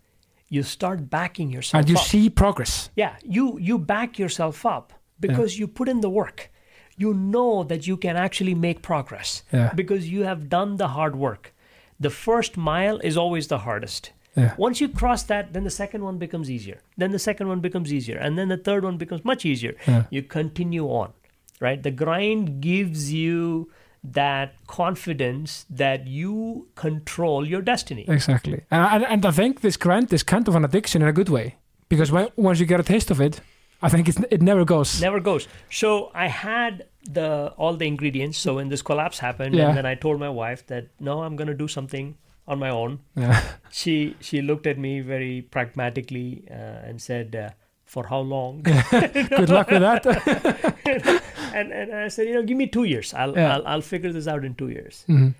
You 0.51 0.63
start 0.63 1.09
backing 1.09 1.49
yourself 1.55 1.79
and 1.81 1.89
you 1.89 1.97
up. 1.97 2.03
see 2.03 2.29
progress 2.29 2.89
yeah, 2.95 3.13
you 3.23 3.57
you 3.59 3.77
back 3.77 4.17
yourself 4.19 4.65
up 4.65 4.93
because 5.19 5.59
you 5.59 5.67
put 5.67 5.87
in 5.89 6.01
the 6.01 6.09
work. 6.09 6.49
You 6.97 7.13
know 7.13 7.63
that 7.63 7.81
you 7.87 7.97
can 7.97 8.15
actually 8.17 8.55
make 8.55 8.79
progress 8.81 9.43
Yeah. 9.53 9.71
because 9.75 10.03
you 10.13 10.23
have 10.25 10.41
done 10.49 10.77
the 10.77 10.87
hard 10.87 11.15
work. 11.15 11.53
The 11.99 12.09
first 12.09 12.57
mile 12.57 12.97
is 13.03 13.15
always 13.17 13.47
the 13.47 13.57
hardest. 13.59 14.11
Yeah 14.41 14.53
Once 14.57 14.77
you 14.81 14.87
cross 15.01 15.21
that, 15.31 15.43
then 15.53 15.63
the 15.69 15.75
second 15.83 16.01
one 16.09 16.17
becomes 16.25 16.47
easier. 16.55 16.77
Then 17.01 17.11
the 17.17 17.19
second 17.29 17.47
one 17.51 17.59
becomes 17.67 17.89
easier. 17.97 18.17
And 18.23 18.31
then 18.37 18.47
the 18.55 18.61
third 18.67 18.83
one 18.89 18.97
becomes 19.03 19.21
much 19.31 19.41
easier. 19.51 19.73
Yeah. 19.87 20.03
You 20.15 20.21
continue 20.39 20.85
on, 21.01 21.09
right? 21.65 21.79
The 21.87 21.91
grind 22.03 22.45
gives 22.61 22.99
you 23.21 23.37
that 24.21 24.49
confidence 24.67 25.65
that 25.83 26.07
you 26.07 26.67
control 26.75 27.45
your 27.53 27.61
destiny. 27.61 28.05
exactly 28.17 28.57
and, 28.71 28.81
and, 28.93 29.03
and 29.13 29.25
I 29.25 29.31
think 29.39 29.51
this 29.61 29.77
grind 29.85 30.11
is 30.13 30.23
kind 30.23 30.47
of 30.49 30.55
an 30.55 30.63
addiction 30.69 31.01
in 31.01 31.07
a 31.09 31.13
good 31.19 31.29
way 31.37 31.47
because 31.89 32.09
when, 32.15 32.27
once 32.37 32.57
you 32.61 32.65
get 32.73 32.79
a 32.79 32.83
taste 32.93 33.11
of 33.11 33.19
it 33.27 33.41
I 33.81 33.89
think 33.89 34.07
it's, 34.09 34.19
it 34.35 34.41
never 34.41 34.63
goes 34.65 34.89
Never 35.01 35.19
goes. 35.31 35.43
So 35.81 36.11
I 36.13 36.27
had 36.27 36.73
the 37.17 37.29
all 37.61 37.75
the 37.81 37.87
ingredients. 37.93 38.37
So 38.37 38.49
when 38.55 38.67
this 38.73 38.81
collapse 38.81 39.19
happened, 39.19 39.55
Yeah. 39.55 39.67
and 39.69 39.77
then 39.77 39.85
I 39.85 39.95
told 39.95 40.19
my 40.19 40.31
wife 40.43 40.61
that 40.67 40.83
no, 40.99 41.13
I'm 41.23 41.35
going 41.39 41.47
to 41.47 41.59
do 41.63 41.67
something 41.77 42.15
on 42.49 42.59
my 42.59 42.69
own. 42.69 42.99
yeah 43.15 43.41
She 43.71 44.15
she 44.19 44.41
looked 44.41 44.65
at 44.67 44.77
me 44.77 44.99
very 45.01 45.41
pragmatically 45.55 46.43
uh, 46.49 46.87
and 46.89 46.99
said, 46.99 47.35
uh, 47.35 47.49
"For 47.85 48.07
how 48.09 48.19
long?" 48.25 48.63
good 49.37 49.49
luck 49.49 49.69
with 49.69 49.81
that 49.85 50.03
and 51.53 51.71
and 51.71 51.93
I 51.93 52.07
said, 52.09 52.27
you 52.27 52.33
know, 52.33 52.43
give 52.43 52.57
me 52.57 52.67
two 52.67 52.83
years. 52.83 53.13
I'll 53.13 53.35
Yeah. 53.37 53.53
I'll, 53.55 53.67
I'll 53.67 53.81
figure 53.85 54.11
this 54.11 54.27
out 54.27 54.43
in 54.43 54.55
two 54.55 54.69
years. 54.69 55.05
Mhm. 55.07 55.33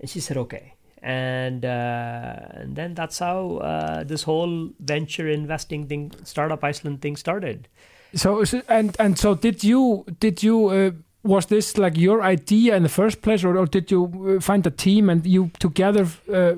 And 0.00 0.10
she 0.10 0.20
said, 0.20 0.36
okay. 0.36 0.74
and 1.02 1.64
uh, 1.64 2.60
and 2.60 2.74
then 2.76 2.94
that's 2.94 3.18
how 3.22 3.58
uh, 3.62 4.02
this 4.04 4.24
whole 4.24 4.70
venture 4.80 5.28
investing 5.30 5.86
thing, 5.86 6.10
startup 6.24 6.64
Iceland 6.64 7.00
thing 7.02 7.16
started. 7.16 7.68
So, 8.14 8.44
so 8.44 8.62
and 8.68 8.96
and 8.98 9.18
so 9.18 9.34
did 9.34 9.62
you 9.62 10.04
did 10.20 10.42
you 10.42 10.56
uh, 10.68 10.90
was 11.26 11.46
this 11.46 11.76
like 11.78 11.96
your 11.96 12.22
idea 12.22 12.76
in 12.76 12.82
the 12.82 12.88
first 12.88 13.20
place, 13.22 13.44
or, 13.44 13.56
or 13.56 13.66
did 13.66 13.90
you 13.90 14.36
uh, 14.36 14.40
find 14.40 14.66
a 14.66 14.70
team 14.70 15.10
and 15.10 15.26
you 15.26 15.50
together? 15.58 16.06
Uh, 16.32 16.54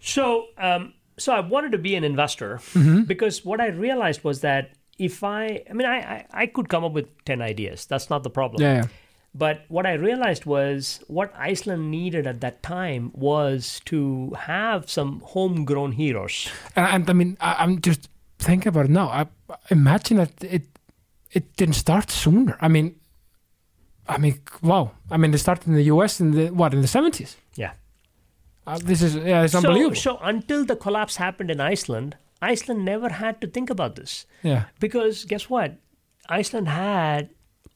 So, 0.00 0.46
um, 0.58 0.92
so 1.16 1.32
I 1.32 1.40
wanted 1.40 1.72
to 1.72 1.78
be 1.78 1.96
an 1.96 2.04
investor 2.04 2.60
because 3.06 3.44
what 3.44 3.60
I 3.60 3.66
realized 3.68 4.22
was 4.24 4.40
that 4.40 4.70
if 4.98 5.22
I, 5.24 5.62
I 5.68 5.72
mean, 5.72 5.86
I, 5.86 5.98
I, 5.98 6.26
I 6.42 6.46
could 6.46 6.68
come 6.68 6.84
up 6.84 6.92
with 6.92 7.06
10 7.24 7.42
ideas. 7.42 7.86
That's 7.86 8.08
not 8.10 8.22
the 8.22 8.30
problem. 8.30 8.62
yeah, 8.62 8.74
yeah, 8.76 8.86
But 9.34 9.64
what 9.68 9.86
I 9.86 9.94
realized 9.94 10.44
was 10.46 11.00
what 11.08 11.32
Iceland 11.36 11.90
needed 11.90 12.26
at 12.26 12.40
that 12.40 12.62
time 12.62 13.10
was 13.14 13.80
to 13.86 14.32
have 14.38 14.88
some 14.88 15.20
homegrown 15.24 15.92
heroes. 15.92 16.50
and, 16.76 16.86
and 16.86 17.10
I 17.10 17.12
mean, 17.12 17.36
I, 17.40 17.56
I'm 17.58 17.80
just 17.80 18.08
thinking 18.38 18.68
about 18.68 18.84
it 18.86 18.90
now. 18.90 19.08
I 19.08 19.26
imagine 19.70 20.16
that 20.18 20.32
it 20.44 20.62
it 21.32 21.56
didn't 21.56 21.74
start 21.76 22.10
sooner. 22.10 22.56
I 22.60 22.68
mean, 22.68 22.94
I 24.08 24.18
mean, 24.18 24.40
wow. 24.62 24.92
I 25.10 25.16
mean, 25.16 25.30
they 25.32 25.38
started 25.38 25.66
in 25.68 25.74
the 25.74 25.84
U.S. 25.94 26.20
in 26.20 26.30
the 26.32 26.48
what 26.50 26.72
in 26.74 26.80
the 26.80 26.88
seventies. 26.88 27.36
Yeah. 27.56 27.72
Uh, 28.66 28.78
this 28.78 29.02
is 29.02 29.14
yeah, 29.16 29.42
it's 29.44 29.52
So, 29.52 29.58
unbelievable. 29.58 29.96
so 29.96 30.18
until 30.22 30.64
the 30.64 30.76
collapse 30.76 31.16
happened 31.16 31.50
in 31.50 31.60
Iceland, 31.60 32.16
Iceland 32.42 32.84
never 32.84 33.08
had 33.08 33.40
to 33.40 33.46
think 33.46 33.70
about 33.70 33.96
this. 33.96 34.26
yeah, 34.42 34.64
because 34.80 35.24
guess 35.24 35.48
what 35.50 35.72
iceland 36.30 36.68
had 36.68 37.30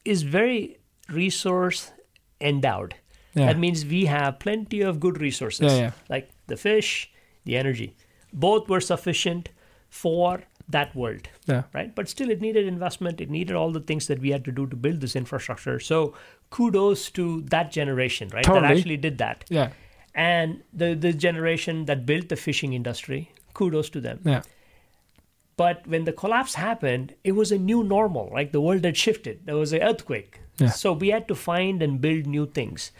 is 0.05 0.21
very 0.21 0.77
resource 1.09 1.91
endowed 2.39 2.93
yeah, 3.33 3.47
that 3.47 3.57
means 3.57 3.83
we 3.85 4.05
have 4.05 4.37
plenty 4.39 4.81
of 4.81 4.99
good 4.99 5.19
resources 5.19 5.71
Yeah, 5.71 5.79
yeah. 5.85 5.91
like 6.09 6.29
the 6.47 6.55
fish 6.55 7.11
the 7.45 7.55
energy 7.57 7.95
both 8.31 8.69
were 8.69 8.79
sufficient 8.81 9.49
for 9.89 10.41
that 10.69 10.95
world 10.95 11.27
yeah, 11.45 11.63
right 11.73 11.93
but 11.93 12.07
still 12.07 12.29
it 12.29 12.41
needed 12.41 12.65
investment 12.65 13.19
it 13.19 13.29
needed 13.29 13.55
all 13.55 13.71
the 13.71 13.81
things 13.81 14.07
that 14.07 14.19
we 14.19 14.31
had 14.31 14.45
to 14.45 14.51
do 14.51 14.65
to 14.65 14.75
build 14.75 15.01
this 15.01 15.15
infrastructure 15.15 15.79
so 15.79 16.13
kudos 16.49 17.09
to 17.11 17.41
that 17.41 17.71
generation 17.71 18.29
right 18.33 18.45
that 18.45 18.63
actually 18.63 18.97
did 18.97 19.17
that 19.17 19.43
yeah, 19.49 19.71
and 20.15 20.63
the 20.73 20.93
the 20.93 21.11
generation 21.11 21.85
that 21.85 22.05
built 22.05 22.29
the 22.29 22.35
fishing 22.35 22.73
industry 22.73 23.31
kudos 23.53 23.89
to 23.89 23.99
them 23.99 24.19
yeah, 24.23 24.41
but 25.55 25.85
when 25.87 26.03
the 26.05 26.13
collapse 26.13 26.55
happened, 26.55 27.13
it 27.23 27.33
was 27.33 27.51
a 27.51 27.57
new 27.57 27.83
normal. 27.83 28.29
Like 28.33 28.51
the 28.51 28.61
world 28.61 28.83
had 28.85 28.97
shifted. 28.97 29.45
There 29.45 29.55
was 29.55 29.73
an 29.73 29.81
earthquake. 29.81 30.39
Yeah. 30.57 30.69
So 30.69 30.93
we 30.93 31.09
had 31.09 31.27
to 31.27 31.35
find 31.35 31.81
and 31.81 32.01
build 32.01 32.25
new 32.25 32.47
things. 32.47 32.91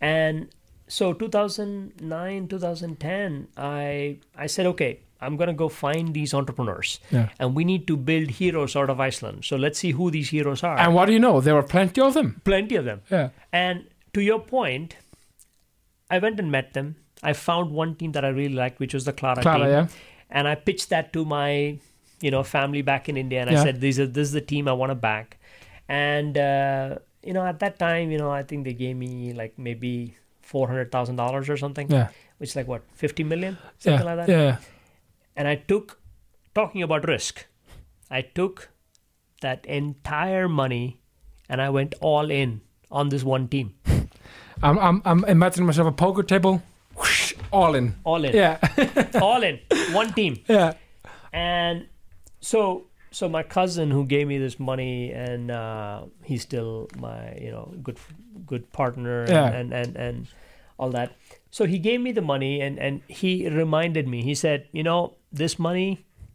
And 0.00 0.48
so 0.86 1.12
2009, 1.12 2.48
2010, 2.48 3.48
I 3.56 4.18
I 4.36 4.46
said, 4.46 4.66
okay, 4.66 5.00
I'm 5.24 5.36
gonna 5.36 5.54
go 5.54 5.68
find 5.68 6.12
these 6.18 6.34
entrepreneurs, 6.34 7.00
yeah. 7.10 7.28
and 7.38 7.54
we 7.54 7.64
need 7.64 7.86
to 7.88 7.96
build 7.96 8.30
heroes 8.40 8.76
out 8.76 8.90
of 8.90 9.00
Iceland. 9.00 9.44
So 9.44 9.56
let's 9.56 9.78
see 9.78 9.92
who 9.92 10.10
these 10.10 10.28
heroes 10.30 10.62
are. 10.62 10.76
And 10.78 10.94
what 10.94 11.06
do 11.06 11.12
you 11.12 11.18
know? 11.26 11.40
There 11.40 11.54
were 11.54 11.62
plenty 11.62 12.00
of 12.00 12.14
them. 12.14 12.40
Plenty 12.44 12.76
of 12.76 12.84
them. 12.84 13.00
Yeah, 13.10 13.30
And 13.52 13.84
to 14.12 14.22
your 14.22 14.40
point, 14.40 14.96
I 16.10 16.18
went 16.18 16.38
and 16.38 16.50
met 16.50 16.72
them. 16.74 16.96
I 17.22 17.32
found 17.32 17.70
one 17.70 17.94
team 17.94 18.12
that 18.12 18.24
I 18.24 18.28
really 18.28 18.54
liked, 18.54 18.78
which 18.78 18.94
was 18.94 19.04
the 19.06 19.12
Clara, 19.12 19.42
Clara, 19.42 19.58
team 19.58 19.68
yeah, 19.68 19.86
and 20.30 20.46
I 20.46 20.54
pitched 20.54 20.90
that 20.90 21.12
to 21.14 21.24
my 21.24 21.78
you 22.20 22.30
know 22.30 22.42
family 22.42 22.82
back 22.82 23.08
in 23.08 23.16
India, 23.16 23.40
and 23.42 23.50
Yeah. 23.50 23.60
I 23.60 23.64
said, 23.64 23.80
"These 23.80 23.98
are 24.00 24.06
this 24.06 24.28
is 24.28 24.32
the 24.32 24.40
team 24.52 24.68
I 24.68 24.72
want 24.72 24.90
to 24.90 24.94
back." 24.94 25.38
And 25.88 26.36
uh, 26.38 26.98
you 27.22 27.32
know, 27.32 27.44
at 27.44 27.58
that 27.60 27.78
time, 27.78 28.10
you 28.10 28.18
know, 28.18 28.30
I 28.30 28.42
think 28.42 28.64
they 28.64 28.72
gave 28.74 28.96
me 28.96 29.32
like 29.32 29.58
maybe 29.58 30.16
four 30.42 30.68
hundred 30.68 30.92
thousand 30.92 31.16
dollars 31.16 31.48
or 31.48 31.56
something, 31.56 31.90
yeah, 31.90 32.08
which 32.38 32.50
is 32.50 32.56
like 32.56 32.68
what 32.68 32.82
fifty 32.94 33.24
million, 33.24 33.56
yeah, 33.60 33.70
something 33.84 34.06
like 34.06 34.26
that. 34.26 34.28
yeah. 34.28 34.56
And 35.36 35.48
I 35.48 35.56
took, 35.56 36.00
talking 36.54 36.82
about 36.82 37.06
risk, 37.08 37.46
I 38.10 38.22
took 38.22 38.70
that 39.40 39.66
entire 39.66 40.48
money, 40.48 41.00
and 41.48 41.60
I 41.60 41.70
went 41.70 41.94
all 42.00 42.30
in 42.30 42.60
on 42.90 43.08
this 43.08 43.24
one 43.24 43.48
team, 43.48 43.74
I'm, 44.62 44.78
I'm, 44.78 45.02
I'm 45.04 45.24
imagining 45.24 45.66
myself 45.66 45.88
a 45.88 45.92
poker 45.92 46.22
table, 46.22 46.62
whoosh, 46.96 47.34
all 47.50 47.74
in. 47.74 47.94
all 48.04 48.24
in, 48.24 48.34
Yeah, 48.34 48.58
all 49.20 49.42
in, 49.42 49.58
one 49.92 50.12
team. 50.12 50.38
yeah, 50.48 50.74
and 51.32 51.86
so 52.40 52.86
so 53.10 53.28
my 53.28 53.42
cousin 53.42 53.90
who 53.90 54.04
gave 54.06 54.26
me 54.28 54.38
this 54.38 54.58
money 54.60 55.10
and 55.12 55.50
uh, 55.50 56.04
he's 56.22 56.42
still 56.42 56.88
my 56.98 57.34
you 57.36 57.50
know 57.50 57.74
good 57.82 57.98
good 58.46 58.70
partner 58.72 59.26
Yeah. 59.28 59.46
and, 59.46 59.72
and 59.72 59.72
and 59.72 59.96
and 59.96 60.26
all 60.78 60.90
that 60.90 61.12
so 61.56 61.66
he 61.72 61.78
gave 61.78 62.00
me 62.04 62.12
the 62.18 62.24
money 62.34 62.52
and 62.66 62.78
and 62.86 63.00
he 63.22 63.32
reminded 63.48 64.08
me 64.14 64.22
he 64.28 64.34
said 64.44 64.66
you 64.78 64.82
know 64.88 65.00
this 65.42 65.58
money 65.66 65.88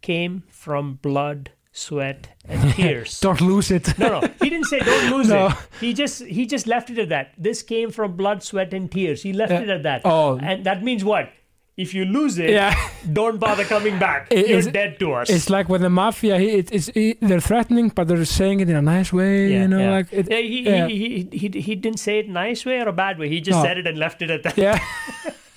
came 0.10 0.44
from 0.66 0.94
blood 1.08 1.50
sweat 1.72 2.30
and 2.48 2.72
tears 2.78 3.20
don't 3.26 3.42
lose 3.48 3.70
it. 3.78 3.90
no 4.04 4.08
no 4.14 4.20
he 4.44 4.50
didn't 4.54 4.70
say 4.72 4.80
don't 4.80 5.10
lose 5.16 5.28
No. 5.34 5.48
it 5.48 5.54
he 5.82 5.90
just 6.02 6.24
he 6.38 6.46
just 6.54 6.68
left 6.74 6.90
it 6.94 6.98
at 7.06 7.10
that 7.16 7.34
this 7.50 7.62
came 7.74 7.92
from 7.98 8.16
blood 8.22 8.42
sweat 8.52 8.74
and 8.80 8.92
tears 8.96 9.24
he 9.28 9.34
left 9.42 9.52
Yeah. 9.58 9.62
it 9.68 9.70
at 9.78 9.84
that 9.90 10.02
Oh. 10.06 10.38
and 10.52 10.64
that 10.72 10.84
means 10.90 11.04
what 11.12 11.30
if 11.84 11.94
you 11.98 12.04
lose 12.06 12.38
it 12.46 12.50
Yeah, 12.60 12.74
don't 13.20 13.40
bother 13.40 13.64
coming 13.76 13.98
back 14.00 14.28
It 14.30 14.48
you're 14.50 14.72
dead 14.82 15.00
to 15.02 15.08
us 15.20 15.30
it's 15.36 15.50
like 15.50 15.68
with 15.74 15.82
the 15.82 15.90
mafia. 15.90 16.36
It, 16.60 16.70
it's 16.78 16.88
he, 16.98 17.06
they're 17.28 17.40
threatening, 17.50 17.88
but 17.96 18.08
they're 18.08 18.26
saying 18.26 18.60
it 18.64 18.70
in 18.70 18.76
a 18.76 18.82
nice 18.96 19.12
way. 19.20 19.52
you 19.54 19.68
know, 19.72 19.80
yeah. 19.80 19.92
like 19.98 20.08
it, 20.20 20.26
yeah, 20.30 20.38
he, 20.54 20.60
yeah. 20.62 20.88
He, 20.88 20.98
he, 21.32 21.38
he, 21.42 21.62
he 21.68 21.74
didn't 21.76 22.00
say 22.00 22.20
it 22.20 22.28
nice 22.30 22.66
way 22.66 22.78
or 22.84 22.88
a 22.90 22.94
bad 23.04 23.18
way. 23.20 23.28
He 23.30 23.40
just 23.42 23.60
Oh. 23.60 23.64
said 23.64 23.78
it 23.82 23.88
and 23.88 23.98
left 23.98 24.22
it 24.22 24.30
at 24.30 24.44
that. 24.44 24.58
yeah. 24.58 24.80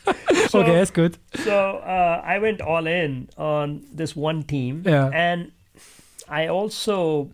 So, 0.52 0.60
okay, 0.60 0.74
that's 0.74 0.90
good. 0.90 1.16
so 1.44 1.56
uh, 1.78 2.20
I 2.24 2.38
went 2.38 2.60
all 2.60 2.86
in 2.86 3.28
on 3.38 3.82
this 3.92 4.14
one 4.16 4.42
team, 4.42 4.82
Yeah. 4.84 5.08
and 5.12 5.52
I 6.28 6.48
also 6.48 7.30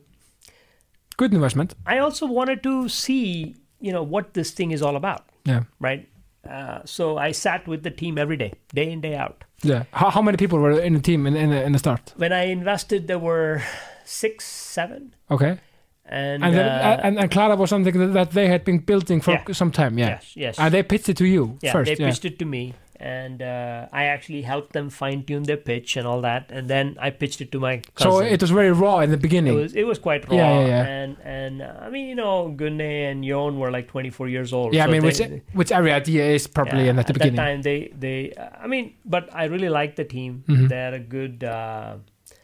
Good 1.17 1.33
investment. 1.35 1.75
I 1.87 1.99
also 1.99 2.27
wanted 2.27 2.63
to 2.63 2.89
see 2.89 3.57
you 3.81 3.93
know 3.93 4.03
what 4.03 4.35
this 4.35 4.51
thing 4.53 4.71
is 4.71 4.83
all 4.83 4.97
about, 4.97 5.25
Yeah, 5.45 5.63
right? 5.81 6.07
Uh, 6.49 6.81
so 6.85 7.19
I 7.19 7.33
sat 7.33 7.69
with 7.69 7.83
the 7.83 7.91
team 7.91 8.17
every 8.19 8.37
day, 8.37 8.53
day 8.75 8.91
in 8.91 9.01
day 9.01 9.15
out. 9.15 9.45
yeah. 9.63 9.83
How, 9.93 10.11
how 10.11 10.23
many 10.23 10.37
people 10.37 10.59
were 10.59 10.81
in 10.81 10.95
the 10.95 11.01
team 11.01 11.27
in 11.27 11.37
in, 11.37 11.51
the- 11.51 11.63
in 11.67 11.73
the 11.73 11.79
start? 11.79 12.15
When 12.17 12.33
I 12.33 12.45
invested, 12.53 13.07
there 13.07 13.19
were 13.19 13.61
six, 14.05 14.45
seven, 14.47 15.15
Okay, 15.31 15.59
and, 16.07 16.43
and 16.45 16.55
then, 16.55 16.67
uh, 16.67 17.01
and, 17.05 17.19
and 17.19 17.31
Clara 17.31 17.55
was 17.57 17.69
something 17.71 17.99
that, 17.99 18.13
that 18.15 18.31
they 18.31 18.49
had 18.49 18.65
been 18.65 18.79
building 18.79 19.21
for 19.21 19.33
Yeah. 19.33 19.53
some 19.53 19.71
time. 19.71 19.99
Yeah, 19.99 20.09
yes, 20.09 20.33
yes, 20.37 20.59
and 20.59 20.73
they 20.73 20.83
pitched 20.83 21.09
it 21.11 21.17
to 21.19 21.27
you 21.27 21.59
yeah, 21.61 21.73
first. 21.73 21.89
they 21.91 21.97
yeah. 22.03 22.09
pitched 22.11 22.25
it 22.25 22.39
to 22.39 22.45
me, 22.47 22.73
and 23.01 23.43
uh, 23.43 23.87
I 23.93 24.05
actually 24.05 24.43
helped 24.43 24.73
them 24.73 24.91
fine 24.91 25.25
tune 25.25 25.45
their 25.45 25.57
pitch 25.57 25.97
and 25.97 26.07
all 26.07 26.21
that, 26.23 26.51
and 26.51 26.69
then 26.69 26.97
I 27.01 27.11
pitched 27.11 27.41
it 27.41 27.53
to 27.53 27.61
my 27.61 27.79
cousin. 27.95 28.13
So 28.13 28.19
it 28.21 28.41
was 28.41 28.51
very 28.51 28.73
raw 28.73 28.99
in 29.01 29.11
the 29.11 29.17
it 29.17 29.23
beginning. 29.23 29.55
was 29.55 29.75
it 29.75 29.85
was 29.85 29.99
quite 29.99 30.29
raw, 30.29 30.37
Yeah, 30.37 30.61
yeah, 30.61 30.67
yeah. 30.67 30.85
and 30.87 31.17
and 31.25 31.63
uh, 31.63 31.75
I 31.81 31.91
mean 31.91 32.09
you 32.09 32.15
know 32.15 32.53
Gunne 32.57 32.81
and 33.11 33.25
Yon 33.25 33.59
were 33.59 33.71
like 33.71 33.89
24 33.89 34.29
years 34.29 34.53
old. 34.53 34.75
yeah, 34.75 34.85
I 34.85 34.89
mean, 34.89 35.03
which 35.03 35.19
they- 35.19 35.43
which 35.53 35.71
every 35.73 35.93
idea 35.93 36.25
is 36.27 36.47
probably 36.47 36.85
yeah, 36.85 36.91
in 36.91 36.99
at 36.99 37.07
the 37.07 37.11
at 37.11 37.15
beginning. 37.15 37.37
that 37.37 37.45
time 37.45 37.63
they 37.63 37.93
they 37.99 38.33
uh, 38.33 38.49
I 38.65 38.67
mean, 38.67 38.95
but 39.05 39.29
I 39.33 39.45
really 39.45 39.69
like 39.69 39.95
the 39.97 40.05
team. 40.05 40.45
Mhm. 40.49 40.69
They're 40.69 40.95
a 40.95 41.01
good. 41.17 41.45
Uh, 41.45 41.97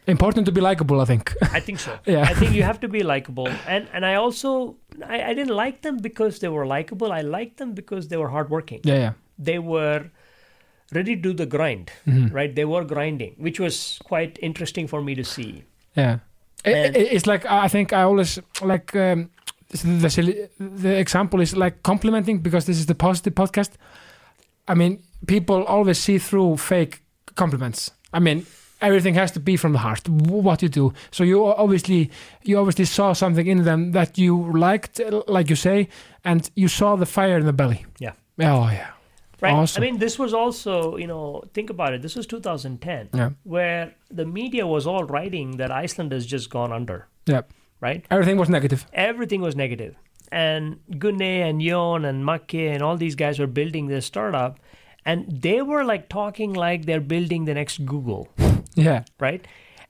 Important 0.07 0.45
to 0.47 0.53
be 0.53 0.61
likable, 0.61 1.01
I 1.01 1.07
think. 1.07 1.33
I 1.59 1.61
think 1.61 1.79
so. 1.79 1.93
Yeah. 2.07 2.23
I 2.31 2.35
think 2.35 2.53
you 2.53 2.63
have 2.63 2.79
to 2.81 2.89
be 2.89 3.03
likable, 3.03 3.49
and 3.67 3.89
and 3.95 4.05
I 4.05 4.15
also 4.17 4.77
I, 5.15 5.17
I 5.31 5.35
didn't 5.35 5.57
like 5.57 5.81
them 5.81 5.97
because 5.97 6.39
they 6.41 6.49
were 6.49 6.67
likable. 6.67 7.11
I 7.11 7.23
liked 7.23 7.57
them 7.57 7.73
because 7.73 8.09
they 8.09 8.19
were 8.19 8.29
hardworking. 8.29 8.81
yeah, 8.85 8.99
yeah. 9.05 9.13
They 9.39 9.59
were 9.59 10.11
ready 10.95 11.17
to 11.17 11.23
do 11.23 11.33
the 11.33 11.47
grind, 11.47 11.91
Mhm. 12.07 12.33
right? 12.33 12.55
They 12.55 12.65
were 12.65 12.85
grinding, 12.85 13.35
which 13.39 13.61
was 13.61 13.99
quite 14.05 14.39
interesting 14.43 14.87
for 14.89 15.03
me 15.03 15.15
to 15.15 15.25
see. 15.25 15.63
Yeah, 15.97 16.19
I- 16.67 16.71
And- 16.71 16.97
it's 16.97 17.27
like 17.27 17.45
I 17.47 17.69
think 17.69 17.93
I 17.93 18.03
always 18.03 18.39
like 18.63 18.95
um, 18.97 19.31
the 19.71 20.49
the 20.59 20.99
example 20.99 21.41
is 21.43 21.55
like 21.57 21.83
complimenting 21.83 22.39
because 22.43 22.65
this 22.67 22.79
is 22.79 22.87
the 22.87 22.95
positive 22.95 23.35
podcast. 23.35 23.71
I 24.69 24.75
mean, 24.75 24.99
people 25.27 25.63
always 25.65 25.99
see 25.99 26.19
through 26.19 26.57
fake 26.57 27.01
compliments. 27.35 27.91
I 28.13 28.21
mean, 28.21 28.47
everything 28.81 29.15
has 29.19 29.31
to 29.33 29.41
be 29.41 29.57
from 29.57 29.73
the 29.73 29.79
heart. 29.79 30.09
What 30.09 30.63
you 30.63 30.69
do, 30.69 30.93
so 31.11 31.25
you 31.25 31.45
obviously 31.45 32.11
you 32.45 32.59
obviously 32.59 32.85
saw 32.87 33.13
something 33.15 33.47
in 33.47 33.65
them 33.65 33.93
that 33.93 34.17
you 34.19 34.53
liked, 34.59 35.01
like 35.29 35.51
you 35.51 35.57
say, 35.57 35.89
and 36.25 36.51
you 36.55 36.69
saw 36.69 36.97
the 36.97 37.07
fire 37.07 37.39
in 37.39 37.47
the 37.47 37.53
belly. 37.53 37.85
Yeah. 38.01 38.13
Oh 38.41 38.69
yeah. 38.73 38.89
Right. 39.45 39.53
Awesome. 39.55 39.83
I 39.83 39.87
mean, 39.87 39.99
this 39.99 40.19
was 40.19 40.33
also, 40.35 40.97
you 40.97 41.07
know, 41.07 41.45
think 41.55 41.69
about 41.71 41.93
it. 41.95 42.03
This 42.03 42.17
was 42.17 42.27
2010, 42.27 43.09
Yeah. 43.15 43.31
where 43.45 43.95
the 44.11 44.25
media 44.27 44.67
was 44.67 44.87
all 44.87 45.05
writing 45.05 45.57
that 45.59 45.71
Iceland 45.71 46.13
has 46.13 46.25
just 46.27 46.51
gone 46.51 46.73
under, 46.73 46.99
Yeah. 47.27 47.43
right? 47.81 48.05
Everything 48.11 48.37
was 48.39 48.49
negative. 48.49 48.87
Everything 48.93 49.41
was 49.41 49.55
negative. 49.55 49.95
And 50.33 50.79
Gunne 50.99 51.21
and 51.49 51.61
Jon 51.61 52.05
and 52.05 52.25
Makke 52.25 52.69
and 52.75 52.83
all 52.83 52.97
these 52.97 53.15
guys 53.15 53.39
were 53.39 53.47
building 53.61 53.87
this 53.89 54.07
startup, 54.07 54.59
and 55.05 55.27
they 55.43 55.61
were 55.63 55.85
like 55.85 56.09
talking 56.09 56.53
like 56.55 56.87
they're 56.87 57.01
building 57.15 57.45
the 57.45 57.55
next 57.55 57.85
Google, 57.85 58.29
Yeah. 58.75 59.05
right? 59.21 59.47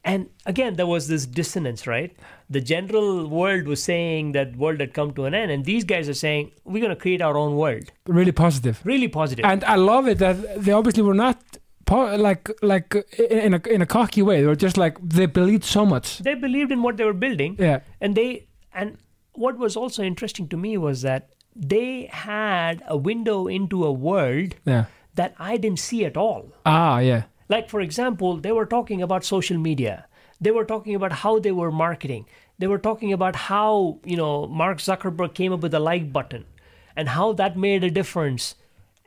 and 0.06 0.28
again 0.44 0.74
there 0.76 0.86
was 0.86 1.08
this 1.08 1.24
dissonance 1.24 1.86
right 1.86 2.12
the 2.50 2.60
general 2.60 3.26
world 3.26 3.66
was 3.66 3.82
saying 3.82 4.32
that 4.32 4.56
world 4.56 4.80
had 4.80 4.92
come 4.94 5.12
to 5.14 5.24
an 5.24 5.34
end 5.34 5.50
and 5.50 5.64
these 5.64 5.84
guys 5.84 6.08
are 6.08 6.14
saying 6.14 6.50
we're 6.64 6.80
going 6.80 6.94
to 6.94 7.00
create 7.00 7.22
our 7.22 7.36
own 7.36 7.56
world 7.56 7.90
really 8.06 8.32
positive. 8.32 8.80
really 8.84 9.08
positive 9.08 9.44
And 9.44 9.64
I 9.64 9.76
love 9.76 10.06
it 10.08 10.18
that 10.18 10.62
they 10.64 10.72
obviously 10.72 11.02
were 11.02 11.14
not 11.14 11.38
po- 11.86 12.16
like 12.16 12.50
like 12.62 12.94
in 13.18 13.54
a 13.54 13.60
in 13.76 13.82
a 13.82 13.86
cocky 13.86 14.22
way. 14.22 14.40
They 14.42 14.46
were 14.46 14.56
just 14.56 14.76
like 14.76 14.98
they 15.02 15.26
believed 15.26 15.64
so 15.64 15.86
much. 15.86 16.18
they 16.18 16.34
believed 16.34 16.70
in 16.72 16.82
what 16.82 16.96
they 16.98 17.04
were 17.04 17.18
building 17.26 17.56
Yeah, 17.58 17.80
and 18.00 18.14
they 18.14 18.46
and 18.74 18.98
what 19.32 19.58
was 19.58 19.76
also 19.76 20.02
interesting 20.02 20.48
to 20.48 20.56
me 20.56 20.76
was 20.76 21.02
that 21.02 21.30
they 21.56 22.08
had 22.12 22.82
a 22.86 22.96
window 22.96 23.46
into 23.46 23.84
a 23.84 23.92
world 23.92 24.54
yeah. 24.64 24.84
that 25.14 25.34
i 25.38 25.56
didn't 25.56 25.78
see 25.78 26.04
at 26.04 26.16
all 26.16 26.42
Ah, 26.66 26.98
yeah, 26.98 27.22
Like, 27.48 27.68
for 27.68 27.80
example, 27.80 28.36
they 28.44 28.52
were 28.52 28.66
talking 28.66 29.02
about 29.02 29.24
social 29.24 29.58
media. 29.58 30.06
They 30.40 30.50
were 30.50 30.64
talking 30.64 30.94
about 30.94 31.12
how 31.12 31.38
they 31.38 31.52
were 31.52 31.70
marketing. 31.70 32.26
They 32.58 32.66
were 32.66 32.78
talking 32.78 33.12
about 33.12 33.36
how, 33.36 33.98
you 34.04 34.16
know, 34.16 34.46
Mark 34.46 34.78
Zuckerberg 34.78 35.34
came 35.34 35.52
up 35.52 35.60
with 35.60 35.72
the 35.72 35.80
like 35.80 36.12
button 36.12 36.44
and 36.96 37.08
how 37.08 37.32
that 37.34 37.56
made 37.56 37.82
a 37.84 37.90
difference. 37.90 38.54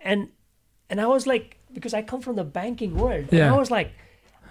And 0.04 0.30
and 0.90 1.02
I 1.02 1.06
was 1.08 1.28
like, 1.28 1.58
because 1.74 1.94
I 1.94 2.02
come 2.02 2.22
from 2.22 2.36
the 2.38 2.44
banking 2.46 2.96
world, 2.96 3.28
and 3.32 3.44
I 3.54 3.58
was 3.58 3.70
like, 3.70 3.92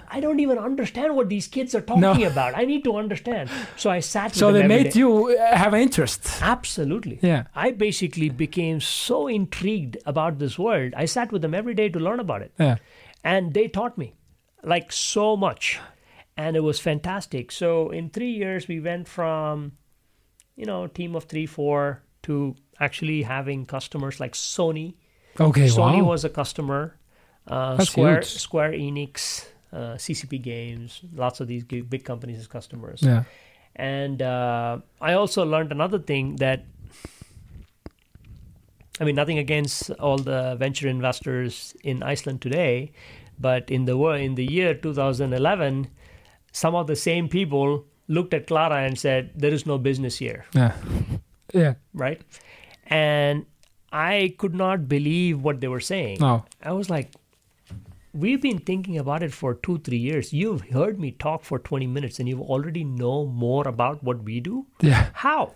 I 0.08 0.20
don't 0.20 0.38
even 0.40 0.58
understand 0.58 1.16
what 1.16 1.28
these 1.28 1.48
kids 1.48 1.74
are 1.74 1.80
talking 1.80 2.02
No. 2.02 2.12
about. 2.32 2.54
I 2.56 2.64
need 2.64 2.84
to 2.84 2.96
understand. 2.96 3.50
So 3.76 3.90
I 3.90 4.00
sat 4.00 4.30
with 4.30 4.36
So 4.36 4.52
they 4.52 4.66
made 4.66 4.92
day. 4.92 4.98
you 5.00 5.36
uh, 5.36 5.56
have 5.56 5.74
interest. 5.74 6.28
Absolutely. 6.42 7.18
Yeah. 7.22 7.44
I 7.54 7.70
basically 7.72 8.28
became 8.28 8.80
so 8.80 9.26
intrigued 9.28 9.96
about 10.06 10.38
this 10.38 10.58
world. 10.58 10.92
I 10.96 11.06
sat 11.06 11.32
with 11.32 11.42
them 11.42 11.54
every 11.54 11.74
day 11.74 11.88
to 11.88 11.98
learn 11.98 12.20
about 12.20 12.42
it 12.42 12.52
Yeah, 12.58 12.76
and 13.24 13.52
they 13.54 13.66
taught 13.68 13.98
me 13.98 14.14
like 14.62 14.92
so 14.92 15.36
much 15.36 15.80
and 16.36 16.56
it 16.56 16.60
was 16.60 16.78
fantastic 16.78 17.50
so 17.50 17.90
in 17.90 18.10
three 18.10 18.30
years 18.30 18.68
we 18.68 18.80
went 18.80 19.08
from 19.08 19.72
you 20.56 20.64
know 20.64 20.86
team 20.86 21.14
of 21.14 21.24
three 21.24 21.46
four 21.46 22.02
to 22.22 22.54
actually 22.80 23.22
having 23.22 23.64
customers 23.64 24.20
like 24.20 24.32
sony 24.32 24.94
okay, 25.40 25.66
sony 25.66 26.02
wow. 26.02 26.10
was 26.10 26.24
a 26.24 26.28
customer 26.28 26.98
uh, 27.48 27.78
square 27.84 28.16
huge. 28.16 28.26
square 28.26 28.72
enix 28.72 29.46
uh, 29.72 29.94
ccp 29.94 30.42
games 30.42 31.00
lots 31.14 31.40
of 31.40 31.48
these 31.48 31.64
big 31.64 32.04
companies 32.04 32.38
as 32.38 32.46
customers 32.46 33.00
yeah, 33.02 33.24
and 33.76 34.22
uh, 34.22 34.78
I 35.00 35.12
also 35.12 35.44
learned 35.44 35.70
another 35.70 35.98
thing 35.98 36.36
that 36.36 36.64
I 39.00 39.04
mean, 39.04 39.14
nothing 39.14 39.38
against 39.38 39.90
all 39.92 40.16
the 40.16 40.56
venture 40.58 40.88
investors 40.88 41.76
in 41.84 42.02
Iceland 42.02 42.40
today, 42.40 42.92
but 43.38 43.70
in 43.70 43.84
the 43.84 43.98
in 44.12 44.36
the 44.36 44.50
year 44.50 44.74
2011, 44.74 45.88
some 46.62 46.74
of 46.80 46.86
the 46.86 46.96
same 46.96 47.28
people 47.28 47.84
looked 48.08 48.32
at 48.38 48.46
Clara 48.46 48.78
and 48.86 48.98
said, 48.98 49.30
"There 49.44 49.52
is 49.58 49.66
no 49.66 49.78
business 49.88 50.16
here." 50.24 50.44
yeah, 50.54 50.72
yeah. 51.52 51.74
right? 52.04 52.22
And 52.86 53.44
I 53.92 54.34
could 54.38 54.54
not 54.54 54.88
believe 54.88 55.42
what 55.42 55.60
they 55.60 55.68
were 55.68 55.84
saying. 55.88 56.18
No, 56.20 56.44
I 56.62 56.72
was 56.72 56.88
like, 56.90 57.10
we've 58.24 58.40
been 58.40 58.58
thinking 58.70 58.98
about 58.98 59.22
it 59.22 59.32
for 59.32 59.54
two, 59.54 59.78
three 59.78 59.98
years. 59.98 60.32
You've 60.32 60.62
heard 60.70 60.98
me 60.98 61.10
talk 61.12 61.42
for 61.44 61.58
20 61.58 61.86
minutes 61.86 62.18
and 62.18 62.28
you 62.28 62.40
already 62.42 62.84
know 62.84 63.26
more 63.26 63.66
about 63.68 64.02
what 64.02 64.22
we 64.24 64.40
do? 64.40 64.66
yeah, 64.80 65.08
How? 65.14 65.52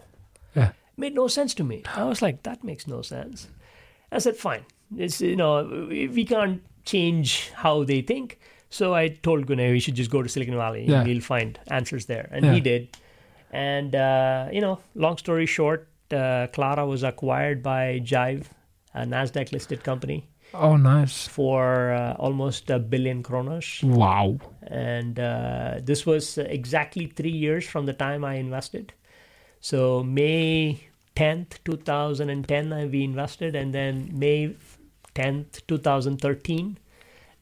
yeah, 0.54 0.72
Made 0.96 1.14
no 1.14 1.28
sense 1.28 1.54
to 1.54 1.64
me. 1.64 1.82
I 1.94 2.04
was 2.04 2.20
like, 2.22 2.42
that 2.42 2.64
makes 2.64 2.86
no 2.86 3.02
sense. 3.02 3.48
I 4.12 4.18
said, 4.18 4.36
fine. 4.36 4.64
It's, 4.96 5.20
you 5.20 5.36
know, 5.36 5.86
we 5.88 6.24
can't 6.24 6.62
change 6.84 7.50
how 7.54 7.84
they 7.84 8.00
think. 8.02 8.38
So 8.70 8.94
I 8.94 9.08
told 9.08 9.46
Gunay 9.46 9.72
we 9.72 9.80
should 9.80 9.94
just 9.96 10.10
go 10.10 10.22
to 10.22 10.28
Silicon 10.28 10.56
Valley. 10.56 10.84
Yeah. 10.86 11.02
We'll 11.04 11.20
find 11.20 11.58
answers 11.68 12.06
there. 12.06 12.28
And 12.30 12.44
Yeah. 12.46 12.54
he 12.54 12.60
did. 12.60 12.96
And, 13.52 13.94
uh, 13.96 14.48
you 14.52 14.60
know, 14.60 14.78
long 14.94 15.16
story 15.18 15.46
short, 15.46 15.88
uh, 16.12 16.46
Clara 16.52 16.86
was 16.86 17.02
acquired 17.02 17.62
by 17.62 18.00
Jive, 18.04 18.44
a 18.94 19.04
NASDAQ 19.04 19.50
listed 19.52 19.82
company, 19.82 20.28
Oh, 20.54 20.76
nice. 20.76 21.26
for 21.26 21.92
uh, 21.92 22.14
almost 22.18 22.70
a 22.70 22.78
billion 22.78 23.22
kronos. 23.24 23.80
Wow. 23.82 24.38
And 24.62 25.18
uh, 25.18 25.80
this 25.82 26.06
was 26.06 26.38
exactly 26.38 27.06
three 27.06 27.30
years 27.46 27.66
from 27.68 27.86
the 27.86 27.92
time 27.92 28.24
I 28.24 28.34
invested. 28.36 28.92
So 29.60 30.04
May 30.04 30.80
10th, 31.16 31.58
2010, 31.64 32.72
I- 32.72 32.86
we 32.86 33.02
invested, 33.02 33.56
and 33.56 33.74
then 33.74 34.10
May 34.12 34.54
10th, 35.16 35.66
2013, 35.66 36.78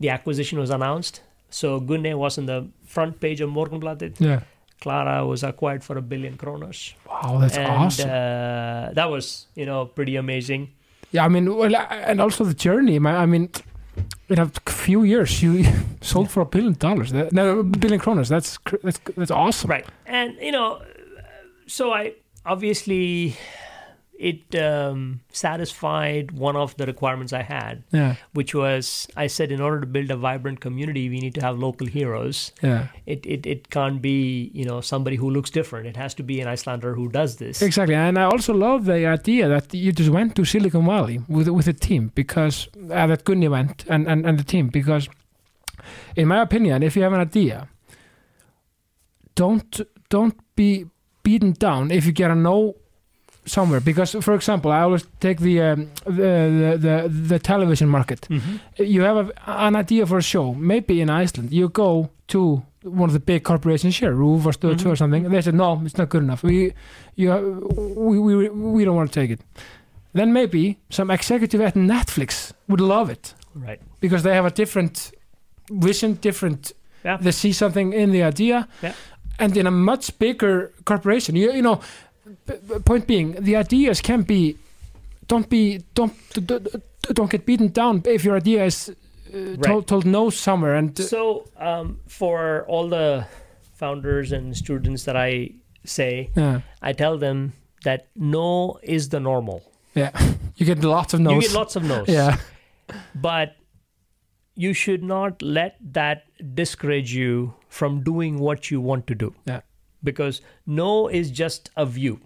the 0.00 0.10
acquisition 0.10 0.58
was 0.58 0.70
announced. 0.70 1.22
So 1.50 1.80
Gunne 1.80 2.16
was 2.18 2.38
on 2.38 2.46
the 2.46 2.68
front 2.86 3.20
page 3.20 3.40
of 3.40 3.50
Morgunblaðið. 3.50 4.20
Yeah. 4.20 4.40
Clara 4.80 5.26
was 5.26 5.42
acquired 5.42 5.82
for 5.82 5.98
a 5.98 6.02
billion 6.02 6.36
kroners. 6.36 6.94
Wow, 7.08 7.38
that's 7.40 7.56
and 7.56 7.66
awesome. 7.66 8.08
uh, 8.08 8.92
that 8.92 9.10
was, 9.10 9.46
you 9.56 9.66
know, 9.66 9.86
pretty 9.86 10.14
amazing. 10.16 10.70
yeah, 11.10 11.24
I 11.24 11.28
mean, 11.28 11.56
well, 11.56 11.74
and 11.90 12.20
also 12.20 12.44
the 12.44 12.54
journey. 12.54 12.96
I 13.04 13.26
mean, 13.26 13.50
in 14.28 14.38
a 14.38 14.46
few 14.70 15.02
years, 15.02 15.42
you 15.42 15.64
sold 16.00 16.30
for 16.30 16.42
a 16.42 16.46
billion 16.46 16.74
dollars. 16.74 17.10
That- 17.10 17.32
No, 17.32 17.58
a 17.58 17.64
billion 17.64 17.98
kroners. 18.00 18.28
That's 18.28 18.58
that's 18.84 19.00
that's 19.16 19.32
awesome. 19.32 19.68
Right. 19.70 19.86
And, 20.06 20.36
you 20.40 20.52
know, 20.52 20.80
so 21.66 21.92
I 21.92 22.12
obviously 22.46 23.34
it 24.18 24.54
um, 24.56 25.20
satisfied 25.30 26.32
one 26.32 26.56
of 26.56 26.76
the 26.76 26.84
requirements 26.86 27.32
I 27.32 27.42
had, 27.42 27.84
Yeah. 27.92 28.16
which 28.32 28.52
was 28.52 29.06
I 29.16 29.28
said 29.28 29.52
in 29.52 29.60
order 29.60 29.80
to 29.80 29.86
build 29.86 30.10
a 30.10 30.16
vibrant 30.16 30.58
community, 30.60 31.08
we 31.08 31.20
need 31.20 31.34
to 31.36 31.40
have 31.40 31.56
local 31.56 31.86
heroes. 31.86 32.52
Yeah. 32.60 32.88
It, 33.06 33.24
it, 33.24 33.46
it 33.46 33.70
can't 33.70 34.02
be, 34.02 34.50
you 34.52 34.64
know, 34.64 34.80
somebody 34.80 35.16
who 35.16 35.30
looks 35.30 35.50
different. 35.50 35.86
It 35.86 35.96
has 35.96 36.14
to 36.14 36.24
be 36.24 36.40
an 36.40 36.48
Icelander 36.48 36.94
who 36.96 37.08
does 37.08 37.36
this. 37.36 37.62
Exactly, 37.62 37.94
and 37.94 38.18
I 38.18 38.24
also 38.24 38.52
love 38.52 38.86
the 38.86 39.06
idea 39.06 39.48
that 39.48 39.72
you 39.72 39.92
just 39.92 40.10
went 40.10 40.34
to 40.34 40.44
Silicon 40.44 40.84
Valley 40.84 41.20
with 41.28 41.48
with 41.48 41.66
the 41.66 41.72
team 41.72 42.10
because 42.14 42.68
uh, 42.90 43.06
that 43.06 43.24
Gunni 43.24 43.48
went 43.48 43.84
and, 43.88 44.08
and 44.08 44.26
and 44.26 44.36
the 44.38 44.44
team 44.44 44.66
because, 44.68 45.08
in 46.16 46.26
my 46.26 46.40
opinion, 46.42 46.82
if 46.82 46.96
you 46.96 47.02
have 47.04 47.12
an 47.14 47.20
idea, 47.20 47.68
don't 49.34 49.80
don't 50.10 50.34
be 50.56 50.86
beaten 51.22 51.52
down 51.52 51.90
if 51.90 52.04
you 52.06 52.12
get 52.12 52.30
a 52.30 52.34
no 52.34 52.74
somewhere 53.48 53.80
because 53.80 54.16
for 54.20 54.34
example 54.34 54.70
i 54.70 54.80
always 54.80 55.04
take 55.20 55.36
the 55.40 55.60
um, 55.60 55.88
the, 56.04 56.12
the 56.60 56.78
the 56.86 57.08
the 57.28 57.38
television 57.38 57.88
market 57.88 58.20
Mhm. 58.30 58.60
you 58.78 59.02
have 59.02 59.16
a, 59.16 59.30
an 59.46 59.76
idea 59.76 60.06
for 60.06 60.18
a 60.18 60.22
show 60.22 60.54
maybe 60.54 61.00
in 61.00 61.10
iceland 61.10 61.52
you 61.52 61.68
go 61.68 62.08
to 62.26 62.62
one 62.82 63.08
of 63.10 63.12
the 63.12 63.20
big 63.32 63.42
corporations 63.42 63.98
here 64.00 64.12
RÚV 64.14 64.46
or 64.46 64.52
Stöð 64.52 64.78
2 64.78 64.90
or 64.90 64.96
something 64.96 65.24
and 65.24 65.34
they 65.34 65.42
said 65.42 65.54
no 65.54 65.80
it's 65.84 65.98
not 65.98 66.08
good 66.08 66.22
enough 66.22 66.42
we 66.44 66.72
you 67.16 67.30
have, 67.30 67.42
we, 68.08 68.18
we 68.18 68.48
we 68.48 68.84
don't 68.84 68.96
want 68.96 69.12
to 69.12 69.20
take 69.20 69.30
it 69.32 69.40
then 70.14 70.32
maybe 70.32 70.76
some 70.90 71.10
executive 71.14 71.60
at 71.66 71.74
netflix 71.74 72.52
would 72.68 72.80
love 72.80 73.10
it 73.12 73.34
Right. 73.54 73.80
because 74.00 74.22
they 74.22 74.34
have 74.34 74.46
a 74.46 74.50
different 74.62 75.10
vision 75.70 76.18
different 76.20 76.72
Yeah. 77.04 77.16
they 77.20 77.32
see 77.32 77.52
something 77.52 77.92
in 77.92 78.12
the 78.12 78.22
idea 78.22 78.66
Yeah. 78.82 78.92
and 79.38 79.56
in 79.56 79.66
a 79.66 79.70
much 79.70 80.18
bigger 80.18 80.70
corporation 80.84 81.36
you, 81.36 81.52
you 81.52 81.62
know 81.62 81.80
point 82.84 83.06
being 83.06 83.32
the 83.44 83.56
ideas 83.56 84.00
can 84.00 84.22
be 84.22 84.56
don't 85.26 85.48
be 85.48 85.80
don't 85.94 86.12
don't 87.14 87.30
get 87.30 87.44
beaten 87.46 87.68
down 87.68 88.02
if 88.06 88.24
your 88.24 88.36
idea 88.36 88.64
is 88.64 88.88
uh, 89.34 89.56
told, 89.62 89.86
told 89.86 90.04
no 90.06 90.30
somewhere 90.30 90.74
and 90.74 90.98
uh, 90.98 91.02
So, 91.04 91.44
um, 91.58 92.00
for 92.08 92.64
all 92.68 92.88
the 92.88 93.26
founders 93.74 94.32
and 94.32 94.56
students 94.56 95.04
that 95.04 95.16
I 95.16 95.50
say, 95.84 96.30
yeah 96.36 96.60
I 96.82 96.92
tell 96.92 97.18
them 97.18 97.52
that 97.84 98.08
no 98.16 98.78
is 98.82 99.08
the 99.10 99.20
normal. 99.20 99.62
yeah 99.94 100.10
you 100.56 100.66
get 100.66 100.82
lots 100.84 101.14
of 101.14 101.20
no's 101.20 101.34
You 101.34 101.40
get 101.42 101.52
lots 101.52 101.76
of 101.76 101.82
no's. 101.84 102.08
yeah 102.08 102.36
But 103.14 103.56
you 104.54 104.72
should 104.74 105.02
not 105.04 105.40
let 105.42 105.76
that 105.92 106.24
discourage 106.54 107.14
you 107.14 107.54
from 107.68 108.02
doing 108.02 108.38
what 108.38 108.70
you 108.70 108.80
want 108.80 109.06
to 109.06 109.14
do. 109.14 109.34
Yeah. 109.46 109.60
Because 110.02 110.40
no 110.66 111.08
is 111.08 111.30
just 111.30 111.70
a 111.76 111.84
view. 111.86 112.18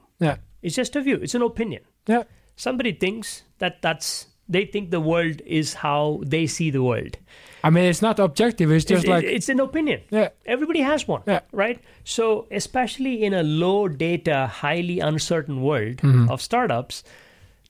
It's 0.62 0.74
just 0.76 0.96
a 0.96 1.00
view. 1.00 1.16
It's 1.22 1.34
an 1.34 1.42
opinion. 1.42 1.82
yeah 2.06 2.22
Somebody 2.56 2.92
thinks 2.92 3.42
that 3.58 3.80
that's 3.82 4.26
they 4.48 4.64
think 4.66 4.90
the 4.90 5.00
world 5.00 5.40
is 5.46 5.74
how 5.74 6.20
they 6.26 6.46
see 6.46 6.70
the 6.70 6.82
world. 6.82 7.16
i 7.64 7.70
mean 7.70 7.84
it's 7.90 8.02
not 8.02 8.18
objective 8.18 8.70
it's 8.76 8.84
just 8.84 9.04
It's- 9.04 9.14
like 9.14 9.24
it's 9.36 9.48
an 9.48 9.60
opinion. 9.60 10.00
yeah 10.10 10.28
Everybody 10.54 10.80
has 10.82 11.06
one, 11.08 11.22
Yeah. 11.26 11.40
right? 11.52 11.78
So, 12.04 12.24
especially 12.50 13.14
in 13.26 13.32
a 13.34 13.42
low 13.42 13.88
data, 13.88 14.38
highly 14.62 14.98
uncertain 15.10 15.62
world 15.68 15.96
Mhm. 16.08 16.28
of 16.34 16.42
startups, 16.48 17.04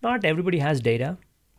not 0.03 0.25
everybody 0.33 0.59
has 0.69 0.81
data 0.81 1.11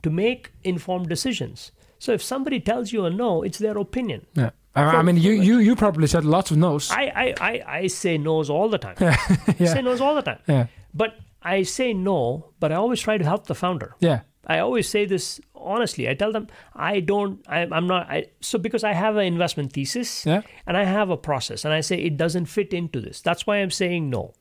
to 0.03 0.10
make 0.10 0.51
informed 0.73 1.07
decisions. 1.15 1.72
So, 1.99 2.11
if 2.18 2.22
somebody 2.31 2.60
tells 2.60 2.91
you 2.91 3.05
a 3.05 3.10
no, 3.23 3.31
it's 3.43 3.60
their 3.60 3.77
opinion. 3.88 4.22
yeah 4.43 4.49
I, 4.76 4.81
I 4.99 5.01
mean 5.07 5.18
you, 5.26 5.31
you 5.49 5.55
you 5.68 5.76
probably 5.76 6.07
said 6.07 6.26
lots 6.35 6.49
of 6.51 6.57
no's 6.57 6.89
I, 6.91 7.03
I, 7.23 7.27
I, 7.49 7.53
I 7.81 7.88
say 7.88 8.18
no's 8.18 8.49
all 8.49 8.69
the 8.76 8.80
time. 8.85 8.95
yeah 9.60 9.73
Say 9.73 9.81
no's 9.89 10.01
all 10.01 10.15
the 10.22 10.26
time. 10.31 10.39
yeah 10.55 10.65
But 10.94 11.15
I 11.41 11.64
say 11.64 11.94
no, 11.94 12.52
but 12.60 12.72
I 12.72 12.76
always 12.76 13.02
try 13.02 13.18
to 13.18 13.24
help 13.26 13.48
the 13.48 13.56
founder. 13.56 13.95
yeah 13.99 14.22
I 14.45 14.60
always 14.60 14.90
say 14.90 15.06
this 15.06 15.40
honestly, 15.56 16.10
I 16.10 16.15
tell 16.15 16.34
them 16.34 16.48
I 16.76 16.99
don't. 16.99 17.40
I, 17.48 17.60
I'm 17.72 17.88
not. 17.88 18.10
I, 18.10 18.26
so 18.41 18.60
because 18.60 18.84
I 18.84 18.91
have 18.91 19.15
an 19.15 19.26
investment 19.26 19.72
thesis 19.72 20.26
Yeah. 20.26 20.41
and 20.68 20.76
I 20.76 20.84
have 20.84 21.10
a 21.10 21.15
process, 21.15 21.64
and 21.65 21.74
I 21.74 21.80
say 21.82 21.95
it 21.98 22.18
doesn't 22.18 22.48
fit 22.48 22.74
into 22.74 22.99
this. 22.99 23.22
That's 23.22 23.48
why 23.48 23.57
I'm 23.61 23.72
saying 23.72 24.10
no. 24.10 24.34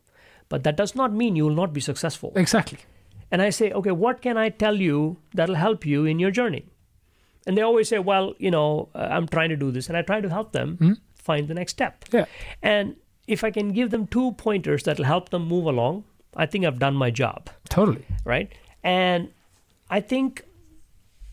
But 0.49 0.65
that 0.65 0.77
does 0.77 0.97
not 0.97 1.13
mean 1.13 1.37
you 1.37 1.45
will 1.45 1.55
not 1.55 1.73
be 1.73 1.81
successful. 1.81 2.33
Exactly. 2.35 2.79
And 3.31 3.41
I 3.41 3.51
say, 3.51 3.71
okay, 3.73 3.93
what 3.93 4.21
can 4.23 4.37
I 4.37 4.49
tell 4.49 4.75
you 4.81 5.19
that'll 5.35 5.55
help 5.55 5.87
you 5.87 6.05
in 6.05 6.19
your 6.19 6.33
journey? 6.33 6.67
And 7.47 7.57
they 7.57 7.63
always 7.63 7.89
say, 7.89 7.99
well, 8.01 8.35
you 8.39 8.51
know, 8.51 8.89
uh, 8.95 9.07
I'm 9.11 9.27
trying 9.29 9.51
to 9.51 9.57
do 9.57 9.71
this, 9.71 9.89
and 9.89 9.97
I 9.97 10.03
try 10.03 10.21
to 10.21 10.29
help 10.29 10.51
them 10.53 10.99
find 11.15 11.47
the 11.49 11.55
next 11.55 11.73
step. 11.73 12.05
Yeah. 12.13 12.25
And 12.61 12.97
if 13.29 13.45
I 13.45 13.51
can 13.53 13.73
give 13.73 13.91
them 13.91 14.07
two 14.09 14.33
pointers 14.33 14.83
that'll 14.83 15.05
help 15.05 15.29
them 15.31 15.47
move 15.47 15.67
along, 15.67 16.05
I 16.37 16.47
think 16.47 16.65
I've 16.65 16.79
done 16.79 16.95
my 16.95 17.11
job, 17.11 17.51
Totally. 17.69 18.05
right? 18.25 18.51
And 18.83 19.29
I 19.91 20.01
think 20.01 20.45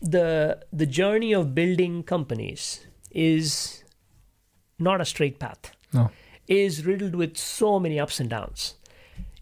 the 0.00 0.60
the 0.72 0.86
journey 0.86 1.32
of 1.34 1.54
building 1.54 2.02
companies 2.02 2.86
is 3.10 3.82
not 4.78 5.00
a 5.00 5.04
straight 5.04 5.38
path. 5.38 5.72
No. 5.92 6.10
Is 6.48 6.84
riddled 6.86 7.14
with 7.14 7.36
so 7.36 7.78
many 7.80 7.98
ups 8.00 8.20
and 8.20 8.28
downs. 8.30 8.74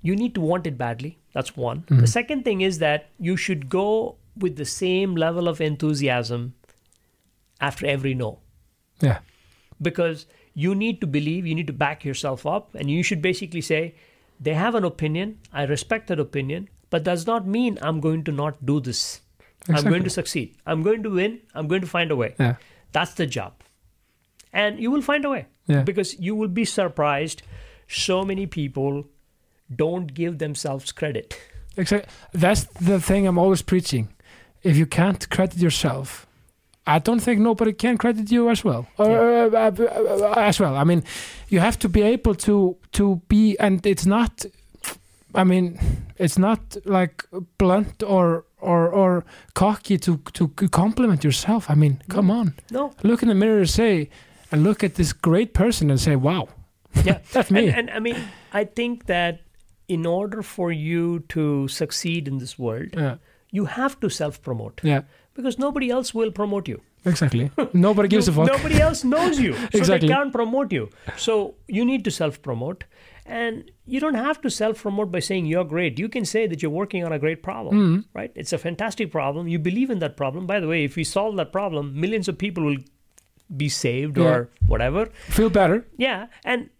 You 0.03 0.15
need 0.15 0.35
to 0.35 0.41
want 0.41 0.67
it 0.67 0.79
badly. 0.79 1.19
That's 1.33 1.57
one. 1.57 1.83
Mm-hmm. 1.83 2.01
The 2.01 2.07
second 2.07 2.45
thing 2.45 2.61
is 2.61 2.79
that 2.79 3.09
you 3.19 3.37
should 3.37 3.69
go 3.69 4.17
with 4.37 4.57
the 4.57 4.65
same 4.65 5.15
level 5.17 5.49
of 5.49 5.61
enthusiasm 5.61 6.55
after 7.61 7.87
every 7.87 8.15
no 8.15 8.39
Yeah. 9.01 9.19
because 9.83 10.27
you 10.55 10.75
need 10.75 11.01
to 11.01 11.07
believe, 11.07 11.47
you 11.47 11.55
need 11.55 11.67
to 11.69 11.73
back 11.73 12.05
yourself 12.05 12.47
up, 12.47 12.75
and 12.75 12.89
you 12.91 13.03
should 13.03 13.21
basically 13.23 13.61
say, 13.61 13.95
they 14.41 14.55
have 14.55 14.75
an 14.75 14.85
opinion, 14.85 15.39
I 15.53 15.65
respect 15.65 16.07
that 16.09 16.21
opinion, 16.21 16.69
but 16.91 17.03
does 17.05 17.27
not 17.27 17.47
mean 17.47 17.79
I'm 17.83 18.01
going 18.01 18.25
to 18.25 18.33
not 18.33 18.65
do 18.65 18.81
this. 18.81 19.21
I'm 19.69 19.85
going 19.85 20.05
to 20.05 20.11
succeed. 20.11 20.57
I'm 20.67 20.83
going 20.83 21.03
to 21.03 21.11
win. 21.11 21.41
I'm 21.55 21.69
going 21.69 21.83
to 21.83 21.87
find 21.87 22.11
a 22.11 22.17
way. 22.17 22.35
Yeah. 22.39 22.57
That's 22.93 23.15
the 23.15 23.27
job. 23.27 23.53
And 24.53 24.81
you 24.81 24.91
will 24.91 25.03
find 25.03 25.25
a 25.25 25.29
way 25.31 25.47
Yeah. 25.67 25.83
because 25.83 26.19
you 26.19 26.35
will 26.35 26.49
be 26.49 26.65
surprised. 26.65 27.43
So 27.87 28.25
many 28.25 28.47
people 28.47 29.05
don't 29.75 30.15
give 30.15 30.39
themselves 30.39 30.93
credit. 30.93 31.39
Exactly. 31.77 32.11
That's 32.33 32.65
the 32.65 33.01
thing 33.01 33.27
I'm 33.27 33.39
always 33.39 33.63
preaching. 33.63 34.09
If 34.63 34.77
you 34.77 34.87
can't 34.87 35.29
credit 35.31 35.59
yourself, 35.59 36.27
I 36.97 36.99
don't 37.01 37.21
think 37.23 37.41
nobody 37.41 37.73
can 37.73 37.97
credit 37.99 38.31
you 38.31 38.49
as 38.51 38.65
well. 38.65 38.87
Or, 38.97 39.07
uh, 39.09 39.51
uh, 39.51 39.71
uh, 40.35 40.35
as 40.49 40.59
well. 40.61 40.77
I 40.77 40.85
mean, 40.85 41.03
you 41.49 41.61
have 41.61 41.79
to 41.79 41.89
be 41.89 42.03
able 42.03 42.35
to 42.35 42.77
to 42.93 43.21
be, 43.29 43.57
and 43.61 43.87
it's 43.87 44.07
not. 44.07 44.47
I 45.35 45.45
mean, 45.45 45.79
it's 46.17 46.39
not 46.39 46.61
like 46.85 47.25
blunt 47.59 48.03
or 48.03 48.45
or 48.61 48.89
or 48.89 49.25
cocky 49.53 49.99
to 49.99 50.17
to 50.33 50.49
compliment 50.71 51.23
yourself. 51.25 51.71
I 51.71 51.75
mean, 51.75 52.01
come 52.09 52.31
on, 52.31 52.53
No. 52.71 52.93
look 53.03 53.23
in 53.23 53.29
the 53.29 53.35
mirror 53.35 53.59
and 53.61 53.71
say, 53.71 54.09
and 54.51 54.63
look 54.63 54.83
at 54.85 54.95
this 54.95 55.13
great 55.13 55.53
person 55.53 55.91
and 55.91 56.01
say, 56.01 56.17
wow, 56.17 56.49
Yeah. 57.05 57.19
that's 57.33 57.51
me. 57.51 57.69
And, 57.69 57.77
and 57.79 57.91
I 57.91 58.01
mean, 58.01 58.17
I 58.61 58.65
think 58.65 59.05
that 59.07 59.41
in 59.89 60.07
order 60.07 60.43
for 60.43 60.73
you 60.73 61.21
to 61.29 61.69
succeed 61.69 62.27
in 62.29 62.39
this 62.39 62.59
world, 62.59 62.89
yeah, 62.97 63.17
you 63.53 63.67
have 63.67 64.01
to 64.01 64.09
self 64.09 64.41
promote 64.43 64.81
yeah, 64.83 65.03
because 65.39 65.59
nobody 65.65 65.89
else 65.97 66.13
will 66.21 66.31
promote 66.43 66.69
you. 66.75 66.79
exactly. 67.11 67.51
Nobody 67.73 68.09
gives 68.15 68.27
You- 68.29 68.33
a 68.35 68.37
fuck. 68.37 68.49
Nobody 68.57 68.81
else 68.87 69.03
knows 69.15 69.39
you. 69.47 69.53
So 69.55 69.69
Exactly. 69.81 70.09
they 70.09 70.15
can't 70.15 70.33
promote 70.39 70.73
you. 70.79 70.89
So 71.17 71.35
you 71.79 71.85
need 71.91 72.05
to 72.11 72.15
self 72.23 72.41
promote. 72.49 72.85
And 73.41 73.71
you 73.95 74.01
don't 74.05 74.19
have 74.27 74.41
to 74.47 74.51
self 74.57 74.83
promote 74.83 75.11
by 75.17 75.21
saying 75.29 75.47
you're 75.53 75.65
great. 75.73 75.99
You 76.03 76.09
can 76.17 76.25
say 76.35 76.47
that 76.53 76.63
you're 76.63 76.77
working 76.83 77.05
on 77.09 77.13
a 77.17 77.19
great 77.25 77.43
problem, 77.49 77.75
Mm-hmm. 77.81 78.19
right? 78.21 78.33
It's 78.45 78.55
a 78.59 78.61
fantastic 78.67 79.11
problem. 79.17 79.49
You 79.55 79.59
believe 79.71 79.91
in 79.97 79.99
that 80.05 80.17
problem. 80.23 80.47
By 80.53 80.61
the 80.61 80.71
way, 80.73 80.79
if 80.91 80.97
we 81.01 81.05
solve 81.13 81.37
that 81.43 81.53
problem, 81.59 81.93
millions 82.07 82.29
of 82.35 82.39
people 82.47 82.65
will 82.71 82.79
be 83.65 83.69
saved 83.69 84.17
Yeah. 84.23 84.31
or 84.33 84.49
whatever. 84.75 85.07
Feel 85.41 85.51
better. 85.61 85.77
Yeah. 86.07 86.27
And 86.55 86.71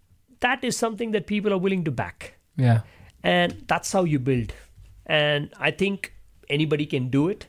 that 0.47 0.65
is 0.71 0.77
something 0.85 1.13
that 1.19 1.27
people 1.35 1.53
are 1.59 1.59
willing 1.69 1.85
to 1.91 1.91
back. 2.01 2.35
Yeah. 2.57 2.81
And 3.23 3.63
that's 3.75 3.93
how 3.99 4.05
you 4.15 4.19
build. 4.19 4.53
And 5.07 5.53
I 5.69 5.71
think 5.71 6.13
anybody 6.59 6.87
can 6.87 7.09
do 7.11 7.29
it, 7.29 7.47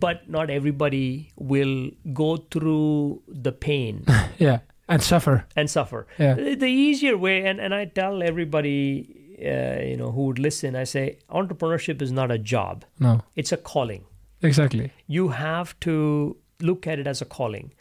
but 0.00 0.28
not 0.28 0.50
everybody 0.50 1.30
will 1.36 1.90
go 2.12 2.36
through 2.36 3.22
the 3.28 3.52
pain 3.52 4.04
Yeah. 4.38 4.58
And 4.88 5.02
suffer. 5.02 5.44
and 5.54 5.68
suffer. 5.70 6.06
Yeah. 6.18 6.34
The 6.34 6.66
easier 6.66 7.16
way, 7.18 7.44
and, 7.44 7.60
and 7.60 7.74
I 7.74 7.84
tell 7.84 8.22
everybody, 8.22 9.36
uh, 9.44 9.82
you 9.84 9.96
know, 9.98 10.10
who 10.12 10.26
would 10.26 10.38
listen, 10.38 10.74
I 10.76 10.84
say, 10.84 11.18
entrepreneurship 11.30 12.00
is 12.00 12.10
not 12.10 12.30
a 12.30 12.38
job; 12.38 12.84
No. 12.98 13.20
it's 13.36 13.52
a 13.52 13.58
calling. 13.58 14.04
Exactly. 14.42 14.90
You 15.06 15.28
have 15.28 15.78
to 15.80 16.36
look 16.62 16.86
at 16.86 16.98
it 16.98 17.06
as 17.06 17.20
a 17.20 17.26
calling. 17.26 17.72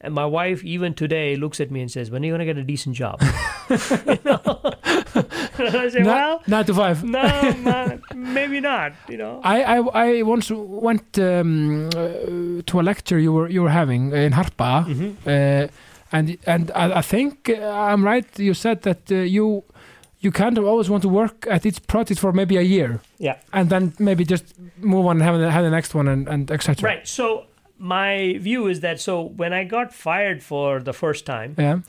And 0.00 0.14
my 0.14 0.24
wife, 0.24 0.64
even 0.64 0.94
today, 0.94 1.36
looks 1.36 1.60
at 1.60 1.70
me 1.70 1.80
and 1.82 1.90
says, 1.90 2.10
"When 2.10 2.22
are 2.22 2.26
you 2.26 2.32
going 2.32 2.46
to 2.46 2.46
get 2.46 2.56
a 2.56 2.64
decent 2.64 2.96
job?" 2.96 3.20
You 3.70 4.18
know? 4.24 4.60
I 5.84 5.88
say, 5.88 6.00
Ni- 6.00 6.06
"Well, 6.06 6.42
nine 6.46 6.64
to 6.64 6.74
five. 6.74 7.04
no, 7.04 7.22
ma- 7.62 7.96
maybe 8.14 8.60
not." 8.60 8.92
You 9.08 9.16
know. 9.18 9.40
I, 9.54 9.62
I, 9.62 9.78
I 10.08 10.22
once 10.22 10.50
went 10.54 11.18
um, 11.18 11.88
uh, 11.88 12.62
to 12.66 12.80
a 12.80 12.82
lecture 12.82 13.18
you 13.18 13.32
were 13.32 13.48
you 13.48 13.62
were 13.62 13.70
having 13.72 14.12
in 14.12 14.32
Harpa, 14.32 14.84
Mhm. 14.86 15.14
uh, 15.26 15.68
and 16.12 16.36
and 16.46 16.70
I, 16.74 16.98
I 16.98 17.02
think 17.02 17.48
uh, 17.48 17.54
I'm 17.92 18.04
right. 18.04 18.26
You 18.38 18.54
said 18.54 18.82
that 18.82 19.10
uh, 19.10 19.16
you 19.16 19.62
you 20.20 20.32
kind 20.32 20.58
of 20.58 20.64
always 20.64 20.88
want 20.88 21.02
to 21.02 21.08
work 21.08 21.46
at 21.50 21.66
each 21.66 21.80
project 21.86 22.18
for 22.20 22.32
maybe 22.32 22.56
a 22.56 22.62
year, 22.62 23.00
Yeah. 23.18 23.36
and 23.52 23.68
then 23.68 23.92
maybe 23.98 24.24
just 24.24 24.54
move 24.78 25.04
on 25.06 25.16
and 25.16 25.22
have 25.22 25.38
the, 25.38 25.50
have 25.50 25.64
the 25.64 25.70
next 25.70 25.94
one 25.94 26.08
and, 26.08 26.28
and 26.28 26.50
etc. 26.50 26.82
Right. 26.88 27.06
So 27.06 27.44
my 27.78 28.38
view 28.40 28.66
is 28.68 28.80
that 28.80 29.00
so 29.00 29.20
when 29.36 29.52
I 29.52 29.64
got 29.64 29.92
fired 29.92 30.42
for 30.42 30.80
the 30.80 30.92
first 30.94 31.26
time, 31.26 31.54
Yeah. 31.58 31.80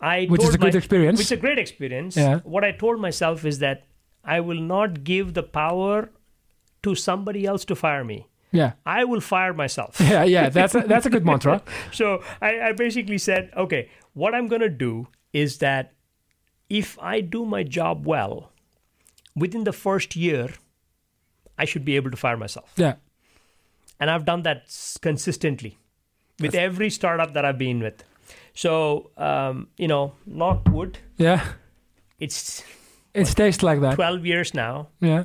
I 0.00 0.26
Which 0.26 0.42
is 0.42 0.54
a 0.54 0.58
good 0.58 0.72
my- 0.74 0.78
experience. 0.78 1.18
Which 1.18 1.26
is 1.26 1.32
a 1.32 1.36
great 1.36 1.58
experience. 1.58 2.16
Yeah. 2.16 2.40
What 2.40 2.64
I 2.64 2.72
told 2.72 3.00
myself 3.00 3.44
is 3.44 3.58
that 3.58 3.84
I 4.24 4.40
will 4.40 4.60
not 4.60 5.04
give 5.04 5.34
the 5.34 5.42
power 5.42 6.10
to 6.82 6.94
somebody 6.94 7.44
else 7.46 7.64
to 7.66 7.76
fire 7.76 8.04
me. 8.04 8.26
Yeah. 8.52 8.72
I 8.86 9.04
will 9.04 9.20
fire 9.20 9.52
myself. 9.52 10.00
Yeah. 10.00 10.24
Yeah. 10.24 10.48
That's 10.48 10.74
a, 10.74 10.80
that's 10.80 11.06
a 11.06 11.10
good 11.10 11.24
mantra. 11.26 11.62
so 11.92 12.22
I, 12.40 12.60
I 12.60 12.72
basically 12.72 13.18
said, 13.18 13.50
okay, 13.56 13.90
what 14.14 14.34
I'm 14.34 14.48
going 14.48 14.62
to 14.62 14.70
do 14.70 15.08
is 15.32 15.58
that 15.58 15.92
if 16.68 16.98
I 17.00 17.20
do 17.20 17.44
my 17.44 17.62
job 17.62 18.06
well, 18.06 18.50
within 19.36 19.64
the 19.64 19.72
first 19.72 20.16
year, 20.16 20.48
I 21.58 21.64
should 21.64 21.84
be 21.84 21.96
able 21.96 22.10
to 22.10 22.16
fire 22.16 22.36
myself. 22.36 22.72
Yeah. 22.76 22.94
And 24.00 24.10
I've 24.10 24.24
done 24.24 24.42
that 24.42 24.64
consistently 25.02 25.76
with 26.40 26.54
every 26.54 26.88
startup 26.88 27.34
that 27.34 27.44
I've 27.44 27.58
been 27.58 27.80
with. 27.80 28.02
So, 28.54 29.10
um, 29.16 29.68
you 29.78 29.88
know, 29.88 30.12
knock 30.26 30.68
wood, 30.68 30.98
Yeah. 31.18 31.44
it's 32.18 32.62
It 33.14 33.26
stays 33.26 33.62
like 33.62 33.80
that. 33.80 33.94
12 33.96 34.24
years 34.26 34.54
now, 34.54 34.88
Yeah. 35.00 35.24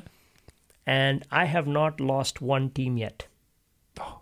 and 0.86 1.24
I 1.30 1.44
have 1.46 1.66
not 1.66 2.00
lost 2.00 2.40
one 2.40 2.70
team 2.70 2.96
yet. 2.96 3.26
Oh. 4.00 4.20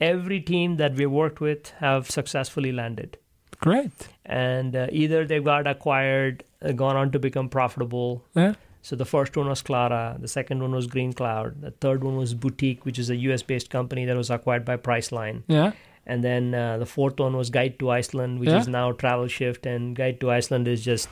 Every 0.00 0.40
team 0.40 0.76
that 0.76 0.94
we 0.94 1.06
worked 1.06 1.40
with 1.40 1.70
have 1.80 2.10
successfully 2.10 2.72
landed. 2.72 3.18
Great. 3.60 4.08
And 4.26 4.74
uh, 4.76 4.86
either 4.90 5.26
they 5.26 5.40
got 5.40 5.66
acquired, 5.66 6.44
uh, 6.62 6.72
gone 6.72 6.96
on 6.96 7.10
to 7.12 7.18
become 7.18 7.48
profitable. 7.48 8.24
Yeah. 8.34 8.54
So 8.82 8.96
the 8.96 9.06
first 9.06 9.34
one 9.36 9.48
was 9.48 9.62
Clara, 9.62 10.16
the 10.20 10.28
second 10.28 10.60
one 10.60 10.72
was 10.72 10.86
GreenQloud, 10.86 11.60
the 11.62 11.70
third 11.70 12.04
one 12.04 12.16
was 12.16 12.34
Buuteeq, 12.34 12.84
which 12.84 12.98
is 12.98 13.08
a 13.08 13.16
US 13.16 13.42
based 13.42 13.70
company 13.70 14.04
that 14.04 14.16
was 14.16 14.30
acquired 14.30 14.64
by 14.64 14.76
Priceline. 14.76 15.42
Yeah. 15.48 15.72
And 16.06 16.22
then 16.22 16.54
uh, 16.54 16.78
the 16.78 16.86
fourth 16.86 17.18
one 17.18 17.36
was 17.36 17.50
Guide 17.50 17.78
to 17.78 17.90
Iceland, 17.90 18.38
which 18.40 18.48
Yeah. 18.50 18.58
is 18.60 18.68
now 18.68 18.92
Travelshift. 18.92 19.66
And 19.66 19.96
Guide 19.96 20.20
to 20.20 20.30
Iceland 20.30 20.68
is 20.68 20.84
just 20.84 21.08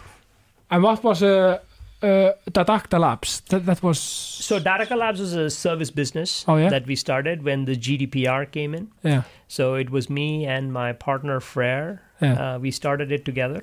And 0.70 0.82
what 0.82 1.02
was 1.04 1.22
uh, 1.22 1.58
uh, 2.02 2.32
Dattaca 2.50 2.98
Labs? 3.00 3.40
That 3.48 3.64
that 3.66 3.82
was. 3.82 3.98
so 3.98 4.58
Dattaca 4.60 4.96
Labs 4.96 5.20
was 5.20 5.32
a 5.34 5.48
service 5.50 5.90
business 5.90 6.44
Oh, 6.48 6.56
yeah? 6.56 6.68
that 6.70 6.86
we 6.86 6.96
started 6.96 7.42
when 7.42 7.64
the 7.64 7.76
GDPR 7.76 8.50
came 8.50 8.74
in. 8.74 8.88
Yeah. 9.02 9.22
So 9.48 9.74
it 9.74 9.90
was 9.90 10.08
me 10.10 10.44
and 10.46 10.72
my 10.72 10.92
partner 10.92 11.40
Frere. 11.40 12.00
Yeah. 12.20 12.54
Uh, 12.54 12.58
we 12.58 12.70
started 12.70 13.12
it 13.12 13.24
together. 13.24 13.62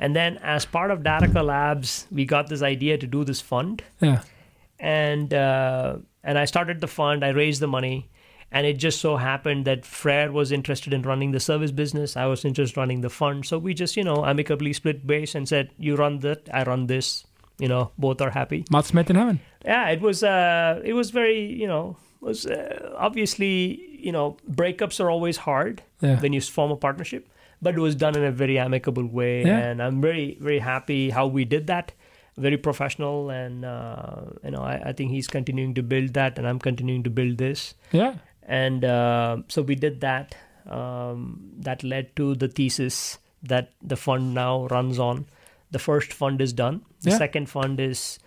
And 0.00 0.14
then 0.14 0.38
as 0.42 0.64
part 0.64 0.90
of 0.90 1.00
Dattaca 1.00 1.44
Labs, 1.44 2.06
we 2.10 2.24
got 2.24 2.48
this 2.48 2.62
idea 2.62 2.98
to 2.98 3.06
do 3.06 3.24
this 3.24 3.40
fund. 3.40 3.82
Yeah. 4.00 4.20
And 4.80 5.34
uh, 5.34 5.96
and 6.22 6.38
I 6.38 6.44
started 6.46 6.80
the 6.80 6.86
fund. 6.88 7.24
I 7.24 7.28
raised 7.30 7.60
the 7.60 7.66
money. 7.68 8.08
And 8.50 8.66
it 8.66 8.78
just 8.78 9.00
so 9.00 9.16
happened 9.16 9.66
that 9.66 9.84
Frere 9.84 10.32
was 10.32 10.52
interested 10.52 10.94
in 10.94 11.02
running 11.02 11.32
the 11.32 11.40
service 11.40 11.70
business. 11.70 12.16
I 12.16 12.24
was 12.26 12.44
interested 12.44 12.76
in 12.78 12.80
running 12.80 13.00
the 13.02 13.10
fund. 13.10 13.44
So 13.44 13.58
we 13.58 13.74
just, 13.74 13.94
you 13.96 14.04
know, 14.04 14.24
amicably 14.24 14.72
split 14.72 15.06
base 15.06 15.34
and 15.34 15.46
said, 15.46 15.70
you 15.78 15.96
run 15.96 16.20
that, 16.20 16.48
I 16.52 16.62
run 16.62 16.86
this. 16.86 17.24
You 17.58 17.68
know, 17.68 17.90
both 17.98 18.20
are 18.22 18.30
happy. 18.30 18.64
Match 18.70 18.94
made 18.94 19.10
in 19.10 19.16
heaven. 19.16 19.40
Yeah, 19.64 19.88
it 19.90 20.00
was. 20.00 20.22
Uh, 20.22 20.80
it 20.84 20.92
was 20.92 21.10
very. 21.10 21.40
You 21.40 21.66
know, 21.66 21.96
was 22.20 22.46
uh, 22.46 22.94
obviously. 22.96 23.84
You 23.98 24.12
know, 24.12 24.36
breakups 24.48 25.00
are 25.00 25.10
always 25.10 25.38
hard 25.38 25.82
Yeah. 26.00 26.20
when 26.20 26.32
you 26.32 26.40
form 26.40 26.70
a 26.70 26.76
partnership, 26.76 27.28
but 27.60 27.74
it 27.74 27.80
was 27.80 27.96
done 27.96 28.16
in 28.16 28.22
a 28.22 28.30
very 28.30 28.60
amicable 28.60 29.04
way, 29.04 29.42
Yeah. 29.44 29.58
and 29.58 29.82
I'm 29.82 30.00
very, 30.00 30.38
very 30.40 30.60
happy 30.60 31.10
how 31.10 31.26
we 31.26 31.44
did 31.44 31.66
that. 31.66 31.90
Very 32.36 32.56
professional, 32.56 33.30
and 33.30 33.64
uh, 33.64 34.20
you 34.44 34.52
know, 34.52 34.62
I, 34.62 34.80
I 34.90 34.92
think 34.92 35.10
he's 35.10 35.26
continuing 35.26 35.74
to 35.74 35.82
build 35.82 36.14
that, 36.14 36.38
and 36.38 36.46
I'm 36.46 36.60
continuing 36.60 37.02
to 37.02 37.10
build 37.10 37.38
this. 37.38 37.74
Yeah. 37.90 38.14
And 38.48 38.84
uh, 38.84 39.36
so 39.48 39.62
we 39.62 39.74
did 39.76 40.00
that. 40.00 40.34
Um, 40.68 41.50
that 41.60 41.82
led 41.82 42.14
to 42.16 42.34
the 42.34 42.48
thesis 42.48 43.18
that 43.42 43.70
the 43.82 43.96
fund 43.96 44.34
now 44.34 44.66
runs 44.66 44.98
on. 44.98 45.26
The 45.70 45.78
first 45.78 46.12
fund 46.12 46.40
is 46.42 46.52
done. 46.52 46.82
The 47.02 47.10
Yeah. 47.10 47.18
second 47.18 47.48
fund 47.48 47.80
is, 47.80 48.18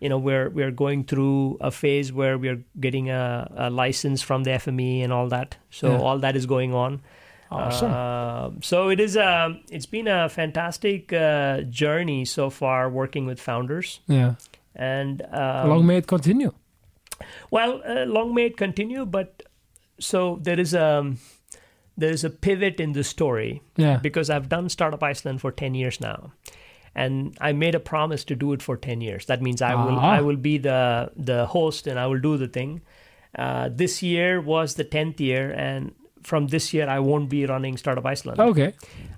you 0.00 0.08
know, 0.08 0.16
we're 0.18 0.48
we're 0.48 0.70
going 0.70 1.04
through 1.04 1.58
a 1.60 1.70
phase 1.70 2.12
where 2.12 2.38
we're 2.38 2.62
getting 2.78 3.10
a, 3.10 3.50
a 3.56 3.68
license 3.68 4.22
from 4.22 4.44
the 4.44 4.50
FME 4.52 5.02
and 5.04 5.12
all 5.12 5.28
that. 5.28 5.56
So 5.70 5.90
Yeah. 5.90 5.98
all 6.00 6.18
that 6.20 6.36
is 6.36 6.46
going 6.46 6.72
on. 6.74 7.00
Awesome. 7.50 7.90
Uh, 7.92 8.50
so 8.62 8.88
it 8.90 9.00
is 9.00 9.16
a 9.16 9.58
it's 9.70 9.86
been 9.86 10.06
a 10.08 10.28
fantastic 10.28 11.12
uh, 11.12 11.62
journey 11.62 12.24
so 12.24 12.48
far 12.48 12.88
working 12.88 13.26
with 13.26 13.40
founders 13.40 14.00
yeah. 14.06 14.34
and 14.76 15.20
um, 15.32 15.68
long 15.68 15.84
may 15.86 15.96
it 15.96 16.06
continue? 16.06 16.52
well 17.50 17.82
uh, 17.84 18.04
long 18.06 18.34
may 18.34 18.46
it 18.46 18.56
continue 18.56 19.04
but 19.04 19.42
so 20.00 20.38
there 20.42 20.58
is 20.60 20.74
a 20.74 21.14
there 21.96 22.10
is 22.10 22.24
a 22.24 22.30
pivot 22.30 22.80
in 22.80 22.92
the 22.92 23.04
story 23.04 23.62
Yeah. 23.76 23.98
because 24.02 24.30
I've 24.30 24.48
done 24.48 24.68
Startup 24.68 25.02
Iceland 25.02 25.40
for 25.40 25.52
10 25.52 25.74
years 25.74 26.00
now. 26.00 26.32
And 26.94 27.36
I 27.40 27.52
made 27.52 27.74
a 27.74 27.80
promise 27.80 28.24
to 28.24 28.34
do 28.34 28.52
it 28.54 28.62
for 28.62 28.76
10 28.76 29.00
years. 29.02 29.26
That 29.26 29.40
means 29.42 29.60
I 29.62 29.74
will 29.74 29.98
Ah. 29.98 30.16
I 30.18 30.20
will 30.22 30.36
be 30.36 30.58
the 30.58 31.10
the 31.16 31.46
host 31.46 31.86
and 31.86 31.98
I 31.98 32.06
will 32.06 32.20
do 32.20 32.36
the 32.38 32.48
thing. 32.48 32.80
Uh, 33.38 33.68
this 33.76 34.02
year 34.02 34.40
was 34.40 34.74
the 34.74 34.84
10th 34.84 35.20
year 35.20 35.52
and 35.52 35.92
from 36.22 36.48
this 36.48 36.72
year 36.74 36.88
I 36.88 36.98
won't 36.98 37.28
be 37.30 37.46
running 37.46 37.76
Startup 37.76 38.04
Iceland. 38.14 38.40
Okay. 38.40 38.72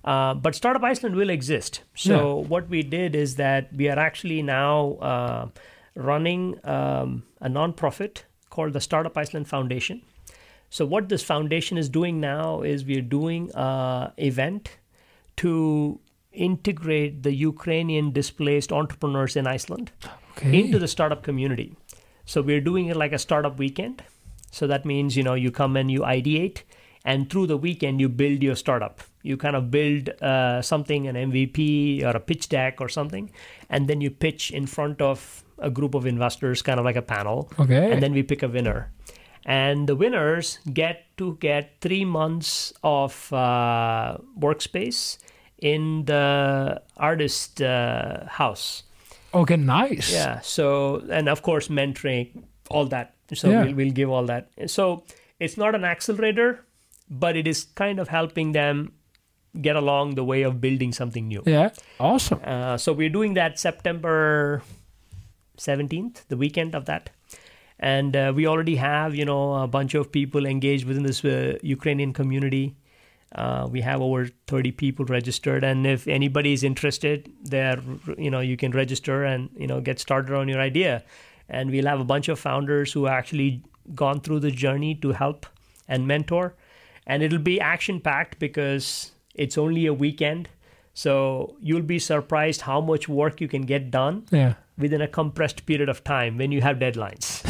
Uh, 0.05 0.35
but 0.35 0.55
Startup 0.55 0.83
Iceland 0.93 1.17
will 1.17 1.31
exist. 1.31 1.83
So 1.95 2.45
what 2.49 2.69
we 2.69 2.83
did 2.83 3.15
is 3.15 3.37
that 3.37 3.73
we 3.75 3.89
are 3.89 3.99
actually 3.99 4.43
now 4.43 4.95
uh, 5.13 5.47
running 5.95 6.59
um, 6.65 7.23
a 7.41 7.49
nonprofit 7.49 8.25
called 8.51 8.73
the 8.73 8.81
Startup 8.81 9.17
Iceland 9.17 9.49
Foundation. 9.49 10.03
So 10.77 10.87
what 10.87 11.11
this 11.11 11.23
foundation 11.23 11.77
is 11.77 11.91
doing 11.91 12.19
now 12.19 12.63
is 12.63 12.83
we're 12.91 13.09
doing 13.15 13.51
a 13.55 14.13
event 14.17 14.71
to 15.43 16.01
integrate 16.33 17.23
the 17.27 17.35
Ukrainian 17.35 18.11
displaced 18.11 18.73
entrepreneurs 18.73 19.37
in 19.37 19.47
Iceland 19.47 19.93
Okay. 20.31 20.59
into 20.59 20.79
the 20.79 20.89
startup 20.89 21.23
community. 21.23 21.77
So 22.25 22.41
we're 22.41 22.63
doing 22.63 22.87
it 22.87 22.97
like 22.97 23.13
a 23.13 23.19
startup 23.19 23.59
weekend. 23.59 24.03
So 24.51 24.67
that 24.67 24.87
means, 24.87 25.15
you 25.15 25.23
know, 25.23 25.35
you 25.35 25.51
come 25.51 25.77
and 25.77 25.91
you 25.91 26.01
ideate, 26.01 26.63
and 27.05 27.29
through 27.29 27.49
the 27.49 27.59
weekend, 27.59 28.01
you 28.01 28.09
build 28.09 28.43
your 28.43 28.57
startup. 28.65 29.03
You 29.23 29.37
kind 29.37 29.57
of 29.57 29.71
build 29.71 30.09
uh, 30.23 30.63
something, 30.63 31.07
an 31.07 31.17
MVP 31.17 32.03
or 32.03 32.17
a 32.17 32.21
pitch 32.21 32.49
deck 32.49 32.81
or 32.81 32.89
something, 32.89 33.31
and 33.69 33.89
then 33.89 34.01
you 34.01 34.11
pitch 34.11 34.51
in 34.51 34.67
front 34.67 35.03
of 35.03 35.45
a 35.59 35.71
group 35.71 35.95
of 35.95 36.07
investors, 36.07 36.63
kind 36.63 36.79
of 36.81 36.87
like 36.87 36.97
a 36.97 37.03
panel. 37.03 37.51
Okay. 37.59 37.93
And 37.93 38.03
then 38.03 38.13
we 38.15 38.23
pick 38.23 38.43
a 38.43 38.49
winner. 38.49 38.91
And 39.45 39.89
the 39.89 39.97
winners 39.97 40.59
get 40.73 41.05
to 41.19 41.37
get 41.41 41.77
three 41.81 42.05
months 42.05 42.73
of 42.85 43.33
uh, 43.33 44.19
workspace 44.39 45.19
in 45.59 46.05
the 46.05 46.81
artist 46.97 47.61
uh, 47.63 48.27
house. 48.27 48.83
okay. 49.35 49.57
Nice. 49.57 50.13
Yeah. 50.13 50.41
So, 50.41 51.03
and 51.11 51.29
of 51.29 51.43
course, 51.43 51.69
mentoring, 51.69 52.43
all 52.71 52.87
that. 52.87 53.15
So 53.35 53.49
Yeah. 53.51 53.65
we'll, 53.65 53.75
we'll 53.75 53.93
give 53.93 54.11
all 54.11 54.27
that. 54.27 54.51
So 54.67 55.05
it's 55.41 55.57
not 55.57 55.75
an 55.75 55.85
accelerator, 55.85 56.65
but 57.11 57.37
it 57.37 57.47
is 57.47 57.65
kind 57.75 57.99
of 57.99 58.09
helping 58.09 58.53
them 58.53 58.93
get 59.61 59.77
along 59.77 60.15
the 60.15 60.25
way 60.25 60.43
of 60.43 60.61
building 60.61 60.93
something 60.93 61.29
new. 61.29 61.43
Yeah. 61.47 61.71
Awesome. 61.99 62.41
Uh, 62.45 62.77
so 62.77 62.93
we're 62.93 63.11
doing 63.11 63.35
that 63.35 63.59
September 63.59 64.63
17th, 65.59 66.27
the 66.29 66.37
weekend 66.37 66.75
of 66.75 66.85
that. 66.87 67.11
And 67.83 68.15
uh, 68.15 68.33
we 68.35 68.47
already 68.47 68.77
have, 68.77 69.13
you 69.13 69.25
know, 69.25 69.55
a 69.55 69.67
bunch 69.67 69.95
of 69.95 70.13
people 70.13 70.47
engaged 70.47 70.87
within 70.87 71.03
this 71.03 71.25
uh, 71.25 71.59
Ukrainian 71.63 72.13
community. 72.13 72.77
Uh, 73.35 73.67
we 73.69 73.81
have 73.81 74.01
over 74.01 74.29
30 74.47 74.71
people 74.73 75.05
registered, 75.07 75.65
and 75.65 75.85
if 75.85 76.07
anybody 76.07 76.53
is 76.53 76.63
interested, 76.63 77.29
there, 77.43 77.81
you 78.17 78.31
know, 78.31 78.41
you 78.41 78.57
can 78.57 78.71
register 78.71 79.25
and 79.25 79.49
you 79.57 79.67
know 79.67 79.81
get 79.81 79.99
started 79.99 80.37
on 80.37 80.49
your 80.49 80.61
idea. 80.61 81.03
And 81.49 81.71
we'll 81.71 81.87
have 81.87 81.99
a 81.99 82.05
bunch 82.05 82.29
of 82.29 82.39
founders 82.39 82.93
who 82.93 83.07
actually 83.09 83.63
gone 83.95 84.21
through 84.21 84.41
the 84.41 84.51
journey 84.51 84.95
to 84.97 85.13
help 85.13 85.47
and 85.89 86.07
mentor, 86.07 86.55
and 87.07 87.23
it'll 87.23 87.39
be 87.39 87.59
action 87.61 88.01
packed 88.01 88.39
because 88.39 89.13
it's 89.35 89.59
only 89.59 89.87
a 89.87 89.95
weekend. 89.95 90.49
So 90.95 91.57
you'll 91.61 91.83
be 91.83 91.99
surprised 91.99 92.63
how 92.63 92.81
much 92.81 93.09
work 93.09 93.41
you 93.41 93.49
can 93.49 93.63
get 93.63 93.91
done 93.91 94.27
Yeah. 94.31 94.55
within 94.79 95.01
a 95.01 95.09
compressed 95.09 95.65
period 95.67 95.89
of 95.89 96.05
time 96.05 96.37
when 96.39 96.53
you 96.53 96.61
have 96.61 96.77
deadlines 96.79 97.43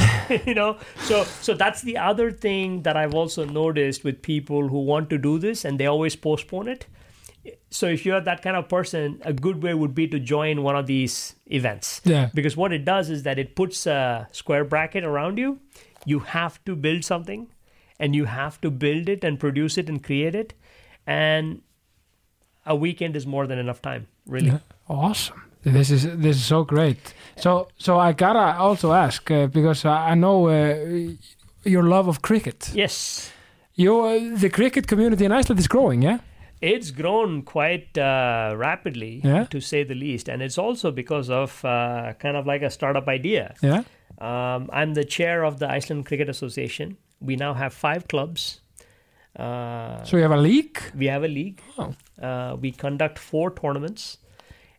you 0.47 0.55
know? 0.55 0.77
So 1.02 1.24
so 1.24 1.55
that's 1.55 1.82
the 1.82 1.97
other 1.98 2.31
thing 2.31 2.82
that 2.82 2.97
i've 2.97 3.14
also 3.14 3.44
noticed 3.44 4.05
with 4.05 4.23
people 4.23 4.69
who 4.69 4.81
want 4.85 5.10
to 5.10 5.19
do 5.19 5.39
this 5.39 5.64
and 5.64 5.78
they 5.81 5.86
always 5.86 6.14
postpone 6.16 6.69
it. 6.69 6.86
So 7.70 7.86
if 7.89 8.06
you're 8.06 8.20
that 8.20 8.40
kind 8.43 8.56
of 8.56 8.69
person 8.69 9.20
a 9.24 9.32
good 9.32 9.62
way 9.64 9.74
would 9.74 9.94
be 9.94 10.06
to 10.09 10.20
join 10.20 10.62
one 10.62 10.77
of 10.77 10.86
these 10.86 11.35
events. 11.47 12.01
Yeah. 12.05 12.31
because 12.35 12.56
what 12.56 12.73
it 12.73 12.85
does 12.85 13.10
is 13.10 13.24
that 13.24 13.39
it 13.39 13.56
puts 13.56 13.86
a 13.86 14.28
square 14.31 14.64
bracket 14.64 15.02
around 15.05 15.39
you. 15.39 15.59
You 16.06 16.20
have 16.20 16.64
to 16.66 16.77
build 16.77 17.05
something 17.05 17.48
and 17.98 18.14
you 18.14 18.24
have 18.27 18.60
to 18.60 18.70
build 18.70 19.09
it 19.09 19.24
and 19.24 19.40
produce 19.40 19.77
it 19.78 19.89
and 19.89 20.02
create 20.02 20.35
it. 20.36 20.55
And 21.06 21.62
a 22.65 22.75
weekend 22.75 23.17
is 23.17 23.27
more 23.27 23.47
than 23.47 23.59
enough 23.59 23.81
time 23.83 24.07
really 24.27 24.47
Yeah. 24.49 24.59
Awesome. 24.89 25.41
This 25.65 25.91
is 25.91 26.03
this 26.03 26.37
is 26.37 26.45
so 26.45 26.65
great. 26.65 27.15
So 27.37 27.69
so 27.79 27.99
I 27.99 28.13
gotta 28.13 28.59
also 28.59 28.93
ask 28.93 29.31
uh, 29.31 29.47
because 29.47 29.85
I 29.85 30.15
know 30.15 30.49
uh, 30.49 31.15
your 31.65 31.83
love 31.85 32.09
of 32.09 32.21
cricket. 32.21 32.71
yes 32.75 33.31
You 33.75 33.93
uh, 34.05 34.41
the 34.41 34.51
cricket 34.51 34.87
community 34.87 35.25
in 35.25 35.33
Iceland 35.33 35.61
is 35.61 35.69
growing. 35.69 36.03
Yeah. 36.03 36.19
It's 36.61 36.91
grown 36.93 37.43
quite 37.43 37.99
uh, 37.99 38.55
rapidly, 38.57 39.21
Yeah. 39.25 39.45
to 39.51 39.61
say 39.61 39.85
the 39.85 39.95
least, 39.95 40.29
and 40.29 40.43
it's 40.43 40.59
also 40.59 40.91
because 40.93 41.29
of 41.43 41.65
uh, 41.65 42.13
kind 42.19 42.37
of 42.37 42.47
like 42.47 42.63
a 42.67 42.71
startup 42.71 43.09
idea. 43.09 43.55
Yeah. 43.63 43.83
Um, 44.21 44.69
I'm 44.73 44.95
the 44.95 45.05
chair 45.05 45.45
of 45.45 45.59
the 45.59 45.67
Iceland 45.77 46.07
Cricket 46.07 46.29
Association. 46.29 46.97
We 47.21 47.35
now 47.37 47.55
have 47.55 47.71
five 47.75 48.07
clubs. 48.07 48.61
Uh, 49.37 50.05
So 50.05 50.17
you 50.17 50.23
have 50.23 50.33
a 50.33 50.37
league. 50.37 50.79
we 50.95 51.07
have 51.07 51.25
a 51.25 51.29
league. 51.29 51.61
Oh. 51.79 51.95
Uh, 52.21 52.57
we 52.57 52.71
conduct 52.73 53.19
four 53.19 53.51
tournaments, 53.51 54.19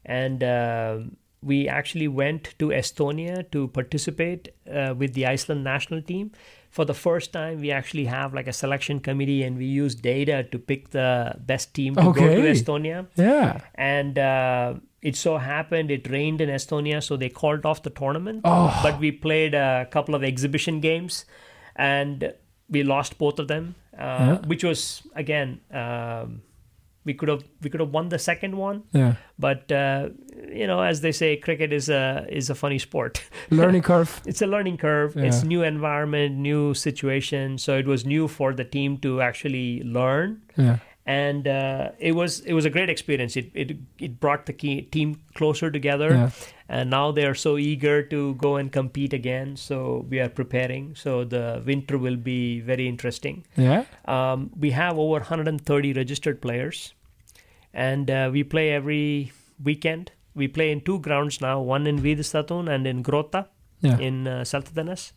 and 0.06 0.44
um 0.44 1.18
we 1.46 1.68
actually 1.68 2.08
went 2.08 2.56
to 2.58 2.68
Estonia 2.70 3.52
to 3.52 3.68
participate 3.68 4.48
uh, 4.74 4.94
with 4.98 5.14
the 5.14 5.26
Iceland 5.26 5.62
national 5.62 6.02
team. 6.02 6.32
For 6.70 6.86
the 6.86 6.94
first 6.94 7.34
time, 7.34 7.60
we 7.60 7.70
actually 7.70 8.06
have 8.06 8.34
like 8.34 8.48
a 8.48 8.54
selection 8.54 9.02
committee, 9.02 9.44
and 9.44 9.58
we 9.58 9.66
use 9.66 9.94
data 9.94 10.44
to 10.54 10.58
pick 10.58 10.92
the 10.92 11.36
best 11.46 11.74
team 11.74 11.96
to 11.96 12.14
go 12.14 12.14
to 12.14 12.42
Estonia. 12.54 13.08
Yeah. 13.16 13.60
And 13.76 14.18
uh, 14.18 14.76
it 15.02 15.18
so 15.18 15.38
happened 15.38 15.92
it 15.92 16.10
rained 16.10 16.40
in 16.40 16.48
Estonia, 16.50 17.04
so 17.04 17.18
they 17.18 17.30
called 17.30 17.66
off 17.66 17.84
the 17.84 17.90
tournament. 17.90 18.42
Oh. 18.46 18.80
But 18.82 19.00
we 19.00 19.12
played 19.12 19.54
a 19.54 19.86
couple 19.92 20.16
of 20.16 20.24
exhibition 20.24 20.80
games, 20.80 21.26
and 21.76 22.34
we 22.70 22.84
lost 22.84 23.18
both 23.18 23.38
of 23.38 23.48
them, 23.50 23.76
uh, 23.76 23.83
Yeah. 23.98 24.38
which 24.48 24.64
was 24.64 25.03
again 25.15 25.60
um, 25.72 26.41
we 27.06 27.14
could 27.14 27.30
have 27.30 27.44
we 27.61 27.70
could 27.70 27.80
have 27.82 27.90
won 27.91 28.10
the 28.10 28.18
second 28.20 28.56
one, 28.57 28.84
Yeah. 28.94 29.15
but 29.38 29.70
uh, 29.72 30.10
you 30.52 30.65
know, 30.68 30.82
as 30.82 31.02
they 31.02 31.11
say, 31.11 31.36
cricket 31.38 31.74
is 31.74 31.90
a 31.90 32.26
is 32.30 32.49
a 32.49 32.56
funny 32.56 32.80
sport. 32.80 33.22
Learning 33.52 33.82
curve. 33.82 34.22
it's 34.26 34.41
a 34.41 34.48
learning 34.48 34.78
curve. 34.78 35.18
It's 35.18 35.44
new 35.44 35.64
environment, 35.64 36.38
new 36.38 36.74
situation, 36.74 37.57
so 37.57 37.78
it 37.78 37.86
was 37.86 38.06
new 38.06 38.28
for 38.30 38.53
the 38.53 38.64
team 38.64 38.98
to 38.99 39.20
actually 39.22 39.84
learn 39.84 40.41
Yeah. 40.57 40.78
And 41.06 41.48
uh, 41.50 41.92
it 42.00 42.14
was 42.16 42.40
it 42.42 42.54
was 42.54 42.64
a 42.66 42.70
great 42.70 42.90
experience. 42.90 43.36
It 43.36 43.52
it 43.54 43.76
it 44.00 44.20
brought 44.22 44.46
the 44.46 44.54
key, 44.54 44.84
team 44.84 45.20
closer 45.36 45.70
together, 45.70 46.12
Yeah. 46.12 46.30
and 46.70 46.90
now 46.90 47.12
they 47.12 47.26
are 47.26 47.36
so 47.36 47.58
eager 47.58 48.02
to 48.04 48.36
go 48.36 48.56
and 48.56 48.72
compete 48.72 49.12
again. 49.12 49.58
So 49.58 50.06
we 50.10 50.22
are 50.22 50.30
preparing. 50.30 50.96
So 50.96 51.26
the 51.26 51.62
winter 51.66 51.98
will 51.98 52.16
be 52.16 52.62
very 52.62 52.88
interesting. 52.88 53.44
Yeah. 53.58 53.84
Um, 54.06 54.52
we 54.58 54.72
have 54.72 54.98
over 54.98 55.20
130 55.20 55.92
registered 55.92 56.42
players, 56.42 56.94
and 57.74 58.10
uh, 58.10 58.30
we 58.32 58.44
play 58.46 58.72
every 58.72 59.34
weekend. 59.62 60.12
We 60.36 60.48
play 60.48 60.72
in 60.72 60.82
two 60.82 61.00
grounds 61.00 61.42
now, 61.42 61.60
one 61.62 61.86
in 61.86 62.00
Víðistaðatún 62.02 62.70
and 62.74 62.88
in 62.88 63.04
Grótta 63.04 63.48
Yeah. 63.82 64.00
in 64.00 64.26
uh, 64.28 64.42
Seltjarnarnes. 64.46 65.12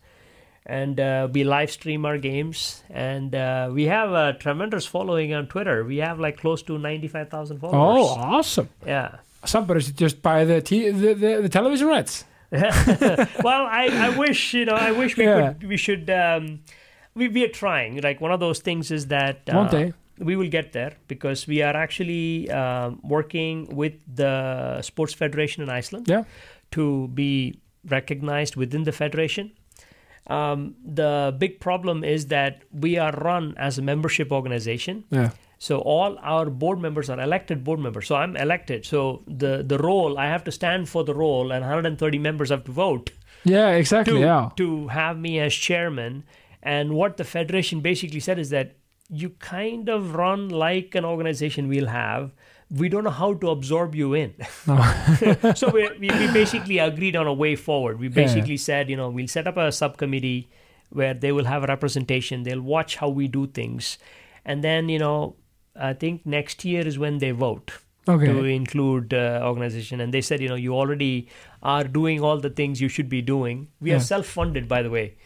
And 0.69 0.99
uh, 0.99 1.29
we 1.33 1.45
live 1.45 1.71
stream 1.71 2.05
our 2.05 2.19
games, 2.19 2.83
and 2.91 3.33
uh, 3.37 3.71
we 3.73 3.85
have 3.85 4.11
a 4.11 4.33
tremendous 4.37 4.85
following 4.85 5.33
on 5.33 5.47
Twitter. 5.47 5.85
We 5.85 5.99
have 5.99 6.19
like 6.19 6.39
close 6.39 6.61
to 6.65 6.77
95000 6.77 7.61
followers. 7.61 7.77
Oh 7.79 8.19
awesome. 8.19 8.69
Yeah. 8.85 9.19
Somebody 9.45 9.81
should 9.81 9.97
just 9.97 10.23
buy 10.23 10.45
the 10.45 10.61
t- 10.61 10.91
the, 10.91 11.15
the, 11.15 11.39
the 11.43 11.49
television 11.49 11.87
rights. 11.87 12.25
well, 12.51 13.67
I, 13.71 13.89
I 13.93 14.19
wish 14.19 14.55
you 14.55 14.65
know 14.65 14.75
I 14.75 14.91
wish 14.91 15.17
we 15.17 15.25
Yeah. 15.25 15.53
could 15.53 15.69
we 15.69 15.77
should 15.77 16.11
um, 16.11 16.61
we 17.15 17.29
we 17.29 17.45
are 17.45 17.49
trying. 17.65 18.01
Like 18.01 18.21
one 18.21 18.33
of 18.33 18.41
those 18.41 18.59
things 18.59 18.91
is 18.91 19.07
that 19.07 19.43
uh, 19.49 19.57
One 19.57 19.71
day. 19.71 19.93
we 20.19 20.35
will 20.35 20.49
get 20.51 20.73
there 20.73 20.95
because 21.07 21.47
we 21.47 21.63
are 21.63 21.77
actually 21.77 22.51
um, 22.51 22.99
working 23.05 23.67
with 23.77 23.95
the 24.13 24.83
sports 24.83 25.15
federation 25.15 25.63
in 25.63 25.71
Iceland 25.71 26.09
Yeah. 26.09 26.25
to 26.73 27.07
be 27.15 27.61
recognized 27.89 28.57
within 28.57 28.83
the 28.83 28.93
federation. 28.93 29.53
Um, 30.29 30.75
the 30.85 31.35
big 31.39 31.61
problem 31.61 32.03
is 32.03 32.27
that 32.27 32.63
we 32.73 32.99
are 32.99 33.13
run 33.13 33.55
as 33.57 33.79
a 33.79 33.83
membership 33.83 34.33
organization. 34.33 35.05
Yeah. 35.11 35.31
So 35.59 35.79
all 35.79 36.19
our 36.21 36.51
board 36.51 36.81
members 36.81 37.09
are 37.09 37.19
elected 37.19 37.65
board 37.65 37.81
members. 37.81 38.07
So 38.09 38.17
I'm 38.17 38.37
elected. 38.37 38.85
So 38.85 39.23
the 39.27 39.63
the 39.67 39.79
role 39.79 40.19
I 40.19 40.27
have 40.27 40.45
to 40.45 40.53
stand 40.53 40.89
for 40.89 41.05
the 41.05 41.15
role, 41.15 41.53
and 41.53 41.63
130 41.63 42.19
members 42.19 42.51
have 42.51 42.65
to 42.65 42.73
vote 42.73 43.11
Yeah, 43.45 43.71
exactly. 43.71 44.15
to 44.15 44.21
yeah. 44.21 44.51
to 44.57 44.89
have 44.89 45.19
me 45.19 45.39
as 45.41 45.55
chairman. 45.55 46.25
And 46.63 46.95
what 46.95 47.17
the 47.17 47.25
federation 47.25 47.81
basically 47.81 48.21
said 48.21 48.39
is 48.39 48.51
that 48.51 48.77
you 49.09 49.31
kind 49.39 49.89
of 49.89 50.15
run 50.17 50.49
like 50.49 50.95
an 50.95 51.05
organization 51.05 51.69
we'll 51.69 51.87
have. 51.87 52.33
We 52.71 52.89
don't 52.89 53.05
know 53.05 53.11
how 53.11 53.35
to 53.35 53.51
absorb 53.51 53.95
you 53.95 54.15
in. 54.15 54.35
so 55.55 55.71
we, 55.71 55.89
we, 56.01 56.09
we 56.11 56.33
basically 56.33 56.79
agreed 56.79 57.15
on 57.17 57.27
a 57.27 57.33
way 57.33 57.55
forward. 57.57 57.99
We 58.01 58.09
Yeah. 58.09 58.15
basically 58.15 58.57
said, 58.57 58.91
you 58.91 58.97
know, 58.97 59.09
we'll 59.09 59.29
set 59.29 59.47
up 59.47 59.57
a 59.57 59.71
subcommittee 59.71 60.49
where 60.91 61.15
they 61.15 61.33
will 61.33 61.45
have 61.45 61.63
a 61.63 61.67
representation. 61.67 62.43
They'll 62.43 62.61
watch 62.61 62.97
how 62.97 63.09
we 63.09 63.29
do 63.29 63.47
things. 63.47 63.99
And 64.45 64.65
then, 64.65 64.89
you 64.89 64.99
know, 64.99 65.37
I 65.75 65.93
think 65.93 66.25
next 66.27 66.65
year 66.65 66.87
is 66.87 66.99
when 66.99 67.19
they 67.19 67.31
vote 67.33 67.73
Okay. 68.09 68.27
to 68.27 68.45
include 68.45 69.13
uh, 69.13 69.41
organization 69.43 70.01
and 70.01 70.15
they 70.15 70.21
said 70.21 70.41
you 70.41 70.49
know 70.49 70.55
you 70.55 70.77
already 70.77 71.27
are 71.61 71.83
doing 71.83 72.21
all 72.23 72.39
the 72.39 72.51
things 72.51 72.81
you 72.81 72.89
should 72.89 73.09
be 73.09 73.21
doing 73.21 73.67
we 73.81 73.91
Yeah. 73.91 73.97
are 73.97 74.01
self-funded 74.09 74.69
by 74.69 74.83
the 74.83 74.91
way 74.91 75.17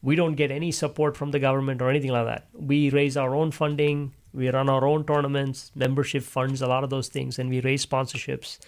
we 0.00 0.16
don't 0.16 0.36
get 0.36 0.50
any 0.50 0.70
support 0.72 1.18
from 1.18 1.32
the 1.32 1.38
government 1.38 1.82
or 1.82 1.90
anything 1.90 2.12
like 2.12 2.24
that 2.24 2.46
we 2.54 2.88
raise 2.88 3.18
our 3.18 3.34
own 3.34 3.50
funding 3.50 4.14
we 4.32 4.48
run 4.50 4.68
our 4.68 4.86
own 4.86 5.04
tournaments 5.04 5.70
membership 5.74 6.22
funds 6.22 6.62
a 6.62 6.66
lot 6.66 6.84
of 6.84 6.90
those 6.90 7.08
things 7.08 7.38
and 7.38 7.50
we 7.50 7.60
raise 7.60 7.84
sponsorships 7.84 8.58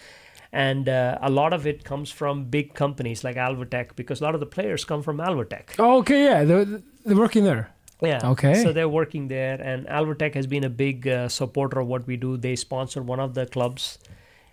and 0.53 0.89
uh, 0.89 1.19
a 1.23 1.31
lot 1.31 1.53
of 1.53 1.67
it 1.67 1.83
comes 1.85 2.11
from 2.11 2.45
big 2.45 2.75
companies 2.75 3.25
like 3.25 3.37
alvotech 3.37 3.97
because 3.97 4.21
a 4.21 4.25
lot 4.25 4.35
of 4.35 4.41
the 4.41 4.47
players 4.47 4.85
come 4.85 5.03
from 5.03 5.19
alvotech 5.19 5.79
Okay, 5.79 6.25
yeah, 6.25 6.45
they're, 6.45 6.65
they're 7.05 7.17
working 7.17 7.45
there. 7.45 7.71
yeah. 8.03 8.21
Okay. 8.25 8.55
So 8.63 8.73
they're 8.73 8.89
working 8.89 9.29
there, 9.29 9.61
and 9.63 9.87
Alvotech 9.87 10.35
has 10.35 10.47
been 10.49 10.65
a 10.65 10.69
big 10.69 11.07
uh, 11.07 11.29
supporter 11.29 11.79
of 11.81 11.87
what 11.87 12.05
we 12.07 12.17
do. 12.17 12.37
They 12.37 12.57
sponsor 12.57 13.01
one 13.01 13.21
of 13.21 13.35
the 13.35 13.47
clubs, 13.47 13.99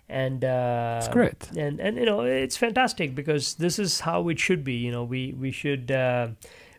and 0.08 0.44
uh, 0.44 0.98
It's 1.02 1.08
great. 1.08 1.48
And 1.56 1.80
and 1.80 1.96
you 1.96 2.06
know 2.06 2.20
it's 2.22 2.56
fantastic 2.56 3.14
because 3.14 3.54
this 3.54 3.78
is 3.78 4.00
how 4.00 4.28
it 4.28 4.38
should 4.38 4.62
be. 4.62 4.74
You 4.74 4.92
know, 4.92 5.02
we 5.02 5.34
we 5.44 5.50
should 5.50 5.90
uh, 5.90 6.28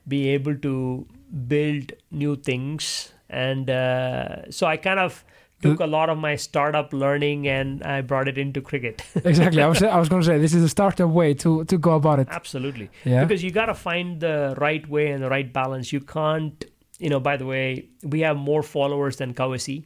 be 0.08 0.30
able 0.30 0.56
to 0.68 1.06
build 1.48 1.92
new 2.10 2.36
things, 2.38 3.12
and 3.32 3.70
uh, 3.70 4.52
so 4.52 4.68
I 4.68 4.78
kind 4.78 5.00
of 5.00 5.26
took 5.62 5.80
a 5.80 5.86
lot 5.86 6.10
of 6.10 6.18
my 6.18 6.36
startup 6.36 6.92
learning 6.92 7.48
and 7.48 7.84
I 7.84 8.02
brought 8.02 8.28
it 8.28 8.38
into 8.38 8.62
cricket. 8.62 9.04
Exactly. 9.24 9.62
I 9.62 9.68
was 9.68 9.82
I 9.84 10.00
was 10.00 10.10
going 10.10 10.22
to 10.22 10.26
say 10.26 10.38
this 10.40 10.54
is 10.54 10.64
a 10.64 10.70
startup 10.70 11.10
way 11.10 11.34
to 11.36 11.64
to 11.66 11.78
go 11.78 11.92
about 11.96 12.20
it. 12.20 12.28
Absolutely. 12.30 12.90
Yeah. 13.06 13.24
because 13.24 13.44
you 13.44 13.52
got 13.52 13.68
to 13.68 13.76
find 13.76 14.20
the 14.20 14.56
right 14.58 14.88
way 14.90 15.12
and 15.12 15.24
the 15.24 15.30
right 15.30 15.52
balance. 15.54 15.94
You 15.94 16.02
can't, 16.02 16.66
you 17.00 17.10
know. 17.10 17.20
By 17.20 17.38
the 17.38 17.46
way, 17.46 17.90
we 18.04 18.22
have 18.22 18.38
more 18.38 18.64
followers 18.64 19.18
than 19.18 19.34
KSÍ. 19.34 19.86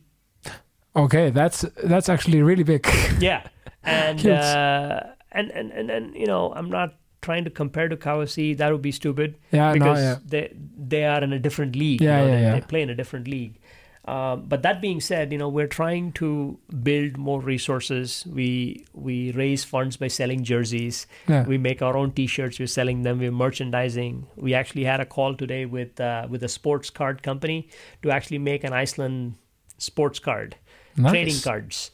Okay, 0.95 1.30
that's 1.30 1.65
that's 1.84 2.09
actually 2.09 2.41
really 2.41 2.63
big. 2.63 2.88
Yeah, 3.19 3.41
and 3.84 4.26
uh, 4.26 5.01
and 5.31 5.51
and 5.51 5.72
and 5.72 5.91
and 5.91 6.15
you 6.15 6.26
know, 6.26 6.53
I'm 6.55 6.69
not 6.69 6.95
trying 7.26 7.43
to 7.49 7.53
compare 7.61 7.89
to 7.89 7.97
KSÍ. 7.97 8.57
That 8.57 8.72
would 8.72 8.81
be 8.81 8.91
stupid 8.91 9.38
yeah, 9.52 9.68
no, 9.68 9.73
because 9.73 9.99
yeah. 9.99 10.15
they 10.34 10.43
they 10.93 11.03
are 11.06 11.22
in 11.23 11.34
a 11.34 11.39
different 11.39 11.76
league. 11.76 12.02
Yeah, 12.02 12.22
you 12.22 12.27
know, 12.27 12.34
yeah, 12.34 12.35
they, 12.35 12.43
yeah. 12.43 12.60
they 12.60 12.61
play 12.73 12.81
in 12.81 12.89
a 12.89 12.95
different 12.95 13.27
league. 13.27 13.60
Um, 14.07 14.43
but 14.47 14.61
that 14.61 14.81
being 14.81 15.02
said, 15.02 15.31
you 15.31 15.39
know 15.39 15.49
we're 15.49 15.72
trying 15.76 16.11
to 16.14 16.60
build 16.84 17.18
more 17.18 17.39
resources. 17.41 18.23
We 18.39 18.85
we 18.93 19.31
raise 19.31 19.64
funds 19.64 19.97
by 19.97 20.10
selling 20.10 20.43
jerseys. 20.43 21.07
Yeah. 21.27 21.43
We 21.53 21.57
make 21.57 21.81
our 21.81 21.97
own 21.97 22.11
T-shirts. 22.11 22.60
We're 22.60 22.68
selling 22.76 23.02
them. 23.02 23.18
We're 23.26 23.31
merchandising. 23.39 24.27
We 24.35 24.53
actually 24.53 24.84
had 24.84 24.99
a 24.99 25.07
call 25.18 25.35
today 25.41 25.65
with 25.65 25.99
uh, 25.99 26.27
with 26.30 26.43
a 26.43 26.52
sports 26.60 26.91
card 27.02 27.23
company 27.23 27.68
to 28.03 28.11
actually 28.11 28.38
make 28.52 28.64
an 28.64 28.73
Iceland 28.73 29.35
sports 29.80 30.19
card, 30.19 30.56
Nice. 30.95 31.11
trading 31.11 31.41
cards, 31.49 31.91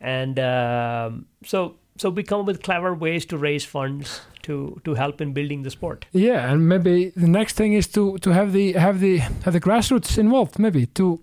and 0.00 0.38
um, 0.40 1.26
so 1.44 1.76
so 1.96 2.10
we 2.10 2.24
come 2.24 2.40
up 2.40 2.46
with 2.46 2.62
clever 2.62 2.92
ways 2.92 3.26
to 3.26 3.38
raise 3.38 3.64
funds 3.64 4.20
to 4.44 4.80
to 4.84 4.94
help 4.94 5.20
in 5.20 5.32
building 5.32 5.62
the 5.64 5.70
sport. 5.70 6.06
Yeah, 6.12 6.50
and 6.52 6.68
maybe 6.68 7.10
the 7.16 7.28
next 7.28 7.56
thing 7.56 7.72
is 7.74 7.86
to 7.88 8.18
to 8.18 8.30
have 8.30 8.52
the 8.52 8.72
have 8.72 9.00
the 9.00 9.18
have 9.18 9.52
the 9.52 9.60
grassroots 9.60 10.18
involved. 10.18 10.58
Maybe 10.58 10.86
to 10.86 11.20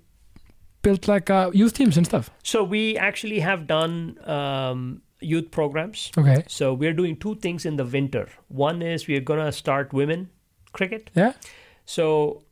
build 0.81 1.07
like 1.07 1.30
uh, 1.30 1.52
youth 1.53 1.73
teams 1.73 1.98
and 1.98 2.06
stuff. 2.06 2.30
So 2.43 2.64
we 2.64 2.98
actually 2.98 3.39
have 3.39 3.68
done 3.68 4.18
um, 4.27 5.02
youth 5.19 5.52
programs. 5.52 6.11
Okay. 6.18 6.43
So 6.48 6.73
we're 6.73 6.93
doing 6.93 7.15
two 7.18 7.35
things 7.35 7.65
in 7.65 7.76
the 7.77 7.85
winter. 7.85 8.27
One 8.48 8.81
is 8.81 9.07
we're 9.07 9.22
gonna 9.22 9.52
start 9.52 9.93
women 9.93 10.30
cricket. 10.73 11.11
Yeah. 11.15 11.34
So 11.85 12.43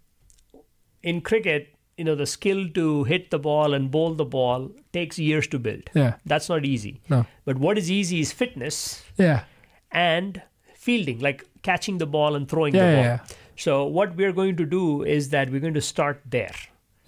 in 1.04 1.22
cricket, 1.22 1.74
you 1.98 2.04
know, 2.06 2.16
the 2.16 2.26
skill 2.26 2.68
to 2.70 3.04
hit 3.06 3.32
the 3.32 3.40
ball 3.40 3.74
and 3.74 3.90
bowl 3.92 4.14
the 4.14 4.26
ball 4.26 4.70
takes 4.94 5.18
years 5.20 5.48
to 5.48 5.60
build. 5.60 5.90
Yeah. 5.94 6.16
That's 6.26 6.50
not 6.50 6.66
easy. 6.66 7.02
No. 7.10 7.26
But 7.46 7.58
what 7.58 7.78
is 7.78 7.90
easy 7.90 8.20
is 8.20 8.32
fitness 8.32 9.04
Yeah. 9.18 9.44
and 9.92 10.42
fielding, 10.90 11.20
like 11.30 11.46
catching 11.70 11.98
the 12.04 12.10
ball 12.18 12.36
and 12.42 12.48
throwing 12.56 12.76
Yeah. 12.76 12.90
the 12.90 12.96
ball. 12.98 13.06
Yeah. 13.12 13.20
So 13.68 13.86
what 14.00 14.16
we're 14.20 14.36
going 14.42 14.56
to 14.58 14.66
do 14.66 14.84
is 15.18 15.30
that 15.36 15.50
we're 15.56 15.66
going 15.68 15.80
to 15.84 15.88
start 15.94 16.22
there. 16.38 16.56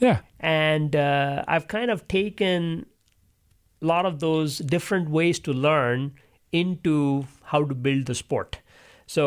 yeah. 0.06 0.20
And 0.40 0.96
uh, 0.96 1.44
I've 1.48 1.68
kind 1.74 1.92
of 1.96 2.08
taken 2.14 2.86
a 3.82 3.86
lot 3.92 4.06
of 4.10 4.20
those 4.24 4.58
different 4.76 5.10
ways 5.18 5.40
to 5.48 5.54
learn 5.66 6.12
into 6.52 7.26
how 7.52 7.64
to 7.72 7.76
build 7.86 8.06
the 8.08 8.16
sport. 8.16 8.58
So 9.08 9.26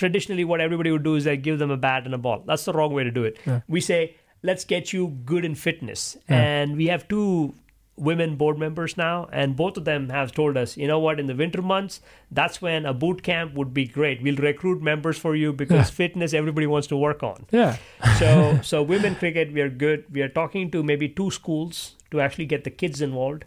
traditionally, 0.00 0.44
what 0.52 0.60
everybody 0.66 0.90
would 0.94 1.04
do 1.04 1.14
is 1.20 1.24
they 1.24 1.36
give 1.36 1.58
them 1.58 1.70
a 1.70 1.76
bat 1.86 2.04
and 2.06 2.14
a 2.14 2.18
ball. 2.26 2.42
That's 2.46 2.64
the 2.64 2.72
wrong 2.72 2.92
way 2.98 3.04
to 3.04 3.10
do 3.10 3.24
it. 3.24 3.38
Yeah. 3.46 3.60
We 3.68 3.80
say, 3.80 4.16
let's 4.42 4.64
get 4.64 4.92
you 4.92 5.08
good 5.32 5.44
in 5.44 5.54
fitness. 5.54 6.16
Yeah. 6.28 6.40
And 6.40 6.76
we 6.76 6.86
have 6.88 7.06
two 7.08 7.54
women 7.96 8.36
board 8.36 8.58
members 8.58 8.96
now, 8.96 9.28
and 9.32 9.54
both 9.54 9.76
of 9.76 9.84
them 9.84 10.08
have 10.08 10.32
told 10.32 10.56
us, 10.56 10.76
you 10.76 10.86
know 10.86 10.98
what, 10.98 11.20
in 11.20 11.26
the 11.26 11.34
winter 11.34 11.60
months, 11.60 12.00
that's 12.30 12.60
when 12.62 12.86
a 12.86 12.94
boot 12.94 13.22
camp 13.22 13.54
would 13.54 13.74
be 13.74 13.86
great. 13.86 14.22
We'll 14.22 14.36
recruit 14.36 14.80
members 14.82 15.18
for 15.18 15.34
you 15.36 15.52
because 15.52 15.88
Yeah. 15.90 15.96
fitness 16.02 16.32
everybody 16.34 16.66
wants 16.66 16.88
to 16.88 16.96
work 16.96 17.22
on 17.22 17.46
Yeah. 17.50 17.76
so 18.18 18.60
so 18.62 18.82
women 18.82 19.14
cricket 19.14 19.52
we 19.52 19.60
are 19.60 19.68
good 19.68 20.04
we 20.10 20.22
are 20.22 20.28
talking 20.28 20.70
to 20.70 20.82
maybe 20.82 21.08
two 21.08 21.30
schools 21.30 21.96
to 22.10 22.20
actually 22.20 22.46
get 22.46 22.64
the 22.64 22.70
kids 22.70 23.00
involved 23.02 23.44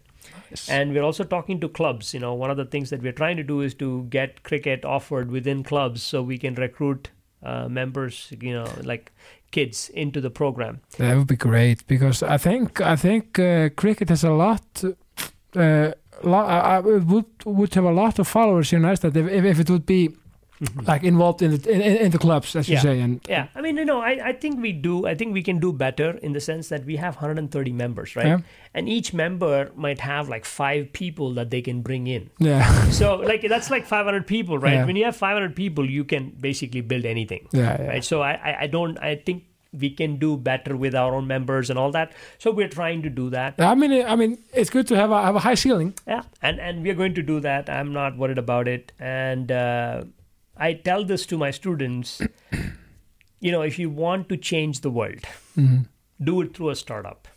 and 0.70 0.94
we're 0.94 1.04
also 1.04 1.24
talking 1.24 1.60
to 1.60 1.68
clubs 1.70 2.14
you 2.14 2.20
know 2.20 2.34
one 2.34 2.50
of 2.50 2.58
the 2.58 2.66
things 2.66 2.90
that 2.90 3.02
we're 3.02 3.12
trying 3.12 3.38
to 3.38 3.44
do 3.44 3.62
is 3.62 3.74
to 3.74 4.04
get 4.10 4.42
cricket 4.44 4.86
offered 4.86 5.32
within 5.32 5.64
clubs 5.64 6.02
so 6.04 6.22
we 6.22 6.38
can 6.38 6.56
recruit 6.56 7.10
uh, 7.44 7.68
members 7.68 8.32
you 8.42 8.54
know 8.54 8.68
like 8.84 9.12
kids 9.56 9.90
into 9.94 10.20
the 10.22 10.30
program 10.30 10.76
That 10.98 11.16
would 11.18 11.28
be 11.28 11.36
great 11.50 11.80
because 11.88 12.18
I 12.36 12.38
think 12.38 12.82
I 12.94 12.96
think 12.96 13.40
uh, 13.40 13.70
cricket 13.82 14.10
has 14.10 14.24
a 14.24 14.32
lot. 14.32 14.84
Uh, 15.56 15.92
lot 16.24 16.46
I, 16.56 16.78
I 16.78 16.80
would 16.82 17.46
would 17.46 17.74
have 17.76 17.88
a 17.88 17.96
lot 18.04 18.20
of 18.20 18.28
followers 18.28 18.74
in 18.74 18.86
Iceland 18.92 19.18
if, 19.18 19.28
if, 19.28 19.46
if 19.46 19.60
it 19.60 19.70
would 19.70 19.86
be 19.86 20.10
like 20.84 21.04
involved 21.04 21.42
in 21.42 21.52
the 21.52 21.70
in, 21.70 21.82
in 21.82 22.12
the 22.12 22.18
clubs 22.18 22.56
as 22.56 22.70
you 22.70 22.78
say 22.78 23.02
and 23.02 23.20
yeah. 23.28 23.48
I 23.56 23.62
mean 23.62 23.76
you 23.76 23.84
know 23.84 24.00
I, 24.00 24.30
I 24.30 24.34
think 24.34 24.62
we 24.62 24.72
do 24.72 25.06
i 25.06 25.14
think 25.14 25.34
we 25.34 25.44
can 25.44 25.60
do 25.60 25.74
better 25.74 26.12
in 26.24 26.32
the 26.32 26.40
sense 26.40 26.70
that 26.70 26.86
we 26.86 26.96
have 26.96 27.16
130 27.16 27.72
members 27.74 28.16
right? 28.16 28.26
Yeah. 28.26 28.40
and 28.74 28.88
each 28.88 29.14
member 29.14 29.72
might 29.76 30.00
have 30.00 30.30
like 30.30 30.46
five 30.46 30.94
people 30.94 31.34
that 31.34 31.50
they 31.50 31.62
can 31.62 31.82
bring 31.82 32.08
in. 32.08 32.30
Yeah. 32.40 32.64
So 32.96 33.16
like 33.18 33.42
that's 33.42 33.70
like 33.70 33.86
500 33.86 34.26
people 34.28 34.58
right? 34.58 34.74
Yeah. 34.74 34.86
when 34.86 34.96
you 34.96 35.06
have 35.06 35.16
500 35.16 35.56
people 35.56 35.90
you 35.90 36.06
can 36.06 36.30
basically 36.40 36.82
build 36.82 37.06
anything 37.06 37.48
yeah 37.52 37.82
yeah. 37.82 37.88
right? 37.88 38.04
So 38.04 38.22
I, 38.22 38.34
I 38.34 38.58
i 38.62 38.68
don't 38.68 38.98
i 39.00 39.16
think 39.16 39.44
we 39.78 39.90
can 39.90 40.18
do 40.18 40.38
better 40.38 40.76
with 40.78 40.96
our 40.96 41.14
own 41.14 41.28
members 41.28 41.70
and 41.70 41.78
all 41.78 41.92
that. 41.92 42.14
So 42.38 42.52
we're 42.52 42.70
trying 42.70 43.02
to 43.04 43.10
do 43.10 43.30
that. 43.32 43.56
I 43.60 43.76
mean 43.76 44.06
I 44.06 44.16
mean 44.16 44.38
it's 44.54 44.70
good 44.70 44.88
to 44.88 44.96
have 44.96 45.12
a 45.12 45.22
have 45.22 45.36
a 45.36 45.40
high 45.40 45.56
ceiling. 45.56 45.94
Yeah. 46.08 46.24
And 46.42 46.60
and 46.60 46.84
we're 46.84 46.96
going 46.96 47.14
to 47.16 47.24
do 47.24 47.40
that. 47.42 47.70
I'm 47.70 47.94
not 47.94 48.18
worried 48.18 48.38
about 48.38 48.68
it. 48.68 48.92
And 49.00 49.52
uh, 49.52 50.06
i 50.58 50.74
tell 50.74 51.04
this 51.06 51.26
to 51.26 51.38
my 51.38 51.52
students 51.52 52.22
you 53.40 53.52
know 53.52 53.62
if 53.62 53.78
you 53.80 53.90
want 53.90 54.28
to 54.30 54.38
change 54.38 54.82
the 54.82 54.90
world 54.90 55.24
Mhm. 55.58 55.86
do 56.24 56.42
it 56.42 56.54
through 56.56 56.70
a 56.72 56.76
startup 56.76 57.28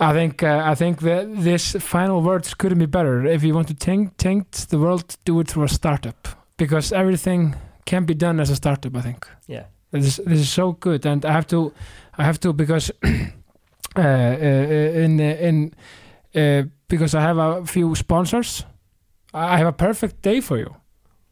I 0.00 0.12
think 0.12 0.42
uh, 0.42 0.72
I 0.72 0.74
think 0.74 1.00
that 1.00 1.26
this 1.44 1.76
final 1.78 2.20
words 2.20 2.54
couldn't 2.54 2.78
be 2.80 2.86
better. 2.86 3.24
If 3.24 3.44
you 3.44 3.54
want 3.54 3.68
to 3.68 3.74
change 3.74 4.10
change 4.22 4.66
the 4.68 4.76
world, 4.78 5.16
do 5.24 5.40
it 5.40 5.48
through 5.48 5.64
a 5.64 5.68
startup 5.68 6.28
because 6.56 6.92
everything 6.92 7.54
can 7.84 8.04
be 8.04 8.14
done 8.14 8.40
as 8.42 8.50
a 8.50 8.56
startup. 8.56 8.96
I 8.96 9.02
think. 9.02 9.28
Yeah. 9.46 9.64
This 9.92 10.06
is, 10.06 10.24
this 10.26 10.40
is 10.40 10.52
so 10.52 10.72
good, 10.72 11.06
and 11.06 11.24
I 11.24 11.30
have 11.30 11.46
to 11.46 11.72
I 12.18 12.24
have 12.24 12.38
to 12.40 12.52
because 12.52 12.90
uh, 13.04 14.00
uh, 14.00 15.04
in 15.04 15.20
in 15.20 15.74
uh, 16.34 16.62
because 16.88 17.14
I 17.14 17.20
have 17.20 17.38
a 17.38 17.64
few 17.66 17.94
sponsors. 17.94 18.66
I 19.32 19.56
have 19.58 19.68
a 19.68 19.72
perfect 19.72 20.22
day 20.22 20.40
for 20.40 20.58
you. 20.58 20.74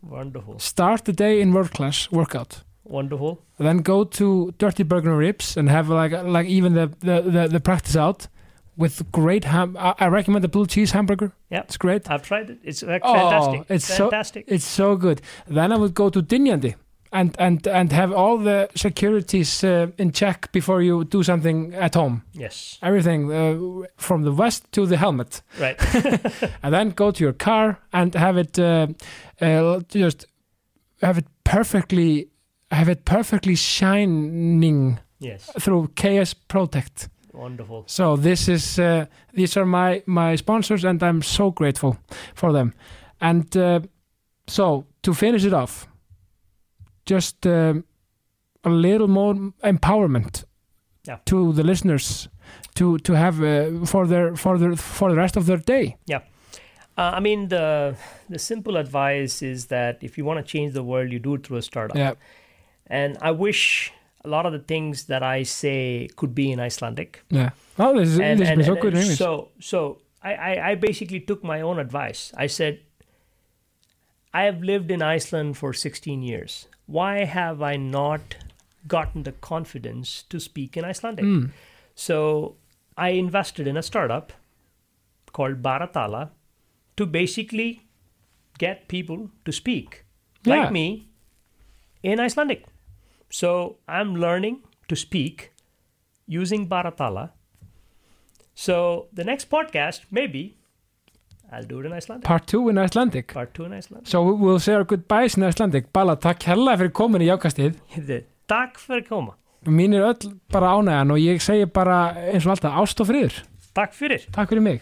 Wonderful 0.02 0.58
Start 0.58 1.04
the 1.04 1.12
day 1.12 1.40
in 1.40 1.52
world 1.52 1.70
class 1.72 2.08
workout. 2.10 2.62
wonderful 2.84 3.38
Then 3.58 3.78
go 3.82 4.04
to 4.04 4.52
Dirty 4.58 4.82
Burger 4.84 5.10
and 5.10 5.18
Ribs 5.18 5.56
and 5.56 5.68
have 5.70 5.88
like 5.88 6.12
like 6.24 6.46
even 6.48 6.74
the 6.74 6.86
the, 7.00 7.22
the, 7.30 7.48
the 7.48 7.60
practice 7.60 7.96
out 7.96 8.28
with 8.76 9.02
great 9.12 9.44
ham. 9.44 9.76
I, 9.78 9.94
I 9.98 10.08
recommend 10.08 10.42
the 10.44 10.48
blue 10.48 10.66
cheese 10.66 10.92
hamburger. 10.92 11.30
Yeah. 11.50 11.62
it's 11.64 11.76
great. 11.76 12.10
i've 12.10 12.22
tried 12.22 12.50
it 12.50 12.58
it's 12.64 12.82
like 12.82 13.02
Oh, 13.04 13.14
fantastic 13.14 13.64
it's 13.68 13.84
so- 13.96 14.04
fantastic 14.10 14.44
It's 14.48 14.66
so 14.66 14.96
good. 14.96 15.20
Then 15.46 15.72
I 15.72 15.76
would 15.76 15.94
go 15.94 16.10
to 16.10 16.22
Dynjandi 16.22 16.74
and 17.14 17.36
and 17.38 17.66
and 17.66 17.92
have 17.92 18.12
all 18.16 18.38
the 18.38 18.68
securities 18.74 19.64
uh, 19.64 19.86
in 19.98 20.12
check 20.12 20.50
before 20.52 20.82
you 20.82 21.04
do 21.04 21.22
something 21.22 21.74
at 21.74 21.94
home. 21.94 22.22
Yes. 22.32 22.78
Everything 22.82 23.30
uh, 23.32 23.86
from 23.96 24.22
the 24.24 24.30
vest 24.32 24.64
to 24.72 24.86
the 24.86 24.96
helmet, 24.96 25.42
Right. 25.60 25.76
and 26.62 26.72
then 26.72 26.90
go 26.94 27.10
to 27.10 27.22
your 27.24 27.34
car 27.34 27.76
and 27.92 28.14
have 28.14 28.40
it 28.40 28.58
uh, 28.58 28.86
uh, 29.42 29.80
just 29.88 30.26
have 31.02 31.18
it 31.18 31.26
perfectly 31.44 32.28
have 32.70 32.88
it 32.88 33.04
perfectly 33.04 33.54
shining 33.56 34.98
yes. 35.18 35.50
through 35.60 35.88
KS 35.96 36.34
Protect. 36.34 37.08
Wonderful. 37.34 37.84
So 37.86 38.16
this 38.16 38.48
is 38.48 38.78
uh, 38.78 39.06
these 39.34 39.56
are 39.56 39.66
my 39.66 40.02
my 40.06 40.36
sponsors, 40.36 40.84
and 40.84 41.02
I'm 41.02 41.22
so 41.22 41.50
grateful 41.50 41.96
for 42.34 42.52
them. 42.52 42.72
And 43.20 43.56
uh, 43.56 43.80
so 44.46 44.86
to 45.02 45.14
finish 45.14 45.44
it 45.44 45.52
off, 45.52 45.86
just 47.06 47.46
um 47.46 47.84
a 48.64 48.70
little 48.70 49.08
more 49.08 49.34
empowerment 49.64 50.44
Yeah. 51.08 51.18
to 51.24 51.52
the 51.52 51.62
listeners 51.64 52.28
to 52.74 52.98
to 52.98 53.12
have 53.14 53.42
uh, 53.42 53.86
for 53.86 54.06
their 54.06 54.36
for 54.36 54.58
their 54.58 54.76
for 54.76 55.10
the 55.10 55.16
rest 55.16 55.36
of 55.36 55.44
their 55.46 55.58
day. 55.66 55.96
Uh, 56.98 57.12
I 57.14 57.20
mean, 57.20 57.48
the 57.48 57.96
the 58.28 58.38
simple 58.38 58.76
advice 58.76 59.42
is 59.42 59.66
that 59.66 59.98
if 60.02 60.18
you 60.18 60.24
want 60.24 60.44
to 60.44 60.52
change 60.52 60.74
the 60.74 60.82
world, 60.82 61.10
you 61.12 61.18
do 61.18 61.34
it 61.34 61.46
through 61.46 61.56
a 61.58 61.62
startup. 61.62 61.96
Yeah, 61.96 62.14
And 62.86 63.16
I 63.22 63.30
wish 63.30 63.92
a 64.24 64.28
lot 64.28 64.44
of 64.46 64.52
the 64.52 64.58
things 64.58 65.04
that 65.06 65.22
I 65.22 65.42
say 65.44 66.08
could 66.16 66.34
be 66.34 66.52
in 66.52 66.60
Icelandic. 66.60 67.24
yeah. 67.30 67.50
Oh, 67.78 67.98
this 67.98 68.10
is 68.10 68.20
And, 68.20 68.40
and- 68.42 68.64
so 68.64 68.74
good 68.76 68.94
English. 68.94 69.18
so 69.18 69.48
so 69.58 69.98
I, 70.22 70.34
I, 70.34 70.70
I 70.70 70.74
basically 70.76 71.20
took 71.20 71.42
my 71.42 71.60
own 71.62 71.78
advice. 71.80 72.32
I 72.36 72.46
said, 72.46 72.80
I 74.34 74.42
have 74.44 74.62
lived 74.62 74.90
in 74.90 75.02
Iceland 75.02 75.56
for 75.58 75.72
16 75.72 76.22
years. 76.22 76.68
Why 76.86 77.24
have 77.24 77.60
I 77.62 77.76
not 77.76 78.36
gotten 78.86 79.22
the 79.24 79.32
confidence 79.32 80.22
to 80.28 80.38
speak 80.40 80.76
in 80.76 80.84
Icelandic? 80.84 81.24
Mm. 81.24 81.50
So 81.94 82.56
I 82.96 83.10
invested 83.10 83.66
in 83.66 83.76
a 83.76 83.82
startup 83.82 84.32
called 85.32 85.62
Bara 85.62 85.88
tala 85.92 86.30
to 86.96 87.06
basically 87.06 87.80
get 88.58 88.88
people 88.88 89.30
to 89.44 89.52
speak 89.52 90.04
Yeah. 90.44 90.56
like 90.56 90.72
me 90.72 91.06
in 92.02 92.20
Icelandic. 92.20 92.64
So 93.30 93.76
I'm 93.88 94.14
learning 94.16 94.62
to 94.88 94.96
speak 94.96 95.52
using 96.26 96.68
Baratala. 96.68 97.30
So 98.54 99.06
the 99.12 99.24
next 99.24 99.48
podcast, 99.50 100.02
maybe 100.10 100.56
I'll 101.50 101.64
do 101.64 101.80
it 101.80 101.86
in 101.86 101.92
Icelandic. 101.92 102.24
Part 102.24 102.46
2 102.46 102.68
in 102.70 102.78
Icelandic. 102.78 103.32
Part 103.34 103.54
two 103.54 103.64
in 103.64 103.72
Icelandic. 103.72 104.08
So 104.08 104.22
we- 104.22 104.32
we'll 104.42 104.58
say 104.58 104.74
our 104.74 104.84
goodbyes 104.84 105.36
in 105.36 105.42
Icelandic. 105.42 105.92
Bala, 105.92 106.16
takk 106.16 106.42
hella 106.42 106.76
fyrir 106.76 106.90
komin 106.92 107.20
í 107.22 107.26
jákastið. 107.28 107.76
Takk 108.48 108.78
fyrir 108.78 109.06
koma. 109.08 109.34
Mín 109.66 109.94
er 109.94 110.02
öll 110.02 110.38
bara 110.50 110.68
ánægjan 110.78 111.10
og 111.12 111.18
ég 111.18 111.40
segi 111.40 111.64
bara 111.72 112.14
eins 112.32 112.46
og 112.46 112.52
alltaf 112.56 112.72
ást 112.82 113.00
og 113.00 113.06
friður. 113.06 113.42
Takk 113.74 113.92
fyrir. 113.94 114.26
Takk 114.32 114.48
fyrir 114.48 114.60
mig. 114.62 114.80